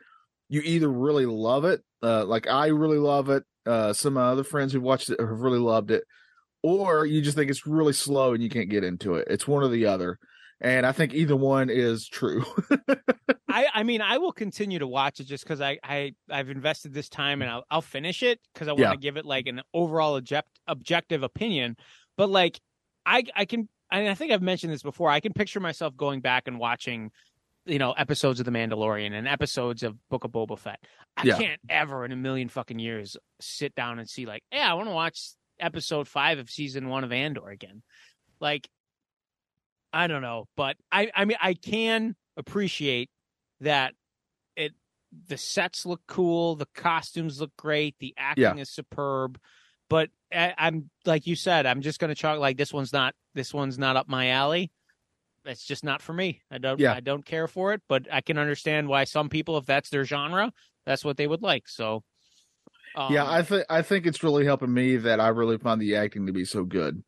you 0.48 0.62
either 0.64 0.90
really 0.90 1.26
love 1.26 1.64
it, 1.64 1.82
uh, 2.02 2.24
like 2.24 2.48
I 2.48 2.68
really 2.68 2.98
love 2.98 3.28
it. 3.30 3.44
Uh, 3.64 3.92
some 3.92 4.16
of 4.16 4.22
my 4.22 4.28
other 4.30 4.44
friends 4.44 4.72
who've 4.72 4.82
watched 4.82 5.10
it 5.10 5.20
have 5.20 5.40
really 5.40 5.58
loved 5.58 5.90
it, 5.90 6.04
or 6.62 7.04
you 7.04 7.20
just 7.20 7.36
think 7.36 7.50
it's 7.50 7.66
really 7.66 7.92
slow 7.92 8.32
and 8.32 8.42
you 8.42 8.48
can't 8.48 8.70
get 8.70 8.84
into 8.84 9.14
it. 9.14 9.28
It's 9.30 9.46
one 9.46 9.62
or 9.62 9.68
the 9.68 9.86
other, 9.86 10.18
and 10.60 10.86
I 10.86 10.92
think 10.92 11.14
either 11.14 11.36
one 11.36 11.70
is 11.70 12.08
true. 12.08 12.44
I 13.48 13.66
I 13.74 13.82
mean, 13.82 14.00
I 14.00 14.18
will 14.18 14.32
continue 14.32 14.78
to 14.78 14.86
watch 14.86 15.20
it 15.20 15.24
just 15.24 15.44
because 15.44 15.60
I 15.60 15.78
I 15.82 16.14
I've 16.30 16.50
invested 16.50 16.92
this 16.94 17.08
time 17.08 17.42
and 17.42 17.50
I'll 17.50 17.64
I'll 17.70 17.82
finish 17.82 18.22
it 18.22 18.40
because 18.52 18.68
I 18.68 18.72
want 18.72 18.80
to 18.84 18.90
Yeah. 18.90 18.96
give 18.96 19.16
it 19.16 19.24
like 19.24 19.46
an 19.46 19.62
overall 19.72 20.16
object, 20.16 20.48
objective 20.66 21.22
opinion. 21.22 21.76
But 22.16 22.30
like, 22.30 22.60
I 23.04 23.24
I 23.34 23.44
can 23.44 23.68
and 23.90 24.08
I 24.08 24.14
think 24.14 24.32
I've 24.32 24.42
mentioned 24.42 24.72
this 24.72 24.82
before. 24.82 25.10
I 25.10 25.20
can 25.20 25.32
picture 25.32 25.60
myself 25.60 25.96
going 25.96 26.20
back 26.20 26.48
and 26.48 26.58
watching, 26.58 27.10
you 27.66 27.78
know, 27.78 27.92
episodes 27.92 28.40
of 28.40 28.46
The 28.46 28.52
Mandalorian 28.52 29.12
and 29.12 29.28
episodes 29.28 29.82
of 29.82 29.96
Book 30.08 30.24
of 30.24 30.32
Boba 30.32 30.58
Fett. 30.58 30.80
I 31.16 31.24
Yeah. 31.24 31.36
can't 31.38 31.60
ever 31.68 32.04
in 32.04 32.12
a 32.12 32.16
million 32.16 32.48
fucking 32.48 32.78
years 32.78 33.16
sit 33.40 33.74
down 33.74 33.98
and 33.98 34.08
see 34.08 34.26
like, 34.26 34.42
yeah, 34.52 34.70
I 34.70 34.74
want 34.74 34.88
to 34.88 34.94
watch 34.94 35.20
episode 35.60 36.08
five 36.08 36.38
of 36.38 36.50
season 36.50 36.88
one 36.88 37.04
of 37.04 37.12
Andor 37.12 37.48
again. 37.48 37.82
Like, 38.40 38.68
I 39.96 40.08
don't 40.08 40.20
know, 40.20 40.46
but 40.56 40.76
I 40.92 41.10
I 41.14 41.24
mean 41.24 41.38
I 41.40 41.54
can 41.54 42.16
appreciate 42.36 43.08
that 43.60 43.94
it 44.54 44.72
the 45.26 45.38
sets 45.38 45.86
look 45.86 46.02
cool, 46.06 46.54
the 46.54 46.68
costumes 46.74 47.40
look 47.40 47.56
great, 47.56 47.96
the 47.98 48.14
acting 48.18 48.58
is 48.58 48.68
superb. 48.68 49.40
But 49.88 50.10
I, 50.30 50.52
I'm 50.58 50.90
like 51.06 51.26
you 51.26 51.34
said, 51.34 51.64
I'm 51.64 51.80
just 51.80 51.98
gonna 51.98 52.14
chalk 52.14 52.38
like 52.38 52.58
this 52.58 52.74
one's 52.74 52.92
not 52.92 53.14
this 53.34 53.54
one's 53.54 53.78
not 53.78 53.96
up 53.96 54.06
my 54.06 54.28
alley. 54.28 54.70
It's 55.46 55.64
just 55.64 55.82
not 55.82 56.02
for 56.02 56.12
me. 56.12 56.42
I 56.50 56.58
don't 56.58 56.78
Yeah. 56.78 56.92
I 56.92 57.00
don't 57.00 57.24
care 57.24 57.48
for 57.48 57.72
it, 57.72 57.80
but 57.88 58.06
I 58.12 58.20
can 58.20 58.36
understand 58.36 58.88
why 58.88 59.04
some 59.04 59.30
people, 59.30 59.56
if 59.56 59.64
that's 59.64 59.88
their 59.88 60.04
genre, 60.04 60.52
that's 60.84 61.06
what 61.06 61.16
they 61.16 61.26
would 61.26 61.42
like. 61.42 61.68
So 61.68 62.04
um, 62.96 63.14
yeah, 63.14 63.26
I 63.26 63.42
think 63.42 63.64
I 63.70 63.80
think 63.80 64.06
it's 64.06 64.22
really 64.22 64.44
helping 64.44 64.74
me 64.74 64.96
that 64.98 65.20
I 65.20 65.28
really 65.28 65.56
find 65.56 65.80
the 65.80 65.96
acting 65.96 66.26
to 66.26 66.32
be 66.32 66.44
so 66.44 66.64
good. 66.64 67.02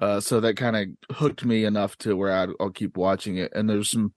Uh, 0.00 0.18
so 0.18 0.40
that 0.40 0.56
kind 0.56 0.76
of 0.76 1.16
hooked 1.16 1.44
me 1.44 1.64
enough 1.64 1.96
to 1.98 2.16
where 2.16 2.32
I'd, 2.32 2.48
I'll 2.58 2.70
keep 2.70 2.96
watching 2.96 3.36
it. 3.36 3.52
And 3.54 3.68
there's 3.68 3.90
some 3.90 4.14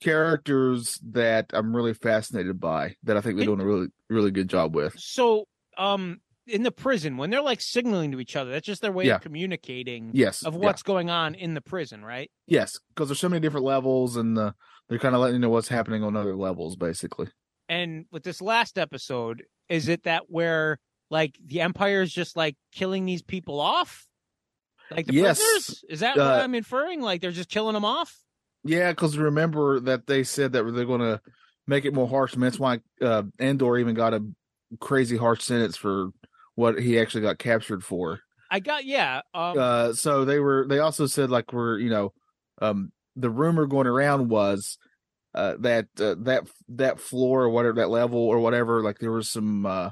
characters 0.00 0.98
that 1.10 1.46
I'm 1.52 1.74
really 1.74 1.94
fascinated 1.94 2.60
by 2.60 2.94
that 3.02 3.16
I 3.16 3.20
think 3.20 3.36
they're 3.36 3.46
doing 3.46 3.60
a 3.60 3.66
really 3.66 3.88
really 4.08 4.30
good 4.30 4.48
job 4.48 4.74
with. 4.74 4.98
So, 4.98 5.46
um, 5.76 6.20
in 6.46 6.62
the 6.62 6.70
prison 6.70 7.16
when 7.16 7.30
they're 7.30 7.42
like 7.42 7.60
signaling 7.60 8.12
to 8.12 8.20
each 8.20 8.36
other, 8.36 8.50
that's 8.50 8.64
just 8.66 8.80
their 8.80 8.92
way 8.92 9.06
Yeah. 9.06 9.16
of 9.16 9.22
communicating 9.22 10.10
Yes, 10.14 10.44
of 10.44 10.54
yeah. 10.54 10.60
what's 10.60 10.82
going 10.82 11.10
on 11.10 11.34
in 11.34 11.54
the 11.54 11.60
prison, 11.60 12.04
right? 12.04 12.30
yes, 12.46 12.78
because 12.94 13.08
there's 13.08 13.18
so 13.18 13.28
many 13.28 13.40
different 13.40 13.66
levels, 13.66 14.16
and 14.16 14.38
uh, 14.38 14.52
they're 14.88 14.98
kind 14.98 15.14
of 15.14 15.20
letting 15.20 15.34
you 15.34 15.40
know 15.40 15.50
what's 15.50 15.68
happening 15.68 16.02
on 16.02 16.16
other 16.16 16.36
levels, 16.36 16.76
basically. 16.76 17.26
And 17.68 18.06
with 18.10 18.22
this 18.22 18.40
last 18.40 18.78
episode, 18.78 19.42
is 19.68 19.88
it 19.88 20.04
that 20.04 20.30
where 20.30 20.78
like 21.10 21.36
the 21.44 21.60
Empire 21.60 22.00
is 22.02 22.12
just 22.12 22.36
like 22.36 22.56
killing 22.72 23.04
these 23.04 23.22
people 23.22 23.60
off? 23.60 24.06
Like 24.90 25.06
the 25.06 25.14
Yes. 25.14 25.38
prisoners? 25.40 25.84
Is 25.88 26.00
that 26.00 26.16
what 26.16 26.26
Uh, 26.26 26.40
I'm 26.42 26.54
inferring? 26.54 27.00
Like 27.00 27.20
they're 27.20 27.30
just 27.30 27.48
killing 27.48 27.74
them 27.74 27.84
off? 27.84 28.16
Yeah, 28.64 28.90
because 28.90 29.16
remember 29.16 29.80
that 29.80 30.06
they 30.06 30.24
said 30.24 30.52
that 30.52 30.64
they're 30.64 30.84
going 30.84 31.00
to 31.00 31.20
make 31.66 31.84
it 31.84 31.94
more 31.94 32.08
harsh, 32.08 32.34
and 32.34 32.42
that's 32.42 32.58
why 32.58 32.80
uh, 33.00 33.22
Andor 33.38 33.78
even 33.78 33.94
got 33.94 34.14
a 34.14 34.24
crazy 34.80 35.16
harsh 35.16 35.42
sentence 35.42 35.76
for 35.76 36.10
what 36.54 36.78
he 36.78 36.98
actually 36.98 37.22
got 37.22 37.38
captured 37.38 37.84
for. 37.84 38.20
I 38.50 38.60
got 38.60 38.84
yeah. 38.84 39.20
Um, 39.34 39.58
uh 39.58 39.92
so 39.92 40.24
they 40.24 40.38
were 40.40 40.66
they 40.66 40.78
also 40.78 41.06
said 41.06 41.30
like 41.30 41.52
we're 41.52 41.78
you 41.78 41.90
know 41.90 42.12
um 42.62 42.90
the 43.14 43.28
rumor 43.30 43.66
going 43.66 43.86
around 43.86 44.28
was 44.28 44.78
uh 45.34 45.54
that 45.60 45.86
uh, 46.00 46.14
that 46.20 46.48
that 46.70 46.98
floor 46.98 47.42
or 47.42 47.50
whatever 47.50 47.74
that 47.76 47.90
level 47.90 48.18
or 48.20 48.38
whatever 48.40 48.82
like 48.82 48.98
there 48.98 49.12
was 49.12 49.28
some 49.28 49.66
uh 49.66 49.90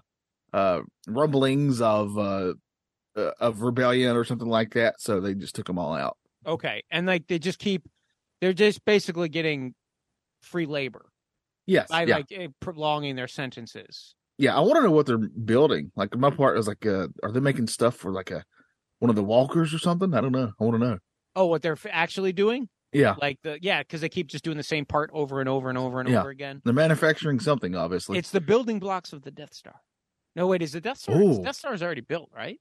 uh 0.54 0.80
rumblings 1.06 1.82
of 1.82 2.16
uh 2.16 2.54
uh, 3.16 3.30
of 3.40 3.62
rebellion 3.62 4.16
or 4.16 4.24
something 4.24 4.48
like 4.48 4.74
that 4.74 5.00
so 5.00 5.20
they 5.20 5.34
just 5.34 5.54
took 5.54 5.66
them 5.66 5.78
all 5.78 5.94
out 5.94 6.16
okay, 6.46 6.82
and 6.90 7.06
like 7.06 7.26
they 7.26 7.38
just 7.40 7.58
keep, 7.58 7.88
they're 8.40 8.52
just 8.52 8.84
basically 8.84 9.28
getting 9.28 9.74
free 10.42 10.66
labor 10.66 11.06
yes 11.66 11.88
by 11.88 12.04
yeah 12.04 12.16
like 12.16 12.26
eh, 12.30 12.48
prolonging 12.60 13.16
their 13.16 13.26
sentences. 13.28 14.14
yeah 14.38 14.54
i 14.56 14.60
want 14.60 14.76
to 14.76 14.82
know 14.82 14.90
what 14.90 15.06
they're 15.06 15.18
building 15.18 15.90
like 15.96 16.16
my 16.16 16.30
part 16.30 16.56
is 16.58 16.68
like 16.68 16.84
uh 16.86 17.08
are 17.22 17.32
they 17.32 17.40
making 17.40 17.66
stuff 17.66 17.96
for 17.96 18.12
like 18.12 18.30
a 18.30 18.44
one 19.00 19.10
of 19.10 19.16
the 19.16 19.24
walkers 19.24 19.74
or 19.74 19.78
something 19.78 20.14
i 20.14 20.20
don't 20.20 20.32
know 20.32 20.52
i 20.60 20.64
want 20.64 20.74
to 20.80 20.86
know 20.86 20.98
Oh, 21.38 21.44
what 21.46 21.60
they're 21.60 21.72
f- 21.72 21.86
actually 21.90 22.32
doing? 22.32 22.66
yeah 22.94 23.14
Like 23.20 23.38
the 23.42 23.58
yeah, 23.60 23.82
because 23.82 24.00
they 24.00 24.08
keep 24.08 24.26
just 24.28 24.42
doing 24.42 24.56
the 24.56 24.62
same 24.62 24.86
part 24.86 25.10
over 25.12 25.38
and 25.40 25.48
over 25.50 25.68
and 25.68 25.76
over 25.76 26.00
and 26.00 26.08
Yeah. 26.08 26.20
over 26.20 26.30
again. 26.30 26.62
they're 26.64 26.72
manufacturing 26.72 27.40
something 27.40 27.74
obviously 27.74 28.16
It's 28.16 28.30
the 28.30 28.40
building 28.40 28.78
blocks 28.78 29.12
of 29.12 29.20
the 29.22 29.30
Death 29.30 29.52
Star. 29.52 29.74
No, 30.34 30.46
wait, 30.46 30.62
is 30.62 30.72
the 30.72 30.80
Death 30.80 30.96
Star? 30.98 31.20
Death 31.42 31.56
Star 31.56 31.74
is 31.74 31.82
already 31.82 32.00
built, 32.00 32.30
right? 32.34 32.58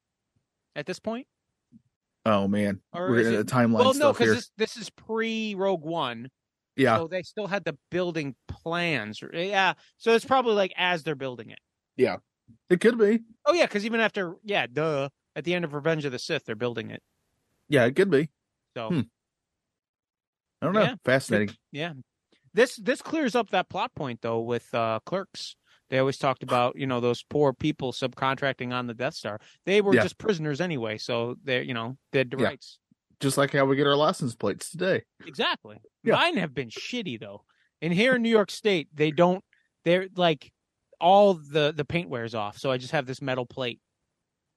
At 0.75 0.85
this 0.85 0.99
point, 0.99 1.25
oh 2.25 2.47
man 2.47 2.81
Or 2.93 3.09
we're 3.09 3.19
it- 3.19 3.45
the 3.47 3.51
timeline 3.51 3.79
well, 3.79 3.93
no, 3.93 4.11
because 4.13 4.35
this 4.35 4.51
this 4.57 4.77
is 4.77 4.89
pre 4.89 5.55
Rogue 5.55 5.83
One, 5.85 6.29
yeah 6.75 6.97
so 6.97 7.07
they 7.07 7.21
still 7.23 7.47
had 7.47 7.63
the 7.63 7.77
building 7.91 8.35
plans. 8.47 9.21
Yeah, 9.33 9.73
so 9.97 10.13
it's 10.13 10.25
probably 10.25 10.53
like 10.55 10.73
as 10.75 11.03
they're 11.03 11.15
building 11.15 11.49
it. 11.51 11.59
Yeah, 11.95 12.17
it 12.69 12.81
could 12.81 12.97
be 12.97 13.21
Oh 13.45 13.53
yeah, 13.53 13.65
because 13.65 13.85
even 13.85 13.99
after 14.01 14.35
yeah, 14.43 14.67
duh, 14.67 15.09
at 15.35 15.43
the 15.45 15.53
end 15.53 15.63
of 15.65 15.73
Revenge 15.73 16.03
of 16.05 16.11
the 16.11 16.19
Sith, 16.19 16.43
they're 16.45 16.55
building 16.55 16.89
it. 16.91 17.01
Yeah, 17.69 17.85
it 17.85 17.95
could 17.95 18.11
be. 18.11 18.29
So 18.75 18.89
Hmm. 18.89 19.01
I 20.61 20.65
don't 20.65 20.73
know. 20.73 20.81
Yeah. 20.83 20.95
Fascinating. 21.05 21.55
yeah, 21.71 21.93
this 22.53 22.75
this 22.77 23.01
clears 23.01 23.35
up 23.35 23.51
that 23.51 23.69
plot 23.69 23.93
point 23.95 24.21
though 24.21 24.41
with 24.41 24.73
uh, 24.73 24.99
Clerks. 25.05 25.55
They 25.89 25.99
always 25.99 26.17
talked 26.17 26.41
about 26.43 26.75
you 26.77 26.87
know 26.87 26.99
those 26.99 27.23
poor 27.23 27.53
people 27.53 27.91
subcontracting 27.91 28.73
on 28.73 28.87
the 28.87 28.93
Death 28.93 29.13
Star. 29.13 29.39
They 29.65 29.81
were 29.81 29.93
Yeah. 29.93 30.01
just 30.03 30.17
prisoners 30.17 30.59
anyway, 30.61 30.97
so 30.97 31.35
they're 31.43 31.61
you 31.63 31.73
know 31.73 31.97
dead 32.11 32.31
to 32.31 32.37
Yeah. 32.37 32.45
rights. 32.47 32.79
Just 33.19 33.37
like 33.37 33.53
how 33.53 33.65
we 33.65 33.75
get 33.75 33.87
our 33.87 33.95
license 33.95 34.35
plates 34.35 34.69
today. 34.69 35.03
Exactly. 35.25 35.77
Yeah. 36.03 36.15
Mine 36.15 36.37
have 36.37 36.53
been 36.53 36.69
shitty 36.69 37.19
though. 37.19 37.43
And 37.81 37.93
here 37.93 38.15
in 38.15 38.21
New 38.21 38.29
York 38.29 38.51
State, 38.51 38.89
they 38.93 39.11
don't. 39.11 39.43
They're 39.83 40.07
like 40.15 40.51
all 40.99 41.33
the 41.35 41.73
the 41.75 41.85
paint 41.85 42.09
wears 42.09 42.33
off, 42.35 42.57
so 42.57 42.71
I 42.71 42.77
just 42.77 42.91
have 42.93 43.05
this 43.05 43.21
metal 43.21 43.45
plate 43.45 43.79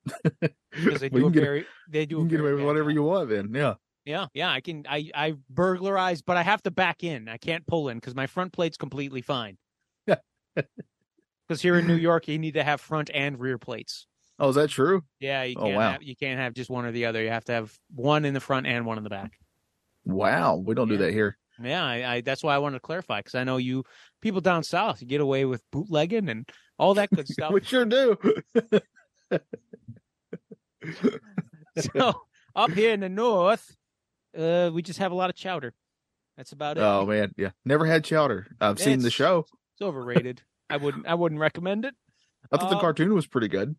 because 0.72 1.00
they 1.00 1.08
do 1.08 1.18
a 1.18 1.22
can 1.24 1.32
get, 1.32 1.40
very 1.42 1.66
they 1.88 2.06
do 2.06 2.16
you 2.16 2.20
a 2.20 2.22
can 2.22 2.28
get 2.28 2.40
away 2.40 2.54
with 2.54 2.64
whatever 2.64 2.90
job. 2.90 2.94
you 2.94 3.02
want 3.02 3.28
then. 3.30 3.52
Yeah. 3.54 3.74
Yeah, 4.04 4.26
yeah, 4.32 4.50
I 4.50 4.62
can. 4.62 4.84
I 4.88 5.10
I 5.14 5.34
burglarize, 5.50 6.22
but 6.22 6.38
I 6.38 6.42
have 6.42 6.62
to 6.62 6.70
back 6.70 7.04
in. 7.04 7.28
I 7.28 7.36
can't 7.36 7.66
pull 7.66 7.90
in 7.90 7.98
because 7.98 8.14
my 8.14 8.26
front 8.26 8.54
plate's 8.54 8.78
completely 8.78 9.20
fine. 9.20 9.58
Because 11.48 11.62
here 11.62 11.78
in 11.78 11.86
New 11.86 11.94
York, 11.96 12.28
you 12.28 12.38
need 12.38 12.54
to 12.54 12.62
have 12.62 12.78
front 12.80 13.10
and 13.14 13.40
rear 13.40 13.56
plates. 13.56 14.06
Oh, 14.38 14.50
is 14.50 14.56
that 14.56 14.68
true? 14.68 15.02
Yeah, 15.18 15.42
you 15.44 15.56
Oh, 15.58 15.62
can't. 15.64 15.76
wow. 15.76 15.90
have, 15.92 16.02
you 16.02 16.14
can't 16.14 16.38
have 16.38 16.52
just 16.52 16.68
one 16.70 16.84
or 16.84 16.92
the 16.92 17.06
other. 17.06 17.22
You 17.22 17.30
have 17.30 17.44
to 17.46 17.52
have 17.52 17.76
one 17.94 18.24
in 18.24 18.34
the 18.34 18.40
front 18.40 18.66
and 18.66 18.84
one 18.86 18.98
in 18.98 19.04
the 19.04 19.10
back. 19.10 19.32
Wow. 20.04 20.56
We 20.56 20.74
don't 20.74 20.88
Yeah. 20.88 20.96
do 20.98 21.04
that 21.04 21.12
here. 21.12 21.36
Yeah, 21.60 21.84
I, 21.84 22.14
I 22.14 22.20
that's 22.20 22.44
why 22.44 22.54
I 22.54 22.58
wanted 22.58 22.76
to 22.76 22.80
clarify 22.80 23.18
because 23.18 23.34
I 23.34 23.42
know 23.42 23.56
you 23.56 23.82
people 24.22 24.40
down 24.40 24.62
south 24.62 25.00
you 25.02 25.08
get 25.08 25.20
away 25.20 25.44
with 25.44 25.60
bootlegging 25.72 26.28
and 26.28 26.48
all 26.78 26.94
that 26.94 27.10
good 27.10 27.26
stuff. 27.32 27.50
we 27.52 27.60
sure 27.62 27.84
do. 27.84 28.16
so 31.76 32.22
up 32.54 32.70
here 32.70 32.92
in 32.92 33.00
the 33.00 33.08
north, 33.08 33.76
uh, 34.38 34.70
we 34.72 34.82
just 34.82 35.00
have 35.00 35.10
a 35.10 35.16
lot 35.16 35.30
of 35.30 35.36
chowder. 35.36 35.74
That's 36.36 36.52
about 36.52 36.76
it. 36.78 36.82
oh 36.82 37.04
man. 37.06 37.32
Yeah. 37.36 37.50
Never 37.64 37.86
had 37.86 38.04
chowder. 38.04 38.46
I've 38.60 38.78
seen 38.78 39.00
the 39.00 39.10
show. 39.10 39.46
It's 39.74 39.82
overrated. 39.82 40.42
I 40.70 40.76
wouldn't. 40.76 41.06
I 41.06 41.14
wouldn't 41.14 41.40
recommend 41.40 41.84
it. 41.84 41.94
I 42.52 42.56
thought 42.56 42.70
the 42.70 42.76
uh, 42.76 42.80
cartoon 42.80 43.14
was 43.14 43.26
pretty 43.26 43.48
good. 43.48 43.76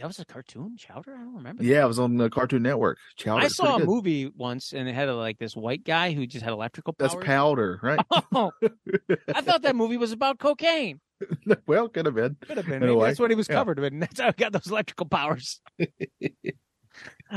That 0.00 0.06
was 0.06 0.18
a 0.18 0.24
cartoon 0.24 0.76
chowder. 0.78 1.14
I 1.14 1.18
don't 1.18 1.34
remember. 1.34 1.62
Yeah, 1.62 1.84
it 1.84 1.88
was 1.88 1.98
on 1.98 2.16
the 2.16 2.30
Cartoon 2.30 2.62
Network. 2.62 2.96
Chowder. 3.16 3.42
I 3.42 3.46
is 3.46 3.56
saw 3.56 3.76
a 3.76 3.78
good. 3.80 3.86
movie 3.86 4.32
once 4.34 4.72
and 4.72 4.88
it 4.88 4.94
had 4.94 5.10
a, 5.10 5.14
like 5.14 5.38
this 5.38 5.54
white 5.54 5.84
guy 5.84 6.12
who 6.12 6.26
just 6.26 6.42
had 6.42 6.54
electrical 6.54 6.94
powers. 6.94 7.12
That's 7.12 7.24
powder, 7.24 7.78
right? 7.82 8.00
Oh, 8.32 8.52
I 9.34 9.42
thought 9.42 9.60
that 9.62 9.76
movie 9.76 9.98
was 9.98 10.12
about 10.12 10.38
cocaine. 10.38 11.00
well, 11.66 11.90
could 11.90 12.06
have 12.06 12.14
been. 12.14 12.36
Could 12.40 12.56
have 12.56 12.64
been. 12.64 12.76
In 12.76 12.84
a 12.84 12.86
Maybe 12.86 12.96
way, 12.96 13.08
that's 13.08 13.20
what 13.20 13.30
he 13.30 13.34
was 13.34 13.46
yeah. 13.48 13.56
covered 13.56 13.78
with, 13.78 13.92
and 13.92 14.02
that's 14.02 14.18
how 14.18 14.28
he 14.28 14.32
got 14.32 14.52
those 14.52 14.68
electrical 14.68 15.06
powers. 15.06 15.60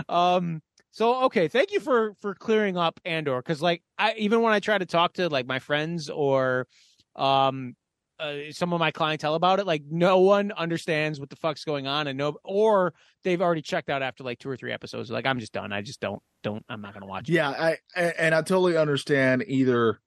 um. 0.07 0.61
So 0.91 1.23
okay, 1.23 1.49
thank 1.49 1.73
you 1.73 1.81
for 1.81 2.13
for 2.21 2.33
clearing 2.33 2.77
up 2.77 2.99
Andor 3.03 3.41
because 3.41 3.61
like 3.61 3.83
I 3.97 4.13
even 4.17 4.41
when 4.41 4.53
I 4.53 4.61
try 4.61 4.77
to 4.77 4.85
talk 4.85 5.13
to 5.13 5.27
like 5.27 5.47
my 5.47 5.59
friends 5.59 6.09
or 6.09 6.67
um 7.15 7.75
uh, 8.19 8.35
some 8.51 8.73
of 8.73 8.79
my 8.79 8.91
clientele 8.91 9.35
about 9.35 9.59
it, 9.59 9.65
like 9.65 9.83
no 9.89 10.19
one 10.19 10.51
understands 10.51 11.19
what 11.19 11.29
the 11.29 11.35
fuck's 11.35 11.63
going 11.65 11.87
on, 11.87 12.07
and 12.07 12.17
no 12.17 12.37
or 12.43 12.93
they've 13.23 13.41
already 13.41 13.61
checked 13.61 13.89
out 13.89 14.01
after 14.01 14.23
like 14.23 14.39
two 14.39 14.49
or 14.49 14.55
three 14.57 14.71
episodes. 14.71 15.09
Like 15.11 15.25
I'm 15.25 15.39
just 15.39 15.51
done. 15.53 15.73
I 15.73 15.81
just 15.81 15.99
don't 15.99 16.21
don't. 16.43 16.63
I'm 16.69 16.81
not 16.81 16.93
gonna 16.93 17.05
watch 17.07 17.29
it. 17.29 17.33
Yeah, 17.33 17.49
I 17.49 17.77
and 17.95 18.33
I 18.35 18.41
totally 18.41 18.77
understand 18.77 19.43
either 19.47 19.99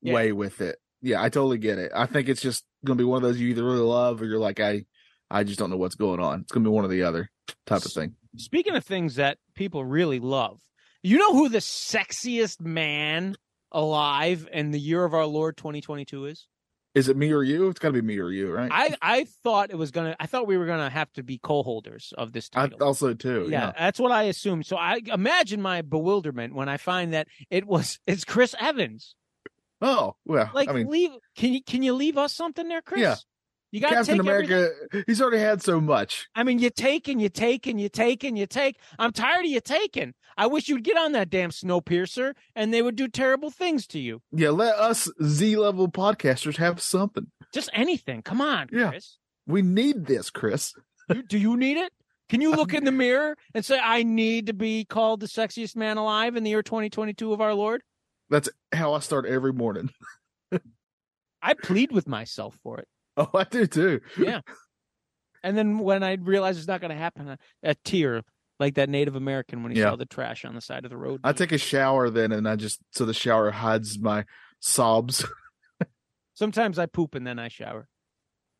Yeah. 0.00 0.14
way 0.14 0.32
with 0.32 0.60
it. 0.60 0.76
Yeah, 1.00 1.22
I 1.22 1.28
totally 1.28 1.58
get 1.58 1.78
it. 1.78 1.92
I 1.94 2.06
think 2.06 2.28
it's 2.28 2.42
just 2.42 2.64
gonna 2.84 2.96
be 2.98 3.04
one 3.04 3.16
of 3.16 3.22
those 3.22 3.40
you 3.40 3.48
either 3.48 3.64
really 3.64 3.78
love 3.80 4.20
or 4.22 4.26
you're 4.26 4.38
like 4.38 4.60
I, 4.60 4.84
I 5.30 5.44
just 5.44 5.58
don't 5.58 5.70
know 5.70 5.76
what's 5.76 5.94
going 5.96 6.20
on. 6.20 6.40
It's 6.40 6.52
gonna 6.52 6.64
be 6.64 6.70
one 6.70 6.84
or 6.84 6.88
the 6.88 7.02
other 7.04 7.30
type 7.66 7.84
of 7.84 7.92
thing. 7.92 8.14
Speaking 8.36 8.74
of 8.74 8.84
things 8.84 9.16
that 9.16 9.38
people 9.54 9.84
really 9.84 10.18
love, 10.18 10.60
you 11.02 11.18
know 11.18 11.32
who 11.32 11.48
the 11.48 11.58
sexiest 11.58 12.60
man 12.60 13.36
alive 13.70 14.48
in 14.52 14.70
the 14.70 14.78
year 14.80 15.04
of 15.04 15.14
our 15.14 15.26
Lord 15.26 15.56
2022 15.56 16.26
is? 16.26 16.46
Is 16.94 17.08
it 17.08 17.16
me 17.16 17.32
or 17.32 17.42
you? 17.42 17.68
It's 17.68 17.78
gotta 17.78 17.94
be 17.94 18.02
me 18.02 18.18
or 18.18 18.30
you, 18.30 18.52
right? 18.52 18.70
I 18.72 18.94
I 19.00 19.24
thought 19.42 19.70
it 19.70 19.76
was 19.78 19.90
gonna. 19.90 20.14
I 20.20 20.26
thought 20.26 20.46
we 20.46 20.58
were 20.58 20.66
gonna 20.66 20.90
have 20.90 21.10
to 21.14 21.22
be 21.22 21.38
co-holders 21.38 22.12
of 22.18 22.32
this 22.32 22.50
I 22.54 22.66
title. 22.68 22.86
also 22.86 23.14
too. 23.14 23.46
yeah, 23.50 23.68
Yeah. 23.68 23.72
that's 23.78 23.98
what 23.98 24.12
I 24.12 24.24
assumed. 24.24 24.66
So 24.66 24.76
I 24.76 25.00
imagine 25.06 25.62
my 25.62 25.80
bewilderment 25.82 26.54
when 26.54 26.68
I 26.68 26.76
find 26.76 27.14
that 27.14 27.28
it 27.48 27.66
was 27.66 27.98
it's 28.06 28.24
Chris 28.24 28.54
Evans. 28.60 29.14
Oh 29.80 30.16
well. 30.26 30.50
Like, 30.54 30.68
I 30.68 30.72
mean, 30.72 30.88
leave 30.88 31.10
can 31.36 31.54
you 31.54 31.62
can 31.62 31.82
you 31.82 31.94
leave 31.94 32.18
us 32.18 32.34
something 32.34 32.68
there, 32.68 32.82
Chris? 32.82 33.00
Yeah. 33.00 33.16
You 33.72 33.80
got 33.80 33.90
Captain 33.90 34.18
take 34.18 34.28
everything. 34.28 34.54
America. 34.56 35.04
He's 35.06 35.20
already 35.20 35.38
had 35.38 35.62
so 35.62 35.80
much. 35.80 36.28
I 36.34 36.44
mean, 36.44 36.58
you 36.58 36.68
take 36.70 37.08
and 37.08 37.20
you 37.20 37.28
take 37.30 37.66
and 37.66 37.80
you 37.80 37.88
take 37.88 38.22
and 38.22 38.38
you 38.38 38.46
take. 38.46 38.78
I'm 38.98 39.12
tired 39.12 39.44
of 39.46 39.50
you 39.50 39.60
taking. 39.60 40.12
I 40.36 40.46
wish 40.46 40.68
you'd 40.68 40.84
get 40.84 40.96
on 40.98 41.12
that 41.12 41.30
damn 41.30 41.50
Snowpiercer 41.50 42.34
and 42.54 42.72
they 42.72 42.82
would 42.82 42.96
do 42.96 43.08
terrible 43.08 43.50
things 43.50 43.86
to 43.88 43.98
you. 43.98 44.20
Yeah, 44.30 44.50
let 44.50 44.74
us 44.76 45.10
Z 45.24 45.56
level 45.56 45.88
podcasters 45.90 46.58
have 46.58 46.80
something. 46.82 47.26
Just 47.52 47.70
anything. 47.72 48.22
Come 48.22 48.40
on, 48.40 48.68
Yeah. 48.70 48.90
Chris. 48.90 49.16
We 49.46 49.62
need 49.62 50.06
this, 50.06 50.30
Chris. 50.30 50.74
You, 51.08 51.22
do 51.22 51.36
you 51.38 51.56
need 51.56 51.78
it? 51.78 51.92
Can 52.28 52.40
you 52.40 52.50
look 52.56 52.72
in 52.74 52.84
the 52.84 52.92
mirror 52.92 53.36
and 53.54 53.64
say, 53.64 53.78
I 53.82 54.02
need 54.02 54.46
to 54.46 54.52
be 54.52 54.84
called 54.84 55.20
the 55.20 55.26
sexiest 55.26 55.76
man 55.76 55.96
alive 55.96 56.36
in 56.36 56.44
the 56.44 56.50
year 56.50 56.62
2022 56.62 57.32
of 57.32 57.40
our 57.40 57.54
Lord? 57.54 57.82
That's 58.30 58.48
how 58.72 58.92
I 58.94 59.00
start 59.00 59.26
every 59.26 59.52
morning. 59.52 59.90
I 61.42 61.54
plead 61.54 61.90
with 61.90 62.06
myself 62.06 62.58
for 62.62 62.78
it. 62.78 62.88
Oh, 63.16 63.28
I 63.34 63.44
do 63.44 63.66
too. 63.66 64.00
Yeah. 64.18 64.40
And 65.42 65.56
then 65.58 65.78
when 65.78 66.02
I 66.02 66.14
realize 66.14 66.56
it's 66.56 66.68
not 66.68 66.80
going 66.80 66.92
to 66.92 66.96
happen, 66.96 67.28
a, 67.28 67.38
a 67.62 67.74
tear 67.84 68.22
like 68.60 68.76
that 68.76 68.88
Native 68.88 69.16
American 69.16 69.62
when 69.62 69.72
he 69.72 69.78
Yeah. 69.78 69.90
saw 69.90 69.96
the 69.96 70.06
trash 70.06 70.44
on 70.44 70.54
the 70.54 70.60
side 70.60 70.84
of 70.84 70.90
the 70.90 70.96
road. 70.96 71.20
I 71.24 71.32
take 71.32 71.52
a 71.52 71.58
shower 71.58 72.10
then, 72.10 72.30
and 72.32 72.48
I 72.48 72.56
just 72.56 72.78
so 72.92 73.04
the 73.04 73.12
shower 73.14 73.50
hides 73.50 73.98
my 73.98 74.24
sobs. 74.60 75.24
Sometimes 76.34 76.78
I 76.78 76.86
poop 76.86 77.14
and 77.14 77.26
then 77.26 77.38
I 77.38 77.48
shower. 77.48 77.88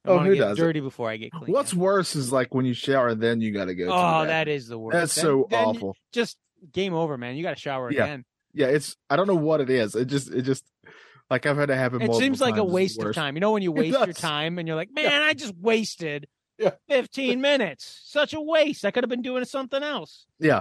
I 0.05 0.11
Oh, 0.11 0.19
who 0.19 0.35
get 0.35 0.41
doesn't? 0.41 0.63
dirty 0.65 0.81
before 0.81 1.09
I 1.09 1.17
get 1.17 1.31
clean. 1.33 1.53
What's 1.53 1.73
worse 1.73 2.17
is 2.17 2.33
like 2.33 2.53
when 2.55 2.67
you 2.67 2.75
shower, 2.75 3.15
then 3.15 3.41
you 3.41 3.53
got 3.53 3.67
to 3.67 3.75
go. 3.75 3.87
Oh, 3.89 4.27
that 4.27 4.49
is 4.49 4.67
the 4.67 4.79
worst. 4.79 4.95
That's 4.95 5.15
Then- 5.15 5.23
so 5.25 5.47
then 5.49 5.65
awful. 5.65 5.97
Just 6.13 6.37
game 6.73 6.93
over, 6.95 7.17
man. 7.17 7.37
You 7.37 7.43
got 7.43 7.55
to 7.57 7.61
shower 7.61 7.91
Yeah. 7.91 8.05
again. 8.05 8.25
Yeah, 8.53 8.67
it's 8.67 8.97
I 9.09 9.17
don't 9.17 9.27
know 9.29 9.37
what 9.37 9.61
it 9.61 9.71
is. 9.71 9.95
It 9.95 10.07
just 10.07 10.31
it 10.31 10.43
just 10.43 10.65
like 11.33 11.47
I've 11.47 11.57
had 11.57 11.67
to 11.67 11.77
happen. 11.77 12.03
It 12.03 12.15
seems 12.15 12.41
like 12.41 12.57
a 12.59 12.65
waste 12.65 13.03
of 13.03 13.15
time. 13.15 13.35
You 13.35 13.41
know 13.41 13.53
when 13.53 13.63
you 13.63 13.73
waste 13.83 13.99
your 13.99 14.13
time 14.13 14.59
and 14.59 14.69
you're 14.69 14.77
like, 14.77 14.91
Yeah. 14.97 15.09
man, 15.09 15.23
I 15.23 15.33
just 15.33 15.55
wasted 15.57 16.29
Yeah. 16.59 16.73
15 16.89 17.41
minutes. 17.41 18.01
Such 18.05 18.35
a 18.35 18.41
waste. 18.41 18.85
I 18.85 18.91
could 18.91 19.03
have 19.03 19.11
been 19.11 19.23
doing 19.23 19.45
something 19.45 19.83
else. 19.83 20.27
Yeah. 20.39 20.61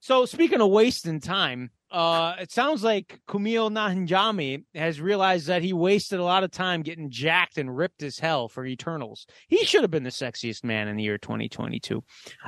So 0.00 0.24
speaking 0.26 0.60
of 0.60 0.70
wasting 0.70 1.20
time, 1.20 1.70
uh, 1.90 2.34
it 2.40 2.50
sounds 2.52 2.84
like 2.84 3.20
Kumail 3.28 3.70
Nanjiani 3.70 4.64
has 4.74 5.00
realized 5.00 5.48
that 5.48 5.62
he 5.62 5.72
wasted 5.72 6.20
a 6.20 6.24
lot 6.24 6.44
of 6.44 6.50
time 6.50 6.82
getting 6.82 7.10
jacked 7.10 7.58
and 7.58 7.76
ripped 7.76 8.02
as 8.02 8.18
hell 8.18 8.48
for 8.48 8.64
Eternals. 8.64 9.26
He 9.48 9.64
should 9.64 9.82
have 9.82 9.90
been 9.90 10.04
the 10.04 10.10
sexiest 10.10 10.62
man 10.64 10.88
in 10.88 10.96
the 10.96 11.02
year 11.02 11.18
2022. 11.18 12.02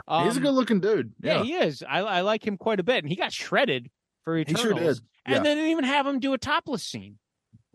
Um, 0.07 0.25
He's 0.27 0.37
a 0.37 0.41
good 0.41 0.53
looking 0.55 0.81
dude. 0.81 1.13
yeah, 1.21 1.39
Yeah, 1.39 1.43
he 1.43 1.53
is. 1.55 1.83
I, 1.87 1.99
I 2.01 2.21
like 2.21 2.47
him 2.47 2.57
quite 2.57 2.79
a 2.81 2.85
bit, 2.85 3.03
and 3.05 3.09
he 3.09 3.17
got 3.17 3.33
shredded 3.33 3.91
for 4.25 4.39
Eternals. 4.39 4.61
he 4.63 4.69
sure 4.69 4.75
did. 4.79 5.01
Yeah. 5.29 5.37
And 5.37 5.45
they 5.47 5.55
didn't 5.55 5.71
even 5.71 5.85
have 5.85 6.07
him 6.07 6.21
do 6.21 6.33
a 6.35 6.39
topless 6.39 6.85
scene. 6.85 7.19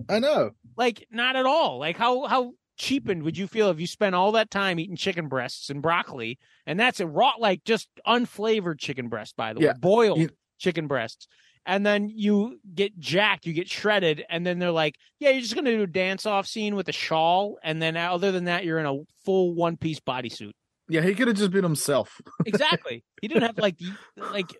I 0.10 0.20
know. 0.20 0.52
Like, 0.76 1.06
not 1.12 1.36
at 1.36 1.46
all. 1.46 1.80
Like, 1.80 1.98
how 1.98 2.26
how 2.28 2.54
cheapened 2.78 3.24
would 3.24 3.38
you 3.38 3.48
feel 3.48 3.70
if 3.72 3.80
you 3.80 3.88
spent 3.88 4.14
all 4.16 4.32
that 4.34 4.52
time 4.52 4.80
eating 4.80 4.96
chicken 4.96 5.28
breasts 5.28 5.70
and 5.70 5.82
broccoli, 5.82 6.38
and 6.66 6.80
that's 6.80 7.00
a 7.00 7.08
raw, 7.08 7.34
like 7.40 7.64
just 7.64 7.90
unflavored 8.06 8.80
chicken 8.80 9.10
breast, 9.10 9.36
by 9.36 9.54
the 9.54 9.62
Yeah, 9.62 9.70
way, 9.74 9.80
boiled 9.80 10.20
you- 10.20 10.30
chicken 10.60 10.88
breasts, 10.88 11.28
and 11.66 11.86
then 11.86 12.10
you 12.10 12.60
get 12.76 12.98
jacked, 13.00 13.46
you 13.48 13.54
get 13.54 13.68
shredded, 13.70 14.24
and 14.30 14.46
then 14.46 14.60
they're 14.60 14.72
like, 14.72 14.96
"Yeah, 15.20 15.32
you're 15.32 15.42
just 15.42 15.56
gonna 15.56 15.72
do 15.76 15.82
a 15.84 15.88
dance 15.88 16.26
off 16.28 16.46
scene 16.48 16.76
with 16.76 16.88
a 16.90 16.94
shawl, 16.94 17.58
and 17.64 17.82
then 17.82 17.98
uh, 17.98 18.12
other 18.14 18.32
than 18.32 18.46
that, 18.46 18.64
you're 18.66 18.80
in 18.80 18.86
a 18.86 18.98
full 19.26 19.56
one 19.56 19.78
piece 19.78 20.00
bodysuit." 20.00 20.52
Yeah, 20.90 21.02
he 21.02 21.16
could 21.16 21.28
have 21.28 21.36
just 21.38 21.52
been 21.52 21.64
himself. 21.64 22.22
Exactly. 22.46 23.04
he 23.22 23.28
didn't 23.28 23.44
have 23.44 23.58
like 23.58 23.78
like. 24.16 24.56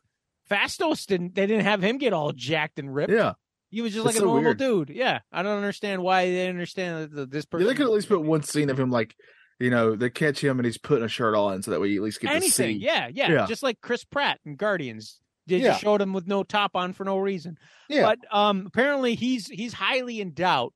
Phastos 0.50 1.06
didn't. 1.06 1.36
They 1.36 1.46
didn't 1.46 1.66
have 1.66 1.84
him 1.84 1.98
get 1.98 2.14
all 2.14 2.32
jacked 2.32 2.80
and 2.80 2.96
ripped. 2.96 3.12
Yeah. 3.12 3.34
He 3.70 3.82
was 3.82 3.94
just 3.94 4.06
That's 4.06 4.16
like 4.16 4.22
a 4.22 4.26
so 4.26 4.26
normal 4.34 4.44
weird. 4.44 4.58
dude. 4.58 4.90
Yeah, 4.90 5.20
I 5.32 5.44
don't 5.44 5.58
understand 5.58 6.02
why 6.02 6.26
they 6.26 6.48
understand 6.48 7.12
that 7.12 7.32
this 7.32 7.46
Yeah, 7.46 7.50
person. 7.52 7.68
they 7.68 7.74
could 7.76 7.86
at 7.88 7.92
least 7.92 8.08
put 8.08 8.22
one 8.22 8.44
scene 8.44 8.70
of 8.70 8.80
him 8.80 8.90
like, 8.90 9.16
you 9.60 9.70
know, 9.70 9.96
they 9.96 10.10
catch 10.10 10.42
him 10.44 10.60
and 10.60 10.66
he's 10.66 10.78
putting 10.78 11.04
a 11.04 11.10
shirt 11.10 11.36
on 11.36 11.62
so 11.64 11.72
that 11.72 11.82
way 11.82 11.88
you 11.90 12.00
at 12.02 12.06
least 12.06 12.22
get 12.22 12.32
anything. 12.32 12.48
to 12.50 12.54
see. 12.54 12.72
Yeah, 12.86 13.10
yeah, 13.14 13.32
Yeah. 13.32 13.46
just 13.48 13.64
like 13.64 13.82
Chris 13.82 14.04
Pratt 14.06 14.40
and 14.46 14.58
Guardians. 14.58 15.20
They 15.48 15.58
Yeah. 15.58 15.70
just 15.70 15.82
showed 15.82 16.02
him 16.02 16.14
with 16.14 16.28
no 16.28 16.44
top 16.44 16.76
on 16.76 16.94
for 16.94 17.04
no 17.04 17.18
reason. 17.18 17.58
Yeah. 17.90 18.04
But 18.04 18.20
um, 18.38 18.66
apparently 18.68 19.16
he's 19.16 19.48
he's 19.48 19.74
highly 19.74 20.22
in 20.22 20.34
doubt 20.34 20.74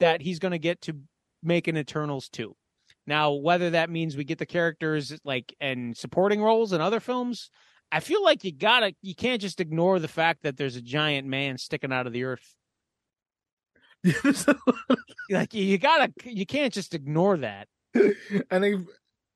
that 0.00 0.20
he's 0.22 0.38
going 0.38 0.52
to 0.52 0.58
get 0.58 0.80
to 0.82 0.94
make 1.42 1.68
an 1.68 1.76
Eternals 1.76 2.28
two. 2.28 2.56
Now, 3.06 3.32
whether 3.32 3.70
that 3.70 3.90
means 3.90 4.16
we 4.16 4.24
get 4.24 4.38
the 4.38 4.46
characters 4.46 5.14
like 5.24 5.54
and 5.60 5.94
supporting 5.96 6.42
roles 6.42 6.72
in 6.72 6.80
other 6.80 7.00
films, 7.00 7.50
I 7.92 8.00
feel 8.00 8.22
like 8.24 8.42
you 8.44 8.52
gotta 8.52 8.94
you 9.02 9.14
can't 9.14 9.40
just 9.40 9.60
ignore 9.60 9.98
the 9.98 10.08
fact 10.08 10.42
that 10.42 10.56
there's 10.56 10.76
a 10.76 10.82
giant 10.82 11.28
man 11.28 11.58
sticking 11.58 11.92
out 11.92 12.06
of 12.06 12.12
the 12.12 12.24
earth. 12.24 12.54
Like 15.30 15.54
you 15.54 15.78
gotta 15.78 16.12
you 16.24 16.44
can't 16.44 16.72
just 16.72 16.94
ignore 16.94 17.38
that. 17.38 17.66
and 18.50 18.64
he, 18.64 18.76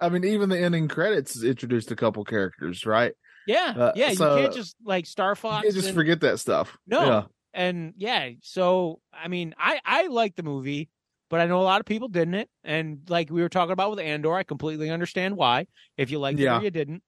I 0.00 0.10
mean, 0.10 0.24
even 0.24 0.50
the 0.50 0.58
ending 0.58 0.86
credits 0.88 1.42
introduced 1.42 1.90
a 1.90 1.96
couple 1.96 2.24
characters, 2.24 2.84
right? 2.84 3.12
Yeah, 3.46 3.72
Uh, 3.76 3.92
yeah. 3.96 4.12
so- 4.12 4.36
you 4.36 4.42
can't 4.42 4.54
just 4.54 4.76
like 4.84 5.06
Star 5.06 5.30
You 5.30 5.34
Fox. 5.36 5.62
can't 5.62 5.74
just 5.74 5.86
and- 5.88 5.94
forget 5.96 6.20
that 6.20 6.38
stuff. 6.40 6.76
No. 6.86 7.00
Yeah. 7.06 7.22
and 7.54 7.94
yeah 7.96 8.28
so 8.42 9.00
i 9.10 9.26
mean 9.26 9.54
i 9.58 9.80
i 9.86 10.06
like 10.08 10.36
the 10.36 10.42
movie 10.42 10.90
but 11.30 11.40
i 11.40 11.46
know 11.46 11.58
a 11.60 11.64
lot 11.64 11.80
of 11.80 11.86
people 11.86 12.08
didn't 12.08 12.34
it 12.34 12.50
and 12.62 13.00
like 13.08 13.30
we 13.30 13.40
were 13.40 13.48
talking 13.48 13.72
about 13.72 13.88
with 13.90 13.98
andor 14.00 14.34
i 14.34 14.42
completely 14.42 14.90
understand 14.90 15.34
why 15.34 15.66
if 15.96 16.10
you 16.10 16.18
liked 16.18 16.38
it 16.38 16.46
or 16.46 16.62
you 16.62 16.70
didn't 16.70 17.02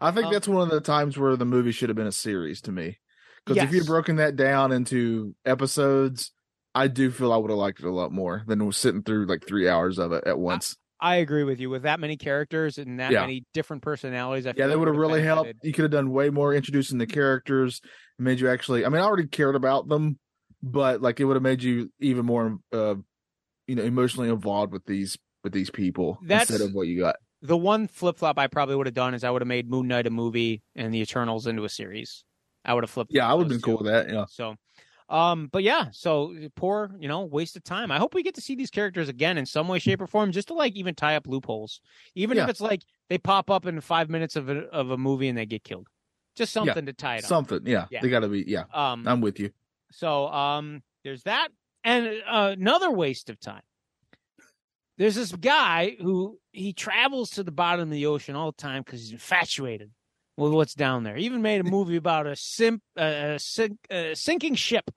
I 0.00 0.10
think 0.10 0.26
Um, 0.26 0.32
that's 0.32 0.48
one 0.48 0.62
of 0.62 0.70
the 0.70 0.80
times 0.80 1.18
where 1.18 1.36
the 1.36 1.44
movie 1.44 1.72
should 1.72 1.88
have 1.88 1.96
been 1.96 2.06
a 2.06 2.12
series 2.12 2.60
to 2.62 2.72
me. 2.72 2.98
Because 3.44 3.62
if 3.62 3.72
you'd 3.72 3.86
broken 3.86 4.16
that 4.16 4.34
down 4.36 4.72
into 4.72 5.34
episodes, 5.44 6.32
I 6.74 6.88
do 6.88 7.10
feel 7.10 7.32
I 7.32 7.36
would 7.36 7.50
have 7.50 7.58
liked 7.58 7.80
it 7.80 7.86
a 7.86 7.90
lot 7.90 8.12
more 8.12 8.42
than 8.46 8.70
sitting 8.72 9.02
through 9.02 9.26
like 9.26 9.46
three 9.46 9.68
hours 9.68 9.98
of 9.98 10.12
it 10.12 10.24
at 10.26 10.38
once. 10.38 10.76
i 10.98 11.16
agree 11.16 11.44
with 11.44 11.60
you 11.60 11.68
with 11.68 11.82
that 11.82 12.00
many 12.00 12.16
characters 12.16 12.78
and 12.78 12.98
that 13.00 13.12
Yeah. 13.12 13.20
many 13.20 13.44
different 13.52 13.82
personalities 13.82 14.46
I 14.46 14.54
yeah, 14.56 14.66
that 14.66 14.78
would 14.78 14.88
have 14.88 14.96
really 14.96 15.22
helped. 15.22 15.52
You 15.62 15.72
could 15.74 15.82
have 15.82 15.90
done 15.90 16.10
way 16.10 16.30
more 16.30 16.54
introducing 16.54 16.96
the 16.98 17.06
characters, 17.06 17.80
made 18.18 18.40
you 18.40 18.48
actually. 18.48 18.84
I 18.84 18.88
mean, 18.88 19.00
I 19.02 19.04
already 19.04 19.26
cared 19.28 19.56
about 19.56 19.88
them, 19.88 20.18
but 20.62 21.02
like 21.02 21.20
it 21.20 21.24
would 21.26 21.36
have 21.36 21.42
made 21.42 21.62
you 21.62 21.92
even 22.00 22.24
more, 22.26 22.58
uh, 22.72 22.94
you 23.66 23.74
know, 23.76 23.82
emotionally 23.82 24.28
involved 24.30 24.72
with 24.72 24.84
these 24.86 25.18
with 25.44 25.52
these 25.52 25.70
people 25.70 26.18
That's- 26.22 26.48
instead 26.50 26.66
of 26.66 26.74
what 26.74 26.88
you 26.88 26.98
got. 26.98 27.16
The 27.46 27.56
one 27.56 27.86
flip-flop 27.88 28.38
i 28.38 28.46
probably 28.46 28.74
would 28.76 28.86
have 28.86 28.94
done 28.94 29.14
is 29.14 29.24
i 29.24 29.30
would 29.30 29.42
have 29.42 29.48
made 29.48 29.68
moon 29.70 29.88
knight 29.88 30.06
a 30.06 30.10
movie 30.10 30.62
and 30.74 30.92
the 30.92 31.00
eternals 31.00 31.46
into 31.46 31.64
a 31.64 31.68
series 31.68 32.24
i 32.64 32.74
would 32.74 32.82
have 32.82 32.90
flipped 32.90 33.12
Yeah, 33.12 33.30
I 33.30 33.34
would 33.34 33.44
have 33.44 33.50
been 33.50 33.60
cool 33.60 33.78
with 33.78 33.86
that. 33.86 34.08
Yeah, 34.12 34.24
So, 34.28 34.56
um, 35.08 35.48
but 35.52 35.62
yeah, 35.62 35.86
so 35.92 36.34
poor, 36.56 36.90
you 36.98 37.06
know, 37.06 37.24
waste 37.24 37.56
of 37.56 37.62
time. 37.62 37.92
I 37.92 37.98
hope 37.98 38.12
we 38.12 38.24
get 38.24 38.34
to 38.34 38.40
see 38.40 38.56
these 38.56 38.70
characters 38.70 39.08
again 39.08 39.38
in 39.38 39.46
some 39.46 39.68
way, 39.68 39.78
shape, 39.78 40.00
or 40.00 40.08
form, 40.08 40.32
just 40.32 40.48
to 40.48 40.54
like 40.54 40.74
even 40.74 40.96
tie 40.96 41.14
up 41.14 41.28
loopholes. 41.28 41.80
Even 42.16 42.36
if 42.38 42.48
it's 42.50 42.60
like 42.60 42.82
they 43.08 43.16
pop 43.18 43.48
up 43.48 43.66
in 43.66 43.80
five 43.80 44.10
minutes 44.10 44.34
of 44.34 44.48
a 44.48 44.62
of 44.80 44.90
a 44.90 44.96
movie 44.98 45.28
and 45.28 45.38
they 45.38 45.46
get 45.46 45.62
killed, 45.62 45.86
just 46.34 46.52
something 46.52 46.86
to 46.86 46.92
tie 46.92 47.16
it 47.18 47.24
up. 47.24 47.28
something. 47.28 47.60
Yeah, 47.64 47.86
Yeah. 47.88 48.00
they 48.02 48.08
got 48.08 48.20
to 48.20 48.28
be. 48.28 48.42
Yeah, 48.48 48.64
Um, 48.74 49.06
I'm 49.06 49.20
with 49.20 49.38
you. 49.38 49.50
so 49.92 50.26
um, 50.26 50.82
there's 51.04 51.22
that, 51.22 51.48
and 51.84 52.08
uh, 52.26 52.54
another 52.58 52.90
waste 52.90 53.30
of 53.30 53.38
time. 53.38 53.62
There's 54.98 55.14
this 55.14 55.30
guy 55.32 55.96
who 56.00 56.40
he 56.56 56.72
travels 56.72 57.30
to 57.30 57.42
the 57.42 57.52
bottom 57.52 57.88
of 57.88 57.90
the 57.90 58.06
ocean 58.06 58.34
all 58.34 58.52
the 58.52 58.56
time 58.56 58.82
because 58.82 59.00
he's 59.00 59.12
infatuated 59.12 59.90
with 60.36 60.52
what's 60.52 60.74
down 60.74 61.04
there. 61.04 61.16
He 61.16 61.24
even 61.24 61.42
made 61.42 61.60
a 61.60 61.64
movie 61.70 61.96
about 61.96 62.26
a 62.26 62.36
simp, 62.36 62.82
uh, 62.98 63.02
a 63.02 63.38
sink, 63.38 63.78
uh, 63.90 64.14
sinking 64.14 64.54
ship 64.54 64.90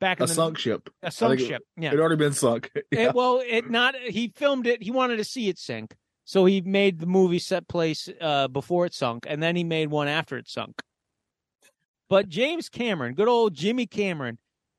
back 0.00 0.18
in 0.18 0.24
A 0.24 0.26
the 0.26 0.34
sunk 0.34 0.58
ship. 0.58 0.90
a 1.02 1.10
sunk 1.10 1.38
think 1.38 1.42
it- 1.42 1.52
ship. 1.52 1.62
Yeah. 1.76 1.92
It 1.92 2.00
already 2.00 2.16
been 2.16 2.32
sunk. 2.32 2.70
yeah. 2.90 3.08
It, 3.08 3.14
well, 3.14 3.42
it 3.44 3.70
not. 3.70 3.94
He 3.96 4.32
filmed 4.34 4.66
it. 4.66 4.82
He 4.82 4.90
wanted 4.90 5.16
to 5.16 5.24
see 5.24 5.48
it 5.48 5.58
sink, 5.58 5.94
so 6.24 6.44
he 6.44 6.60
made 6.60 7.00
the 7.00 7.06
movie 7.06 7.38
set 7.38 7.68
place 7.68 8.08
uh, 8.20 8.48
before 8.48 8.86
it 8.86 8.94
sunk, 8.94 9.26
and 9.28 9.42
then 9.42 9.56
he 9.56 9.64
made 9.64 9.88
one 9.88 10.08
after 10.08 10.36
it 10.36 10.48
sunk. 10.48 10.80
But 12.08 12.28
James 12.28 12.68
Cameron, 12.68 13.14
good 13.14 13.28
old 13.28 13.54
Jimmy 13.54 13.86
Cameron. 13.86 14.38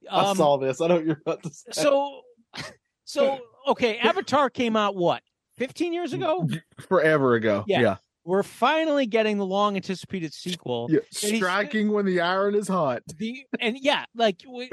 I 0.10 0.30
um, 0.30 0.38
saw 0.38 0.58
this. 0.58 0.82
I 0.82 0.88
know 0.88 0.96
what 0.96 1.06
you're 1.06 1.22
about 1.26 1.44
to 1.44 1.50
say. 1.50 1.72
So, 1.72 2.22
so 3.06 3.40
okay. 3.68 3.98
Avatar 3.98 4.50
came 4.50 4.76
out 4.76 4.96
what, 4.96 5.24
fifteen 5.58 5.94
years 5.94 6.14
ago? 6.14 6.48
forever 6.88 7.36
ago. 7.36 7.64
Yeah. 7.68 7.82
Yeah. 7.82 7.96
We're 8.24 8.44
finally 8.44 9.06
getting 9.06 9.38
the 9.38 9.46
long 9.46 9.76
anticipated 9.76 10.34
sequel. 10.34 10.88
Yeah. 10.90 11.02
Striking 11.12 11.92
when 11.92 12.06
the 12.06 12.22
iron 12.22 12.56
is 12.56 12.68
hot. 12.68 13.04
the 13.18 13.46
and 13.60 13.78
yeah, 13.80 14.06
like 14.16 14.40
w- 14.40 14.70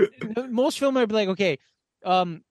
most 0.51 0.79
film 0.79 0.97
I'd 0.97 1.09
be 1.09 1.15
like, 1.15 1.29
okay, 1.29 1.59
um, 2.05 2.43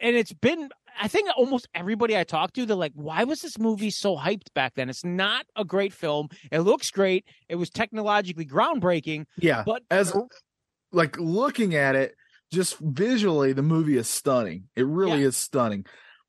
and 0.00 0.16
it's 0.16 0.32
been. 0.32 0.70
I 0.98 1.08
think 1.08 1.28
almost 1.36 1.66
everybody 1.74 2.16
I 2.16 2.22
talked 2.22 2.54
to, 2.54 2.64
they're 2.66 2.76
like, 2.76 2.92
"Why 2.94 3.24
was 3.24 3.42
this 3.42 3.58
movie 3.58 3.90
so 3.90 4.16
hyped 4.16 4.54
back 4.54 4.74
then? 4.76 4.88
It's 4.88 5.04
not 5.04 5.44
a 5.56 5.64
great 5.64 5.92
film. 5.92 6.28
It 6.52 6.60
looks 6.60 6.92
great. 6.92 7.24
It 7.48 7.56
was 7.56 7.68
technologically 7.68 8.46
groundbreaking, 8.46 9.24
Yeah. 9.36 9.64
but 9.66 9.82
As 9.90 10.16
like 10.92 11.18
looking 11.18 11.74
at 11.74 11.96
it, 11.96 12.14
just 12.52 12.78
visually, 12.78 13.52
the 13.52 13.62
movie 13.62 13.96
is 13.96 14.08
stunning. 14.08 14.68
It 14.76 14.86
really 14.86 15.22
is 15.24 15.36
stunning. 15.36 15.84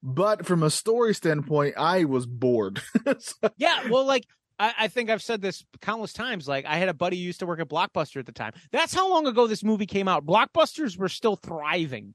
But 0.08 0.46
from 0.46 0.62
a 0.62 0.70
story 0.70 1.16
standpoint, 1.16 1.74
I 1.78 2.04
was 2.06 2.28
bored. 2.28 2.80
So- 3.20 3.50
yeah, 3.58 3.90
well, 3.90 4.06
like 4.06 4.24
I, 4.60 4.74
I 4.82 4.88
think 4.88 5.10
I've 5.10 5.24
said 5.24 5.42
this 5.42 5.66
countless 5.82 6.14
times. 6.14 6.48
Like 6.48 6.66
I 6.66 6.76
had 6.78 6.90
a 6.90 6.94
buddy 6.94 7.18
who 7.18 7.24
used 7.24 7.40
to 7.40 7.48
work 7.48 7.60
at 7.60 7.68
Blockbuster 7.68 8.20
at 8.20 8.26
the 8.28 8.32
time. 8.32 8.54
That's 8.72 8.94
how 8.94 9.10
long 9.10 9.26
ago 9.26 9.48
this 9.48 9.64
movie 9.64 9.88
came 9.88 10.08
out. 10.08 10.24
Blockbusters 10.26 10.96
were 10.98 11.10
still 11.10 11.36
thriving. 11.36 12.14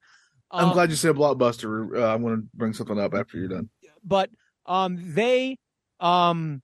I'm 0.52 0.66
Um, 0.68 0.72
glad 0.72 0.90
you 0.90 0.96
said 0.96 1.16
blockbuster. 1.16 1.96
Uh, 2.00 2.14
I'm 2.14 2.22
going 2.22 2.36
to 2.42 2.46
bring 2.54 2.72
something 2.72 2.98
up 2.98 3.12
after 3.14 3.38
you're 3.38 3.48
done. 3.48 3.68
but 4.04 4.30
um 4.66 4.98
they 5.14 5.56
um 6.00 6.62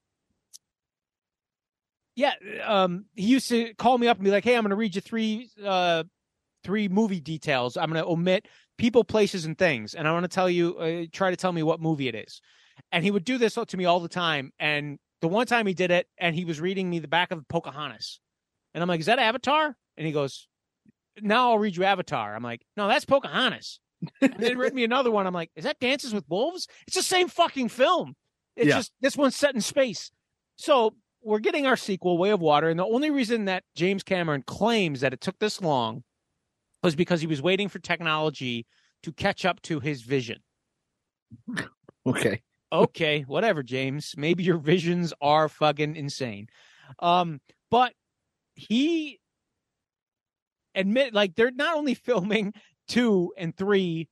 yeah 2.15 2.33
um 2.65 3.05
he 3.15 3.25
used 3.27 3.49
to 3.49 3.75
call 3.75 3.99
me 3.99 4.07
up 4.07 4.17
and 4.19 4.25
be 4.25 4.31
like 4.31 4.45
hey 4.45 4.55
i'm 4.57 4.63
gonna 4.63 4.77
read 4.77 4.95
you 4.95 5.01
three 5.01 5.49
uh 5.65 6.05
three 6.65 6.89
movie 6.89 7.21
details 7.21 7.77
i'm 7.77 7.89
gonna 7.89 8.07
omit 8.07 8.47
people 8.79 9.05
places 9.05 9.45
and 9.45 9.57
things 9.59 9.95
and 9.95 10.07
i 10.07 10.13
want 10.13 10.25
to 10.25 10.29
tell 10.29 10.51
you 10.51 10.77
uh, 10.79 11.05
try 11.13 11.31
to 11.31 11.37
tell 11.37 11.53
me 11.53 11.63
what 11.63 11.81
movie 11.81 12.09
it 12.09 12.15
is 12.15 12.41
and 12.93 13.05
he 13.05 13.11
would 13.11 13.25
do 13.25 13.39
this 13.39 13.55
to 13.67 13.77
me 13.77 13.85
all 13.85 14.01
the 14.01 14.09
time 14.09 14.53
and 14.59 14.99
the 15.23 15.29
one 15.29 15.47
time 15.47 15.67
he 15.67 15.75
did 15.75 15.91
it 15.91 16.07
and 16.19 16.35
he 16.35 16.45
was 16.45 16.61
reading 16.61 16.89
me 16.91 16.99
the 16.99 17.09
back 17.09 17.31
of 17.31 17.47
pocahontas 17.49 18.21
and 18.75 18.83
i'm 18.83 18.89
like 18.89 19.01
is 19.01 19.07
that 19.07 19.19
avatar 19.19 19.75
and 19.97 20.07
he 20.07 20.13
goes 20.13 20.47
now 21.21 21.51
i'll 21.51 21.59
read 21.59 21.77
you 21.77 21.85
avatar 21.85 22.35
i'm 22.35 22.43
like 22.43 22.63
no 22.77 22.87
that's 22.89 23.05
pocahontas 23.05 23.81
and 24.21 24.35
then 24.39 24.59
read 24.59 24.75
me 24.75 24.85
another 24.85 25.11
one. 25.11 25.27
I'm 25.27 25.33
like, 25.33 25.51
is 25.57 25.65
that 25.65 25.81
Dances 25.81 26.13
with 26.13 26.25
Wolves? 26.29 26.69
It's 26.87 26.97
the 26.97 27.03
same 27.03 27.29
fucking 27.29 27.71
film. 27.71 28.15
It's 28.55 28.69
Yeah. 28.69 28.77
just 28.77 28.93
this 29.01 29.17
one's 29.17 29.35
set 29.35 29.55
in 29.55 29.63
space. 29.63 30.11
So 30.57 30.95
we're 31.23 31.39
getting 31.39 31.67
our 31.67 31.77
sequel, 31.79 32.19
Way 32.19 32.29
of 32.31 32.41
Water, 32.41 32.69
and 32.69 32.79
the 32.79 32.85
only 32.85 33.11
reason 33.11 33.47
that 33.47 33.65
James 33.75 34.03
Cameron 34.03 34.43
claims 34.47 35.01
that 35.01 35.15
it 35.15 35.23
took 35.23 35.39
this 35.39 35.63
long 35.63 36.05
was 36.83 36.95
because 36.95 37.21
he 37.21 37.27
was 37.27 37.43
waiting 37.43 37.69
for 37.69 37.79
technology 37.79 38.67
to 39.03 39.13
catch 39.13 39.45
up 39.45 39.61
to 39.63 39.81
his 39.81 40.03
vision. 40.03 40.39
Okay. 42.07 42.41
Okay, 42.73 43.23
whatever, 43.23 43.65
James. 43.65 44.15
Maybe 44.17 44.45
your 44.45 44.59
visions 44.59 45.13
are 45.21 45.49
fucking 45.49 45.97
insane. 45.97 46.47
Um, 47.01 47.41
but 47.69 47.95
he 48.55 49.21
admit 50.75 51.15
like 51.15 51.35
they're 51.35 51.51
not 51.51 51.77
only 51.77 51.95
filming 51.95 52.53
two 52.89 53.33
and 53.37 53.57
three 53.57 54.09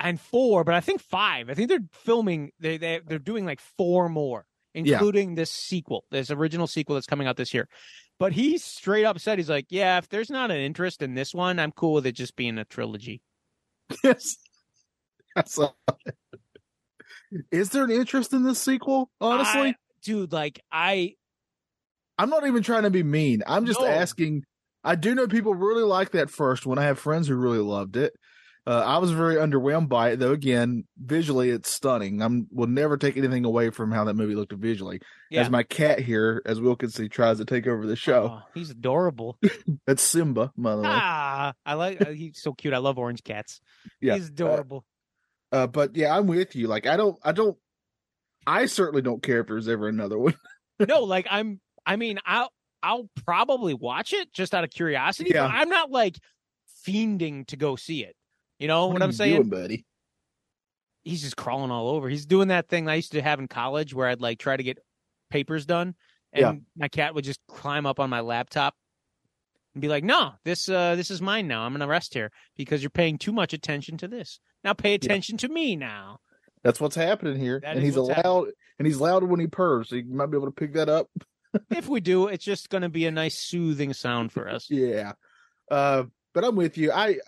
and 0.00 0.20
four, 0.20 0.64
but 0.64 0.74
I 0.74 0.80
think 0.80 1.00
five. 1.00 1.48
I 1.50 1.54
think 1.54 1.68
they're 1.68 1.86
filming. 1.92 2.50
They 2.60 2.76
they 2.76 3.00
they're 3.06 3.18
doing 3.18 3.46
like 3.46 3.60
four 3.60 4.08
more, 4.08 4.46
including 4.74 5.34
this 5.34 5.50
sequel, 5.50 6.04
this 6.10 6.30
original 6.30 6.66
sequel 6.66 6.94
that's 6.94 7.06
coming 7.06 7.26
out 7.26 7.36
this 7.36 7.54
year. 7.54 7.68
But 8.18 8.32
he 8.32 8.58
straight 8.58 9.04
up 9.04 9.18
said 9.18 9.38
he's 9.38 9.50
like, 9.50 9.66
yeah, 9.70 9.98
if 9.98 10.08
there's 10.08 10.30
not 10.30 10.50
an 10.50 10.58
interest 10.58 11.02
in 11.02 11.14
this 11.14 11.34
one, 11.34 11.58
I'm 11.58 11.72
cool 11.72 11.94
with 11.94 12.06
it 12.06 12.12
just 12.12 12.36
being 12.36 12.58
a 12.58 12.64
trilogy. 12.64 13.20
Yes. 14.02 14.36
That's 15.36 15.58
all. 15.58 15.76
Is 17.50 17.70
there 17.70 17.84
an 17.84 17.90
interest 17.90 18.32
in 18.32 18.44
this 18.44 18.60
sequel? 18.60 19.10
Honestly, 19.20 19.70
I- 19.70 19.74
dude, 20.02 20.32
like 20.32 20.60
I 20.70 21.14
I'm 22.16 22.30
not 22.30 22.46
even 22.46 22.62
trying 22.62 22.84
to 22.84 22.90
be 22.90 23.02
mean. 23.02 23.42
I'm 23.46 23.66
just 23.66 23.80
No. 23.80 23.86
asking. 23.86 24.44
I 24.84 24.94
do 24.94 25.14
know 25.14 25.26
people 25.26 25.54
really 25.54 25.82
like 25.82 26.12
that 26.12 26.30
first 26.30 26.66
one. 26.66 26.78
I 26.78 26.84
have 26.84 26.98
friends 26.98 27.26
who 27.26 27.34
really 27.34 27.58
loved 27.58 27.96
it. 27.96 28.12
Uh, 28.66 28.82
I 28.84 28.96
was 28.98 29.10
very 29.10 29.36
underwhelmed 29.36 29.90
by 29.90 30.12
it, 30.12 30.20
though. 30.20 30.32
Again, 30.32 30.84
visually, 30.98 31.50
it's 31.50 31.68
stunning. 31.68 32.22
I'm 32.22 32.46
will 32.50 32.66
never 32.66 32.96
take 32.96 33.18
anything 33.18 33.44
away 33.44 33.68
from 33.68 33.92
how 33.92 34.04
that 34.04 34.14
movie 34.14 34.34
looked 34.34 34.52
visually. 34.52 35.00
Yeah. 35.30 35.42
As 35.42 35.50
my 35.50 35.64
cat 35.64 35.98
here, 35.98 36.40
as 36.46 36.60
see, 36.88 37.08
tries 37.08 37.38
to 37.38 37.44
take 37.44 37.66
over 37.66 37.86
the 37.86 37.96
show. 37.96 38.40
oh, 38.40 38.48
he's 38.54 38.70
adorable. 38.70 39.38
That's 39.86 40.02
Simba, 40.02 40.50
by 40.56 40.76
the 40.76 40.82
way. 40.82 40.88
ah, 40.90 41.52
I 41.66 41.74
like 41.74 42.00
uh, 42.00 42.10
he's 42.10 42.40
so 42.40 42.54
cute. 42.54 42.72
I 42.72 42.78
love 42.78 42.98
orange 42.98 43.22
cats. 43.22 43.60
Yeah. 44.00 44.14
he's 44.14 44.28
adorable. 44.28 44.84
Uh, 45.52 45.66
but 45.66 45.94
yeah, 45.94 46.16
I'm 46.16 46.26
with 46.26 46.56
you. 46.56 46.66
Like, 46.66 46.86
I 46.86 46.96
don't, 46.96 47.18
I 47.22 47.32
don't, 47.32 47.56
I 48.46 48.66
certainly 48.66 49.02
don't 49.02 49.22
care 49.22 49.40
if 49.40 49.46
there's 49.46 49.68
ever 49.68 49.88
another 49.88 50.18
one. 50.18 50.34
no, 50.88 51.02
like 51.02 51.26
I'm. 51.30 51.60
I 51.86 51.96
mean, 51.96 52.18
I'll 52.24 52.50
I'll 52.82 53.10
probably 53.24 53.74
watch 53.74 54.14
it 54.14 54.32
just 54.32 54.54
out 54.54 54.64
of 54.64 54.70
curiosity. 54.70 55.32
Yeah. 55.34 55.46
But 55.46 55.54
I'm 55.54 55.68
not 55.68 55.90
like 55.90 56.18
fiending 56.86 57.46
to 57.48 57.56
go 57.56 57.76
see 57.76 58.04
it. 58.04 58.16
You 58.58 58.68
know 58.68 58.86
what, 58.86 59.00
are 59.00 59.04
I'm 59.04 59.10
you 59.10 59.16
saying? 59.16 59.34
doing, 59.36 59.48
buddy? 59.48 59.84
He's 61.02 61.22
just 61.22 61.36
crawling 61.36 61.70
all 61.70 61.88
over. 61.88 62.08
He's 62.08 62.24
doing 62.26 62.48
that 62.48 62.68
thing 62.68 62.88
I 62.88 62.94
used 62.94 63.12
to 63.12 63.20
have 63.22 63.38
in 63.38 63.48
college 63.48 63.92
where 63.92 64.08
I'd 64.08 64.20
like 64.20 64.38
try 64.38 64.56
to 64.56 64.62
get 64.62 64.78
papers 65.30 65.66
done, 65.66 65.94
and 66.32 66.40
Yeah. 66.42 66.52
my 66.76 66.88
cat 66.88 67.14
would 67.14 67.24
just 67.24 67.40
climb 67.48 67.84
up 67.84 68.00
on 68.00 68.08
my 68.08 68.20
laptop 68.20 68.74
and 69.74 69.82
be 69.82 69.88
like, 69.88 70.04
"No, 70.04 70.32
this 70.44 70.68
uh 70.68 70.94
this 70.94 71.10
is 71.10 71.20
mine 71.20 71.46
now. 71.48 71.62
I'm 71.62 71.72
gonna 71.72 71.86
rest 71.86 72.14
here 72.14 72.30
because 72.56 72.82
you're 72.82 72.90
paying 72.90 73.18
too 73.18 73.32
much 73.32 73.52
attention 73.52 73.96
to 73.98 74.08
this. 74.08 74.40
Now 74.62 74.72
pay 74.72 74.94
attention 74.94 75.36
to 75.38 75.48
me 75.48 75.76
now." 75.76 76.20
That's 76.62 76.80
what's 76.80 76.96
happening 76.96 77.36
here, 77.38 77.60
That 77.60 77.76
and 77.76 77.84
he's 77.84 77.96
allowed, 77.96 78.48
and 78.78 78.86
he's 78.86 78.98
loud 78.98 79.24
when 79.24 79.40
he 79.40 79.46
purrs. 79.46 79.90
So 79.90 79.96
you 79.96 80.04
might 80.06 80.30
be 80.30 80.38
able 80.38 80.46
to 80.46 80.52
pick 80.52 80.72
that 80.74 80.88
up. 80.88 81.10
if 81.70 81.86
we 81.88 82.00
do, 82.00 82.28
it's 82.28 82.44
just 82.44 82.70
gonna 82.70 82.88
be 82.88 83.04
a 83.04 83.10
nice 83.10 83.38
soothing 83.38 83.92
sound 83.92 84.32
for 84.32 84.48
us. 84.48 84.66
Yeah. 84.70 85.12
Uh, 85.70 86.04
but 86.32 86.44
I'm 86.44 86.56
with 86.56 86.78
you. 86.78 86.92
I 86.92 87.18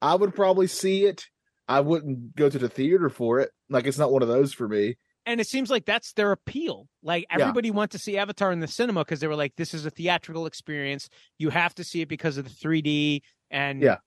I 0.00 0.14
would 0.14 0.34
probably 0.34 0.66
see 0.66 1.04
it. 1.06 1.26
I 1.66 1.80
wouldn't 1.80 2.34
go 2.36 2.48
to 2.48 2.58
the 2.58 2.68
theater 2.68 3.08
for 3.10 3.40
it. 3.40 3.50
Like 3.68 3.86
it's 3.86 3.98
not 3.98 4.12
one 4.12 4.22
of 4.22 4.28
those 4.28 4.52
for 4.52 4.68
me. 4.68 4.96
and 5.26 5.42
it 5.42 5.46
seems 5.46 5.68
like 5.68 5.84
that's 5.84 6.14
their 6.14 6.32
appeal. 6.32 6.88
Like 7.02 7.26
Yeah. 7.28 7.40
everybody 7.40 7.70
went 7.70 7.90
to 7.90 7.98
see 7.98 8.16
Avatar 8.16 8.50
in 8.50 8.60
the 8.60 8.66
cinema 8.68 9.04
because 9.04 9.20
they 9.20 9.26
were 9.26 9.36
like, 9.36 9.56
"This 9.56 9.74
is 9.74 9.84
a 9.84 9.90
theatrical 9.90 10.46
experience. 10.46 11.10
You 11.38 11.50
have 11.50 11.74
to 11.74 11.84
see 11.84 12.00
it 12.00 12.08
because 12.08 12.38
of 12.38 12.44
the 12.44 12.50
3D." 12.50 13.22
And 13.50 13.82
Yeah. 13.82 13.98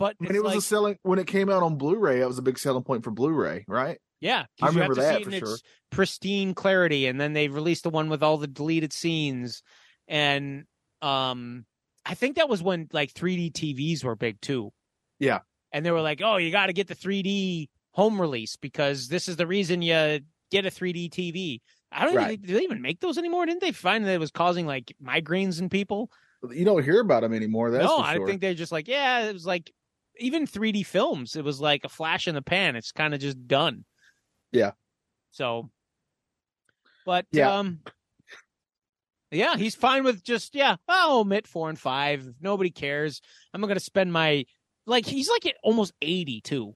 but 0.00 0.16
And 0.18 0.30
it 0.34 0.42
was 0.42 0.50
like, 0.54 0.58
a 0.58 0.62
selling 0.62 0.98
when 1.02 1.20
it 1.20 1.28
came 1.28 1.48
out 1.48 1.62
on 1.62 1.76
Blu-ray. 1.78 2.20
It 2.20 2.26
was 2.26 2.38
a 2.38 2.42
big 2.42 2.58
selling 2.58 2.82
point 2.82 3.04
for 3.04 3.12
Blu-ray, 3.12 3.64
right? 3.68 3.98
Yeah, 4.20 4.46
I 4.60 4.66
remember 4.68 4.96
that 4.96 5.22
for 5.22 5.30
in 5.30 5.38
sure. 5.38 5.52
its 5.54 5.62
pristine 5.90 6.54
clarity, 6.54 7.06
and 7.06 7.20
then 7.20 7.34
they 7.34 7.46
released 7.46 7.84
the 7.84 7.90
one 7.90 8.08
with 8.08 8.22
all 8.24 8.38
the 8.38 8.46
deleted 8.48 8.92
scenes, 8.92 9.62
and 10.08 10.64
um, 11.02 11.66
I 12.04 12.14
think 12.14 12.36
that 12.36 12.48
was 12.48 12.62
when 12.62 12.88
like 12.92 13.12
3D 13.12 13.52
TVs 13.52 14.02
were 14.02 14.16
big 14.16 14.40
too. 14.40 14.72
Yeah. 15.18 15.40
and 15.72 15.84
they 15.84 15.90
were 15.90 16.00
like, 16.00 16.20
"Oh, 16.22 16.36
you 16.36 16.50
got 16.50 16.66
to 16.66 16.72
get 16.72 16.86
the 16.88 16.94
3D 16.94 17.68
home 17.92 18.20
release 18.20 18.56
because 18.56 19.08
this 19.08 19.28
is 19.28 19.36
the 19.36 19.46
reason 19.46 19.82
you 19.82 20.20
get 20.50 20.66
a 20.66 20.70
3D 20.70 21.10
TV." 21.10 21.60
I 21.92 22.04
don't 22.04 22.16
Right. 22.16 22.32
even 22.32 22.46
do 22.46 22.54
they 22.54 22.62
even 22.62 22.82
make 22.82 23.00
those 23.00 23.18
anymore? 23.18 23.46
Didn't 23.46 23.60
they 23.60 23.72
find 23.72 24.04
that 24.04 24.12
it 24.12 24.18
was 24.20 24.30
causing 24.32 24.66
like 24.66 24.94
migraines 25.02 25.60
in 25.60 25.68
people? 25.68 26.10
You 26.50 26.64
don't 26.64 26.82
hear 26.84 27.00
about 27.00 27.20
them 27.22 27.32
anymore. 27.32 27.70
That's 27.70 27.84
no, 27.84 27.98
for 27.98 28.04
I 28.04 28.18
think 28.26 28.40
they're 28.40 28.54
just 28.54 28.72
like, 28.72 28.88
yeah, 28.88 29.20
it 29.26 29.32
was 29.32 29.46
like 29.46 29.72
even 30.18 30.46
3D 30.46 30.84
films. 30.84 31.36
It 31.36 31.44
was 31.44 31.60
like 31.60 31.84
a 31.84 31.88
flash 31.88 32.26
in 32.28 32.34
the 32.34 32.42
pan. 32.42 32.76
It's 32.76 32.92
kind 32.92 33.14
of 33.14 33.20
just 33.20 33.46
done. 33.46 33.84
Yeah. 34.52 34.72
So, 35.30 35.70
but 37.06 37.26
Yeah. 37.32 37.54
um, 37.58 37.80
yeah, 39.30 39.56
he's 39.56 39.74
fine 39.74 40.04
with 40.04 40.22
just 40.22 40.54
yeah. 40.54 40.76
I'll 40.88 41.18
omit 41.20 41.46
four 41.46 41.68
and 41.68 41.78
five. 41.78 42.28
Nobody 42.40 42.70
cares, 42.70 43.20
I'm 43.52 43.60
not 43.60 43.66
gonna 43.68 43.80
spend 43.80 44.12
my 44.12 44.44
like. 44.86 45.06
He's 45.06 45.28
like 45.30 45.46
at 45.46 45.56
almost 45.62 45.92
80 46.02 46.40
too. 46.42 46.74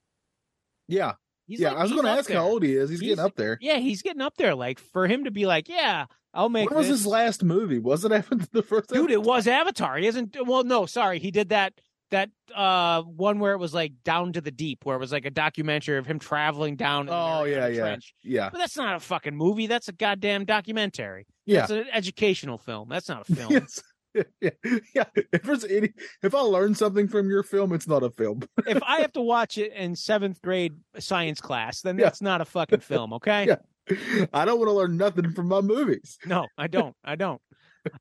yeah, 0.89 1.13
He's 1.47 1.61
yeah. 1.61 1.71
like- 1.71 1.79
I 1.79 1.83
was 1.83 1.93
going 1.93 2.05
to 2.05 2.11
ask 2.11 2.29
there. 2.29 2.39
how 2.39 2.45
old 2.47 2.63
he 2.63 2.75
is. 2.75 2.91
He's, 2.91 3.01
He's- 3.01 3.11
getting 3.17 3.25
up 3.25 3.35
there. 3.37 3.59
Yeah, 3.61 3.77
he's 3.79 4.03
getting 4.03 4.23
up 4.23 4.35
there. 4.37 4.55
Like 4.55 4.79
for 4.79 5.07
him 5.07 5.25
to 5.25 5.31
be 5.31 5.47
like, 5.47 5.69
yeah, 5.69 6.07
I'll 6.35 6.49
make 6.51 6.69
When 6.71 6.79
was 6.79 6.87
his 6.89 7.07
last 7.07 7.43
movie? 7.43 7.79
Was 7.79 8.05
it 8.05 8.13
after 8.13 8.37
the 8.53 8.63
first? 8.63 8.91
dude 8.91 9.11
it 9.11 9.23
was 9.23 9.47
avatar 9.49 9.97
he 9.97 10.07
isn't. 10.07 10.37
well 10.47 10.63
no 10.63 10.85
sorry 10.87 11.19
he 11.19 11.31
did 11.31 11.49
that 11.49 11.73
that 12.11 12.31
uh 12.55 13.03
one 13.03 13.39
where 13.39 13.53
it 13.55 13.59
was 13.59 13.73
like 13.75 13.93
down 14.05 14.33
to 14.35 14.41
the 14.43 14.51
deep 14.51 14.85
where 14.85 14.95
it 14.97 14.99
was 14.99 15.11
like 15.13 15.25
a 15.25 15.31
documentary 15.31 15.97
of 15.99 16.07
him 16.07 16.19
traveling 16.19 16.77
down 16.77 17.09
Oh 17.11 17.45
yeah, 17.45 17.67
yeah, 17.69 17.81
Trench. 17.81 18.15
yeah, 18.23 18.51
but 18.51 18.59
that's 18.59 18.77
not 18.77 18.97
a 18.97 19.01
fucking 19.01 19.35
movie 19.37 19.67
that's 19.67 19.89
a 19.89 19.93
goddamn 19.93 20.45
documentary 20.45 21.27
yeah. 21.47 21.63
it's 21.63 21.71
an 21.71 21.87
educational 21.93 22.57
film 22.59 22.89
that's 22.91 23.09
not 23.09 23.29
a 23.29 23.35
film 23.35 23.53
Yes. 23.53 23.83
Yeah, 24.15 24.51
yeah. 24.95 25.05
If 25.33 25.43
there's 25.43 25.65
any, 25.65 25.93
if 26.23 26.35
I 26.35 26.41
learn 26.41 26.75
something 26.75 27.09
from 27.09 27.29
your 27.29 27.43
film, 27.43 27.73
it's 27.73 27.87
not 27.87 28.03
a 28.03 28.11
film. 28.11 28.41
if 28.67 28.83
i 28.83 29.01
have 29.01 29.13
to 29.13 29.21
watch 29.21 29.59
it 29.59 29.73
in 29.75 29.95
seventh 29.97 30.41
grade 30.43 30.75
science 30.99 31.41
class 31.41 31.83
then 31.83 31.99
Yeah. 31.99 32.05
that's 32.07 32.23
not 32.23 32.41
a 32.41 32.45
fucking 32.45 32.81
film 32.81 33.13
okay 33.15 33.47
Yeah. 33.91 34.27
I 34.35 34.45
don't 34.45 34.59
want 34.59 34.69
to 34.69 34.73
learn 34.75 34.97
nothing 34.97 35.33
from 35.33 35.49
my 35.49 35.61
movies. 35.61 36.19
no 36.27 36.47
i 36.59 36.67
don't 36.67 36.95
i 37.05 37.15
don't 37.17 37.41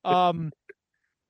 um 0.03 0.51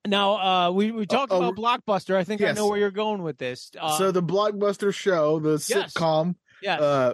now 0.06 0.32
uh 0.36 0.70
we 0.70 0.90
we 0.90 1.06
talked 1.06 1.32
oh, 1.32 1.36
about 1.38 1.56
blockbuster 1.56 2.16
i 2.16 2.24
think 2.24 2.40
i 2.42 2.52
know 2.52 2.66
where 2.68 2.78
you're 2.78 2.90
going 2.90 3.22
with 3.22 3.38
this 3.38 3.70
uh, 3.78 3.96
so 3.98 4.10
the 4.10 4.22
blockbuster 4.22 4.92
show, 4.94 5.38
the 5.38 5.62
Yes. 5.68 5.92
sitcom, 5.94 6.34
yes 6.62 6.80
uh, 6.80 7.12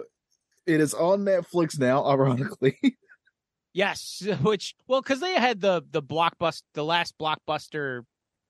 it 0.65 0.81
is 0.81 0.93
on 0.95 1.19
Netflix 1.25 1.77
now. 1.77 2.03
Ironically, 2.05 2.77
Yes, 3.75 4.25
which 4.41 4.73
well, 4.87 5.01
because 5.01 5.19
they 5.19 5.33
had 5.33 5.59
the 5.59 5.83
the 5.91 6.01
blockbuster, 6.01 6.63
the 6.73 6.83
last 6.83 7.13
blockbuster 7.19 8.03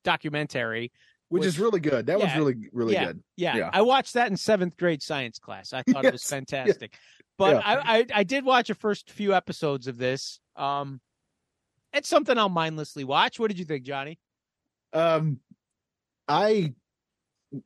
documentary. 0.03 0.91
which, 1.29 1.41
Which- 1.41 1.47
is 1.47 1.59
really 1.59 1.79
good. 1.79 2.05
That 2.05 2.19
was 2.19 2.33
really, 2.35 2.69
really 2.71 2.93
yeah. 2.93 3.05
good. 3.05 3.23
Yeah, 3.35 3.55
Yeah. 3.57 3.69
I 3.73 3.81
watched 3.81 4.13
that 4.13 4.29
in 4.29 4.37
seventh 4.37 4.77
grade 4.77 5.01
science 5.01 5.39
class. 5.39 5.73
I 5.73 5.81
thought 5.81 6.05
it 6.05 6.11
was 6.13 6.21
Yes, 6.23 6.29
fantastic. 6.29 6.93
But 7.39 7.55
yeah. 7.55 7.61
I, 7.65 7.97
I 7.99 8.05
I 8.13 8.23
did 8.23 8.45
watch 8.45 8.67
the 8.67 8.75
first 8.75 9.09
few 9.09 9.33
episodes 9.33 9.87
of 9.87 9.97
this. 9.97 10.39
Um, 10.55 11.01
it's 11.91 12.07
something 12.07 12.37
I'll 12.37 12.47
mindlessly 12.49 13.03
watch. 13.03 13.39
What 13.39 13.47
did 13.47 13.57
you 13.57 13.65
think, 13.65 13.83
Johnny? 13.83 14.19
Um, 14.93 15.39
I, 16.27 16.73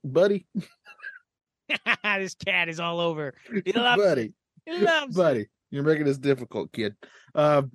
buddy, 0.03 0.45
this 1.67 2.35
cat 2.35 2.69
is 2.69 2.79
all 2.79 2.99
over. 3.01 3.33
He 3.65 3.73
loves 3.73 4.01
buddy. 4.01 4.33
He 4.65 4.77
loves 4.77 5.15
buddy, 5.15 5.47
you're 5.71 5.83
making 5.83 6.05
this 6.05 6.17
difficult, 6.17 6.71
kid. 6.71 6.95
Um, 7.35 7.71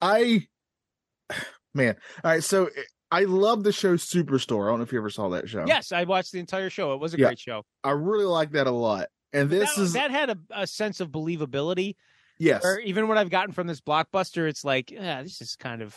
I, 0.00 0.46
man, 1.74 1.96
all 2.24 2.30
right. 2.30 2.44
So 2.44 2.70
I 3.10 3.24
love 3.24 3.64
the 3.64 3.72
show 3.72 3.94
Superstore. 3.94 4.66
I 4.66 4.70
don't 4.70 4.78
know 4.78 4.84
if 4.84 4.92
you 4.92 4.98
ever 4.98 5.10
saw 5.10 5.30
that 5.30 5.48
show. 5.48 5.64
Yes, 5.66 5.92
I 5.92 6.04
watched 6.04 6.32
the 6.32 6.40
entire 6.40 6.70
show. 6.70 6.94
It 6.94 7.00
was 7.00 7.14
a 7.14 7.18
Yeah. 7.18 7.26
great 7.26 7.40
show. 7.40 7.64
I 7.82 7.90
really 7.90 8.24
like 8.26 8.52
that 8.52 8.66
a 8.66 8.72
lot. 8.72 9.08
And 9.32 9.50
this 9.50 9.74
that, 9.74 9.82
is 9.82 9.92
that 9.92 10.10
had 10.10 10.30
a, 10.30 10.38
a 10.50 10.66
sense 10.66 11.00
of 11.00 11.08
believability. 11.10 11.96
yes, 12.38 12.64
Or 12.64 12.78
even 12.80 13.08
what 13.08 13.18
I've 13.18 13.30
gotten 13.30 13.52
from 13.52 13.66
this 13.66 13.80
blockbuster, 13.80 14.48
it's 14.48 14.64
like, 14.64 14.90
yeah, 14.90 15.22
this 15.22 15.40
is 15.40 15.56
kind 15.56 15.82
of 15.82 15.94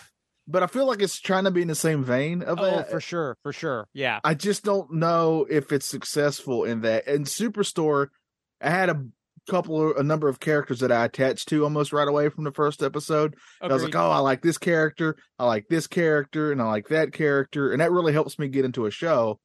but 0.48 0.64
I 0.64 0.68
feel 0.68 0.86
like 0.86 1.02
it's 1.02 1.20
trying 1.20 1.46
to 1.46 1.52
be 1.52 1.62
in 1.62 1.68
the 1.68 1.76
same 1.76 2.04
vein 2.04 2.42
of 2.42 2.60
oh, 2.60 2.64
that. 2.64 2.92
for 2.92 3.00
sure, 3.00 3.38
for 3.44 3.54
sure, 3.54 3.88
yeah. 3.94 4.20
I 4.24 4.34
just 4.34 4.64
don't 4.64 4.92
know 4.94 5.46
if 5.50 5.72
it's 5.72 5.86
successful 5.86 6.66
in 6.66 6.82
that. 6.82 7.08
And 7.08 7.26
Superstore, 7.26 8.08
I 8.60 8.70
had 8.70 8.90
a 8.90 9.06
couple 9.50 9.92
of 9.92 9.98
a 9.98 10.04
number 10.04 10.28
of 10.30 10.40
characters 10.40 10.80
that 10.80 10.92
I 10.92 11.06
attached 11.06 11.48
to 11.50 11.64
almost 11.64 11.92
right 11.94 12.08
away 12.08 12.30
from 12.30 12.44
the 12.44 12.52
first 12.52 12.84
episode. 12.84 13.36
I 13.62 13.68
was 13.68 13.84
like, 13.84 13.96
oh, 13.96 14.10
I 14.12 14.20
like 14.20 14.42
this 14.42 14.58
character, 14.58 15.16
I 15.40 15.46
like 15.46 15.68
this 15.70 15.88
character, 15.88 16.52
and 16.52 16.62
I 16.62 16.66
like 16.66 16.88
that 16.90 17.12
character, 17.14 17.72
and 17.72 17.82
that 17.82 17.92
really 17.92 18.14
helps 18.14 18.38
me 18.40 18.48
get 18.48 18.66
into 18.66 18.86
a 18.86 18.92
show. 18.92 19.40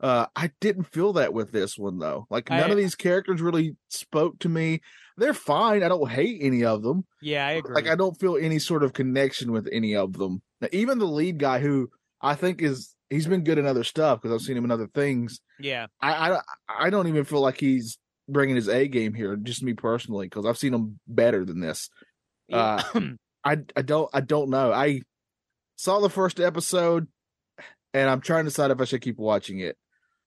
Uh, 0.00 0.26
I 0.36 0.52
didn't 0.60 0.84
feel 0.92 1.14
that 1.14 1.32
with 1.32 1.50
this 1.50 1.76
one 1.76 1.98
though. 1.98 2.26
Like 2.30 2.50
none 2.50 2.60
I- 2.60 2.68
of 2.68 2.76
these 2.76 2.94
characters 2.94 3.40
really 3.42 3.76
spoke 3.88 4.38
to 4.40 4.48
me. 4.48 4.80
They're 5.16 5.34
fine. 5.34 5.82
I 5.82 5.88
don't 5.88 6.08
hate 6.08 6.38
any 6.40 6.64
of 6.64 6.82
them. 6.84 7.04
yeah, 7.20 7.44
I 7.44 7.52
agree. 7.52 7.74
Like 7.74 7.88
I 7.88 7.96
don't 7.96 8.18
feel 8.18 8.36
any 8.36 8.60
sort 8.60 8.84
of 8.84 8.92
connection 8.92 9.50
with 9.50 9.68
any 9.72 9.96
of 9.96 10.12
them. 10.12 10.40
Now, 10.60 10.68
even 10.72 10.98
the 11.00 11.06
lead 11.06 11.38
guy, 11.38 11.58
who 11.58 11.90
I 12.22 12.36
think 12.36 12.62
is 12.62 12.94
he's 13.10 13.26
been 13.26 13.42
good 13.42 13.58
in 13.58 13.66
other 13.66 13.82
stuff 13.82 14.20
because 14.22 14.32
I've 14.40 14.46
seen 14.46 14.56
him 14.56 14.64
in 14.64 14.70
other 14.70 14.86
things. 14.94 15.40
yeah, 15.58 15.86
I, 16.00 16.30
I 16.36 16.40
I 16.68 16.90
don't 16.90 17.08
even 17.08 17.24
feel 17.24 17.40
like 17.40 17.58
he's 17.58 17.98
bringing 18.28 18.56
his 18.56 18.68
A 18.68 18.88
game 18.88 19.14
here. 19.14 19.36
Just 19.36 19.62
me 19.62 19.74
personally, 19.74 20.26
because 20.26 20.46
I've 20.46 20.58
seen 20.58 20.74
him 20.74 21.00
better 21.06 21.44
than 21.44 21.60
this. 21.60 21.90
Uh, 22.52 22.82
I 23.44 23.58
I 23.76 23.82
don't 23.82 24.10
I 24.12 24.20
don't 24.20 24.50
know. 24.50 24.72
I 24.72 25.02
saw 25.76 26.00
the 26.00 26.10
first 26.10 26.40
episode. 26.40 27.08
and 27.94 28.10
I'm 28.10 28.20
trying 28.20 28.44
to 28.44 28.50
decide 28.50 28.70
if 28.70 28.80
I 28.80 28.84
should 28.84 29.00
keep 29.00 29.18
watching 29.18 29.60
it. 29.60 29.76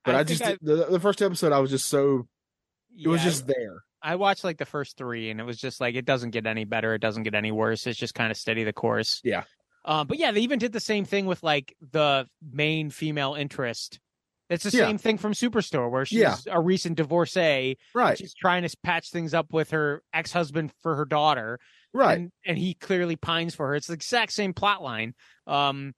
But 0.03 0.15
I, 0.15 0.23
think 0.23 0.39
just 0.39 0.57
the, 0.63 0.87
the 0.89 0.99
first 0.99 1.21
episode 1.21 1.51
I 1.51 1.59
was 1.59 1.69
just 1.69 1.87
so 1.87 2.27
it 2.97 3.07
was 3.07 3.21
just 3.21 3.45
there. 3.45 3.83
I 4.01 4.15
watched 4.15 4.43
like 4.43 4.57
the 4.57 4.65
first 4.65 4.97
three, 4.97 5.29
and 5.29 5.39
it 5.39 5.43
was 5.43 5.57
just 5.57 5.79
like 5.79 5.95
it 5.95 6.05
doesn't 6.05 6.31
get 6.31 6.47
any 6.47 6.65
better. 6.65 6.95
It 6.95 7.01
doesn't 7.01 7.23
get 7.23 7.35
any 7.35 7.51
worse. 7.51 7.85
It's 7.85 7.99
just 7.99 8.15
kind 8.15 8.31
of 8.31 8.37
steady 8.37 8.63
the 8.63 8.73
course. 8.73 9.21
Yeah. 9.23 9.43
Um, 9.85 10.07
but 10.07 10.17
yeah, 10.17 10.31
they 10.31 10.41
even 10.41 10.59
did 10.59 10.73
the 10.73 10.79
same 10.79 11.05
thing 11.05 11.25
with 11.25 11.43
like 11.43 11.75
the 11.91 12.27
main 12.41 12.89
female 12.89 13.35
interest. 13.35 13.99
It's 14.51 14.63
the 14.65 14.77
Yeah. 14.77 14.85
same 14.87 14.97
thing 14.97 15.17
from 15.17 15.33
Superstore, 15.33 15.89
where 15.89 16.05
she's 16.05 16.19
Yeah. 16.19 16.35
a 16.47 16.59
recent 16.61 16.97
divorcee. 16.97 17.77
Right. 17.95 18.17
She's 18.17 18.33
trying 18.35 18.67
to 18.67 18.77
patch 18.83 19.09
things 19.09 19.33
up 19.33 19.51
with 19.53 19.71
her 19.71 20.03
ex 20.13 20.31
husband 20.33 20.71
for 20.83 20.95
her 20.97 21.05
daughter. 21.05 21.59
Right. 21.93 22.19
And, 22.19 22.31
and 22.45 22.57
he 22.57 22.73
clearly 22.73 23.15
pines 23.15 23.55
for 23.55 23.67
her. 23.69 23.75
It's 23.75 23.87
the 23.87 23.93
exact 23.93 24.33
same 24.33 24.53
plot 24.53 24.83
line. 24.83 25.13
Um, 25.47 25.93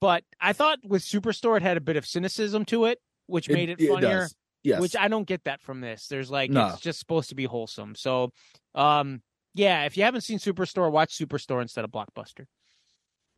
but 0.00 0.24
I 0.40 0.52
thought 0.52 0.78
with 0.84 1.02
Superstore, 1.02 1.56
it 1.56 1.62
had 1.62 1.76
a 1.76 1.80
bit 1.80 1.96
of 1.96 2.06
cynicism 2.06 2.64
to 2.66 2.84
it, 2.86 3.00
which 3.26 3.48
made 3.48 3.68
it, 3.68 3.80
funnier 3.80 4.20
does. 4.22 4.34
Yes. 4.62 4.80
which 4.80 4.96
I 4.96 5.08
don't 5.08 5.26
get 5.26 5.44
that 5.44 5.60
from 5.60 5.80
this. 5.80 6.06
There's 6.08 6.30
like 6.30 6.50
No. 6.50 6.68
it's 6.68 6.80
just 6.80 6.98
supposed 7.00 7.28
to 7.30 7.34
be 7.34 7.44
wholesome. 7.46 7.94
So, 7.96 8.32
um, 8.74 9.22
yeah, 9.54 9.84
if 9.86 9.96
you 9.96 10.04
haven't 10.04 10.20
seen 10.22 10.38
Superstore, 10.38 10.90
watch 10.92 11.16
Superstore 11.18 11.62
instead 11.62 11.84
of 11.84 11.90
Blockbuster. 11.90 12.46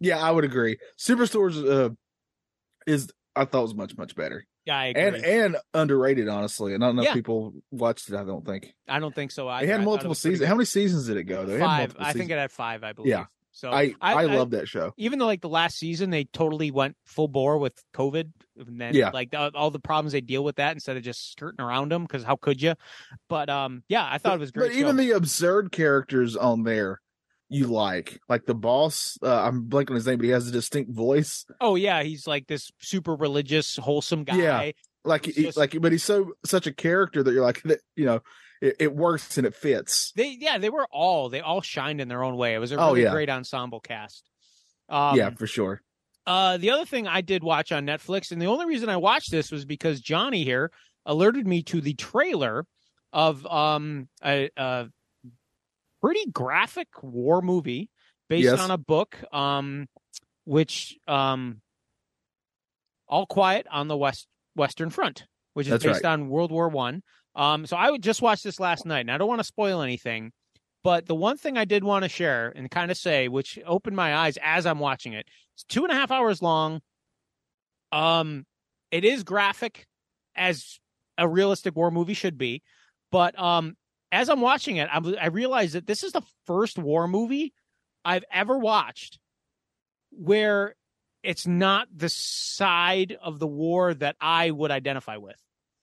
yeah, 0.01 0.19
I 0.19 0.31
would 0.31 0.45
agree. 0.45 0.79
Superstore's 0.99 1.59
uh 1.59 1.91
is 2.87 3.11
I 3.37 3.45
thought 3.45 3.63
was 3.63 3.75
much 3.75 3.97
much 3.97 4.15
better 4.17 4.45
I 4.71 4.87
agree. 4.87 5.03
and 5.03 5.17
and 5.17 5.57
underrated 5.75 6.29
honestly. 6.29 6.75
And 6.75 6.83
I 6.83 6.89
don't 6.89 6.97
know 6.97 7.03
Yeah. 7.03 7.09
if 7.11 7.15
people 7.15 7.53
watched 7.71 8.09
it. 8.09 8.15
I 8.15 8.25
don't 8.25 8.45
think 8.47 8.75
I 8.89 8.99
don't 8.99 9.15
think 9.15 9.31
so. 9.33 9.49
I 9.49 9.63
it 9.63 9.69
had 9.69 9.85
multiple 9.85 10.15
seasons. 10.15 10.49
How 10.49 10.55
many 10.55 10.65
seasons 10.65 11.07
did 11.07 11.17
it 11.17 11.25
go? 11.25 11.47
Had 11.47 11.61
Five. 11.61 11.97
I 11.99 12.13
think 12.13 12.31
it 12.31 12.39
had 12.39 12.53
five. 12.53 12.83
I 12.85 12.93
believe. 12.93 13.11
Yeah. 13.11 13.27
So 13.53 13.71
I 13.73 13.95
I, 14.01 14.25
love 14.25 14.51
that 14.51 14.69
show. 14.69 14.95
even 14.97 15.19
though 15.19 15.27
like 15.27 15.41
the 15.41 15.49
last 15.49 15.77
season 15.77 16.11
they 16.11 16.25
totally 16.25 16.71
went 16.71 16.97
full 17.05 17.27
bore 17.27 17.59
with 17.59 17.75
COVID, 17.93 18.31
and 18.57 18.81
then 18.81 18.95
Yeah. 18.95 19.11
like 19.11 19.33
the, 19.33 19.51
all 19.55 19.73
the 19.73 19.81
problems 19.81 20.13
they 20.13 20.21
deal 20.21 20.45
with 20.45 20.57
that 20.57 20.73
instead 20.73 20.97
of 20.97 21.03
just 21.03 21.33
skirting 21.33 21.61
around 21.61 21.91
them 21.91 22.05
because 22.05 22.23
how 22.23 22.37
could 22.37 22.63
you? 22.63 22.75
But 23.29 23.51
um, 23.51 23.83
yeah, 23.89 24.07
I 24.09 24.19
thought 24.19 24.35
it 24.37 24.41
was 24.41 24.53
great. 24.53 24.69
But 24.71 24.77
even 24.77 24.97
the 24.97 25.11
absurd 25.11 25.73
characters 25.73 26.37
on 26.37 26.63
there, 26.63 27.01
you 27.51 27.67
like, 27.67 28.21
like 28.29 28.47
the 28.47 28.55
boss. 28.55 29.19
Uh, 29.23 29.43
I'm 29.43 29.65
blanking 29.69 29.91
on 29.91 29.97
his 29.97 30.07
name, 30.07 30.17
but 30.19 30.25
he 30.25 30.31
has 30.31 30.49
a 30.49 30.53
distinct 30.53 30.91
voice. 30.93 31.45
oh 31.61 31.75
yeah, 31.75 32.03
he's 32.03 32.27
like 32.27 32.47
this 32.47 32.71
super 32.79 33.15
religious, 33.15 33.77
wholesome 33.77 34.25
guy. 34.25 34.37
Yeah. 34.37 34.71
Like, 35.05 35.27
he, 35.27 35.45
just- 35.45 35.57
like, 35.59 35.75
but 35.81 35.93
he's 35.93 36.05
so 36.05 36.33
such 36.45 36.67
a 36.67 36.73
character 36.73 37.23
that 37.23 37.33
you're 37.33 37.43
like, 37.45 37.63
you 37.97 38.05
know, 38.07 38.21
it, 38.63 38.77
it 38.79 38.95
works 38.95 39.37
and 39.39 39.47
it 39.47 39.55
fits. 39.55 40.13
They 40.15 40.37
yeah, 40.39 40.59
they 40.59 40.71
were 40.71 40.87
all 40.91 41.29
they 41.29 41.41
all 41.41 41.61
shined 41.63 42.01
in 42.01 42.09
their 42.09 42.23
own 42.23 42.37
way. 42.37 42.55
It 42.55 42.59
was 42.59 42.71
a 42.73 42.77
Oh, 42.77 42.89
really 42.89 43.03
yeah. 43.03 43.11
great 43.11 43.31
ensemble 43.31 43.81
cast. 43.81 44.23
Um, 44.89 45.17
yeah, 45.17 45.31
for 45.31 45.47
sure. 45.47 45.81
Uh, 46.27 46.59
the 46.59 46.71
other 46.71 46.85
thing 46.85 47.09
I 47.09 47.23
did 47.23 47.43
watch 47.43 47.73
on 47.73 47.87
Netflix, 47.87 48.31
and 48.31 48.41
the 48.41 48.47
only 48.47 48.67
reason 48.67 48.89
I 48.91 48.99
watched 48.99 49.31
this 49.31 49.51
was 49.51 49.65
because 49.65 50.01
Johnny 50.01 50.45
here 50.45 50.71
alerted 51.07 51.47
me 51.47 51.63
to 51.65 51.81
the 51.81 51.95
trailer 51.95 52.67
of 53.13 53.45
um 53.47 54.09
a, 54.25 54.51
a 54.57 54.89
pretty 56.01 56.27
graphic 56.31 56.89
war 57.03 57.43
movie 57.43 57.89
based 58.29 58.45
Yes. 58.45 58.61
on 58.61 58.71
a 58.71 58.79
book 58.79 59.17
um 59.33 59.87
which 60.45 60.97
um 61.07 61.61
All 63.09 63.27
Quiet 63.27 63.67
on 63.71 63.89
the 63.89 63.97
West 63.97 64.27
Western 64.55 64.91
Front, 64.91 65.27
which 65.55 65.67
is 65.67 65.73
That's 65.73 65.85
based 65.85 66.05
on 66.05 66.29
World 66.29 66.51
War 66.53 66.69
One. 66.69 67.03
Um, 67.35 67.67
so 67.67 67.77
I 67.77 67.91
would 67.91 68.03
just 68.03 68.23
watch 68.23 68.43
this 68.43 68.59
last 68.59 68.85
night, 68.87 69.01
and 69.01 69.11
I 69.11 69.19
don't 69.19 69.29
want 69.29 69.41
to 69.41 69.45
spoil 69.45 69.83
anything. 69.83 70.33
But 70.83 71.07
the 71.07 71.15
one 71.15 71.37
thing 71.37 71.59
I 71.59 71.65
did 71.65 71.85
want 71.85 72.05
to 72.05 72.09
share 72.09 72.53
and 72.57 72.71
kind 72.71 72.91
of 72.91 72.97
say, 72.97 73.29
which 73.29 73.59
opened 73.67 73.97
my 73.97 74.17
eyes 74.17 74.39
as 74.43 74.65
I'm 74.67 74.79
watching 74.79 75.13
it, 75.13 75.27
it's 75.55 75.65
two 75.65 75.85
and 75.85 75.93
a 75.93 75.95
half 75.95 76.11
hours 76.11 76.41
long. 76.41 76.81
Um, 77.93 78.47
it 78.91 79.05
is 79.05 79.23
graphic, 79.25 79.87
as 80.35 80.79
a 81.19 81.29
realistic 81.29 81.77
war 81.77 81.91
movie 81.91 82.15
should 82.15 82.39
be. 82.39 82.63
But 83.13 83.39
um, 83.39 83.77
as 84.13 84.29
I'm 84.29 84.41
watching 84.41 84.77
it, 84.77 84.89
I, 84.93 84.99
I 85.21 85.27
realized 85.27 85.75
that 85.75 85.87
this 85.87 86.03
is 86.03 86.13
the 86.13 86.23
first 86.47 86.79
war 86.79 87.07
movie 87.09 87.53
I've 88.05 88.25
ever 88.33 88.59
watched 88.59 89.19
where 90.11 90.75
it's 91.23 91.47
not 91.47 91.89
the 91.95 92.09
side 92.09 93.17
of 93.23 93.39
the 93.39 93.47
war 93.47 93.95
that 93.95 94.17
I 94.21 94.51
would 94.51 94.71
identify 94.71 95.17
with. 95.17 95.37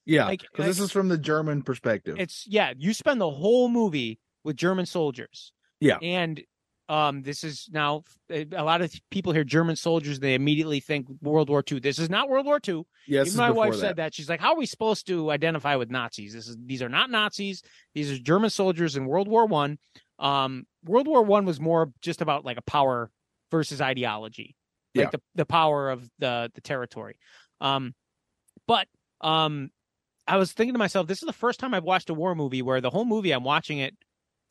Yeah, 0.05 0.25
like- 0.25 0.41
because 0.41 0.65
this 0.65 0.79
is 0.79 0.91
from 0.91 1.09
the 1.09 1.17
German 1.17 1.61
perspective. 1.61 2.17
It's 2.19 2.45
yeah, 2.47 2.73
you 2.77 2.93
spend 2.93 3.21
the 3.21 3.29
whole 3.29 3.69
movie 3.69 4.19
with 4.43 4.55
German 4.55 4.85
soldiers. 4.85 5.51
Yeah. 5.79 5.97
And 6.01 6.41
um 6.89 7.21
this 7.21 7.43
is 7.43 7.67
now 7.71 8.03
a 8.29 8.45
lot 8.63 8.81
of 8.81 8.93
people 9.11 9.33
hear 9.33 9.43
German 9.43 9.75
soldiers 9.75 10.19
they 10.19 10.35
immediately 10.35 10.79
think 10.79 11.07
World 11.21 11.49
War 11.49 11.63
II. 11.69 11.79
This 11.79 11.99
is 11.99 12.09
not 12.09 12.29
World 12.29 12.45
War 12.45 12.59
II. 12.65 12.83
yes, 13.07 13.35
my 13.35 13.51
wife 13.51 13.75
said 13.75 13.97
that. 13.97 14.13
She's 14.13 14.29
like, 14.29 14.39
"How 14.39 14.53
are 14.53 14.57
we 14.57 14.65
supposed 14.65 15.07
to 15.07 15.29
identify 15.31 15.75
with 15.75 15.91
Nazis? 15.91 16.33
This 16.33 16.47
is 16.47 16.57
these 16.65 16.81
are 16.81 16.89
not 16.89 17.09
Nazis. 17.09 17.61
These 17.93 18.11
are 18.11 18.17
German 18.17 18.49
soldiers 18.49 18.95
in 18.95 19.05
World 19.05 19.27
War 19.27 19.45
1. 19.45 19.77
Um 20.19 20.65
World 20.85 21.07
War 21.07 21.21
1 21.23 21.45
was 21.45 21.59
more 21.59 21.91
just 22.01 22.21
about 22.21 22.45
like 22.45 22.57
a 22.57 22.61
power 22.63 23.11
versus 23.51 23.81
ideology. 23.81 24.55
Like 24.95 25.05
Yeah. 25.05 25.09
the 25.11 25.21
the 25.35 25.45
power 25.45 25.89
of 25.89 26.09
the 26.19 26.49
the 26.55 26.61
territory. 26.61 27.19
Um 27.59 27.93
but 28.65 28.87
um 29.21 29.71
I 30.25 30.37
was 30.37 30.51
thinking 30.51 30.73
to 30.73 30.79
myself, 30.79 31.07
this 31.07 31.21
is 31.21 31.27
the 31.27 31.33
first 31.33 31.59
time 31.59 31.73
I've 31.73 31.83
watched 31.85 32.09
a 32.09 32.13
war 32.13 32.35
movie 32.35 32.61
where 32.61 32.81
the 32.81 32.89
whole 32.89 33.05
movie 33.05 33.31
I'm 33.31 33.43
watching 33.45 33.77
it 33.79 33.95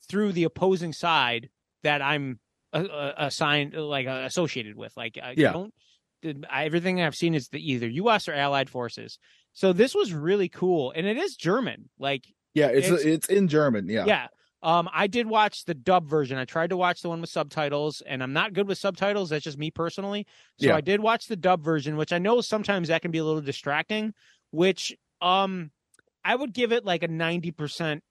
through 0.09 0.31
the 0.33 0.43
opposing 0.43 0.93
side 0.93 1.49
that 1.83 2.01
I'm 2.01 2.39
uh, 2.73 2.77
uh, 2.77 3.13
assigned, 3.17 3.73
like 3.73 4.07
uh, 4.07 4.23
associated 4.25 4.75
with. 4.75 4.95
Like, 4.97 5.17
I 5.21 5.33
Yeah. 5.37 5.53
don't. 5.53 5.73
I, 6.49 6.65
everything 6.65 7.01
I've 7.01 7.15
seen 7.15 7.35
is 7.35 7.49
the 7.49 7.71
either 7.71 7.87
U.S. 7.87 8.27
or 8.27 8.33
Allied 8.33 8.69
forces. 8.69 9.19
So 9.53 9.71
this 9.73 9.93
was 9.95 10.13
really 10.13 10.49
cool, 10.49 10.91
and 10.95 11.05
it 11.07 11.17
is 11.17 11.35
German. 11.35 11.89
Like, 11.99 12.25
yeah, 12.53 12.67
it's 12.67 12.87
it's- 12.87 13.05
it's, 13.05 13.27
in 13.27 13.47
German. 13.47 13.87
Yeah, 13.89 14.05
yeah. 14.05 14.27
Um, 14.63 14.89
I 14.91 15.05
did 15.05 15.27
watch 15.27 15.65
the 15.65 15.75
dub 15.75 16.07
version. 16.09 16.37
I 16.39 16.45
tried 16.45 16.71
to 16.71 16.77
watch 16.77 17.01
the 17.03 17.09
one 17.09 17.21
with 17.21 17.29
subtitles, 17.29 18.01
and 18.01 18.23
I'm 18.23 18.33
not 18.33 18.53
good 18.53 18.67
with 18.67 18.79
subtitles. 18.79 19.29
That's 19.29 19.43
just 19.43 19.57
me 19.59 19.69
personally. 19.69 20.25
So 20.59 20.67
Yeah. 20.67 20.75
I 20.75 20.81
did 20.81 20.99
watch 20.99 21.27
the 21.27 21.35
dub 21.35 21.63
version, 21.63 21.95
which 21.95 22.11
I 22.11 22.17
know 22.17 22.41
sometimes 22.41 22.87
that 22.87 23.03
can 23.03 23.11
be 23.11 23.19
a 23.19 23.23
little 23.23 23.41
distracting. 23.41 24.13
Which 24.49 24.97
um, 25.21 25.69
I 26.25 26.35
would 26.35 26.53
give 26.53 26.71
it 26.71 26.83
like 26.85 27.03
a 27.03 27.07
ninety 27.07 27.51
percent 27.51 28.03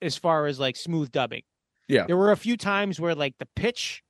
as 0.00 0.16
far 0.16 0.46
as 0.46 0.60
like 0.60 0.76
smooth 0.76 1.10
dubbing. 1.10 1.42
Yeah. 1.90 2.06
there 2.06 2.16
were 2.16 2.30
a 2.30 2.36
few 2.36 2.56
times 2.56 3.00
where 3.00 3.14
like 3.14 3.34
the 3.38 3.48
pitch 3.56 4.02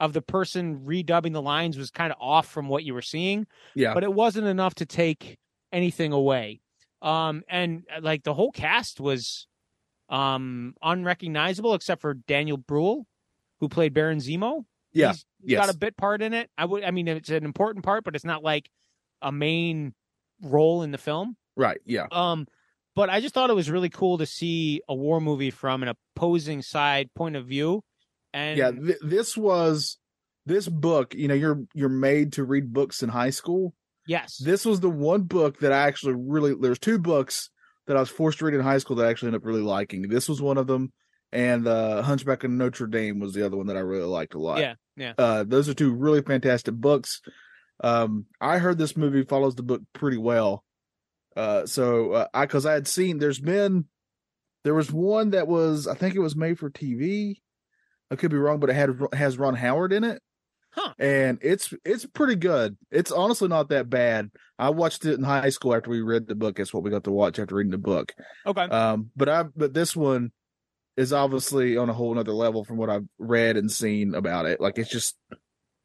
of 0.00 0.12
the 0.12 0.22
person 0.22 0.80
redubbing 0.80 1.32
the 1.32 1.42
lines 1.42 1.78
was 1.78 1.90
kind 1.90 2.12
of 2.12 2.18
off 2.20 2.46
from 2.48 2.68
what 2.68 2.84
you 2.84 2.92
were 2.94 3.02
seeing 3.02 3.46
yeah, 3.74 3.94
but 3.94 4.02
it 4.02 4.12
wasn't 4.12 4.46
enough 4.46 4.74
to 4.76 4.86
take 4.86 5.38
anything 5.72 6.12
away. 6.12 6.60
Um, 7.02 7.42
and 7.48 7.84
uh, 7.94 8.00
like 8.02 8.22
the 8.24 8.34
whole 8.34 8.50
cast 8.52 9.00
was 9.00 9.46
um 10.08 10.74
unrecognizable 10.82 11.74
except 11.74 12.00
for 12.00 12.14
Daniel 12.14 12.56
Bruhl, 12.56 13.06
who 13.60 13.68
played 13.68 13.92
Baron 13.94 14.18
Zemo. 14.18 14.64
Yeah, 14.92 15.08
He's, 15.12 15.26
he's 15.44 15.56
got 15.58 15.68
a 15.68 15.76
bit 15.76 15.96
part 15.96 16.22
in 16.22 16.32
it. 16.32 16.48
I 16.56 16.64
would, 16.64 16.84
I 16.84 16.90
mean, 16.90 17.06
it's 17.08 17.28
an 17.28 17.44
important 17.44 17.84
part, 17.84 18.04
but 18.04 18.14
it's 18.14 18.24
not 18.24 18.42
like 18.42 18.70
a 19.20 19.30
main 19.30 19.94
role 20.42 20.82
in 20.82 20.90
the 20.90 20.98
film. 20.98 21.36
right. 21.56 21.78
Yeah, 21.84 22.06
Um, 22.12 22.46
but 22.96 23.10
I 23.10 23.20
just 23.20 23.34
thought 23.34 23.50
it 23.50 23.54
was 23.56 23.70
really 23.70 23.90
cool 23.90 24.18
to 24.18 24.26
see 24.26 24.80
a 24.88 24.94
war 24.94 25.20
movie 25.20 25.50
from 25.50 25.82
an 25.82 25.94
opposing 26.16 26.62
side 26.62 27.10
point 27.14 27.36
of 27.36 27.46
view. 27.46 27.84
And 28.32 28.58
yeah. 28.58 28.70
Th- 28.72 28.98
this 29.02 29.36
was 29.36 29.98
this 30.46 30.66
book. 30.66 31.14
You 31.14 31.28
know, 31.28 31.34
you're 31.34 31.62
you're 31.74 31.88
made 31.88 32.32
to 32.32 32.44
read 32.44 32.72
books 32.72 33.02
in 33.02 33.08
high 33.10 33.30
school. 33.30 33.74
yes, 34.06 34.38
This 34.38 34.64
was 34.64 34.80
the 34.80 34.90
one 34.90 35.22
book 35.22 35.60
that 35.60 35.72
I 35.72 35.86
actually 35.86 36.14
really. 36.16 36.54
There's 36.58 36.78
two 36.78 36.98
books 36.98 37.50
that 37.86 37.96
I 37.96 38.00
was 38.00 38.08
forced 38.08 38.38
to 38.38 38.46
read 38.46 38.54
in 38.54 38.60
high 38.60 38.78
school 38.78 38.96
that 38.96 39.06
I 39.06 39.10
actually 39.10 39.28
ended 39.28 39.42
up 39.42 39.46
really 39.46 39.62
liking. 39.62 40.08
This 40.08 40.28
was 40.28 40.42
one 40.42 40.58
of 40.58 40.66
them, 40.66 40.92
and 41.32 41.68
uh, 41.68 42.02
Hunchback 42.02 42.44
of 42.44 42.50
Notre 42.50 42.86
Dame 42.86 43.20
was 43.20 43.32
the 43.32 43.44
other 43.46 43.56
one 43.56 43.66
that 43.66 43.76
I 43.76 43.80
really 43.80 44.04
liked 44.04 44.34
a 44.34 44.38
lot. 44.38 44.58
yeah, 44.58 44.74
yeah. 44.96 45.12
Uh, 45.16 45.44
those 45.44 45.68
are 45.68 45.74
two 45.74 45.92
really 45.94 46.22
fantastic 46.22 46.74
books. 46.74 47.20
Um, 47.82 48.26
I 48.40 48.58
heard 48.58 48.78
this 48.78 48.96
movie 48.96 49.22
follows 49.22 49.54
the 49.54 49.62
book 49.62 49.82
pretty 49.92 50.16
well. 50.16 50.64
Uh, 51.36 51.66
so 51.66 52.12
uh, 52.12 52.26
I 52.32 52.46
because 52.46 52.66
I 52.66 52.72
had 52.72 52.88
seen 52.88 53.18
there's 53.18 53.38
been 53.38 53.86
there 54.64 54.74
was 54.74 54.90
one 54.90 55.30
that 55.30 55.46
was 55.46 55.86
I 55.86 55.94
think 55.94 56.14
it 56.14 56.20
was 56.20 56.34
made 56.34 56.58
for 56.58 56.70
TV. 56.70 57.36
I 58.10 58.16
could 58.16 58.30
be 58.30 58.36
wrong, 58.36 58.58
but 58.58 58.70
it 58.70 58.74
had 58.74 58.90
has 59.12 59.38
Ron 59.38 59.54
Howard 59.54 59.92
in 59.92 60.04
it. 60.04 60.22
Huh. 60.70 60.92
And 60.98 61.38
it's 61.42 61.72
it's 61.84 62.04
pretty 62.06 62.36
good. 62.36 62.76
It's 62.90 63.10
honestly 63.10 63.48
not 63.48 63.68
that 63.70 63.88
bad. 63.88 64.30
I 64.58 64.70
watched 64.70 65.04
it 65.04 65.14
in 65.14 65.22
high 65.22 65.50
school 65.50 65.74
after 65.74 65.90
we 65.90 66.02
read 66.02 66.26
the 66.26 66.34
book. 66.34 66.56
That's 66.56 66.72
what 66.72 66.82
we 66.82 66.90
got 66.90 67.04
to 67.04 67.12
watch 67.12 67.38
after 67.38 67.54
reading 67.54 67.70
the 67.70 67.78
book. 67.78 68.12
Okay. 68.46 68.62
Um, 68.62 69.10
but 69.16 69.28
I 69.28 69.44
but 69.44 69.72
this 69.72 69.96
one 69.96 70.32
is 70.96 71.12
obviously 71.12 71.76
on 71.76 71.88
a 71.88 71.94
whole 71.94 72.14
nother 72.14 72.32
level 72.32 72.64
from 72.64 72.76
what 72.76 72.90
I've 72.90 73.06
read 73.18 73.56
and 73.56 73.70
seen 73.70 74.14
about 74.14 74.46
it. 74.46 74.60
Like 74.60 74.78
it's 74.78 74.90
just 74.90 75.16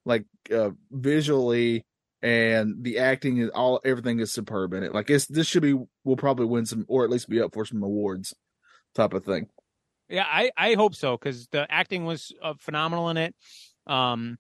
like 0.05 0.25
uh 0.53 0.71
visually 0.89 1.85
and 2.21 2.83
the 2.83 2.99
acting 2.99 3.37
is 3.37 3.49
all 3.49 3.79
everything 3.83 4.19
is 4.19 4.31
superb 4.31 4.73
in 4.73 4.83
it. 4.83 4.93
Like 4.93 5.09
it's 5.09 5.25
this 5.27 5.47
should 5.47 5.63
be 5.63 5.75
will 6.03 6.17
probably 6.17 6.45
win 6.45 6.65
some 6.65 6.85
or 6.87 7.03
at 7.03 7.09
least 7.09 7.29
be 7.29 7.41
up 7.41 7.53
for 7.53 7.65
some 7.65 7.81
awards 7.83 8.33
type 8.95 9.13
of 9.13 9.23
thing. 9.25 9.47
Yeah, 10.09 10.25
I, 10.27 10.51
I 10.57 10.73
hope 10.73 10.93
so 10.93 11.17
because 11.17 11.47
the 11.47 11.65
acting 11.71 12.03
was 12.05 12.33
uh, 12.43 12.53
phenomenal 12.59 13.09
in 13.09 13.17
it. 13.17 13.33
Um, 13.87 14.37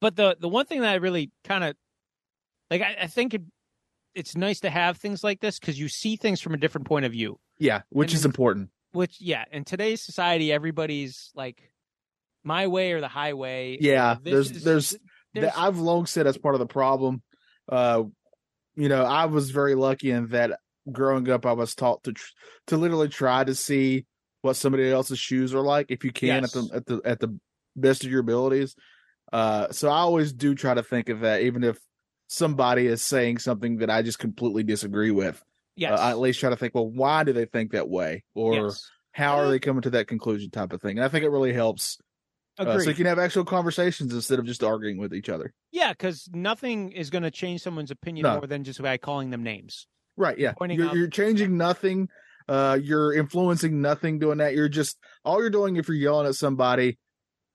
but 0.00 0.16
the 0.16 0.36
the 0.38 0.48
one 0.48 0.66
thing 0.66 0.80
that 0.80 0.90
I 0.90 0.96
really 0.96 1.30
kind 1.44 1.62
of 1.64 1.76
like 2.70 2.82
I, 2.82 2.96
I 3.02 3.06
think 3.06 3.32
it, 3.34 3.42
it's 4.14 4.36
nice 4.36 4.60
to 4.60 4.70
have 4.70 4.96
things 4.96 5.22
like 5.22 5.40
this 5.40 5.58
because 5.58 5.78
you 5.78 5.88
see 5.88 6.16
things 6.16 6.40
from 6.40 6.54
a 6.54 6.58
different 6.58 6.86
point 6.86 7.04
of 7.06 7.12
view. 7.12 7.38
Yeah, 7.58 7.82
which 7.90 8.12
And 8.12 8.18
is 8.18 8.24
important. 8.24 8.70
Which 8.92 9.20
yeah, 9.20 9.44
in 9.52 9.64
today's 9.64 10.02
society, 10.02 10.52
everybody's 10.52 11.30
like 11.34 11.70
my 12.44 12.66
way 12.66 12.92
or 12.92 13.00
the 13.00 13.08
highway. 13.08 13.78
Yeah, 13.80 14.16
there's- 14.22 14.50
is- 14.50 14.64
there's- 14.64 14.90
there's 14.90 14.96
that 15.42 15.58
I've 15.58 15.78
long 15.78 16.06
said 16.06 16.26
that's 16.26 16.38
part 16.38 16.54
of 16.54 16.58
the 16.58 16.66
problem. 16.66 17.22
Uh, 17.68 18.04
you 18.76 18.88
know, 18.88 19.04
I 19.04 19.26
was 19.26 19.50
very 19.50 19.74
lucky 19.74 20.10
in 20.10 20.28
that 20.28 20.58
growing 20.90 21.28
up, 21.30 21.46
I 21.46 21.52
was 21.52 21.74
taught 21.74 22.04
to 22.04 22.12
tr- 22.12 22.32
to 22.68 22.76
literally 22.76 23.08
try 23.08 23.42
to 23.44 23.54
see 23.54 24.06
what 24.42 24.54
somebody 24.56 24.88
else's 24.90 25.18
shoes 25.18 25.54
are 25.54 25.62
like 25.62 25.86
if 25.90 26.04
you 26.04 26.12
can 26.12 26.42
Yes. 26.42 26.54
at 26.56 26.62
the 26.68 26.74
at 26.76 26.86
the 26.86 27.00
at 27.04 27.20
the 27.20 27.38
best 27.74 28.04
of 28.04 28.10
your 28.10 28.20
abilities. 28.20 28.76
Uh, 29.32 29.72
so 29.72 29.88
I 29.88 29.98
always 29.98 30.32
do 30.32 30.54
try 30.54 30.74
to 30.74 30.82
think 30.84 31.08
of 31.08 31.20
that, 31.20 31.42
even 31.42 31.64
if 31.64 31.78
somebody 32.28 32.86
is 32.86 33.02
saying 33.02 33.38
something 33.38 33.78
that 33.78 33.90
I 33.90 34.02
just 34.02 34.18
completely 34.18 34.62
disagree 34.62 35.10
with. 35.10 35.42
yes, 35.76 35.98
Uh, 35.98 36.02
I 36.02 36.10
at 36.10 36.18
least 36.18 36.40
try 36.40 36.50
to 36.50 36.56
think, 36.56 36.74
well, 36.74 36.88
why 36.88 37.24
do 37.24 37.32
they 37.32 37.44
think 37.44 37.72
that 37.72 37.88
way, 37.88 38.22
or 38.34 38.54
yes. 38.54 38.88
how 39.12 39.36
are 39.38 39.48
they 39.48 39.58
coming 39.58 39.82
to 39.82 39.90
that 39.90 40.06
conclusion, 40.06 40.50
type 40.50 40.72
of 40.72 40.80
thing. 40.80 40.96
And 40.98 41.04
I 41.04 41.08
think 41.08 41.24
it 41.24 41.30
really 41.30 41.52
helps, 41.52 41.98
uh, 42.58 42.78
so 42.80 42.88
you 42.88 42.94
can 42.94 43.06
have 43.06 43.18
actual 43.18 43.44
conversations 43.44 44.12
instead 44.14 44.38
of 44.38 44.44
just 44.46 44.62
arguing 44.62 44.98
with 44.98 45.14
each 45.14 45.28
other. 45.28 45.52
Yeah, 45.72 45.92
because 45.92 46.28
nothing 46.32 46.92
is 46.92 47.10
going 47.10 47.22
to 47.24 47.30
change 47.30 47.60
someone's 47.62 47.90
opinion 47.90 48.24
No. 48.24 48.38
more 48.38 48.46
than 48.46 48.64
just 48.64 48.80
by 48.82 48.96
calling 48.96 49.30
them 49.30 49.42
names. 49.42 49.86
Right. 50.16 50.38
Yeah. 50.38 50.54
You're, 50.60 50.88
out- 50.88 50.94
you're 50.96 51.08
changing 51.08 51.56
nothing. 51.56 52.08
Uh, 52.48 52.78
you're 52.80 53.12
influencing 53.12 53.80
nothing 53.82 54.18
doing 54.18 54.38
that. 54.38 54.54
You're 54.54 54.68
just 54.68 54.96
all 55.24 55.40
you're 55.40 55.50
doing 55.50 55.76
if 55.76 55.88
you're 55.88 55.96
yelling 55.96 56.26
at 56.28 56.36
somebody, 56.36 56.96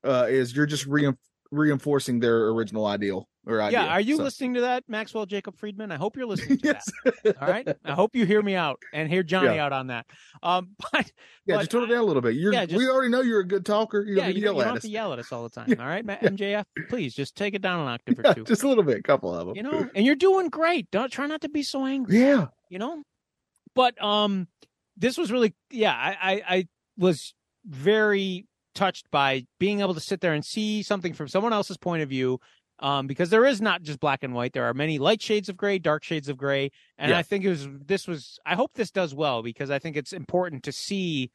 uh, 0.04 0.28
is 0.30 0.56
you're 0.56 0.66
just 0.66 0.86
rein 0.86 1.18
reinforcing 1.50 2.20
their 2.20 2.48
original 2.50 2.86
ideal 2.86 3.28
or 3.46 3.62
idea. 3.62 3.82
Yeah, 3.82 3.88
are 3.88 4.02
you 4.02 4.18
So- 4.18 4.24
listening 4.24 4.54
to 4.56 4.62
that, 4.62 4.84
Maxwell 4.88 5.26
Jacob 5.26 5.58
Friedman? 5.58 5.92
I 5.92 5.96
hope 5.98 6.16
you're 6.16 6.26
listening 6.26 6.60
to 6.60 6.68
yes. 6.68 6.86
that. 7.24 7.42
All 7.42 7.48
right, 7.48 7.68
I 7.84 7.94
hope 7.94 8.16
you 8.16 8.26
hear 8.26 8.42
me 8.42 8.56
out 8.56 8.80
and 8.94 9.10
hear 9.10 9.24
Johnny 9.24 9.58
out 9.60 9.74
on 9.74 9.88
that. 9.88 10.06
Um, 10.44 10.70
but 10.92 11.12
yeah. 11.46 11.56
but 11.56 11.60
Just 11.60 11.72
tone 11.72 11.84
it 11.84 11.88
down 11.88 12.00
a 12.00 12.04
little 12.04 12.22
bit. 12.22 12.36
You're, 12.36 12.54
yeah, 12.54 12.66
just- 12.66 12.78
we 12.78 12.88
already 12.90 13.10
know 13.10 13.22
you're 13.22 13.40
a 13.42 13.48
good 13.48 13.66
talker. 13.66 14.02
You 14.02 14.16
don't 14.16 14.26
yeah, 14.26 14.32
to 14.32 14.38
you, 14.38 14.44
yell 14.46 14.54
you 14.56 14.64
don't 14.64 14.74
have 14.74 14.82
to 14.84 14.90
yell 14.90 15.14
at 15.14 15.20
us 15.20 15.32
all 15.32 15.44
the 15.44 15.50
time. 15.50 15.66
Yeah, 15.70 15.82
All 15.82 15.88
right, 15.88 16.06
Ma- 16.06 16.18
yeah. 16.22 16.30
MJF, 16.30 16.66
please 16.90 17.14
just 17.16 17.36
take 17.36 17.54
it 17.56 17.62
down 17.62 17.80
an 17.82 17.88
octave 17.88 18.20
or 18.20 18.34
two. 18.34 18.44
just 18.44 18.64
a 18.64 18.68
little 18.68 18.84
bit, 18.84 18.98
a 18.98 19.04
couple 19.04 19.34
of 19.34 19.48
them. 19.48 19.56
You 19.56 19.64
know, 19.64 19.90
and 19.96 20.06
you're 20.06 20.16
doing 20.16 20.50
great. 20.50 20.90
Don't 20.92 21.12
try 21.12 21.26
not 21.28 21.42
to 21.42 21.50
be 21.50 21.64
so 21.64 21.86
angry. 21.86 22.20
Yeah. 22.20 22.48
you 22.70 22.80
know 22.80 23.02
but 23.74 24.02
um 24.04 24.48
this 24.98 25.18
was 25.18 25.32
really 25.32 25.54
yeah 25.70 25.94
I, 25.94 26.12
I 26.22 26.42
i 26.58 26.68
was 26.98 27.34
very 27.66 28.46
touched 28.76 29.10
by 29.12 29.46
being 29.60 29.80
able 29.80 29.94
to 29.94 30.00
sit 30.02 30.20
there 30.22 30.34
and 30.34 30.44
see 30.44 30.84
something 30.84 31.14
from 31.14 31.28
someone 31.30 31.54
else's 31.54 31.78
point 31.78 32.04
of 32.04 32.10
view 32.10 32.40
um 32.82 33.08
because 33.08 33.30
there 33.30 33.46
is 33.46 33.62
not 33.62 33.82
just 33.82 34.00
black 34.00 34.24
and 34.24 34.34
white 34.34 34.54
there 34.54 34.66
are 34.66 34.74
many 34.74 34.98
light 35.00 35.22
shades 35.22 35.50
of 35.50 35.56
gray 35.58 35.78
dark 35.80 36.04
shades 36.04 36.28
of 36.30 36.38
gray 36.38 36.72
and 36.98 37.12
Yeah. 37.12 37.18
i 37.18 37.22
think 37.24 37.44
it 37.46 37.50
was 37.50 37.68
this 37.86 38.08
was 38.08 38.40
i 38.46 38.56
hope 38.56 38.72
this 38.74 38.92
does 38.92 39.14
well 39.14 39.44
because 39.44 39.70
i 39.70 39.80
think 39.80 39.96
it's 39.98 40.14
important 40.14 40.64
to 40.64 40.72
see 40.72 41.32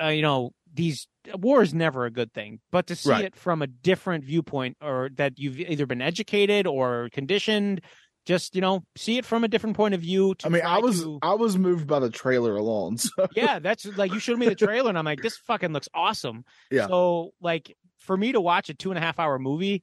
uh, 0.00 0.08
you 0.08 0.22
know 0.22 0.50
these 0.72 1.06
war 1.34 1.62
is 1.62 1.72
never 1.72 2.04
a 2.04 2.10
good 2.10 2.32
thing 2.32 2.60
but 2.72 2.86
to 2.88 2.96
see 2.96 3.10
Right. 3.10 3.24
it 3.26 3.36
from 3.36 3.62
a 3.62 3.66
different 3.66 4.24
viewpoint 4.24 4.76
or 4.82 5.10
that 5.16 5.38
you've 5.38 5.58
either 5.60 5.86
been 5.86 6.02
educated 6.02 6.66
or 6.66 7.08
conditioned 7.12 7.80
just 8.26 8.54
you 8.54 8.60
know 8.60 8.82
see 8.96 9.18
it 9.18 9.24
from 9.24 9.44
a 9.44 9.48
different 9.48 9.76
point 9.76 9.94
of 9.94 10.00
view 10.00 10.34
to 10.36 10.46
I 10.46 10.50
mean, 10.50 10.62
I 10.64 10.78
was 10.78 11.02
to- 11.02 11.18
I 11.22 11.34
was 11.34 11.56
moved 11.58 11.86
by 11.86 11.98
the 12.00 12.10
trailer 12.10 12.56
alone. 12.56 12.96
So 12.98 13.26
yeah 13.36 13.58
that's 13.58 13.84
like 13.96 14.12
you 14.12 14.18
showed 14.18 14.38
me 14.38 14.48
the 14.48 14.54
trailer 14.54 14.88
and 14.88 14.98
i'm 14.98 15.04
like 15.04 15.20
this 15.22 15.36
fucking 15.36 15.72
looks 15.72 15.88
awesome 15.94 16.44
Yeah. 16.70 16.86
so 16.88 17.30
like 17.40 17.76
for 18.00 18.16
me 18.16 18.32
to 18.32 18.40
watch 18.40 18.68
a 18.70 18.74
two 18.74 18.90
and 18.90 18.98
a 18.98 19.00
half 19.00 19.18
hour 19.20 19.38
movie 19.38 19.82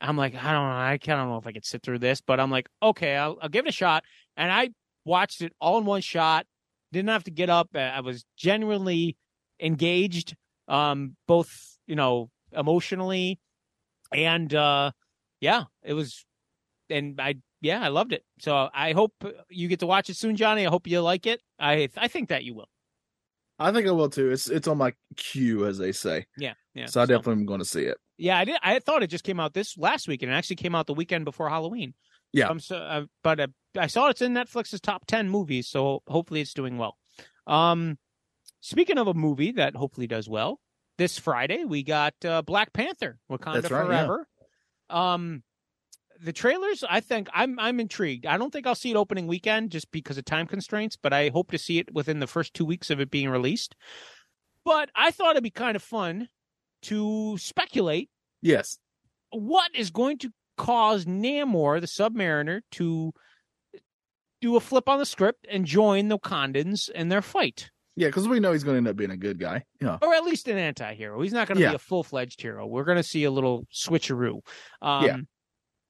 i'm 0.00 0.16
like 0.16 0.34
i 0.34 0.52
don't 0.52 0.68
know 0.68 0.76
i 0.76 0.98
kind 0.98 1.20
of 1.20 1.28
know 1.28 1.36
if 1.38 1.46
i 1.46 1.52
could 1.52 1.64
sit 1.64 1.82
through 1.82 1.98
this 1.98 2.20
but 2.20 2.38
i'm 2.40 2.50
like 2.50 2.68
okay 2.82 3.16
I'll, 3.16 3.38
I'll 3.40 3.48
give 3.48 3.66
it 3.66 3.70
a 3.70 3.72
shot 3.72 4.04
and 4.36 4.52
i 4.52 4.70
watched 5.04 5.40
it 5.42 5.52
all 5.60 5.78
in 5.78 5.84
one 5.84 6.00
shot 6.00 6.46
didn't 6.92 7.08
have 7.08 7.24
to 7.24 7.30
get 7.30 7.50
up 7.50 7.70
Uh, 7.74 7.78
i 7.78 8.00
was 8.00 8.24
genuinely 8.36 9.16
engaged 9.60 10.36
um 10.68 11.16
both 11.26 11.78
you 11.86 11.96
know 11.96 12.30
emotionally 12.52 13.38
and 14.12 14.54
uh 14.54 14.90
yeah 15.40 15.64
it 15.82 15.94
was 15.94 16.24
and 16.90 17.20
i 17.20 17.34
yeah 17.60 17.82
i 17.82 17.88
loved 17.88 18.12
it 18.12 18.24
so 18.38 18.68
i 18.74 18.92
hope 18.92 19.12
you 19.48 19.68
get 19.68 19.80
to 19.80 19.86
watch 19.86 20.10
it 20.10 20.16
soon 20.16 20.36
johnny 20.36 20.66
i 20.66 20.70
hope 20.70 20.86
you 20.86 21.00
like 21.00 21.26
it 21.26 21.40
i 21.58 21.88
i 21.96 22.08
think 22.08 22.28
that 22.28 22.44
you 22.44 22.54
will 22.54 22.68
I 23.58 23.72
think 23.72 23.86
I 23.86 23.90
will 23.90 24.10
too. 24.10 24.30
It's 24.30 24.50
it's 24.50 24.68
on 24.68 24.76
my 24.76 24.92
queue, 25.16 25.64
as 25.66 25.78
they 25.78 25.90
say. 25.92 26.26
yeah 26.36 26.52
yeah 26.74 26.84
So 26.86 27.00
I 27.00 27.06
definitely 27.06 27.40
am 27.40 27.46
going 27.46 27.60
to 27.60 27.64
see 27.64 27.84
it. 27.84 27.96
Yeah 28.18 28.38
i 28.38 28.44
did 28.44 28.56
i 28.62 28.78
thought 28.78 29.02
it 29.02 29.08
just 29.08 29.24
came 29.24 29.40
out 29.40 29.54
this 29.54 29.76
last 29.76 30.08
week 30.08 30.22
and 30.22 30.32
it 30.32 30.34
actually 30.34 30.56
came 30.56 30.74
out 30.74 30.86
the 30.86 30.94
weekend 30.94 31.24
before 31.24 31.48
halloween. 31.48 31.94
Yeah. 32.32 32.48
um, 32.48 32.60
so, 32.60 32.76
uh, 32.76 33.04
but 33.22 33.40
uh, 33.40 33.46
i 33.78 33.86
saw 33.86 34.08
it's 34.08 34.22
in 34.22 34.34
netflix's 34.34 34.80
top 34.80 35.06
10 35.06 35.28
movies 35.28 35.68
so 35.68 36.02
hopefully 36.06 36.40
it's 36.40 36.54
doing 36.54 36.78
well. 36.78 36.96
Um 37.46 37.98
speaking 38.60 38.98
of 38.98 39.06
a 39.06 39.14
movie 39.14 39.52
that 39.52 39.76
hopefully 39.76 40.06
does 40.06 40.28
well 40.28 40.60
this 40.98 41.18
friday 41.18 41.64
we 41.64 41.82
got 41.82 42.14
uh, 42.24 42.42
black 42.42 42.72
panther 42.72 43.18
wakanda 43.30 43.62
right, 43.62 43.62
yeah. 43.62 43.68
forever. 43.68 44.28
Um 44.90 45.42
the 46.22 46.32
trailers 46.32 46.82
i 46.88 47.00
think 47.00 47.28
i'm 47.34 47.58
i'm 47.60 47.78
intrigued. 47.78 48.26
I 48.26 48.38
don't 48.38 48.52
think 48.52 48.66
i'll 48.66 48.74
see 48.74 48.90
it 48.90 48.96
opening 48.96 49.26
weekend 49.26 49.70
just 49.70 49.90
because 49.92 50.18
of 50.18 50.24
time 50.24 50.46
constraints 50.46 50.96
but 50.96 51.12
i 51.12 51.28
hope 51.28 51.50
to 51.52 51.58
see 51.58 51.78
it 51.78 51.92
within 51.92 52.20
the 52.20 52.26
first 52.26 52.54
two 52.54 52.64
weeks 52.64 52.90
of 52.90 53.00
it 53.00 53.10
being 53.10 53.28
released. 53.28 53.76
But 54.64 54.90
i 54.94 55.10
thought 55.10 55.32
it'd 55.32 55.42
be 55.42 55.50
kind 55.50 55.76
of 55.76 55.82
fun 55.82 56.28
to 56.86 57.36
speculate 57.38 58.10
Yes. 58.42 58.78
what 59.30 59.70
is 59.74 59.90
going 59.90 60.18
to 60.18 60.30
cause 60.56 61.04
namor 61.04 61.80
the 61.80 61.86
submariner 61.86 62.60
to 62.72 63.12
do 64.40 64.56
a 64.56 64.60
flip 64.60 64.88
on 64.88 64.98
the 64.98 65.06
script 65.06 65.46
and 65.50 65.64
join 65.64 66.08
the 66.08 66.18
wakandans 66.18 66.90
in 66.90 67.08
their 67.08 67.22
fight 67.22 67.70
Yeah, 67.96 68.08
because 68.08 68.28
we 68.28 68.40
know 68.40 68.52
he's 68.52 68.64
going 68.64 68.74
to 68.74 68.78
end 68.78 68.88
up 68.88 68.96
being 68.96 69.10
a 69.10 69.16
good 69.16 69.38
guy. 69.38 69.64
Yeah. 69.80 69.98
or 70.02 70.14
at 70.14 70.24
least 70.24 70.48
an 70.48 70.58
anti-hero. 70.58 71.20
He's 71.22 71.32
not 71.32 71.48
going 71.48 71.56
to 71.56 71.62
Yeah. 71.62 71.70
be 71.70 71.76
a 71.76 71.78
full-fledged 71.78 72.40
hero. 72.40 72.66
We're 72.66 72.84
going 72.84 72.98
to 72.98 73.02
see 73.02 73.24
a 73.24 73.30
little 73.30 73.64
switcheroo. 73.74 74.40
Um, 74.82 75.04
Yeah. 75.04 75.16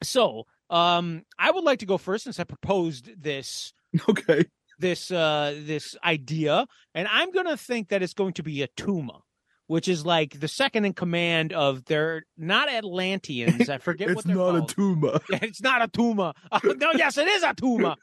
So, 0.03 0.45
um, 0.71 1.23
I 1.39 1.51
would 1.51 1.65
like 1.65 1.81
to 1.81 1.87
go 1.87 1.97
first 1.99 2.25
since 2.25 2.39
I 2.39 2.45
proposed 2.45 3.11
this 3.21 3.73
Okay. 4.09 4.45
this 4.79 5.11
uh 5.11 5.55
this 5.65 5.97
idea, 6.05 6.67
and 6.95 7.09
I'm 7.09 7.31
going 7.33 7.47
to 7.47 7.57
think 7.57 7.89
that 7.89 8.03
it's 8.03 8.13
going 8.15 8.35
to 8.35 8.43
be 8.43 8.59
Attuma, 8.67 9.21
which 9.69 9.89
is 9.89 10.07
like 10.07 10.39
the 10.39 10.49
second 10.49 10.85
in 10.85 10.93
command 10.93 11.53
of 11.53 11.85
they're 11.87 12.23
not 12.37 12.69
Atlanteans. 12.69 13.69
I 13.69 13.79
forget 13.79 14.09
what 14.15 14.19
It's 14.19 14.27
they're 14.27 14.37
not 14.37 14.53
called. 14.59 14.71
a 14.71 14.75
tumor. 14.75 15.19
Yeah, 15.31 15.39
it's 15.43 15.61
not 15.63 15.83
Attuma. 15.93 16.35
Uh, 16.53 16.61
no, 16.77 16.93
yes, 16.95 17.19
it 17.19 17.27
is 17.29 17.43
Attuma. 17.43 17.97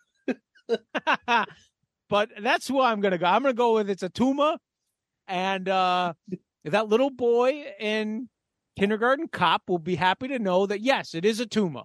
but 2.10 2.30
that's 2.41 2.68
who 2.68 2.81
I'm 2.81 3.02
gonna 3.02 3.18
go. 3.18 3.26
I'm 3.26 3.41
gonna 3.41 3.53
go 3.53 3.76
with 3.76 3.90
it's 3.90 4.03
Attuma, 4.03 4.57
and 5.27 5.68
uh, 5.69 6.14
that 6.65 6.88
little 6.90 7.10
boy 7.10 7.65
in 7.80 8.30
kindergarten 8.77 9.27
cop 9.27 9.64
will 9.68 9.80
be 9.80 9.95
happy 9.95 10.27
to 10.30 10.40
know 10.40 10.65
that 10.65 10.81
yes, 10.81 11.14
it 11.14 11.26
is 11.26 11.40
Attuma 11.40 11.84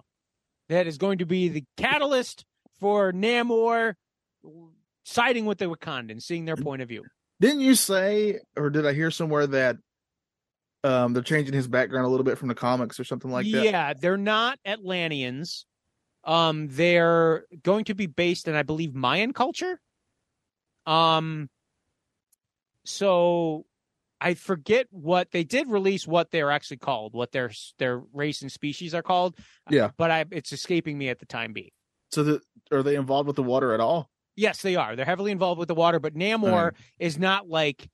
that 0.69 0.87
is 0.87 0.97
going 0.97 1.17
to 1.19 1.25
be 1.25 1.49
the 1.49 1.63
catalyst 1.77 2.45
for 2.79 3.11
Namor 3.11 3.93
siding 5.03 5.45
with 5.45 5.57
the 5.57 5.65
Wakandans, 5.65 6.21
seeing 6.23 6.45
their 6.45 6.55
point 6.55 6.81
of 6.81 6.87
view. 6.89 7.03
Didn't 7.39 7.61
you 7.61 7.75
say, 7.75 8.39
or 8.57 8.69
did 8.69 8.85
I 8.85 8.93
hear 8.93 9.11
somewhere 9.11 9.47
that 9.47 9.77
um 10.83 11.13
they're 11.13 11.23
changing 11.23 11.53
his 11.53 11.67
background 11.67 12.05
a 12.05 12.09
little 12.09 12.23
bit 12.23 12.37
from 12.37 12.47
the 12.47 12.55
comics 12.55 12.99
or 12.99 13.03
something 13.03 13.31
like 13.31 13.49
that? 13.51 13.63
yeah, 13.63 13.93
they're 13.93 14.17
not 14.17 14.59
Atlanteans. 14.65 15.65
Um, 16.23 16.67
they're 16.69 17.45
going 17.63 17.85
to 17.85 17.95
be 17.95 18.05
based 18.05 18.47
in, 18.47 18.55
I 18.55 18.63
believe, 18.63 18.93
Mayan 18.93 19.31
culture. 19.31 19.79
Um, 20.85 21.49
so 22.83 23.65
I 24.19 24.33
forget 24.33 24.87
what 24.91 25.31
they 25.31 25.43
did 25.43 25.67
release. 25.69 26.05
What 26.05 26.31
they're 26.31 26.51
actually 26.51 26.77
called, 26.77 27.13
what 27.13 27.31
their 27.31 27.51
their 27.77 28.01
race 28.13 28.41
and 28.41 28.51
species 28.51 28.93
are 28.93 29.01
called. 29.01 29.35
Yeah. 29.69 29.91
but 29.97 30.11
I 30.11 30.25
it's 30.31 30.51
escaping 30.51 30.97
me 30.97 31.09
at 31.09 31.19
the 31.19 31.25
time 31.25 31.53
being. 31.53 31.71
So 32.11 32.23
the, 32.23 32.41
are 32.71 32.83
they 32.83 32.95
involved 32.95 33.27
with 33.27 33.35
the 33.35 33.43
water 33.43 33.73
at 33.73 33.79
all? 33.79 34.09
Yes, 34.39 34.61
they 34.61 34.77
are. 34.77 34.95
They're 34.95 35.05
heavily 35.05 35.31
involved 35.31 35.59
with 35.59 35.67
the 35.67 35.75
water, 35.75 35.99
but 35.99 36.15
Namor 36.15 36.71
is 36.97 37.19
not 37.19 37.49
like 37.49 37.89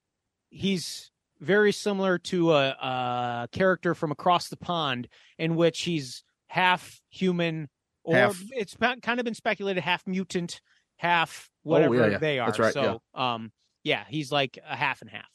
he's 0.49 1.09
very 1.39 1.71
similar 1.71 2.19
to 2.19 2.53
a, 2.53 2.67
a 2.69 3.47
character 3.51 3.95
from 3.95 4.11
across 4.11 4.49
the 4.49 4.57
pond 4.57 5.07
in 5.39 5.55
which 5.55 5.81
he's 5.81 6.23
half 6.47 7.01
human 7.09 7.67
or 8.03 8.15
Half- 8.15 8.43
it's 8.51 8.75
kind 8.77 9.19
of 9.19 9.23
been 9.23 9.33
speculated 9.33 9.81
half 9.81 10.05
mutant, 10.05 10.61
half 10.97 11.49
whatever 11.63 11.95
Oh, 11.95 11.97
yeah, 12.05 12.11
yeah. 12.11 12.17
they 12.19 12.37
are. 12.39 12.47
That's 12.47 12.59
right, 12.59 12.73
So, 12.73 13.01
um, 13.15 13.51
yeah, 13.83 14.03
he's 14.07 14.31
like 14.31 14.59
a 14.69 14.75
half 14.75 15.01
and 15.01 15.09
half. 15.09 15.29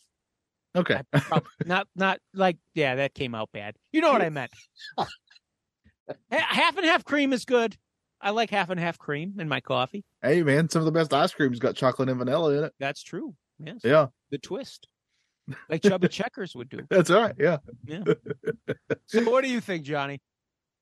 Okay. 0.76 1.00
Not 1.66 1.88
not 1.96 2.20
like 2.32 2.56
yeah, 2.74 2.94
that 2.94 3.12
came 3.14 3.34
out 3.34 3.50
bad. 3.52 3.74
You 3.90 4.00
know 4.00 4.12
what 4.12 4.22
I 4.22 4.28
meant. 4.30 4.52
Half 6.30 6.76
and 6.76 6.86
half 6.86 7.04
cream 7.04 7.32
is 7.32 7.44
good. 7.44 7.76
I 8.20 8.30
like 8.30 8.50
half 8.50 8.70
and 8.70 8.78
half 8.78 8.98
cream 8.98 9.34
in 9.38 9.48
my 9.48 9.60
coffee. 9.60 10.04
hey 10.22 10.42
man, 10.42 10.68
some 10.68 10.80
of 10.80 10.86
the 10.86 10.92
best 10.92 11.12
ice 11.14 11.32
cream's 11.32 11.58
got 11.58 11.76
chocolate 11.76 12.08
and 12.08 12.18
vanilla 12.18 12.58
in 12.58 12.64
it. 12.64 12.72
That's 12.78 13.02
true. 13.02 13.34
Yes. 13.58 13.80
Yeah, 13.84 14.06
the 14.30 14.38
twist, 14.38 14.86
like 15.68 15.82
Chubby 15.82 16.08
Checkers 16.08 16.54
would 16.54 16.68
do. 16.68 16.80
that's 16.90 17.10
all 17.10 17.22
right. 17.22 17.34
Yeah. 17.38 17.58
Yeah. 17.86 18.04
so, 19.06 19.30
what 19.30 19.42
do 19.44 19.50
you 19.50 19.60
think, 19.60 19.84
Johnny? 19.84 20.20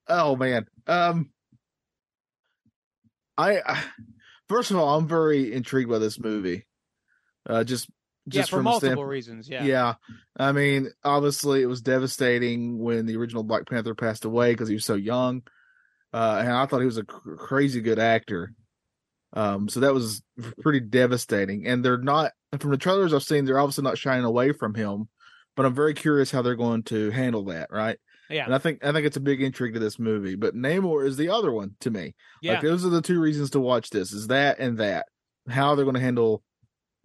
Oh 0.09 0.37
man. 0.37 0.67
Um 0.87 1.31
I, 3.37 3.61
I 3.65 3.85
first 4.49 4.71
of 4.71 4.77
all, 4.79 4.99
I'm 4.99 5.07
very 5.07 5.53
intrigued 5.53 5.91
by 5.91 5.99
this 5.99 6.19
movie. 6.19 6.67
Uh, 7.49 7.65
just 7.65 7.89
yeah, 8.27 8.41
just 8.41 8.51
for 8.51 8.57
from 8.57 8.61
a 8.61 8.71
multiple 8.71 8.89
standpoint- 8.89 9.09
reasons. 9.09 9.49
Yeah. 9.49 9.65
Yeah. 9.65 9.95
I 10.37 10.53
mean, 10.53 10.91
obviously, 11.05 11.63
it 11.63 11.67
was 11.67 11.81
devastating 11.81 12.79
when 12.79 13.07
the 13.07 13.17
original 13.17 13.43
Black 13.45 13.69
Panther 13.69 13.95
passed 13.95 14.25
away 14.25 14.53
because 14.53 14.69
he 14.69 14.75
was 14.75 14.85
so 14.85 14.95
young, 14.95 15.43
uh, 16.13 16.39
and 16.41 16.53
I 16.53 16.67
thought 16.67 16.81
he 16.81 16.87
was 16.87 16.99
a 16.99 17.05
cr- 17.05 17.35
crazy 17.35 17.81
good 17.81 17.99
actor. 17.99 18.53
Um, 19.35 19.69
so 19.69 19.81
that 19.81 19.93
was 19.93 20.23
pretty 20.61 20.81
devastating. 20.81 21.67
And 21.67 21.85
they're 21.85 21.99
not 21.99 22.33
from 22.59 22.71
the 22.71 22.79
trailers 22.79 23.13
I've 23.13 23.23
seen, 23.23 23.45
they're 23.45 23.59
obviously 23.59 23.85
not 23.85 23.99
shying 23.99 24.25
away 24.25 24.53
from 24.53 24.75
him. 24.75 25.09
But 25.55 25.67
I'm 25.67 25.75
very 25.75 25.95
curious 25.95 26.31
how 26.31 26.43
they're 26.43 26.55
going 26.55 26.85
to 26.85 27.11
handle 27.11 27.45
that, 27.47 27.69
right? 27.71 27.99
Yeah. 28.31 28.45
And 28.45 28.55
I 28.55 28.59
think 28.59 28.85
I 28.85 28.93
think 28.93 29.07
it's 29.07 29.17
a 29.17 29.21
big 29.21 29.43
intrigue 29.43 29.75
to 29.75 29.81
this 29.81 29.99
movie. 29.99 30.37
But 30.37 30.55
Namor 30.55 31.05
is 31.07 31.17
the 31.17 31.31
other 31.31 31.51
one 31.51 31.75
to 31.81 31.91
me. 31.91 32.15
Yeah. 32.41 32.55
Like 32.55 32.63
those 32.63 32.87
are 32.87 32.91
the 32.91 33.03
two 33.03 33.21
reasons 33.21 33.51
to 33.51 33.61
watch 33.61 33.91
this: 33.91 34.13
is 34.13 34.29
that 34.29 34.59
and 34.59 34.79
that. 34.79 35.07
How 35.49 35.75
they're 35.75 35.87
going 35.87 35.95
to 35.95 36.01
handle 36.01 36.43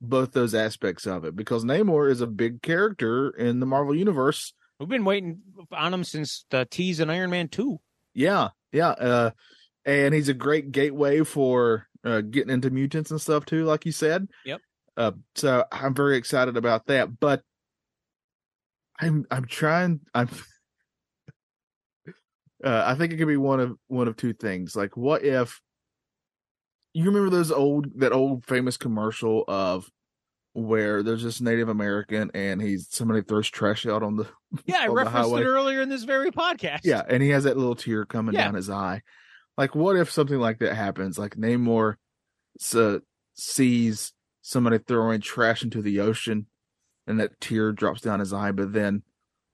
both 0.01 0.33
those 0.33 0.53
aspects 0.53 1.07
of 1.07 1.23
it 1.23 1.33
because 1.35 1.63
Namor 1.63 2.11
is 2.11 2.19
a 2.19 2.27
big 2.27 2.61
character 2.61 3.29
in 3.29 3.59
the 3.59 3.65
Marvel 3.65 3.95
universe. 3.95 4.53
We've 4.79 4.89
been 4.89 5.05
waiting 5.05 5.39
on 5.71 5.93
him 5.93 6.03
since 6.03 6.45
the 6.49 6.67
tease 6.69 6.99
in 6.99 7.09
Iron 7.09 7.29
Man 7.29 7.47
2. 7.47 7.79
Yeah, 8.13 8.49
yeah, 8.73 8.89
uh, 8.89 9.31
and 9.85 10.13
he's 10.13 10.29
a 10.29 10.33
great 10.33 10.71
gateway 10.71 11.23
for 11.23 11.87
uh, 12.03 12.21
getting 12.21 12.49
into 12.49 12.69
mutants 12.69 13.11
and 13.11 13.21
stuff 13.21 13.45
too, 13.45 13.65
like 13.65 13.85
you 13.85 13.91
said. 13.91 14.27
Yep. 14.45 14.61
Uh, 14.97 15.11
so 15.35 15.65
I'm 15.71 15.93
very 15.93 16.17
excited 16.17 16.57
about 16.57 16.87
that, 16.87 17.19
but 17.19 17.41
I'm 18.99 19.25
I'm 19.31 19.45
trying 19.45 20.01
I'm. 20.13 20.29
Uh, 22.63 22.81
I 22.87 22.95
think 22.95 23.11
it 23.11 23.17
could 23.17 23.27
be 23.27 23.35
one 23.35 23.59
of 23.59 23.77
one 23.87 24.07
of 24.07 24.15
two 24.15 24.31
things. 24.31 24.73
Like, 24.73 24.95
what 24.95 25.21
if 25.25 25.59
you 26.93 27.03
remember 27.03 27.29
those 27.29 27.51
old 27.51 27.87
that 27.99 28.13
old 28.13 28.45
famous 28.45 28.77
commercial 28.77 29.43
of 29.49 29.89
where 30.53 31.01
there's 31.03 31.23
this 31.23 31.41
Native 31.41 31.67
American 31.69 32.29
and 32.33 32.61
he's 32.61 32.87
somebody 32.89 33.21
throws 33.21 33.49
trash 33.49 33.85
out 33.85 34.03
on 34.03 34.15
the 34.17 34.27
Yeah, 34.65 34.77
I 34.81 34.87
On 34.87 34.89
the 34.89 34.93
referenced 35.03 35.33
it 35.35 35.45
earlier 35.45 35.81
in 35.81 35.89
this 35.89 36.03
very 36.03 36.31
podcast. 36.31 36.81
yeah, 36.83 37.01
and 37.09 37.21
he 37.23 37.29
has 37.29 37.43
that 37.45 37.57
little 37.57 37.75
tear 37.75 38.05
coming 38.05 38.35
Yeah. 38.35 38.45
down 38.45 38.53
his 38.53 38.69
eye. 38.69 39.01
Like, 39.57 39.75
what 39.75 39.97
if 39.97 40.11
something 40.11 40.39
like 40.39 40.59
that 40.59 40.75
happens? 40.75 41.17
Like 41.19 41.35
Namor 41.35 41.95
uh, 42.75 42.99
sees 43.35 44.13
somebody 44.41 44.77
throwing 44.77 45.21
trash 45.21 45.63
into 45.63 45.81
the 45.81 45.99
ocean, 46.01 46.45
and 47.07 47.19
that 47.19 47.39
tear 47.41 47.71
drops 47.71 48.01
down 48.01 48.19
his 48.19 48.31
eye. 48.33 48.51
But 48.51 48.73
then 48.73 49.03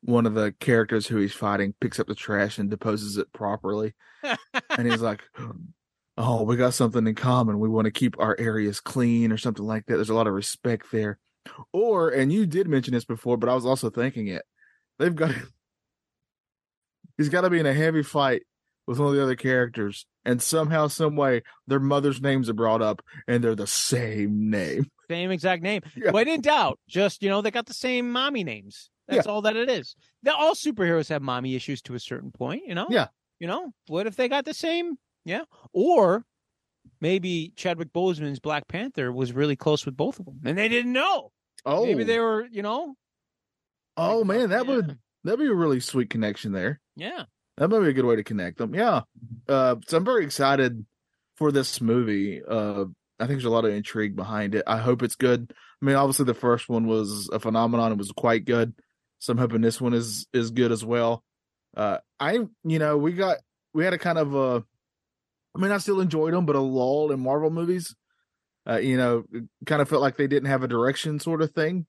one 0.02 0.26
of 0.26 0.34
the 0.34 0.54
characters 0.60 1.08
who 1.08 1.18
he's 1.18 1.34
fighting 1.34 1.74
picks 1.82 2.00
up 2.00 2.08
the 2.08 2.16
trash 2.16 2.58
and 2.58 2.70
deposes 2.70 3.18
it 3.18 3.32
properly, 3.34 3.94
and 4.24 4.90
he's 4.92 5.02
like. 5.02 5.22
Oh, 6.22 6.44
we 6.44 6.58
got 6.58 6.74
something 6.74 7.08
in 7.08 7.16
common. 7.16 7.60
We 7.60 7.70
want 7.70 7.86
to 7.86 7.92
keep 7.92 8.20
our 8.20 8.36
areas 8.38 8.82
clean 8.82 9.32
or 9.32 9.38
something 9.38 9.66
like 9.66 9.86
that. 9.86 9.96
There's 9.96 10.10
a 10.10 10.14
lot 10.14 10.28
of 10.28 10.34
respect 10.34 10.92
there. 10.92 11.18
Or, 11.72 12.10
and 12.10 12.32
you 12.32 12.46
did 12.46 12.68
mention 12.68 12.94
this 12.94 13.06
before, 13.06 13.38
but 13.38 13.48
I 13.48 13.56
was 13.56 13.66
also 13.66 13.90
thinking 13.90 14.28
it. 14.28 14.44
They've 15.00 15.16
got 15.16 15.34
he's 17.18 17.30
got 17.30 17.42
to 17.42 17.50
be 17.50 17.60
in 17.60 17.66
a 17.66 17.74
heavy 17.74 18.04
fight 18.04 18.44
with 18.86 19.00
one 19.00 19.10
of 19.10 19.16
the 19.16 19.24
other 19.24 19.38
characters, 19.38 20.06
and 20.26 20.42
somehow, 20.42 20.88
some 20.88 21.16
way, 21.16 21.44
their 21.68 21.80
mother's 21.80 22.22
names 22.22 22.50
are 22.50 22.54
brought 22.54 22.82
up, 22.82 23.02
and 23.28 23.42
they're 23.42 23.56
the 23.56 23.68
same 23.68 24.50
name. 24.50 24.90
Same 25.10 25.32
exact 25.32 25.64
name. 25.64 25.82
Yeah. 25.96 26.12
But 26.12 26.28
in 26.28 26.40
doubt, 26.40 26.78
just, 26.88 27.24
you 27.24 27.30
know, 27.30 27.42
they 27.42 27.50
got 27.50 27.66
the 27.66 27.74
same 27.74 28.12
mommy 28.12 28.44
names. 28.44 28.92
That's 29.08 29.26
all 29.26 29.42
that 29.42 29.56
it 29.56 29.68
is. 29.68 29.96
Now, 30.22 30.36
all 30.38 30.54
superheroes 30.54 31.10
have 31.10 31.24
mommy 31.24 31.56
issues 31.56 31.82
to 31.84 31.96
a 31.96 32.00
certain 32.00 32.30
point, 32.32 32.62
you 32.68 32.76
know? 32.76 32.86
Yeah. 32.92 33.08
You 33.40 33.48
know, 33.48 33.72
what 33.88 34.06
if 34.06 34.16
they 34.16 34.30
got 34.30 34.46
the 34.46 34.54
same? 34.54 35.00
Yeah. 35.30 35.44
Or 35.74 36.26
maybe 37.00 37.54
Chadwick 37.56 37.94
Boseman's 37.94 38.40
Black 38.40 38.68
Panther 38.68 39.12
was 39.12 39.32
really 39.32 39.56
close 39.56 39.86
with 39.86 39.96
both 39.96 40.20
of 40.20 40.26
them 40.26 40.40
and 40.44 40.58
they 40.58 40.68
didn't 40.68 40.92
know. 40.94 41.32
Oh, 41.66 41.86
Maybe 41.86 42.04
they 42.04 42.20
were, 42.20 42.48
you 42.52 42.62
know? 42.64 42.96
oh 43.98 44.24
man, 44.24 44.50
that 44.50 44.66
Yeah. 44.66 44.76
would 44.76 44.98
that'd 45.24 45.40
be 45.40 45.48
a 45.48 45.54
really 45.54 45.80
sweet 45.80 46.10
connection 46.10 46.52
there. 46.52 46.80
Yeah. 46.96 47.26
That 47.58 47.70
might 47.70 47.82
be 47.82 47.90
a 47.90 47.94
good 47.94 48.06
way 48.06 48.16
to 48.16 48.24
connect 48.24 48.58
them. 48.58 48.74
Yeah. 48.74 49.02
Uh, 49.48 49.76
so 49.88 49.98
I'm 49.98 50.06
very 50.06 50.24
excited 50.24 50.86
for 51.36 51.52
this 51.52 51.82
movie. 51.82 52.42
Uh, 52.42 52.86
I 53.20 53.26
think 53.28 53.32
there's 53.38 53.46
a 53.46 53.50
lot 53.50 53.66
of 53.66 53.74
intrigue 53.74 54.16
behind 54.16 54.56
it. 54.56 54.64
I 54.66 54.78
hope 54.78 55.04
it's 55.04 55.16
good. 55.16 55.54
I 55.82 55.86
mean, 55.86 55.96
obviously 55.98 56.26
the 56.26 56.34
first 56.34 56.70
one 56.70 56.88
was 56.88 57.30
a 57.34 57.40
phenomenon. 57.40 57.92
It 57.92 57.98
was 57.98 58.12
quite 58.14 58.46
good. 58.46 58.74
So 59.20 59.32
I'm 59.32 59.38
hoping 59.38 59.60
this 59.62 59.82
one 59.82 59.94
is 59.94 60.26
is 60.34 60.52
good 60.52 60.72
as 60.72 60.84
well. 60.86 61.24
Uh, 61.76 61.98
I, 62.20 62.40
you 62.64 62.80
know, 62.80 62.98
we 62.98 63.12
got 63.12 63.38
we 63.74 63.84
had 63.84 63.94
a 63.94 63.98
kind 64.00 64.18
of 64.18 64.34
a, 64.34 64.64
I 65.60 65.62
mean, 65.62 65.72
I 65.74 65.78
still 65.78 66.00
enjoyed 66.00 66.34
them, 66.34 66.46
but 66.46 66.56
a 66.56 66.62
lull 66.62 67.12
in 67.12 67.20
Marvel 67.20 67.50
movies. 67.50 67.94
Uh, 68.68 68.78
you 68.78 68.96
know, 68.96 69.26
kind 69.66 69.82
of 69.82 69.90
felt 69.90 70.02
like 70.02 70.16
they 70.16 70.28
didn't 70.28 70.48
have 70.48 70.64
a 70.64 70.68
direction, 70.70 71.20
sort 71.20 71.42
of 71.42 71.52
thing. 71.52 71.86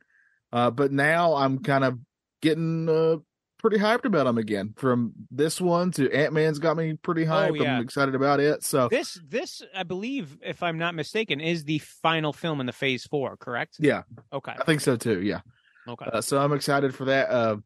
Uh, 0.52 0.70
but 0.72 0.90
now 0.90 1.34
I'm 1.34 1.60
kind 1.60 1.84
of 1.84 1.98
getting 2.42 2.88
uh, 2.88 3.16
pretty 3.58 3.76
hyped 3.78 4.06
about 4.06 4.24
them 4.24 4.38
again. 4.38 4.74
From 4.76 5.12
this 5.30 5.60
one 5.60 5.92
to 5.92 6.10
Ant 6.12 6.32
Man's 6.32 6.58
got 6.58 6.76
me 6.76 6.94
pretty 6.94 7.24
hyped. 7.24 7.50
Oh, 7.50 7.54
yeah. 7.54 7.76
I'm 7.76 7.82
excited 7.82 8.16
about 8.16 8.40
it. 8.40 8.64
So 8.64 8.88
This, 8.88 9.20
this, 9.24 9.62
I 9.72 9.84
believe, 9.84 10.36
if 10.42 10.64
I'm 10.64 10.78
not 10.78 10.96
mistaken, 10.96 11.40
is 11.40 11.62
the 11.62 11.78
final 11.78 12.32
film 12.32 12.58
in 12.60 12.66
the 12.66 12.72
phase 12.72 13.04
four, 13.04 13.36
correct? 13.36 13.76
yeah, 13.78 14.02
Okay. 14.32 14.54
I 14.58 14.64
think 14.64 14.80
so 14.80 14.96
too. 14.96 15.22
Yeah. 15.22 15.42
Okay. 15.86 16.06
Uh, 16.12 16.20
so 16.22 16.38
I'm 16.38 16.52
excited 16.52 16.92
for 16.92 17.04
that. 17.04 17.30
Uh, 17.30 17.56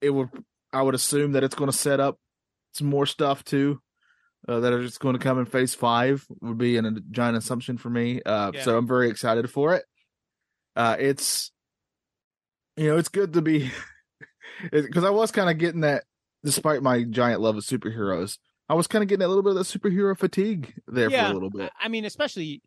it 0.00 0.10
would, 0.10 0.30
I 0.72 0.80
would 0.80 0.94
assume 0.94 1.32
that 1.32 1.44
it's 1.44 1.54
going 1.54 1.70
to 1.70 1.76
set 1.76 2.00
up 2.00 2.18
some 2.72 2.86
more 2.86 3.04
stuff 3.04 3.44
too. 3.44 3.80
Uh, 4.48 4.60
that 4.60 4.72
are 4.72 4.82
just 4.82 5.00
going 5.00 5.14
to 5.14 5.18
come 5.18 5.38
in 5.40 5.44
phase 5.44 5.74
five 5.74 6.24
would 6.40 6.56
be 6.58 6.76
an, 6.76 6.86
a 6.86 6.92
giant 7.10 7.36
assumption 7.36 7.76
for 7.78 7.90
me. 7.90 8.22
Uh, 8.22 8.52
Yeah. 8.54 8.62
so 8.62 8.78
I'm 8.78 8.86
very 8.86 9.10
excited 9.10 9.50
for 9.50 9.74
it. 9.74 9.84
Uh, 10.76 10.96
it's, 11.00 11.50
you 12.76 12.86
know, 12.88 12.96
it's 12.96 13.08
good 13.08 13.32
to 13.32 13.42
be, 13.42 13.70
because 14.72 15.02
I 15.04 15.10
was 15.10 15.30
kind 15.32 15.50
of 15.50 15.58
getting 15.58 15.80
that, 15.80 16.04
despite 16.44 16.82
my 16.82 17.02
giant 17.02 17.40
love 17.40 17.56
of 17.56 17.64
superheroes, 17.64 18.38
I 18.68 18.74
was 18.74 18.86
kind 18.86 19.02
of 19.02 19.08
getting 19.08 19.24
a 19.24 19.28
little 19.28 19.42
bit 19.42 19.56
of 19.56 19.56
that 19.56 19.64
superhero 19.64 20.16
fatigue 20.16 20.74
there 20.86 21.10
Yeah. 21.10 21.24
for 21.26 21.30
a 21.30 21.34
little 21.34 21.50
bit. 21.50 21.72
I 21.80 21.88
mean, 21.88 22.04
especially 22.04 22.62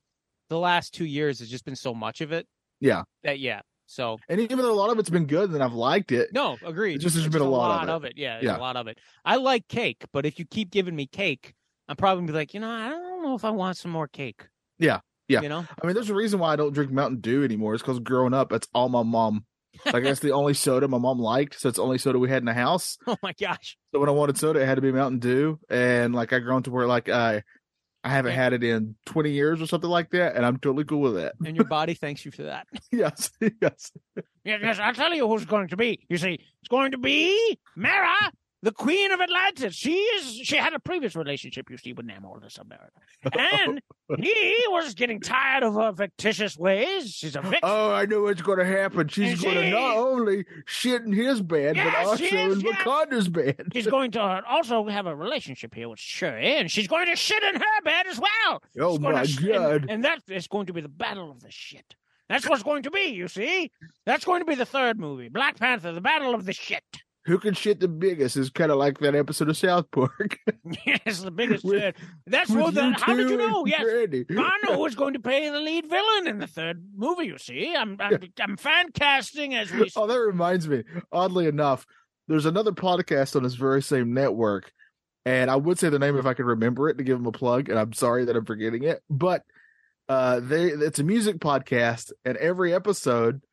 the 0.50 0.60
last 0.60 0.94
two 0.94 1.06
years 1.06 1.40
has 1.40 1.50
just 1.50 1.64
been 1.66 1.76
so 1.76 1.94
much 1.94 2.22
of 2.22 2.32
it. 2.32 2.48
Yeah. 2.82 3.04
That, 3.24 3.40
yeah. 3.40 3.62
So, 3.86 4.18
And 4.28 4.40
even 4.40 4.58
though 4.58 4.72
a 4.72 4.76
lot 4.76 4.90
of 4.92 5.00
it's 5.00 5.10
been 5.10 5.26
good 5.26 5.50
and 5.52 5.64
I've 5.64 5.74
liked 5.74 6.12
it, 6.12 6.30
no, 6.34 6.58
agreed. 6.64 6.96
It's 6.96 7.04
just 7.04 7.16
there's 7.16 7.28
been 7.28 7.42
a 7.42 7.50
lot 7.50 7.90
of 7.90 8.04
it. 8.04 8.14
Yeah, 8.18 8.40
Yeah. 8.42 8.58
a 8.58 8.60
lot 8.60 8.76
of 8.76 8.88
it. 8.88 8.98
I 9.26 9.38
like 9.38 9.68
cake, 9.68 10.04
but 10.14 10.26
if 10.26 10.38
you 10.40 10.46
keep 10.46 10.70
giving 10.72 10.96
me 10.96 11.08
cake, 11.08 11.54
I'm 11.90 11.96
probably 11.96 12.28
be 12.28 12.34
like, 12.34 12.54
you 12.54 12.60
know, 12.60 12.70
I 12.70 12.90
don't 12.90 13.24
know 13.24 13.34
if 13.34 13.44
I 13.44 13.50
want 13.50 13.76
some 13.76 13.90
more 13.90 14.08
cake. 14.08 14.48
Yeah, 14.78 15.00
yeah. 15.28 15.42
You 15.42 15.50
know? 15.50 15.66
I 15.82 15.88
mean, 15.88 15.96
there's 15.96 16.12
a 16.12 16.16
reason 16.16 16.40
why 16.40 16.54
I 16.54 16.56
don't 16.56 16.72
drink 16.72 16.92
Mountain 16.92 17.20
Dew 17.22 17.44
anymore. 17.44 17.74
It's 17.74 17.82
because 17.82 18.00
growing 18.00 18.34
up, 18.36 18.50
that's 18.50 18.68
all 18.76 18.90
my 18.90 19.02
mom. 19.04 19.46
Like 19.86 20.04
that's 20.04 20.20
the 20.20 20.32
only 20.32 20.54
soda 20.54 20.88
my 20.88 20.98
mom 20.98 21.20
liked, 21.20 21.60
so 21.60 21.70
it's 21.70 21.78
the 21.78 21.84
only 21.84 21.98
soda 21.98 22.20
we 22.20 22.30
had 22.30 22.42
in 22.42 22.46
the 22.46 22.54
house. 22.54 22.98
Oh 23.08 23.18
my 23.24 23.34
gosh. 23.40 23.76
So 23.92 24.00
when 24.00 24.10
I 24.10 24.12
wanted 24.12 24.38
soda, 24.38 24.60
it 24.60 24.66
had 24.68 24.76
to 24.76 24.82
be 24.82 24.92
Mountain 24.92 25.20
Dew, 25.20 25.60
and 25.70 26.14
like 26.14 26.32
I 26.32 26.40
grown 26.40 26.64
to 26.64 26.72
where 26.72 26.86
like 26.86 27.10
I, 27.10 27.44
I 28.04 28.10
haven't 28.10 28.34
had 28.34 28.54
it 28.54 28.64
in 28.64 28.96
20 29.08 29.32
years 29.32 29.62
or 29.62 29.68
something 29.68 29.90
like 29.90 30.12
that, 30.12 30.36
and 30.36 30.46
I'm 30.46 30.58
totally 30.58 30.86
cool 30.86 31.02
with 31.02 31.16
that. 31.16 31.34
And 31.44 31.56
your 31.56 31.66
body 31.70 31.96
thanks 31.96 32.24
you 32.24 32.32
for 32.32 32.44
that. 32.44 32.68
yes, 32.92 33.32
yes. 33.40 33.92
Yes, 34.44 34.60
yes, 34.64 34.80
I'll 34.80 34.94
tell 34.94 35.14
you 35.14 35.28
who's 35.28 35.46
going 35.46 35.70
to 35.70 35.78
be. 35.78 36.06
You 36.08 36.18
see, 36.18 36.34
it's 36.34 36.70
going 36.70 36.92
to 36.92 36.98
be 36.98 37.60
Mara, 37.76 38.32
the 38.62 38.72
Queen 38.72 39.12
of 39.12 39.22
Atlantis. 39.22 39.74
She 39.74 39.94
is. 39.94 40.36
She 40.44 40.58
had 40.58 40.74
a 40.74 40.80
previous 40.80 41.16
relationship, 41.16 41.70
you 41.70 41.78
see, 41.78 41.94
with 41.94 42.06
Namor, 42.06 42.42
the 42.42 42.48
Submariner, 42.48 43.66
and 43.66 43.82
he 44.24 44.64
was 44.70 44.94
getting 44.94 45.22
tired 45.22 45.64
of 45.64 45.76
her 45.76 45.94
fictitious 45.94 46.58
ways. 46.58 47.14
She's 47.14 47.36
a 47.36 47.42
vixen. 47.42 47.60
Oh, 47.64 47.92
I 47.92 48.06
know 48.06 48.24
what's 48.24 48.42
going 48.42 48.60
to 48.60 48.66
happen. 48.66 49.08
She's 49.08 49.42
going 49.42 49.56
to 49.56 49.70
not 49.70 49.98
only 49.98 50.46
shit 50.66 51.04
in 51.04 51.14
his 51.14 51.42
bed, 51.42 51.76
but 51.76 51.96
also 51.96 52.24
is, 52.24 52.34
in. 52.34 52.62
Wakanda's 52.62 53.30
bed. 53.30 53.70
She's 53.74 53.88
going 53.88 54.12
to 54.12 54.22
uh, 54.22 54.42
also 54.48 54.88
have 54.88 55.06
a 55.06 55.16
relationship 55.16 55.74
here 55.74 55.88
with 55.88 56.00
Shuri, 56.00 56.56
and 56.58 56.70
she's 56.70 56.88
going 56.88 57.08
to 57.08 57.16
shit 57.16 57.42
in 57.44 57.56
her 57.56 57.82
bed 57.84 58.08
as 58.08 58.20
well. 58.20 58.62
Oh 58.80 58.94
She's 58.94 59.00
my 59.00 59.24
sh- 59.24 59.38
and- 59.38 59.48
god! 59.48 59.86
And, 59.90 60.04
that 60.04 60.22
is 60.28 60.48
going 60.48 60.68
to 60.68 60.74
be 60.74 60.82
the 60.82 60.90
battle 60.90 61.32
of 61.32 61.42
the 61.42 61.52
shit. 61.52 61.96
That's 62.28 62.48
what's 62.48 62.62
going 62.62 62.84
to 62.84 62.92
be, 62.92 63.06
you 63.06 63.28
see? 63.28 63.72
That's 64.06 64.24
going 64.24 64.42
to 64.42 64.46
be 64.46 64.54
the 64.54 64.66
third 64.66 65.00
movie. 65.00 65.30
Black 65.30 65.58
Panther, 65.58 65.92
the 65.92 66.02
battle 66.02 66.36
of 66.36 66.46
the 66.46 66.54
shit. 66.54 66.84
Who 67.30 67.38
can 67.38 67.54
shit 67.54 67.80
the 67.80 67.88
biggest 67.88 68.36
is 68.38 68.50
kind 68.50 68.72
of 68.72 68.80
like 68.80 68.98
that 69.02 69.14
episode 69.14 69.50
of 69.50 69.58
South 69.58 69.92
Park. 69.92 70.40
Yes, 70.86 71.22
the 71.22 71.30
biggest 71.30 71.64
With- 71.64 71.80
shit. 71.80 71.96
That's 72.26 72.50
what 72.50 72.74
the, 72.74 72.92
how 73.00 73.16
did 73.16 73.30
you 73.30 73.38
know? 73.38 73.68
Yes. 73.68 73.84
Randy. 73.86 74.26
I 74.32 74.58
know 74.68 74.78
who's 74.78 74.96
going 74.96 75.14
to 75.14 75.20
play 75.20 75.48
the 75.48 75.60
lead 75.60 75.88
villain 75.88 76.26
in 76.28 76.40
the 76.40 76.48
third 76.48 76.84
movie, 76.96 77.28
you 77.28 77.38
see. 77.38 77.76
I'm 77.76 77.98
I'm, 78.00 78.20
I'm 78.42 78.58
fan 78.58 78.92
casting 78.92 79.54
as 79.54 79.72
we 79.72 79.92
Oh, 79.96 80.08
that 80.08 80.20
reminds 80.20 80.68
me. 80.68 80.84
Oddly 81.12 81.46
enough, 81.46 81.86
there's 82.28 82.48
another 82.48 82.72
podcast 82.72 83.36
on 83.36 83.44
this 83.44 83.54
very 83.54 83.84
same 83.84 84.14
network, 84.16 84.72
and 85.24 85.52
I 85.52 85.56
would 85.56 85.78
say 85.78 85.90
the 85.90 86.00
name 86.00 86.18
if 86.18 86.26
I 86.26 86.34
could 86.34 86.48
remember 86.48 86.90
it 86.90 86.98
to 86.98 87.04
give 87.04 87.20
them 87.20 87.28
a 87.28 87.32
plug. 87.32 87.70
And 87.70 87.78
I'm 87.78 87.94
sorry 87.94 88.26
that 88.26 88.36
I'm 88.36 88.46
forgetting 88.46 88.84
it, 88.84 89.04
but 89.08 89.44
uh, 90.08 90.40
they 90.40 90.66
it's 90.66 90.98
a 90.98 91.04
music 91.04 91.38
podcast, 91.38 92.12
and 92.26 92.38
every 92.38 92.74
episode 92.74 93.44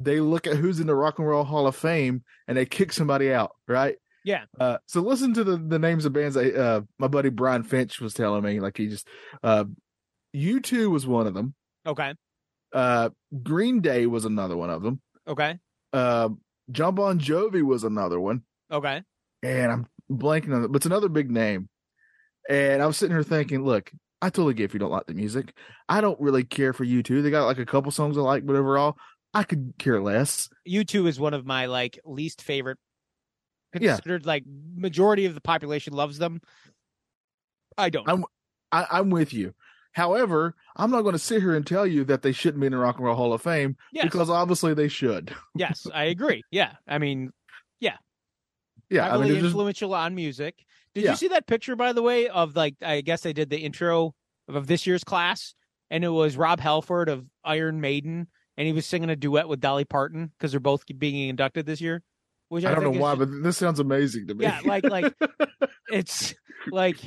they 0.00 0.18
look 0.20 0.46
at 0.46 0.56
who's 0.56 0.80
in 0.80 0.86
the 0.86 0.94
Rock 0.94 1.18
and 1.18 1.28
Roll 1.28 1.44
Hall 1.44 1.66
of 1.66 1.76
Fame 1.76 2.24
and 2.48 2.56
they 2.56 2.66
kick 2.66 2.92
somebody 2.92 3.32
out, 3.32 3.52
right? 3.68 3.96
Yeah. 4.24 4.44
Uh, 4.58 4.78
so 4.86 5.00
listen 5.00 5.32
to 5.34 5.44
the 5.44 5.56
the 5.56 5.78
names 5.78 6.04
of 6.04 6.12
bands. 6.12 6.36
I, 6.36 6.46
uh, 6.50 6.80
my 6.98 7.06
buddy 7.08 7.28
Brian 7.28 7.62
Finch 7.62 8.00
was 8.00 8.12
telling 8.14 8.42
me, 8.42 8.60
like 8.60 8.76
he 8.76 8.88
just, 8.88 9.06
uh, 9.42 9.64
U 10.32 10.60
two 10.60 10.90
was 10.90 11.06
one 11.06 11.26
of 11.26 11.34
them. 11.34 11.54
Okay. 11.86 12.14
Uh, 12.72 13.10
Green 13.42 13.80
Day 13.80 14.06
was 14.06 14.24
another 14.24 14.56
one 14.56 14.70
of 14.70 14.82
them. 14.82 15.00
Okay. 15.26 15.58
Uh, 15.92 16.30
John 16.70 16.94
Bon 16.94 17.18
Jovi 17.18 17.62
was 17.62 17.82
another 17.84 18.20
one, 18.20 18.42
Okay. 18.70 19.02
and 19.42 19.72
I'm 19.72 19.86
blanking 20.10 20.54
on 20.54 20.64
it, 20.64 20.68
but 20.68 20.76
it's 20.76 20.86
another 20.86 21.08
big 21.08 21.30
name. 21.30 21.68
And 22.48 22.80
I 22.82 22.86
was 22.86 22.96
sitting 22.96 23.14
here 23.14 23.22
thinking, 23.24 23.64
look, 23.64 23.90
I 24.22 24.30
totally 24.30 24.54
get 24.54 24.64
if 24.66 24.74
you 24.74 24.80
don't 24.80 24.90
like 24.92 25.06
the 25.06 25.14
music. 25.14 25.52
I 25.88 26.00
don't 26.00 26.20
really 26.20 26.44
care 26.44 26.72
for 26.72 26.84
you 26.84 27.02
two. 27.02 27.22
They 27.22 27.30
got 27.30 27.46
like 27.46 27.58
a 27.58 27.66
couple 27.66 27.90
songs 27.90 28.16
I 28.18 28.20
like, 28.20 28.46
but 28.46 28.54
overall, 28.54 28.96
I 29.32 29.44
could 29.44 29.74
care 29.78 30.00
less. 30.00 30.48
U 30.64 30.84
two 30.84 31.06
is 31.06 31.20
one 31.20 31.34
of 31.34 31.46
my 31.46 31.66
like 31.66 31.98
least 32.04 32.42
favorite. 32.42 32.78
Yeah. 33.78 33.94
Considered 33.94 34.26
like 34.26 34.44
majority 34.74 35.26
of 35.26 35.34
the 35.34 35.40
population 35.40 35.92
loves 35.92 36.18
them. 36.18 36.40
I 37.78 37.90
don't. 37.90 38.08
I'm- 38.08 38.24
I, 38.72 38.86
I'm 38.92 39.10
with 39.10 39.32
you. 39.32 39.52
However, 39.92 40.54
I'm 40.76 40.92
not 40.92 41.02
going 41.02 41.14
to 41.14 41.18
sit 41.18 41.42
here 41.42 41.56
and 41.56 41.66
tell 41.66 41.84
you 41.84 42.04
that 42.04 42.22
they 42.22 42.30
shouldn't 42.30 42.60
be 42.60 42.66
in 42.66 42.72
the 42.72 42.78
Rock 42.78 42.96
and 42.98 43.04
Roll 43.04 43.16
Hall 43.16 43.32
of 43.32 43.42
Fame 43.42 43.76
yes. 43.92 44.04
because 44.04 44.30
obviously 44.30 44.74
they 44.74 44.86
should. 44.86 45.34
yes, 45.56 45.88
I 45.94 46.04
agree. 46.04 46.44
Yeah. 46.52 46.74
I 46.86 46.98
mean, 46.98 47.32
Yeah, 47.80 47.96
Yeah. 48.88 49.06
I 49.06 49.10
heavily 49.10 49.24
mean, 49.24 49.32
they're 49.32 49.42
just, 49.42 49.52
influential 49.54 49.92
on 49.94 50.14
music. 50.14 50.54
Did 50.94 51.02
Yeah. 51.02 51.10
you 51.10 51.16
see 51.16 51.28
that 51.28 51.48
picture, 51.48 51.74
by 51.74 51.92
the 51.92 52.02
way, 52.02 52.28
of 52.28 52.54
like 52.54 52.76
I 52.80 53.00
guess 53.00 53.22
they 53.22 53.32
did 53.32 53.50
the 53.50 53.58
intro 53.58 54.14
of 54.46 54.68
this 54.68 54.86
year's 54.86 55.02
class, 55.02 55.54
and 55.90 56.04
it 56.04 56.08
was 56.10 56.36
Rob 56.36 56.60
Halford 56.60 57.08
of 57.08 57.26
Iron 57.44 57.80
Maiden, 57.80 58.28
and 58.60 58.66
he 58.66 58.74
was 58.74 58.84
singing 58.84 59.08
a 59.08 59.16
duet 59.16 59.48
with 59.48 59.58
Dolly 59.58 59.86
Parton 59.86 60.32
because 60.36 60.50
they're 60.50 60.60
both 60.60 60.84
being 60.98 61.30
inducted 61.30 61.64
this 61.64 61.80
year. 61.80 62.02
Which 62.50 62.66
I, 62.66 62.72
I 62.72 62.74
don't 62.74 62.84
know 62.84 63.00
why, 63.00 63.14
just- 63.14 63.18
but 63.30 63.42
this 63.42 63.56
sounds 63.56 63.80
amazing 63.80 64.26
to 64.26 64.34
me. 64.34 64.44
yeah, 64.44 64.60
like 64.66 64.84
like 64.84 65.14
it's 65.90 66.34
like 66.70 66.98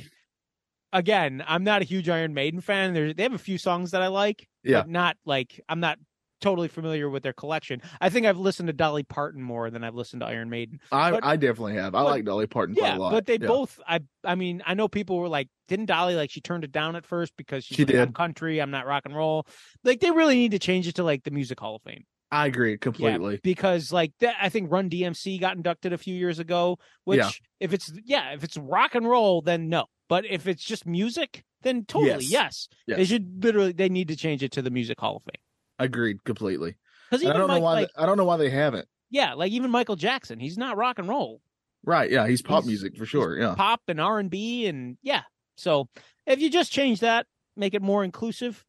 again, 0.92 1.44
I'm 1.46 1.62
not 1.62 1.82
a 1.82 1.84
huge 1.84 2.08
Iron 2.08 2.34
Maiden 2.34 2.60
fan. 2.60 2.92
They 2.92 3.12
they 3.12 3.22
have 3.22 3.34
a 3.34 3.38
few 3.38 3.56
songs 3.58 3.92
that 3.92 4.02
I 4.02 4.08
like, 4.08 4.48
Yeah. 4.64 4.80
but 4.80 4.88
not 4.88 5.16
like 5.24 5.60
I'm 5.68 5.78
not 5.78 5.98
totally 6.44 6.68
familiar 6.68 7.08
with 7.10 7.22
their 7.22 7.32
collection. 7.32 7.82
I 8.00 8.08
think 8.10 8.26
I've 8.26 8.38
listened 8.38 8.66
to 8.68 8.72
Dolly 8.72 9.02
Parton 9.02 9.42
more 9.42 9.70
than 9.70 9.82
I've 9.82 9.94
listened 9.94 10.20
to 10.20 10.26
Iron 10.26 10.50
Maiden. 10.50 10.78
I, 10.92 11.10
but- 11.10 11.24
I 11.24 11.36
definitely 11.36 11.74
have. 11.74 11.94
I 11.94 12.02
but- 12.02 12.10
like 12.10 12.24
Dolly 12.24 12.46
Parton 12.46 12.74
Yeah, 12.76 12.82
quite 12.90 12.96
a 12.96 13.00
lot. 13.00 13.10
but 13.12 13.26
they 13.26 13.38
Yeah. 13.40 13.46
both. 13.48 13.80
I 13.88 14.00
I 14.22 14.34
mean, 14.36 14.62
I 14.66 14.74
know 14.74 14.86
people 14.88 15.18
were 15.18 15.28
like, 15.28 15.48
didn't 15.68 15.86
Dolly 15.86 16.14
like 16.14 16.30
she 16.30 16.40
turned 16.40 16.62
it 16.64 16.70
down 16.72 16.94
at 16.96 17.04
first 17.06 17.32
because 17.36 17.64
she's 17.64 17.76
She 17.76 17.84
like, 17.84 17.94
I'm 17.96 18.06
did. 18.08 18.14
country, 18.14 18.60
I'm 18.60 18.70
not 18.70 18.86
rock 18.86 19.02
and 19.06 19.16
roll. 19.16 19.46
Like 19.82 20.00
they 20.00 20.10
really 20.10 20.36
need 20.36 20.52
to 20.52 20.58
change 20.58 20.86
it 20.86 20.94
to 20.96 21.02
like 21.04 21.24
the 21.24 21.30
Music 21.30 21.58
Hall 21.58 21.76
of 21.76 21.82
Fame. 21.82 22.04
I 22.30 22.46
agree 22.46 22.76
completely. 22.78 23.38
because 23.44 23.92
like 23.92 24.12
that 24.20 24.34
I 24.40 24.48
think 24.48 24.70
Run 24.72 24.90
DMC 24.90 25.38
got 25.40 25.56
inducted 25.56 25.92
a 25.92 25.98
few 25.98 26.14
years 26.14 26.38
ago, 26.40 26.78
which 27.04 27.18
Yeah. 27.18 27.30
if 27.60 27.72
it's 27.72 27.92
yeah, 28.04 28.32
if 28.32 28.42
it's 28.44 28.56
rock 28.56 28.94
and 28.94 29.08
roll 29.08 29.40
then 29.42 29.68
no. 29.68 29.86
But 30.08 30.26
if 30.26 30.46
it's 30.46 30.62
just 30.64 30.84
music, 30.86 31.44
then 31.62 31.84
totally 31.86 32.24
yes. 32.24 32.68
Yes. 32.86 32.96
They 32.98 33.04
should 33.04 33.42
literally 33.44 33.72
they 33.72 33.88
need 33.88 34.08
to 34.08 34.16
change 34.16 34.42
it 34.42 34.52
to 34.52 34.62
the 34.62 34.70
Music 34.70 34.98
Hall 35.00 35.16
of 35.16 35.22
Fame. 35.22 35.40
Agreed 35.78 36.22
completely. 36.24 36.76
Cuz 37.10 37.24
I 37.24 37.32
don't 37.32 37.48
know 37.48 37.60
why. 37.60 37.72
like 37.74 37.88
they, 37.96 38.02
I 38.02 38.06
don't 38.06 38.16
know 38.16 38.24
why 38.24 38.36
they 38.36 38.50
haven't. 38.50 38.88
yeah, 39.10 39.34
like 39.34 39.52
even 39.52 39.70
Michael 39.70 39.96
Jackson, 39.96 40.38
he's 40.40 40.56
not 40.58 40.76
rock 40.76 40.98
and 40.98 41.08
roll. 41.08 41.40
Right? 41.84 42.10
Yeah, 42.10 42.26
he's 42.26 42.40
pop 42.42 42.62
He's- 42.64 42.68
music 42.68 42.96
for 42.96 43.04
sure. 43.06 43.36
Yeah. 43.38 43.54
Pop 43.54 43.82
and 43.88 44.00
R&B 44.00 44.66
and 44.66 44.96
yeah. 45.02 45.22
So, 45.56 45.88
if 46.26 46.40
you 46.40 46.48
just 46.50 46.72
change 46.72 47.00
that, 47.00 47.26
make 47.56 47.74
it 47.74 47.82
more 47.82 48.02
inclusive 48.04 48.64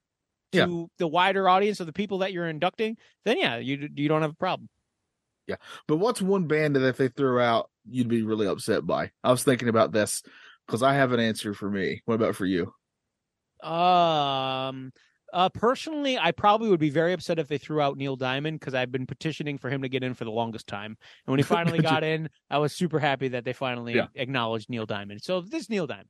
to 0.52 0.58
Yeah. 0.58 0.84
the 1.00 1.08
wider 1.08 1.48
audience 1.50 1.80
of 1.80 1.86
the 1.88 1.94
people 1.94 2.20
that 2.20 2.34
you're 2.34 2.48
inducting, 2.50 2.98
then 3.24 3.38
yeah, 3.40 3.58
you 3.58 3.90
you 3.96 4.08
don't 4.10 4.22
have 4.22 4.32
a 4.32 4.36
problem. 4.36 4.68
Yeah, 5.48 5.56
but 5.88 5.98
what's 5.98 6.22
one 6.22 6.46
band 6.48 6.76
that 6.76 6.88
if 6.88 6.98
they 6.98 7.08
threw 7.08 7.40
out, 7.40 7.70
you'd 7.90 8.08
be 8.10 8.22
really 8.24 8.48
upset 8.48 8.86
by? 8.86 9.12
I 9.24 9.32
was 9.32 9.44
thinking 9.44 9.70
about 9.70 9.92
this 9.94 10.22
because 10.68 10.84
I 10.84 10.94
have 10.96 11.12
an 11.14 11.20
answer 11.20 11.54
for 11.54 11.70
me. 11.70 12.02
What 12.06 12.16
about 12.16 12.36
for 12.36 12.46
you? 12.46 12.74
Um, 13.64 14.92
uh, 15.36 15.50
personally, 15.50 16.18
I 16.18 16.32
probably 16.32 16.70
would 16.70 16.80
be 16.80 16.90
very 16.90 17.14
upset 17.14 17.38
if 17.40 17.48
they 17.48 17.58
threw 17.58 17.82
out 17.82 17.98
Neil 17.98 18.16
Diamond 18.16 18.60
because 18.60 18.74
I've 18.74 18.92
been 18.92 19.06
petitioning 19.06 19.58
for 19.58 19.70
him 19.70 19.82
to 19.84 19.90
get 19.90 20.04
in 20.04 20.14
for 20.16 20.24
the 20.24 20.32
longest 20.32 20.66
time. 20.66 20.98
And 21.28 21.32
when 21.32 21.38
he 21.40 21.44
finally 21.58 21.80
got 21.80 22.04
in, 22.04 22.30
I 22.50 22.58
was 22.58 22.74
super 22.74 23.00
happy 23.00 23.28
that 23.30 23.46
they 23.46 23.54
finally 23.54 23.96
Yeah. 23.96 24.08
acknowledged 24.16 24.70
Neil 24.70 24.86
Diamond. 24.86 25.22
So 25.22 25.42
this 25.42 25.70
Neil 25.70 25.86
Diamond. 25.86 26.08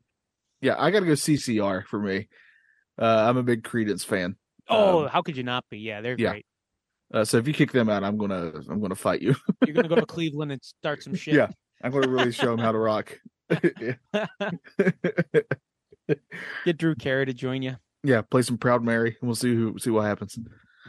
Yeah, 0.62 0.76
I 0.78 0.92
got 0.92 1.02
to 1.02 1.06
go 1.06 1.14
CCR 1.14 1.86
for 1.88 2.00
me. 2.00 2.28
Uh, 2.98 3.26
I'm 3.28 3.36
a 3.38 3.44
big 3.44 3.64
Creedence 3.64 4.06
fan. 4.06 4.36
Oh, 4.70 5.04
Um, 5.04 5.10
how 5.10 5.22
could 5.22 5.36
you 5.36 5.44
not 5.44 5.66
be? 5.70 5.80
Yeah, 5.80 6.02
they're 6.02 6.16
yeah. 6.18 6.30
great. 6.32 6.46
Uh, 7.14 7.24
so 7.26 7.38
if 7.38 7.48
you 7.48 7.54
kick 7.54 7.72
them 7.72 7.90
out, 7.90 8.04
I'm 8.04 8.18
gonna 8.18 8.52
I'm 8.70 8.80
gonna 8.82 8.96
fight 8.96 9.22
you. 9.22 9.36
You're 9.66 9.76
gonna 9.76 9.88
go 9.90 9.96
to 9.96 10.06
Cleveland 10.08 10.52
and 10.52 10.64
start 10.64 11.04
some 11.04 11.14
shit. 11.14 11.36
Yeah. 11.36 11.48
I'm 11.84 11.92
gonna 11.92 12.08
really 12.08 12.32
show 12.32 12.48
them 12.56 12.60
how 12.60 12.72
to 12.72 12.78
rock. 12.80 13.20
Get 16.66 16.78
Drew 16.78 16.96
Carey 16.96 17.26
to 17.28 17.34
join 17.34 17.62
you. 17.62 17.76
Yeah, 18.06 18.22
play 18.22 18.42
some 18.44 18.58
Proud 18.58 18.84
Mary, 18.84 19.18
and 19.20 19.28
we'll 19.28 19.36
see 19.36 19.54
who 19.54 19.78
see 19.80 19.90
what 19.90 20.06
happens. 20.06 20.38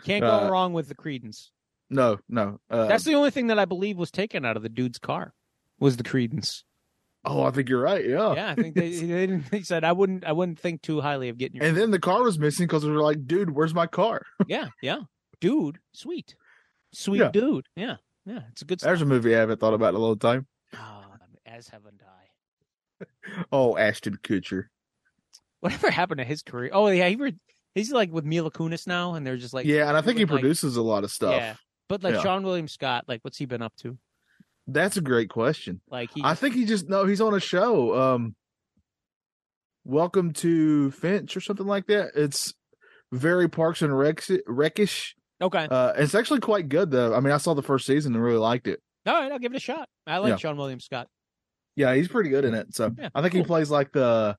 Can't 0.05 0.22
go 0.22 0.47
Uh, 0.47 0.51
wrong 0.51 0.72
with 0.72 0.88
the 0.88 0.94
Creedence. 0.94 1.48
No, 1.88 2.18
no. 2.28 2.59
Uh, 2.68 2.86
That's 2.86 3.05
the 3.05 3.14
only 3.14 3.30
thing 3.30 3.47
that 3.47 3.59
I 3.59 3.64
believe 3.64 3.97
was 3.97 4.10
taken 4.10 4.44
out 4.44 4.56
of 4.56 4.62
the 4.62 4.68
dude's 4.68 4.98
car. 4.98 5.32
Was 5.78 5.97
the 5.97 6.02
Creedence? 6.05 6.62
oh, 7.24 7.43
I 7.43 7.51
think 7.51 7.68
you're 7.68 7.80
right. 7.82 8.05
Yeah. 8.05 8.34
Yeah, 8.34 8.51
I 8.51 8.55
think 8.55 8.74
they, 8.76 8.90
they 9.01 9.26
didn't. 9.26 9.64
Said 9.66 9.82
I 9.84 9.93
wouldn't. 9.93 10.24
I 10.24 10.32
wouldn't 10.32 10.59
think 10.60 10.82
too 10.82 11.01
highly 11.01 11.28
of 11.28 11.38
getting 11.38 11.56
your. 11.56 11.64
And 11.64 11.76
then 11.76 11.90
the 11.90 11.98
car 11.98 12.22
was 12.22 12.38
missing 12.38 12.66
because 12.66 12.84
we 12.84 12.93
were 12.93 13.02
like, 13.02 13.26
dude, 13.26 13.51
where's 13.51 13.74
my 13.74 13.86
car? 13.86 14.22
yeah, 14.47 14.68
yeah, 14.82 15.01
dude, 15.40 15.78
sweet, 15.93 16.34
sweet 16.93 17.18
Yeah. 17.20 17.30
dude. 17.30 17.66
Yeah, 17.76 17.97
yeah, 18.26 18.40
it's 18.51 18.62
a 18.62 18.64
good. 18.64 18.80
There's 18.80 19.02
a 19.02 19.06
movie 19.06 19.34
I 19.34 19.40
haven't 19.40 19.60
thought 19.60 19.74
about 19.74 19.90
in 19.94 20.01
a 20.01 20.05
long 20.05 20.18
time. 20.18 20.47
Ah, 20.74 21.02
as 21.47 21.68
haven't 21.68 22.01
I. 22.05 23.05
Oh, 23.52 23.76
Ashton 23.76 24.18
Kutcher. 24.22 24.64
Whatever 25.61 25.91
happened 25.91 26.19
to 26.19 26.24
his 26.24 26.43
career? 26.43 26.70
Oh 26.73 26.87
yeah, 26.89 27.09
he 27.09 27.16
were, 27.16 27.31
he's 27.74 27.91
like 27.93 28.12
with 28.12 28.24
Mila 28.24 28.51
Kunis 28.51 28.87
now, 28.87 29.15
and 29.15 29.27
they're 29.27 29.37
just 29.37 29.55
like 29.55 29.66
yeah, 29.66 29.89
and 29.89 29.97
I 29.97 30.03
think 30.03 30.19
he 30.19 30.24
like- 30.24 30.33
produces 30.41 30.77
a 30.77 30.83
lot 30.83 31.05
of 31.05 31.11
stuff. 31.11 31.33
Yeah, 31.35 31.55
but 31.89 32.03
like 32.03 32.15
Yeah. 32.15 32.23
Seann 32.23 32.43
William 32.45 32.69
Scott, 32.69 33.05
like 33.09 33.20
what's 33.23 33.39
he 33.39 33.47
been 33.47 33.62
up 33.62 33.74
to? 33.83 33.97
That's 34.66 34.97
a 34.97 35.01
great 35.01 35.31
question. 35.31 35.81
Like 35.89 36.11
he, 36.12 36.23
I 36.24 36.35
think 36.35 36.55
he 36.55 36.65
just 36.65 36.89
no, 36.89 37.07
he's 37.07 37.20
on 37.20 37.35
a 37.35 37.41
show. 37.41 37.95
Um 38.15 38.35
Welcome 39.85 40.33
to 40.35 40.91
Finch 40.91 41.37
or 41.37 41.41
something 41.41 41.66
like 41.66 41.87
that. 41.87 42.11
It's 42.16 42.53
very 43.12 43.49
Parks 43.49 43.83
and 43.83 43.97
Rex 43.97 44.31
Reckish. 44.49 45.12
okay. 45.41 45.69
Uh 45.70 45.93
it's 45.97 46.15
actually 46.16 46.41
quite 46.41 46.69
good 46.69 46.91
though. 46.91 47.15
I 47.15 47.20
mean, 47.20 47.33
I 47.33 47.37
saw 47.37 47.55
the 47.55 47.62
first 47.62 47.87
season 47.87 48.15
and 48.15 48.23
really 48.23 48.39
liked 48.39 48.66
it. 48.66 48.81
All 49.07 49.15
right, 49.15 49.31
I'll 49.31 49.39
give 49.39 49.53
it 49.53 49.57
a 49.57 49.61
shot. 49.61 49.89
I 50.07 50.19
like 50.19 50.31
Yeah. 50.43 50.51
Seann 50.51 50.57
William 50.57 50.81
Scott. 50.81 51.07
Yeah, 51.77 51.95
he's 51.95 52.09
pretty 52.09 52.31
good 52.31 52.45
in 52.45 52.55
it. 52.55 52.74
So 52.74 52.91
Yeah, 52.99 53.11
I 53.15 53.23
think 53.23 53.35
he 53.35 53.45
plays 53.45 53.70
like 53.70 53.93
the 53.93 54.37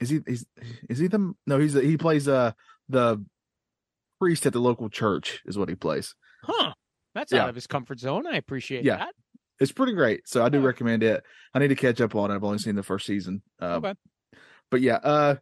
is 0.00 0.10
he 0.10 0.20
is 0.26 0.46
is 0.88 0.98
he 0.98 1.06
the 1.08 1.34
no, 1.46 1.58
he's 1.58 1.74
he 1.74 1.96
plays 1.96 2.26
uh 2.28 2.52
the 2.88 3.24
priest 4.20 4.46
at 4.46 4.52
the 4.52 4.60
local 4.60 4.88
church 4.88 5.42
is 5.46 5.58
what 5.58 5.68
he 5.68 5.74
plays. 5.74 6.14
Huh? 6.42 6.72
That's 7.14 7.32
Yeah. 7.32 7.42
out 7.42 7.48
of 7.50 7.54
his 7.54 7.66
comfort 7.66 8.00
zone. 8.00 8.26
I 8.26 8.36
appreciate 8.36 8.84
Yeah. 8.84 8.96
that. 8.96 9.14
It's 9.60 9.72
pretty 9.72 9.92
great. 9.92 10.26
So 10.28 10.42
I 10.44 10.48
do 10.48 10.60
Yeah. 10.60 10.66
recommend 10.66 11.02
it. 11.02 11.22
I 11.54 11.58
need 11.58 11.68
to 11.68 11.74
catch 11.76 12.00
up 12.00 12.14
on 12.14 12.30
it. 12.30 12.34
I've 12.34 12.44
only 12.44 12.58
seen 12.58 12.76
the 12.76 12.82
first 12.82 13.04
season. 13.06 13.42
Um, 13.58 13.84
Okay. 13.84 13.94
But 14.70 14.80
yeah, 14.80 14.96
uh, 14.96 15.36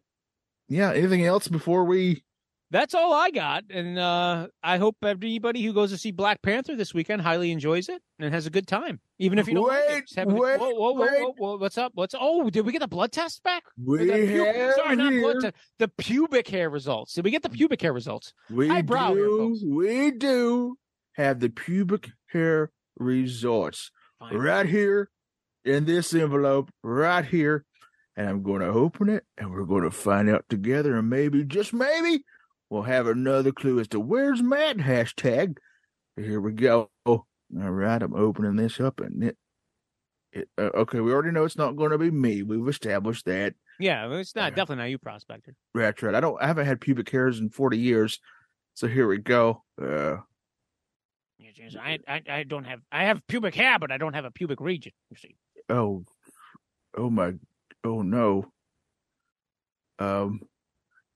yeah. 0.67 0.91
Anything 0.93 1.25
else 1.25 1.47
before 1.47 1.85
we? 1.85 2.24
That's 2.71 2.95
all 2.95 3.13
I 3.13 3.29
got, 3.29 3.65
and 3.69 3.97
uh, 3.99 4.47
I 4.63 4.77
hope 4.77 4.97
everybody 5.03 5.61
who 5.61 5.71
goes 5.71 5.91
to 5.91 5.97
see 5.97 6.11
Black 6.11 6.41
Panther 6.41 6.75
this 6.75 6.93
weekend 6.95 7.21
highly 7.21 7.51
enjoys 7.51 7.89
it 7.89 8.01
and 8.19 8.33
has 8.33 8.47
a 8.47 8.49
good 8.49 8.67
time, 8.67 8.99
even 9.19 9.37
if 9.37 9.47
you 9.47 9.53
don't. 9.53 9.67
like 9.67 9.83
it. 9.87 10.03
Wait, 10.17 10.27
a- 10.27 10.33
wait, 10.33 10.59
whoa, 10.59 10.71
whoa, 10.71 10.93
wait. 10.93 11.21
whoa, 11.21 11.33
whoa, 11.37 11.57
what's 11.57 11.77
up? 11.77 11.91
What's 11.93 12.15
oh? 12.19 12.49
Did 12.49 12.65
we 12.65 12.71
get 12.71 12.79
the 12.79 12.87
blood 12.87 13.11
test 13.11 13.43
back? 13.43 13.63
We 13.81 13.99
pu- 13.99 14.43
have 14.45 14.73
sorry, 14.75 14.95
not 14.95 15.11
blood 15.13 15.41
test. 15.41 15.55
The 15.77 15.87
pubic 15.89 16.47
hair 16.47 16.69
results. 16.69 17.13
Did 17.13 17.23
we 17.23 17.31
get 17.31 17.43
the 17.43 17.49
pubic 17.49 17.81
hair 17.81 17.93
results? 17.93 18.33
We 18.49 18.67
do. 19.13 19.57
We 19.63 20.11
do 20.11 20.77
have 21.13 21.39
the 21.39 21.49
pubic 21.49 22.09
hair 22.27 22.71
results 22.97 23.91
Fine. 24.19 24.37
right 24.37 24.65
here 24.65 25.09
in 25.63 25.85
this 25.85 26.13
envelope, 26.13 26.71
right 26.83 27.25
here, 27.25 27.63
and 28.17 28.27
I'm 28.27 28.43
going 28.43 28.61
to 28.61 28.67
open 28.67 29.09
it, 29.09 29.23
and 29.37 29.51
we're 29.51 29.65
going 29.65 29.83
to 29.83 29.91
find 29.91 30.29
out 30.29 30.45
together, 30.49 30.97
and 30.97 31.09
maybe, 31.09 31.43
just 31.43 31.73
maybe, 31.73 32.23
we'll 32.75 32.83
have 32.83 33.07
another 33.07 33.53
clue 33.53 33.79
as 33.79 33.87
to 33.87 33.99
where's 34.01 34.43
Matt 34.43 34.77
hashtag. 34.77 35.57
Here 36.17 36.41
we 36.41 36.51
go. 36.51 36.89
All 37.05 37.25
right, 37.49 38.01
I'm 38.01 38.13
opening 38.15 38.57
this 38.57 38.79
up, 38.81 38.99
and 38.99 39.23
it. 39.23 39.37
It, 40.33 40.49
uh, 40.57 40.63
okay, 40.75 40.99
we 40.99 41.13
already 41.13 41.31
know 41.31 41.45
it's 41.45 41.57
not 41.57 41.77
going 41.77 41.91
to 41.91 41.97
be 41.97 42.11
me. 42.11 42.43
We've 42.43 42.67
established 42.67 43.23
that. 43.25 43.53
Yeah, 43.79 44.09
it's 44.11 44.35
not 44.35 44.51
Yeah. 44.51 44.55
definitely 44.55 44.75
not 44.83 44.89
you, 44.89 44.97
prospector. 44.97 45.55
That's 45.73 46.03
right. 46.03 46.13
I 46.13 46.19
don't. 46.19 46.41
I 46.41 46.47
haven't 46.47 46.65
had 46.65 46.81
pubic 46.81 47.09
hairs 47.09 47.39
in 47.39 47.49
forty 47.49 47.77
years, 47.77 48.19
so 48.73 48.87
here 48.87 49.07
we 49.07 49.19
go. 49.19 49.63
Uh, 49.81 50.17
I, 51.81 51.99
I 52.05 52.21
I 52.27 52.43
don't 52.43 52.65
have 52.65 52.81
I 52.91 53.05
have 53.05 53.25
pubic 53.27 53.55
hair, 53.55 53.79
but 53.79 53.93
I 53.93 53.97
don't 53.97 54.13
have 54.13 54.25
a 54.25 54.31
pubic 54.31 54.59
region. 54.59 54.91
You 55.09 55.15
see. 55.15 55.37
oh, 55.69 56.03
oh 56.97 57.09
my, 57.09 57.35
oh 57.85 58.01
no. 58.01 58.51
Um, 59.99 60.41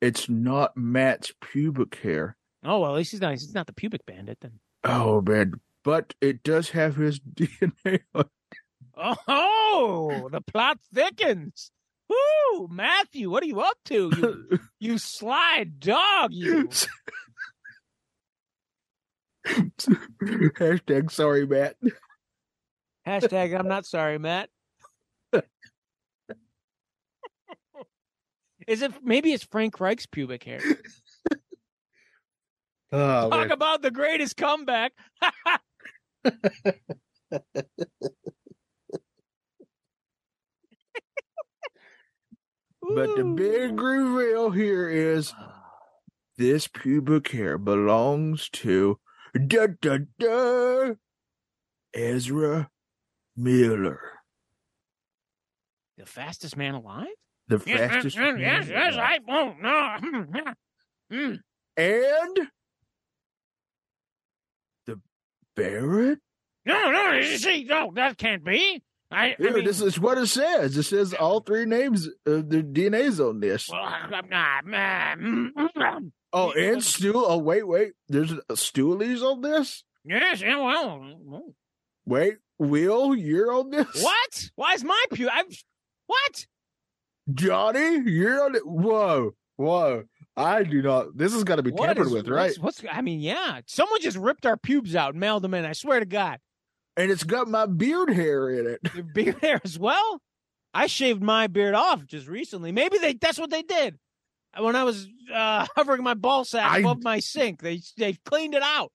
it's 0.01 0.29
not 0.29 0.75
Matt's 0.77 1.33
pubic 1.41 1.95
hair. 1.97 2.37
Oh 2.63 2.79
well, 2.79 2.91
at 2.91 2.97
least 2.97 3.11
he's 3.11 3.21
not 3.21 3.31
he's 3.31 3.53
not 3.53 3.67
the 3.67 3.73
pubic 3.73 4.05
bandit 4.05 4.39
then. 4.41 4.59
Oh 4.83 5.21
man, 5.21 5.53
but 5.83 6.13
it 6.21 6.43
does 6.43 6.69
have 6.71 6.95
his 6.95 7.19
DNA. 7.35 7.99
on 8.13 8.25
Oh, 8.97 10.29
the 10.31 10.41
plot 10.41 10.77
thickens. 10.93 11.71
Woo, 12.09 12.67
Matthew, 12.69 13.29
what 13.29 13.43
are 13.43 13.47
you 13.47 13.61
up 13.61 13.77
to? 13.85 14.11
You, 14.17 14.59
you 14.79 14.97
sly 14.97 15.65
dog, 15.77 16.33
you. 16.33 16.69
Hashtag 19.47 21.11
sorry, 21.11 21.45
Matt. 21.45 21.75
Hashtag 23.07 23.57
I'm 23.57 23.67
not 23.67 23.85
sorry, 23.85 24.17
Matt. 24.17 24.49
Is 28.69 28.83
it 28.83 28.91
maybe 29.03 29.33
it's 29.33 29.43
Frank 29.43 29.79
Reich's 29.79 30.05
pubic 30.05 30.43
hair? 30.43 30.61
Oh, 32.91 33.29
Talk 33.29 33.39
man. 33.49 33.51
about 33.51 33.83
the 33.83 33.91
greatest 33.91 34.35
comeback. 34.35 34.93
But 42.81 43.15
the 43.15 43.23
big 43.23 43.79
reveal 43.79 44.49
here 44.49 44.89
is 44.89 45.33
this 46.37 46.67
pubic 46.67 47.27
hair 47.29 47.59
belongs 47.59 48.49
to 48.49 48.99
da 49.47 49.67
da 49.79 49.99
da 50.17 50.93
Ezra 51.93 52.71
Miller, 53.37 54.01
the 55.97 56.07
fastest 56.07 56.57
man 56.57 56.73
alive. 56.73 57.07
The 57.49 57.59
fastest 57.59 58.15
yes, 58.15 58.37
yes, 58.39 58.67
yes. 58.69 58.95
I 58.97 59.19
won't. 59.27 59.61
No. 59.61 59.97
Mm. 61.11 61.39
and 61.75 62.37
the 64.85 65.01
Barrett. 65.55 66.19
No, 66.65 66.91
no, 66.91 67.13
you 67.13 67.37
see, 67.37 67.63
no, 67.63 67.91
that 67.95 68.17
can't 68.17 68.43
be. 68.45 68.81
I, 69.11 69.35
I 69.39 69.41
mean, 69.49 69.65
this 69.65 69.81
is 69.81 69.99
what 69.99 70.19
it 70.19 70.27
says. 70.27 70.77
It 70.77 70.83
says 70.83 71.15
all 71.15 71.39
three 71.39 71.65
names, 71.65 72.07
uh, 72.27 72.43
the 72.45 72.61
DNA's 72.61 73.19
on 73.19 73.39
this. 73.39 73.67
well, 73.67 73.81
I'm 73.81 74.29
not. 74.29 74.65
mm, 74.65 75.49
mm, 75.51 76.11
Oh, 76.31 76.53
yeah. 76.55 76.73
and 76.73 76.83
Stu. 76.83 77.13
Oh, 77.15 77.39
wait, 77.39 77.67
wait. 77.67 77.93
There's 78.07 78.31
a 78.31 78.53
Stoolies 78.53 79.23
on 79.23 79.41
this. 79.41 79.83
Yes, 80.05 80.41
yeah, 80.41 80.57
well, 80.57 81.43
Wait, 82.05 82.37
Will, 82.59 83.15
you're 83.15 83.51
on 83.51 83.71
this. 83.71 84.03
what? 84.03 84.49
Why 84.55 84.73
is 84.73 84.83
my 84.83 85.03
pew? 85.11 85.27
I've 85.27 85.45
what? 86.05 86.45
Johnny, 87.33 88.01
you're 88.09 88.43
on 88.43 88.55
it. 88.55 88.65
Whoa, 88.65 89.31
whoa. 89.57 90.03
I 90.37 90.63
do 90.63 90.81
not. 90.81 91.17
This 91.17 91.33
has 91.33 91.43
got 91.43 91.57
to 91.57 91.63
be 91.63 91.71
What 91.71 91.87
tampered 91.87 92.07
is- 92.07 92.13
with, 92.13 92.27
right? 92.29 92.55
What's, 92.59 92.81
what's? 92.81 92.83
I 92.95 93.01
mean, 93.01 93.19
yeah. 93.19 93.61
Someone 93.65 93.99
just 94.01 94.17
ripped 94.17 94.45
our 94.45 94.57
pubes 94.57 94.95
out 94.95 95.11
and 95.11 95.19
mailed 95.19 95.43
them 95.43 95.53
in. 95.53 95.65
I 95.65 95.73
swear 95.73 95.99
to 95.99 96.05
God, 96.05 96.39
And 96.95 97.11
it's 97.11 97.23
got 97.23 97.47
my 97.49 97.65
beard 97.65 98.09
hair 98.09 98.49
in 98.49 98.67
it. 98.67 98.79
Your 98.95 99.03
beard 99.03 99.37
hair 99.41 99.59
as 99.63 99.77
well. 99.77 100.21
I 100.73 100.87
shaved 100.87 101.21
my 101.21 101.47
beard 101.47 101.75
off 101.75 102.05
just 102.05 102.27
recently. 102.27 102.71
Maybe 102.71 102.97
they 102.99 103.13
that's 103.13 103.39
what 103.39 103.49
they 103.49 103.63
did. 103.63 103.97
When 104.57 104.75
I 104.75 104.83
was 104.83 105.07
uh, 105.33 105.65
hovering 105.75 106.03
my 106.03 106.13
ball 106.13 106.45
sack 106.45 106.71
I- 106.71 106.79
above 106.79 107.03
my 107.03 107.19
sink, 107.19 107.61
they 107.61 107.81
they 107.97 108.13
cleaned 108.25 108.53
it 108.55 108.63
out. 108.63 108.91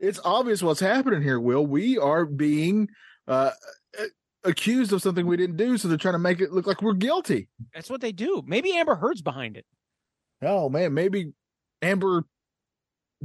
It's 0.00 0.20
obvious 0.24 0.62
what's 0.62 0.78
happening 0.80 1.22
here, 1.22 1.40
Will. 1.40 1.66
We 1.66 1.98
are 1.98 2.24
being 2.24 2.88
uh, 3.26 3.30
uh, 3.30 3.50
accused 4.48 4.92
of 4.92 5.02
something 5.02 5.26
we 5.26 5.36
didn't 5.36 5.56
do, 5.56 5.76
so 5.76 5.86
they're 5.86 5.96
trying 5.96 6.14
to 6.14 6.18
make 6.18 6.40
it 6.40 6.52
look 6.52 6.66
like 6.66 6.82
we're 6.82 6.94
guilty. 6.94 7.48
That's 7.74 7.90
what 7.90 8.00
they 8.00 8.12
do. 8.12 8.42
Maybe 8.46 8.76
Amber 8.76 8.96
Heard's 8.96 9.22
behind 9.22 9.56
it. 9.56 9.66
Oh 10.42 10.68
man, 10.68 10.94
maybe 10.94 11.32
Amber 11.82 12.24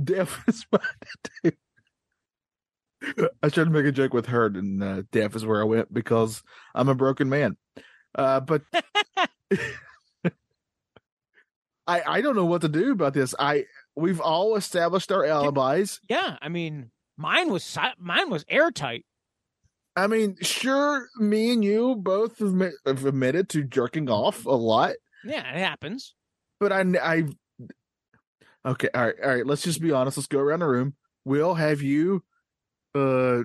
Deaf 0.02 0.44
is 0.48 0.66
behind 0.70 0.95
it 1.44 1.56
too. 3.06 3.28
I 3.41 3.50
tried 3.50 3.66
to 3.66 3.70
make 3.70 3.86
a 3.86 3.91
joke 3.91 4.14
with 4.14 4.28
her, 4.28 4.45
and 4.45 4.84
uh, 4.84 5.04
Deaf 5.12 5.36
is 5.36 5.45
where 5.45 5.62
I 5.62 5.66
went 5.66 5.94
because 5.94 6.41
I'm 6.74 6.88
a 6.90 6.95
broken 6.95 7.28
man. 7.30 7.58
Uh, 8.16 8.40
but 8.40 8.62
I 11.86 12.02
I 12.08 12.22
don't 12.22 12.36
know 12.36 12.45
what 12.45 12.62
to 12.62 12.70
do 12.70 12.91
about 12.91 13.14
this. 13.14 13.36
I 13.38 13.66
we've 13.95 14.22
all 14.22 14.56
established 14.56 15.12
our 15.12 15.26
alibis. 15.26 16.00
Yeah, 16.08 16.38
I 16.41 16.50
mean, 16.50 16.91
mine 17.18 17.52
was 17.52 17.78
mine 18.00 18.30
was 18.30 18.45
airtight. 18.48 19.06
I 19.95 20.07
mean, 20.07 20.38
sure, 20.41 21.07
me 21.18 21.52
and 21.53 21.64
you 21.64 21.95
both 21.95 22.40
have 22.40 22.49
admit- 22.49 22.74
have 22.86 23.06
admitted 23.06 23.49
to 23.49 23.64
jerking 23.64 24.10
off 24.10 24.45
a 24.45 24.49
lot, 24.52 24.94
Yeah, 25.24 25.40
it 25.56 25.60
happens. 25.60 26.15
but 26.60 26.72
I 26.72 26.82
I 27.02 27.24
okay, 28.65 28.90
all 28.94 29.06
right, 29.06 29.15
all 29.24 29.30
right. 29.36 29.45
Let's 29.45 29.61
just 29.64 29.82
be 29.82 29.91
honest. 29.91 30.18
Let's 30.18 30.28
go 30.28 30.40
around 30.40 30.60
the 30.61 30.68
room. 30.68 30.95
Will 31.26 31.53
have 31.53 31.82
you, 31.82 32.24
uh, 32.95 33.44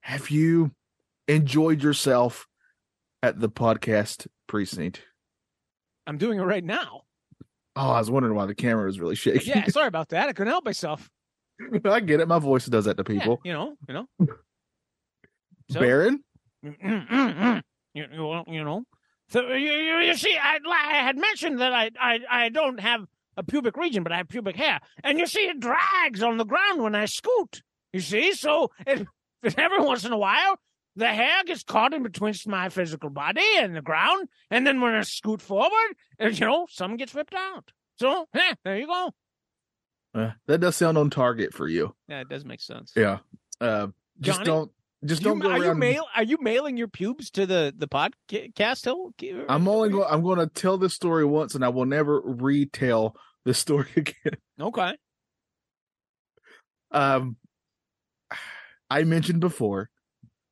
have 0.00 0.30
you 0.30 0.72
enjoyed 1.28 1.82
yourself 1.82 2.46
at 3.22 3.38
the 3.38 3.48
podcast 3.48 4.26
precinct? 4.48 5.02
I'm 6.06 6.18
doing 6.18 6.38
it 6.40 6.42
right 6.42 6.64
now. 6.64 7.02
Oh, 7.76 7.90
I 7.90 7.98
was 8.00 8.10
wondering 8.10 8.34
why 8.34 8.46
the 8.46 8.54
camera 8.54 8.86
was 8.86 8.98
really 9.00 9.14
shaking. 9.14 9.48
Yeah, 9.48 9.66
sorry 9.68 9.86
about 9.88 10.08
that. 10.08 10.28
I 10.28 10.32
couldn't 10.32 10.50
help 10.50 10.64
myself. 10.64 11.08
I 11.84 12.00
get 12.00 12.20
it. 12.20 12.26
My 12.28 12.38
voice 12.40 12.66
does 12.66 12.86
that 12.86 12.96
to 12.96 13.04
Yeah, 13.08 13.20
people. 13.20 13.40
you 13.44 13.52
know, 13.52 13.76
you 13.88 13.94
know. 13.94 14.06
So- 15.72 15.80
Baron, 15.80 16.22
you, 16.62 16.72
you, 17.94 18.06
well, 18.26 18.44
you 18.46 18.64
know. 18.64 18.84
So 19.28 19.48
you, 19.52 19.72
you, 19.72 19.98
you 20.00 20.14
see, 20.14 20.36
I, 20.36 20.58
I 20.66 20.94
had 21.02 21.16
mentioned 21.16 21.60
that 21.60 21.72
I, 21.72 21.90
I 21.98 22.18
I 22.30 22.48
don't 22.50 22.78
have 22.80 23.06
a 23.36 23.42
pubic 23.42 23.76
region, 23.76 24.02
but 24.02 24.12
I 24.12 24.18
have 24.18 24.28
pubic 24.28 24.56
hair, 24.56 24.80
and 25.02 25.18
you 25.18 25.26
see, 25.26 25.40
it 25.48 25.58
drags 25.60 26.22
on 26.22 26.36
the 26.36 26.44
ground 26.44 26.82
when 26.82 26.94
I 26.94 27.06
scoot. 27.06 27.62
You 27.92 28.00
see, 28.00 28.34
so 28.34 28.70
it, 28.86 29.06
every 29.56 29.80
once 29.80 30.04
in 30.04 30.12
a 30.12 30.18
while, 30.18 30.58
the 30.96 31.08
hair 31.08 31.42
gets 31.44 31.62
caught 31.62 31.94
in 31.94 32.02
between 32.02 32.34
my 32.46 32.68
physical 32.68 33.08
body 33.10 33.56
and 33.56 33.74
the 33.74 33.80
ground, 33.82 34.28
and 34.50 34.66
then 34.66 34.80
when 34.80 34.94
I 34.94 35.02
scoot 35.02 35.40
forward, 35.40 35.94
uh, 36.22 36.26
you 36.28 36.46
know, 36.46 36.66
some 36.70 36.96
gets 36.96 37.14
ripped 37.14 37.34
out. 37.34 37.70
So, 37.98 38.26
eh, 38.34 38.54
there 38.64 38.78
you 38.78 38.86
go. 38.86 39.10
uh, 40.14 40.30
that 40.46 40.60
does 40.60 40.76
sound 40.76 40.98
on 40.98 41.08
target 41.10 41.54
for 41.54 41.68
you. 41.68 41.94
Yeah, 42.08 42.20
it 42.20 42.28
does 42.28 42.44
make 42.44 42.60
sense. 42.60 42.92
Yeah. 42.94 43.18
Uh, 43.60 43.88
just 44.20 44.40
Johnny? 44.40 44.46
don't. 44.46 44.70
Just 45.04 45.22
don't 45.22 45.40
go 45.40 45.50
are 45.50 45.58
you 45.58 45.74
mail? 45.74 46.06
Are 46.14 46.22
you 46.22 46.38
mailing 46.40 46.76
your 46.76 46.86
pubes 46.88 47.30
to 47.32 47.44
the 47.46 47.74
the 47.76 47.88
podcast? 47.88 48.84
Hill? 48.84 49.12
I'm 49.48 49.66
only 49.66 49.88
going. 49.88 50.06
I'm 50.08 50.22
going 50.22 50.38
to 50.38 50.46
tell 50.46 50.78
this 50.78 50.94
story 50.94 51.24
once, 51.24 51.54
and 51.56 51.64
I 51.64 51.70
will 51.70 51.86
never 51.86 52.20
retell 52.20 53.16
this 53.44 53.58
story 53.58 53.88
again. 53.96 54.36
okay. 54.60 54.96
Um, 56.92 57.36
I 58.90 59.04
mentioned 59.04 59.40
before 59.40 59.88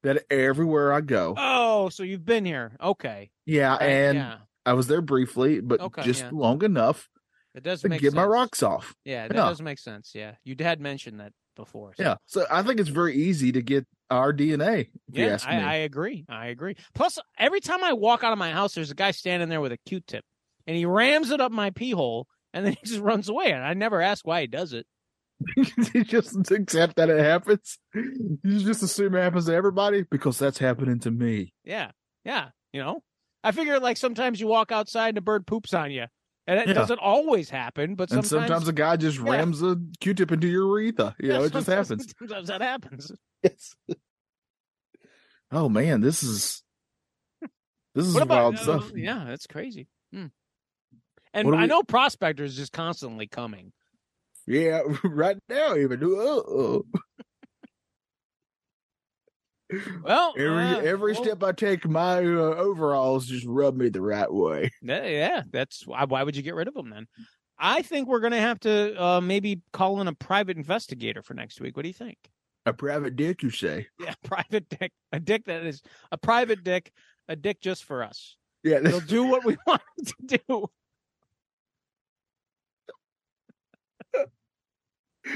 that 0.03 0.25
everywhere 0.31 0.93
I 0.93 1.03
go, 1.03 1.35
Oh, 1.37 1.89
so 1.91 2.03
you've 2.03 2.25
been 2.25 2.45
here. 2.47 2.73
Okay. 2.83 3.31
yeah, 3.45 3.75
and 3.77 4.17
yeah, 4.19 4.37
I 4.65 4.73
was 4.73 4.87
there 4.87 5.03
briefly, 5.03 5.61
but 5.61 5.81
Okay, 5.81 6.03
just 6.03 6.23
yeah. 6.23 6.31
long 6.33 6.65
enough 6.65 7.09
it 7.55 7.63
does 7.63 7.83
to 7.83 7.89
get 7.91 8.15
my 8.15 8.25
rocks 8.25 8.63
off. 8.63 8.95
Yeah, 9.05 9.29
that 9.29 9.35
Yeah. 9.35 9.43
does 9.43 9.61
make 9.61 9.79
sense. 9.79 10.13
Yeah, 10.15 10.37
you 10.45 10.57
had 10.59 10.81
mentioned 10.81 11.21
that 11.21 11.33
before. 11.57 11.93
so- 11.97 12.03
Yeah, 12.03 12.15
so 12.27 12.47
I 12.51 12.63
think 12.63 12.81
it's 12.81 12.89
very 12.89 13.15
easy 13.15 13.53
to 13.53 13.61
get 13.61 13.87
our 14.11 14.33
DNA. 14.33 14.89
Yeah. 15.11 15.39
I, 15.45 15.57
me. 15.57 15.63
I 15.63 15.75
agree. 15.77 16.25
I 16.29 16.47
agree. 16.47 16.77
Plus, 16.95 17.19
every 17.39 17.61
time 17.61 17.85
I 17.85 17.93
walk 17.93 18.25
out 18.25 18.33
of 18.33 18.39
my 18.39 18.51
house, 18.51 18.75
there's 18.75 18.91
a 18.91 18.95
guy 18.95 19.11
standing 19.13 19.49
there 19.49 19.61
with 19.61 19.73
a 19.73 19.79
Q-tip, 19.87 20.25
and 20.67 20.77
he 20.77 20.85
rams 20.87 21.31
it 21.31 21.41
up 21.41 21.53
my 21.53 21.71
pee 21.71 21.93
hole, 21.93 22.27
and 22.53 22.67
then 22.67 22.73
he 22.81 22.87
just 22.87 23.01
runs 23.01 23.29
away. 23.29 23.53
And 23.53 23.65
I 23.65 23.75
never 23.75 24.01
ask 24.01 24.27
why 24.27 24.43
he 24.43 24.47
does 24.47 24.73
it. 24.73 24.87
you 25.95 26.05
just 26.05 26.51
accept 26.51 26.97
that 26.97 27.09
it 27.09 27.19
happens. 27.19 27.79
You 27.95 28.59
just 28.59 28.83
assume 28.83 29.15
it 29.15 29.23
happens 29.23 29.47
to 29.47 29.55
everybody 29.55 30.05
because 30.11 30.39
that's 30.39 30.59
happening 30.59 30.99
to 31.01 31.11
me. 31.11 31.55
Yeah, 31.65 31.93
yeah. 32.25 32.49
You 32.73 32.83
know, 32.83 33.03
I 33.43 33.53
figure 33.53 33.81
like 33.81 33.97
sometimes 33.97 34.41
you 34.41 34.47
walk 34.47 34.71
outside 34.71 35.11
and 35.11 35.19
a 35.19 35.23
bird 35.23 35.47
poops 35.47 35.73
on 35.73 35.91
you, 35.91 36.07
and 36.51 36.59
it 36.61 36.69
Yeah. 36.69 36.75
doesn't 36.75 36.99
always 36.99 37.49
happen, 37.49 37.95
but 37.95 38.11
And 38.11 38.25
sometimes, 38.27 38.49
sometimes 38.49 38.69
a 38.69 38.73
guy 38.73 38.97
just 38.97 39.19
Yeah. 39.19 39.31
rams 39.31 39.63
a 39.63 39.77
Q-tip 40.01 40.33
into 40.33 40.49
your 40.49 40.79
urethra. 40.81 41.15
You 41.19 41.29
yeah, 41.31 41.39
know, 41.39 41.45
it 41.45 41.53
just 41.53 41.67
happens. 41.69 42.13
Sometimes 42.19 42.49
that 42.49 42.61
happens. 42.61 43.13
Yes. 43.43 43.75
Oh 45.53 45.69
man, 45.69 46.01
this 46.01 46.23
is 46.23 46.63
this 47.95 48.07
is 48.07 48.15
about 48.15 48.29
wild 48.29 48.55
uh, 48.55 48.59
stuff. 48.59 48.93
Yeah, 48.95 49.25
that's 49.27 49.49
crazy. 49.49 49.89
Hmm. 50.13 50.27
And 51.35 51.49
I 51.55 51.63
we- 51.63 51.67
know 51.67 51.83
prospectors 51.83 52.55
just 52.57 52.73
constantly 52.73 53.27
coming. 53.27 53.73
Yeah, 54.47 54.83
right 55.05 55.39
now 55.49 55.75
even. 55.77 56.03
Uh-oh. 56.05 56.85
Well, 60.03 60.35
Every 60.37 60.65
uh, 60.65 60.81
every 60.81 61.13
well, 61.13 61.23
step 61.25 61.43
I 61.43 61.53
take, 61.53 61.89
my 61.89 62.19
uh, 62.19 62.55
overalls 62.57 63.27
just 63.27 63.47
rub 63.47 63.77
me 63.77 63.89
the 63.89 64.01
right 64.01 64.33
way. 64.33 64.71
Yeah, 64.83 65.07
yeah, 65.07 65.43
that's 65.51 65.87
why. 65.87 66.05
Why 66.05 66.23
would 66.23 66.37
you 66.37 66.43
get 66.43 66.55
rid 66.55 66.69
of 66.69 66.75
them 66.75 66.91
then? 66.91 67.07
I 67.59 67.83
think 67.83 68.09
we're 68.09 68.21
going 68.21 68.33
to 68.33 68.41
have 68.41 68.59
to 68.61 69.03
uh, 69.03 69.21
maybe 69.21 69.61
call 69.73 70.01
in 70.01 70.09
a 70.09 70.15
private 70.15 70.57
investigator 70.57 71.23
for 71.23 71.35
next 71.35 71.61
week. 71.61 71.77
What 71.77 71.83
do 71.83 71.89
you 71.89 71.95
think? 71.95 72.17
A 72.67 72.73
private 72.73 73.17
dick, 73.17 73.43
you 73.43 73.51
say? 73.51 73.87
Yeah, 74.01 74.15
private 74.25 74.69
dick, 74.69 74.93
a 75.13 75.21
dick 75.21 75.45
that 75.45 75.65
is 75.65 75.83
a 76.11 76.17
private 76.17 76.65
dick, 76.65 76.91
a 77.29 77.37
dick 77.37 77.61
just 77.61 77.85
for 77.85 78.03
us. 78.03 78.37
Yeah, 78.63 78.77
It'll 78.77 79.01
do 79.01 79.25
what 79.25 79.45
we 79.45 79.57
want 79.67 79.83
to 80.07 80.41
do. 80.49 80.71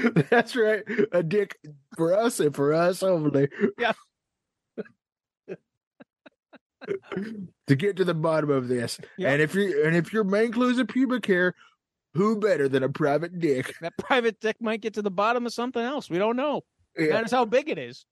that's 0.29 0.55
right. 0.55 0.83
A 1.11 1.23
dick 1.23 1.57
for 1.95 2.17
us 2.17 2.39
and 2.39 2.55
for 2.55 2.73
us 2.73 3.03
only. 3.03 3.49
To 7.67 7.75
get 7.75 7.97
to 7.97 8.05
the 8.05 8.13
bottom 8.13 8.49
of 8.49 8.67
this. 8.67 8.99
Yep. 9.17 9.31
And 9.31 9.41
if 9.41 9.55
you 9.55 9.85
and 9.85 9.95
if 9.95 10.13
your 10.13 10.23
main 10.23 10.51
clue 10.51 10.69
is 10.69 10.79
a 10.79 10.85
pubic 10.85 11.25
hair, 11.25 11.53
who 12.13 12.39
better 12.39 12.67
than 12.69 12.83
a 12.83 12.89
private 12.89 13.39
dick? 13.39 13.73
That 13.81 13.97
private 13.97 14.39
dick 14.39 14.57
might 14.59 14.81
get 14.81 14.93
to 14.95 15.01
the 15.01 15.11
bottom 15.11 15.45
of 15.45 15.53
something 15.53 15.81
else. 15.81 16.09
We 16.09 16.17
don't 16.17 16.35
know. 16.35 16.61
Yeah. 16.97 17.13
That 17.13 17.25
is 17.25 17.31
how 17.31 17.45
big 17.45 17.69
it 17.69 17.77
is. 17.77 18.05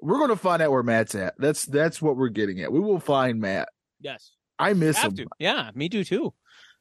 We're 0.00 0.18
gonna 0.18 0.36
find 0.36 0.60
out 0.60 0.70
where 0.72 0.82
Matt's 0.82 1.14
at. 1.14 1.34
That's 1.38 1.64
that's 1.64 2.02
what 2.02 2.16
we're 2.16 2.28
getting 2.28 2.60
at. 2.60 2.72
We 2.72 2.80
will 2.80 3.00
find 3.00 3.40
Matt. 3.40 3.68
Yes. 4.00 4.32
I 4.58 4.72
miss 4.72 4.98
him. 4.98 5.14
to. 5.16 5.26
Yeah, 5.38 5.70
me 5.74 5.88
too 5.88 6.04
too. 6.04 6.34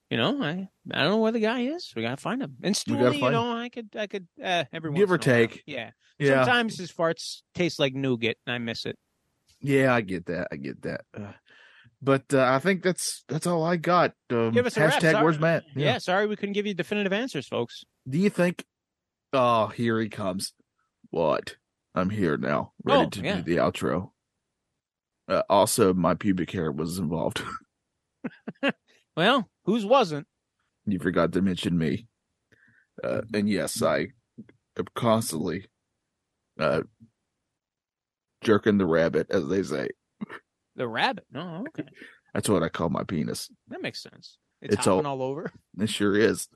You 0.10 0.18
know, 0.18 0.44
I 0.44 0.68
I 0.92 1.02
don't 1.02 1.12
know 1.12 1.18
where 1.18 1.32
the 1.32 1.40
guy 1.40 1.62
is. 1.62 1.92
We 1.96 2.02
gotta 2.02 2.18
find 2.18 2.42
him. 2.42 2.56
And 2.62 2.76
Stooley, 2.76 3.16
you 3.20 3.32
know, 3.32 3.52
I 3.56 3.70
could 3.70 3.90
I 3.98 4.08
could 4.08 4.28
uh, 4.44 4.66
every 4.74 4.94
Give 4.94 5.10
or 5.12 5.14
while. 5.14 5.20
take. 5.20 5.64
Yeah. 5.66 5.92
Yeah, 6.18 6.46
Sometimes 6.46 6.78
his 6.78 6.92
farts 6.94 7.42
taste 7.56 7.78
like 7.78 7.94
nougat, 7.94 8.38
and 8.48 8.54
I 8.54 8.58
miss 8.58 8.86
it. 8.86 8.98
Yeah, 9.66 9.94
I 9.94 10.02
get 10.02 10.26
that. 10.28 10.48
I 10.52 10.56
get 10.58 10.82
that. 10.84 11.02
Uh, 11.18 11.32
but 12.02 12.24
uh, 12.34 12.44
I 12.44 12.60
think 12.60 12.84
that's 12.84 13.24
that's 13.28 13.48
all 13.48 13.64
I 13.64 13.78
got. 13.78 14.14
Um, 14.30 14.52
Give 14.52 14.66
us 14.66 14.78
a 14.78 14.82
hashtag 14.82 15.12
Sorry- 15.12 15.24
Where's 15.24 15.40
Matt? 15.40 15.64
Yeah. 15.76 15.98
sorry 15.98 16.28
we 16.28 16.36
couldn't 16.36 16.54
give 16.54 16.66
you 16.68 16.74
definitive 16.74 17.14
answers, 17.14 17.48
folks. 17.48 17.84
Do 18.08 18.18
you 18.18 18.30
think? 18.30 18.64
Oh, 19.34 19.68
here 19.68 20.00
he 20.00 20.10
comes. 20.10 20.54
What? 21.10 21.56
I'm 21.96 22.10
here 22.10 22.38
now, 22.38 22.74
ready 22.84 23.06
Oh, 23.06 23.10
to 23.10 23.22
yeah. 23.22 23.36
do 23.38 23.42
the 23.44 23.58
outro. 23.62 24.12
Uh, 25.28 25.42
also, 25.50 25.94
my 25.94 26.14
pubic 26.14 26.52
hair 26.52 26.72
was 26.72 26.98
involved. 27.00 27.42
Well, 29.18 29.50
whose 29.64 29.86
wasn't? 29.86 30.28
you 30.86 31.00
forgot 31.00 31.32
to 31.34 31.42
mention 31.42 31.78
me. 31.78 32.08
Uh, 33.04 33.22
and 33.34 33.48
yes, 33.50 33.82
I 33.82 34.08
am 34.78 34.86
constantly 34.94 35.68
uh, 36.60 36.82
jerking 38.46 38.78
the 38.78 38.86
rabbit, 38.86 39.28
as 39.30 39.48
they 39.50 39.64
say. 39.64 39.90
The 40.78 40.88
rabbit. 40.88 41.26
No, 41.32 41.66
okay. 41.70 41.90
That's 42.34 42.48
what 42.48 42.64
I 42.64 42.70
call 42.70 42.90
my 42.90 43.04
penis. 43.04 43.50
That 43.70 43.82
makes 43.82 44.02
sense. 44.02 44.38
It's, 44.62 44.76
It's 44.76 44.88
all- 44.88 45.06
all 45.06 45.22
over. 45.22 45.52
It 45.80 45.90
sure 45.90 46.16
is. 46.18 46.48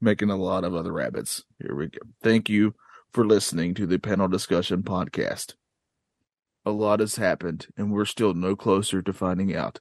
Making 0.00 0.30
a 0.30 0.36
lot 0.36 0.64
of 0.64 0.74
other 0.74 0.92
rabbits. 0.92 1.44
Here 1.58 1.74
we 1.74 1.88
go. 1.88 1.98
Thank 2.22 2.48
you 2.48 2.74
for 3.12 3.26
listening 3.26 3.74
to 3.74 3.86
the 3.86 3.98
panel 3.98 4.28
discussion 4.28 4.82
podcast. 4.82 5.54
A 6.64 6.70
lot 6.70 7.00
has 7.00 7.16
happened, 7.16 7.66
and 7.76 7.92
we're 7.92 8.04
still 8.04 8.34
no 8.34 8.54
closer 8.56 9.00
to 9.02 9.12
finding 9.12 9.54
out. 9.56 9.80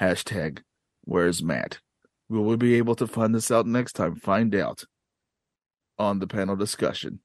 Hashtag 0.00 0.60
where's 1.02 1.42
Matt? 1.42 1.78
Will 2.28 2.44
we 2.44 2.56
be 2.56 2.74
able 2.74 2.96
to 2.96 3.06
find 3.06 3.34
this 3.34 3.50
out 3.50 3.66
next 3.66 3.92
time? 3.94 4.16
Find 4.16 4.54
out 4.54 4.84
on 5.98 6.18
the 6.18 6.26
panel 6.26 6.56
discussion. 6.56 7.20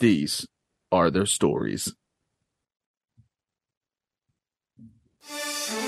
These 0.00 0.46
are 0.92 1.10
their 1.10 1.24
stories. 1.26 1.94
Música 5.30 5.83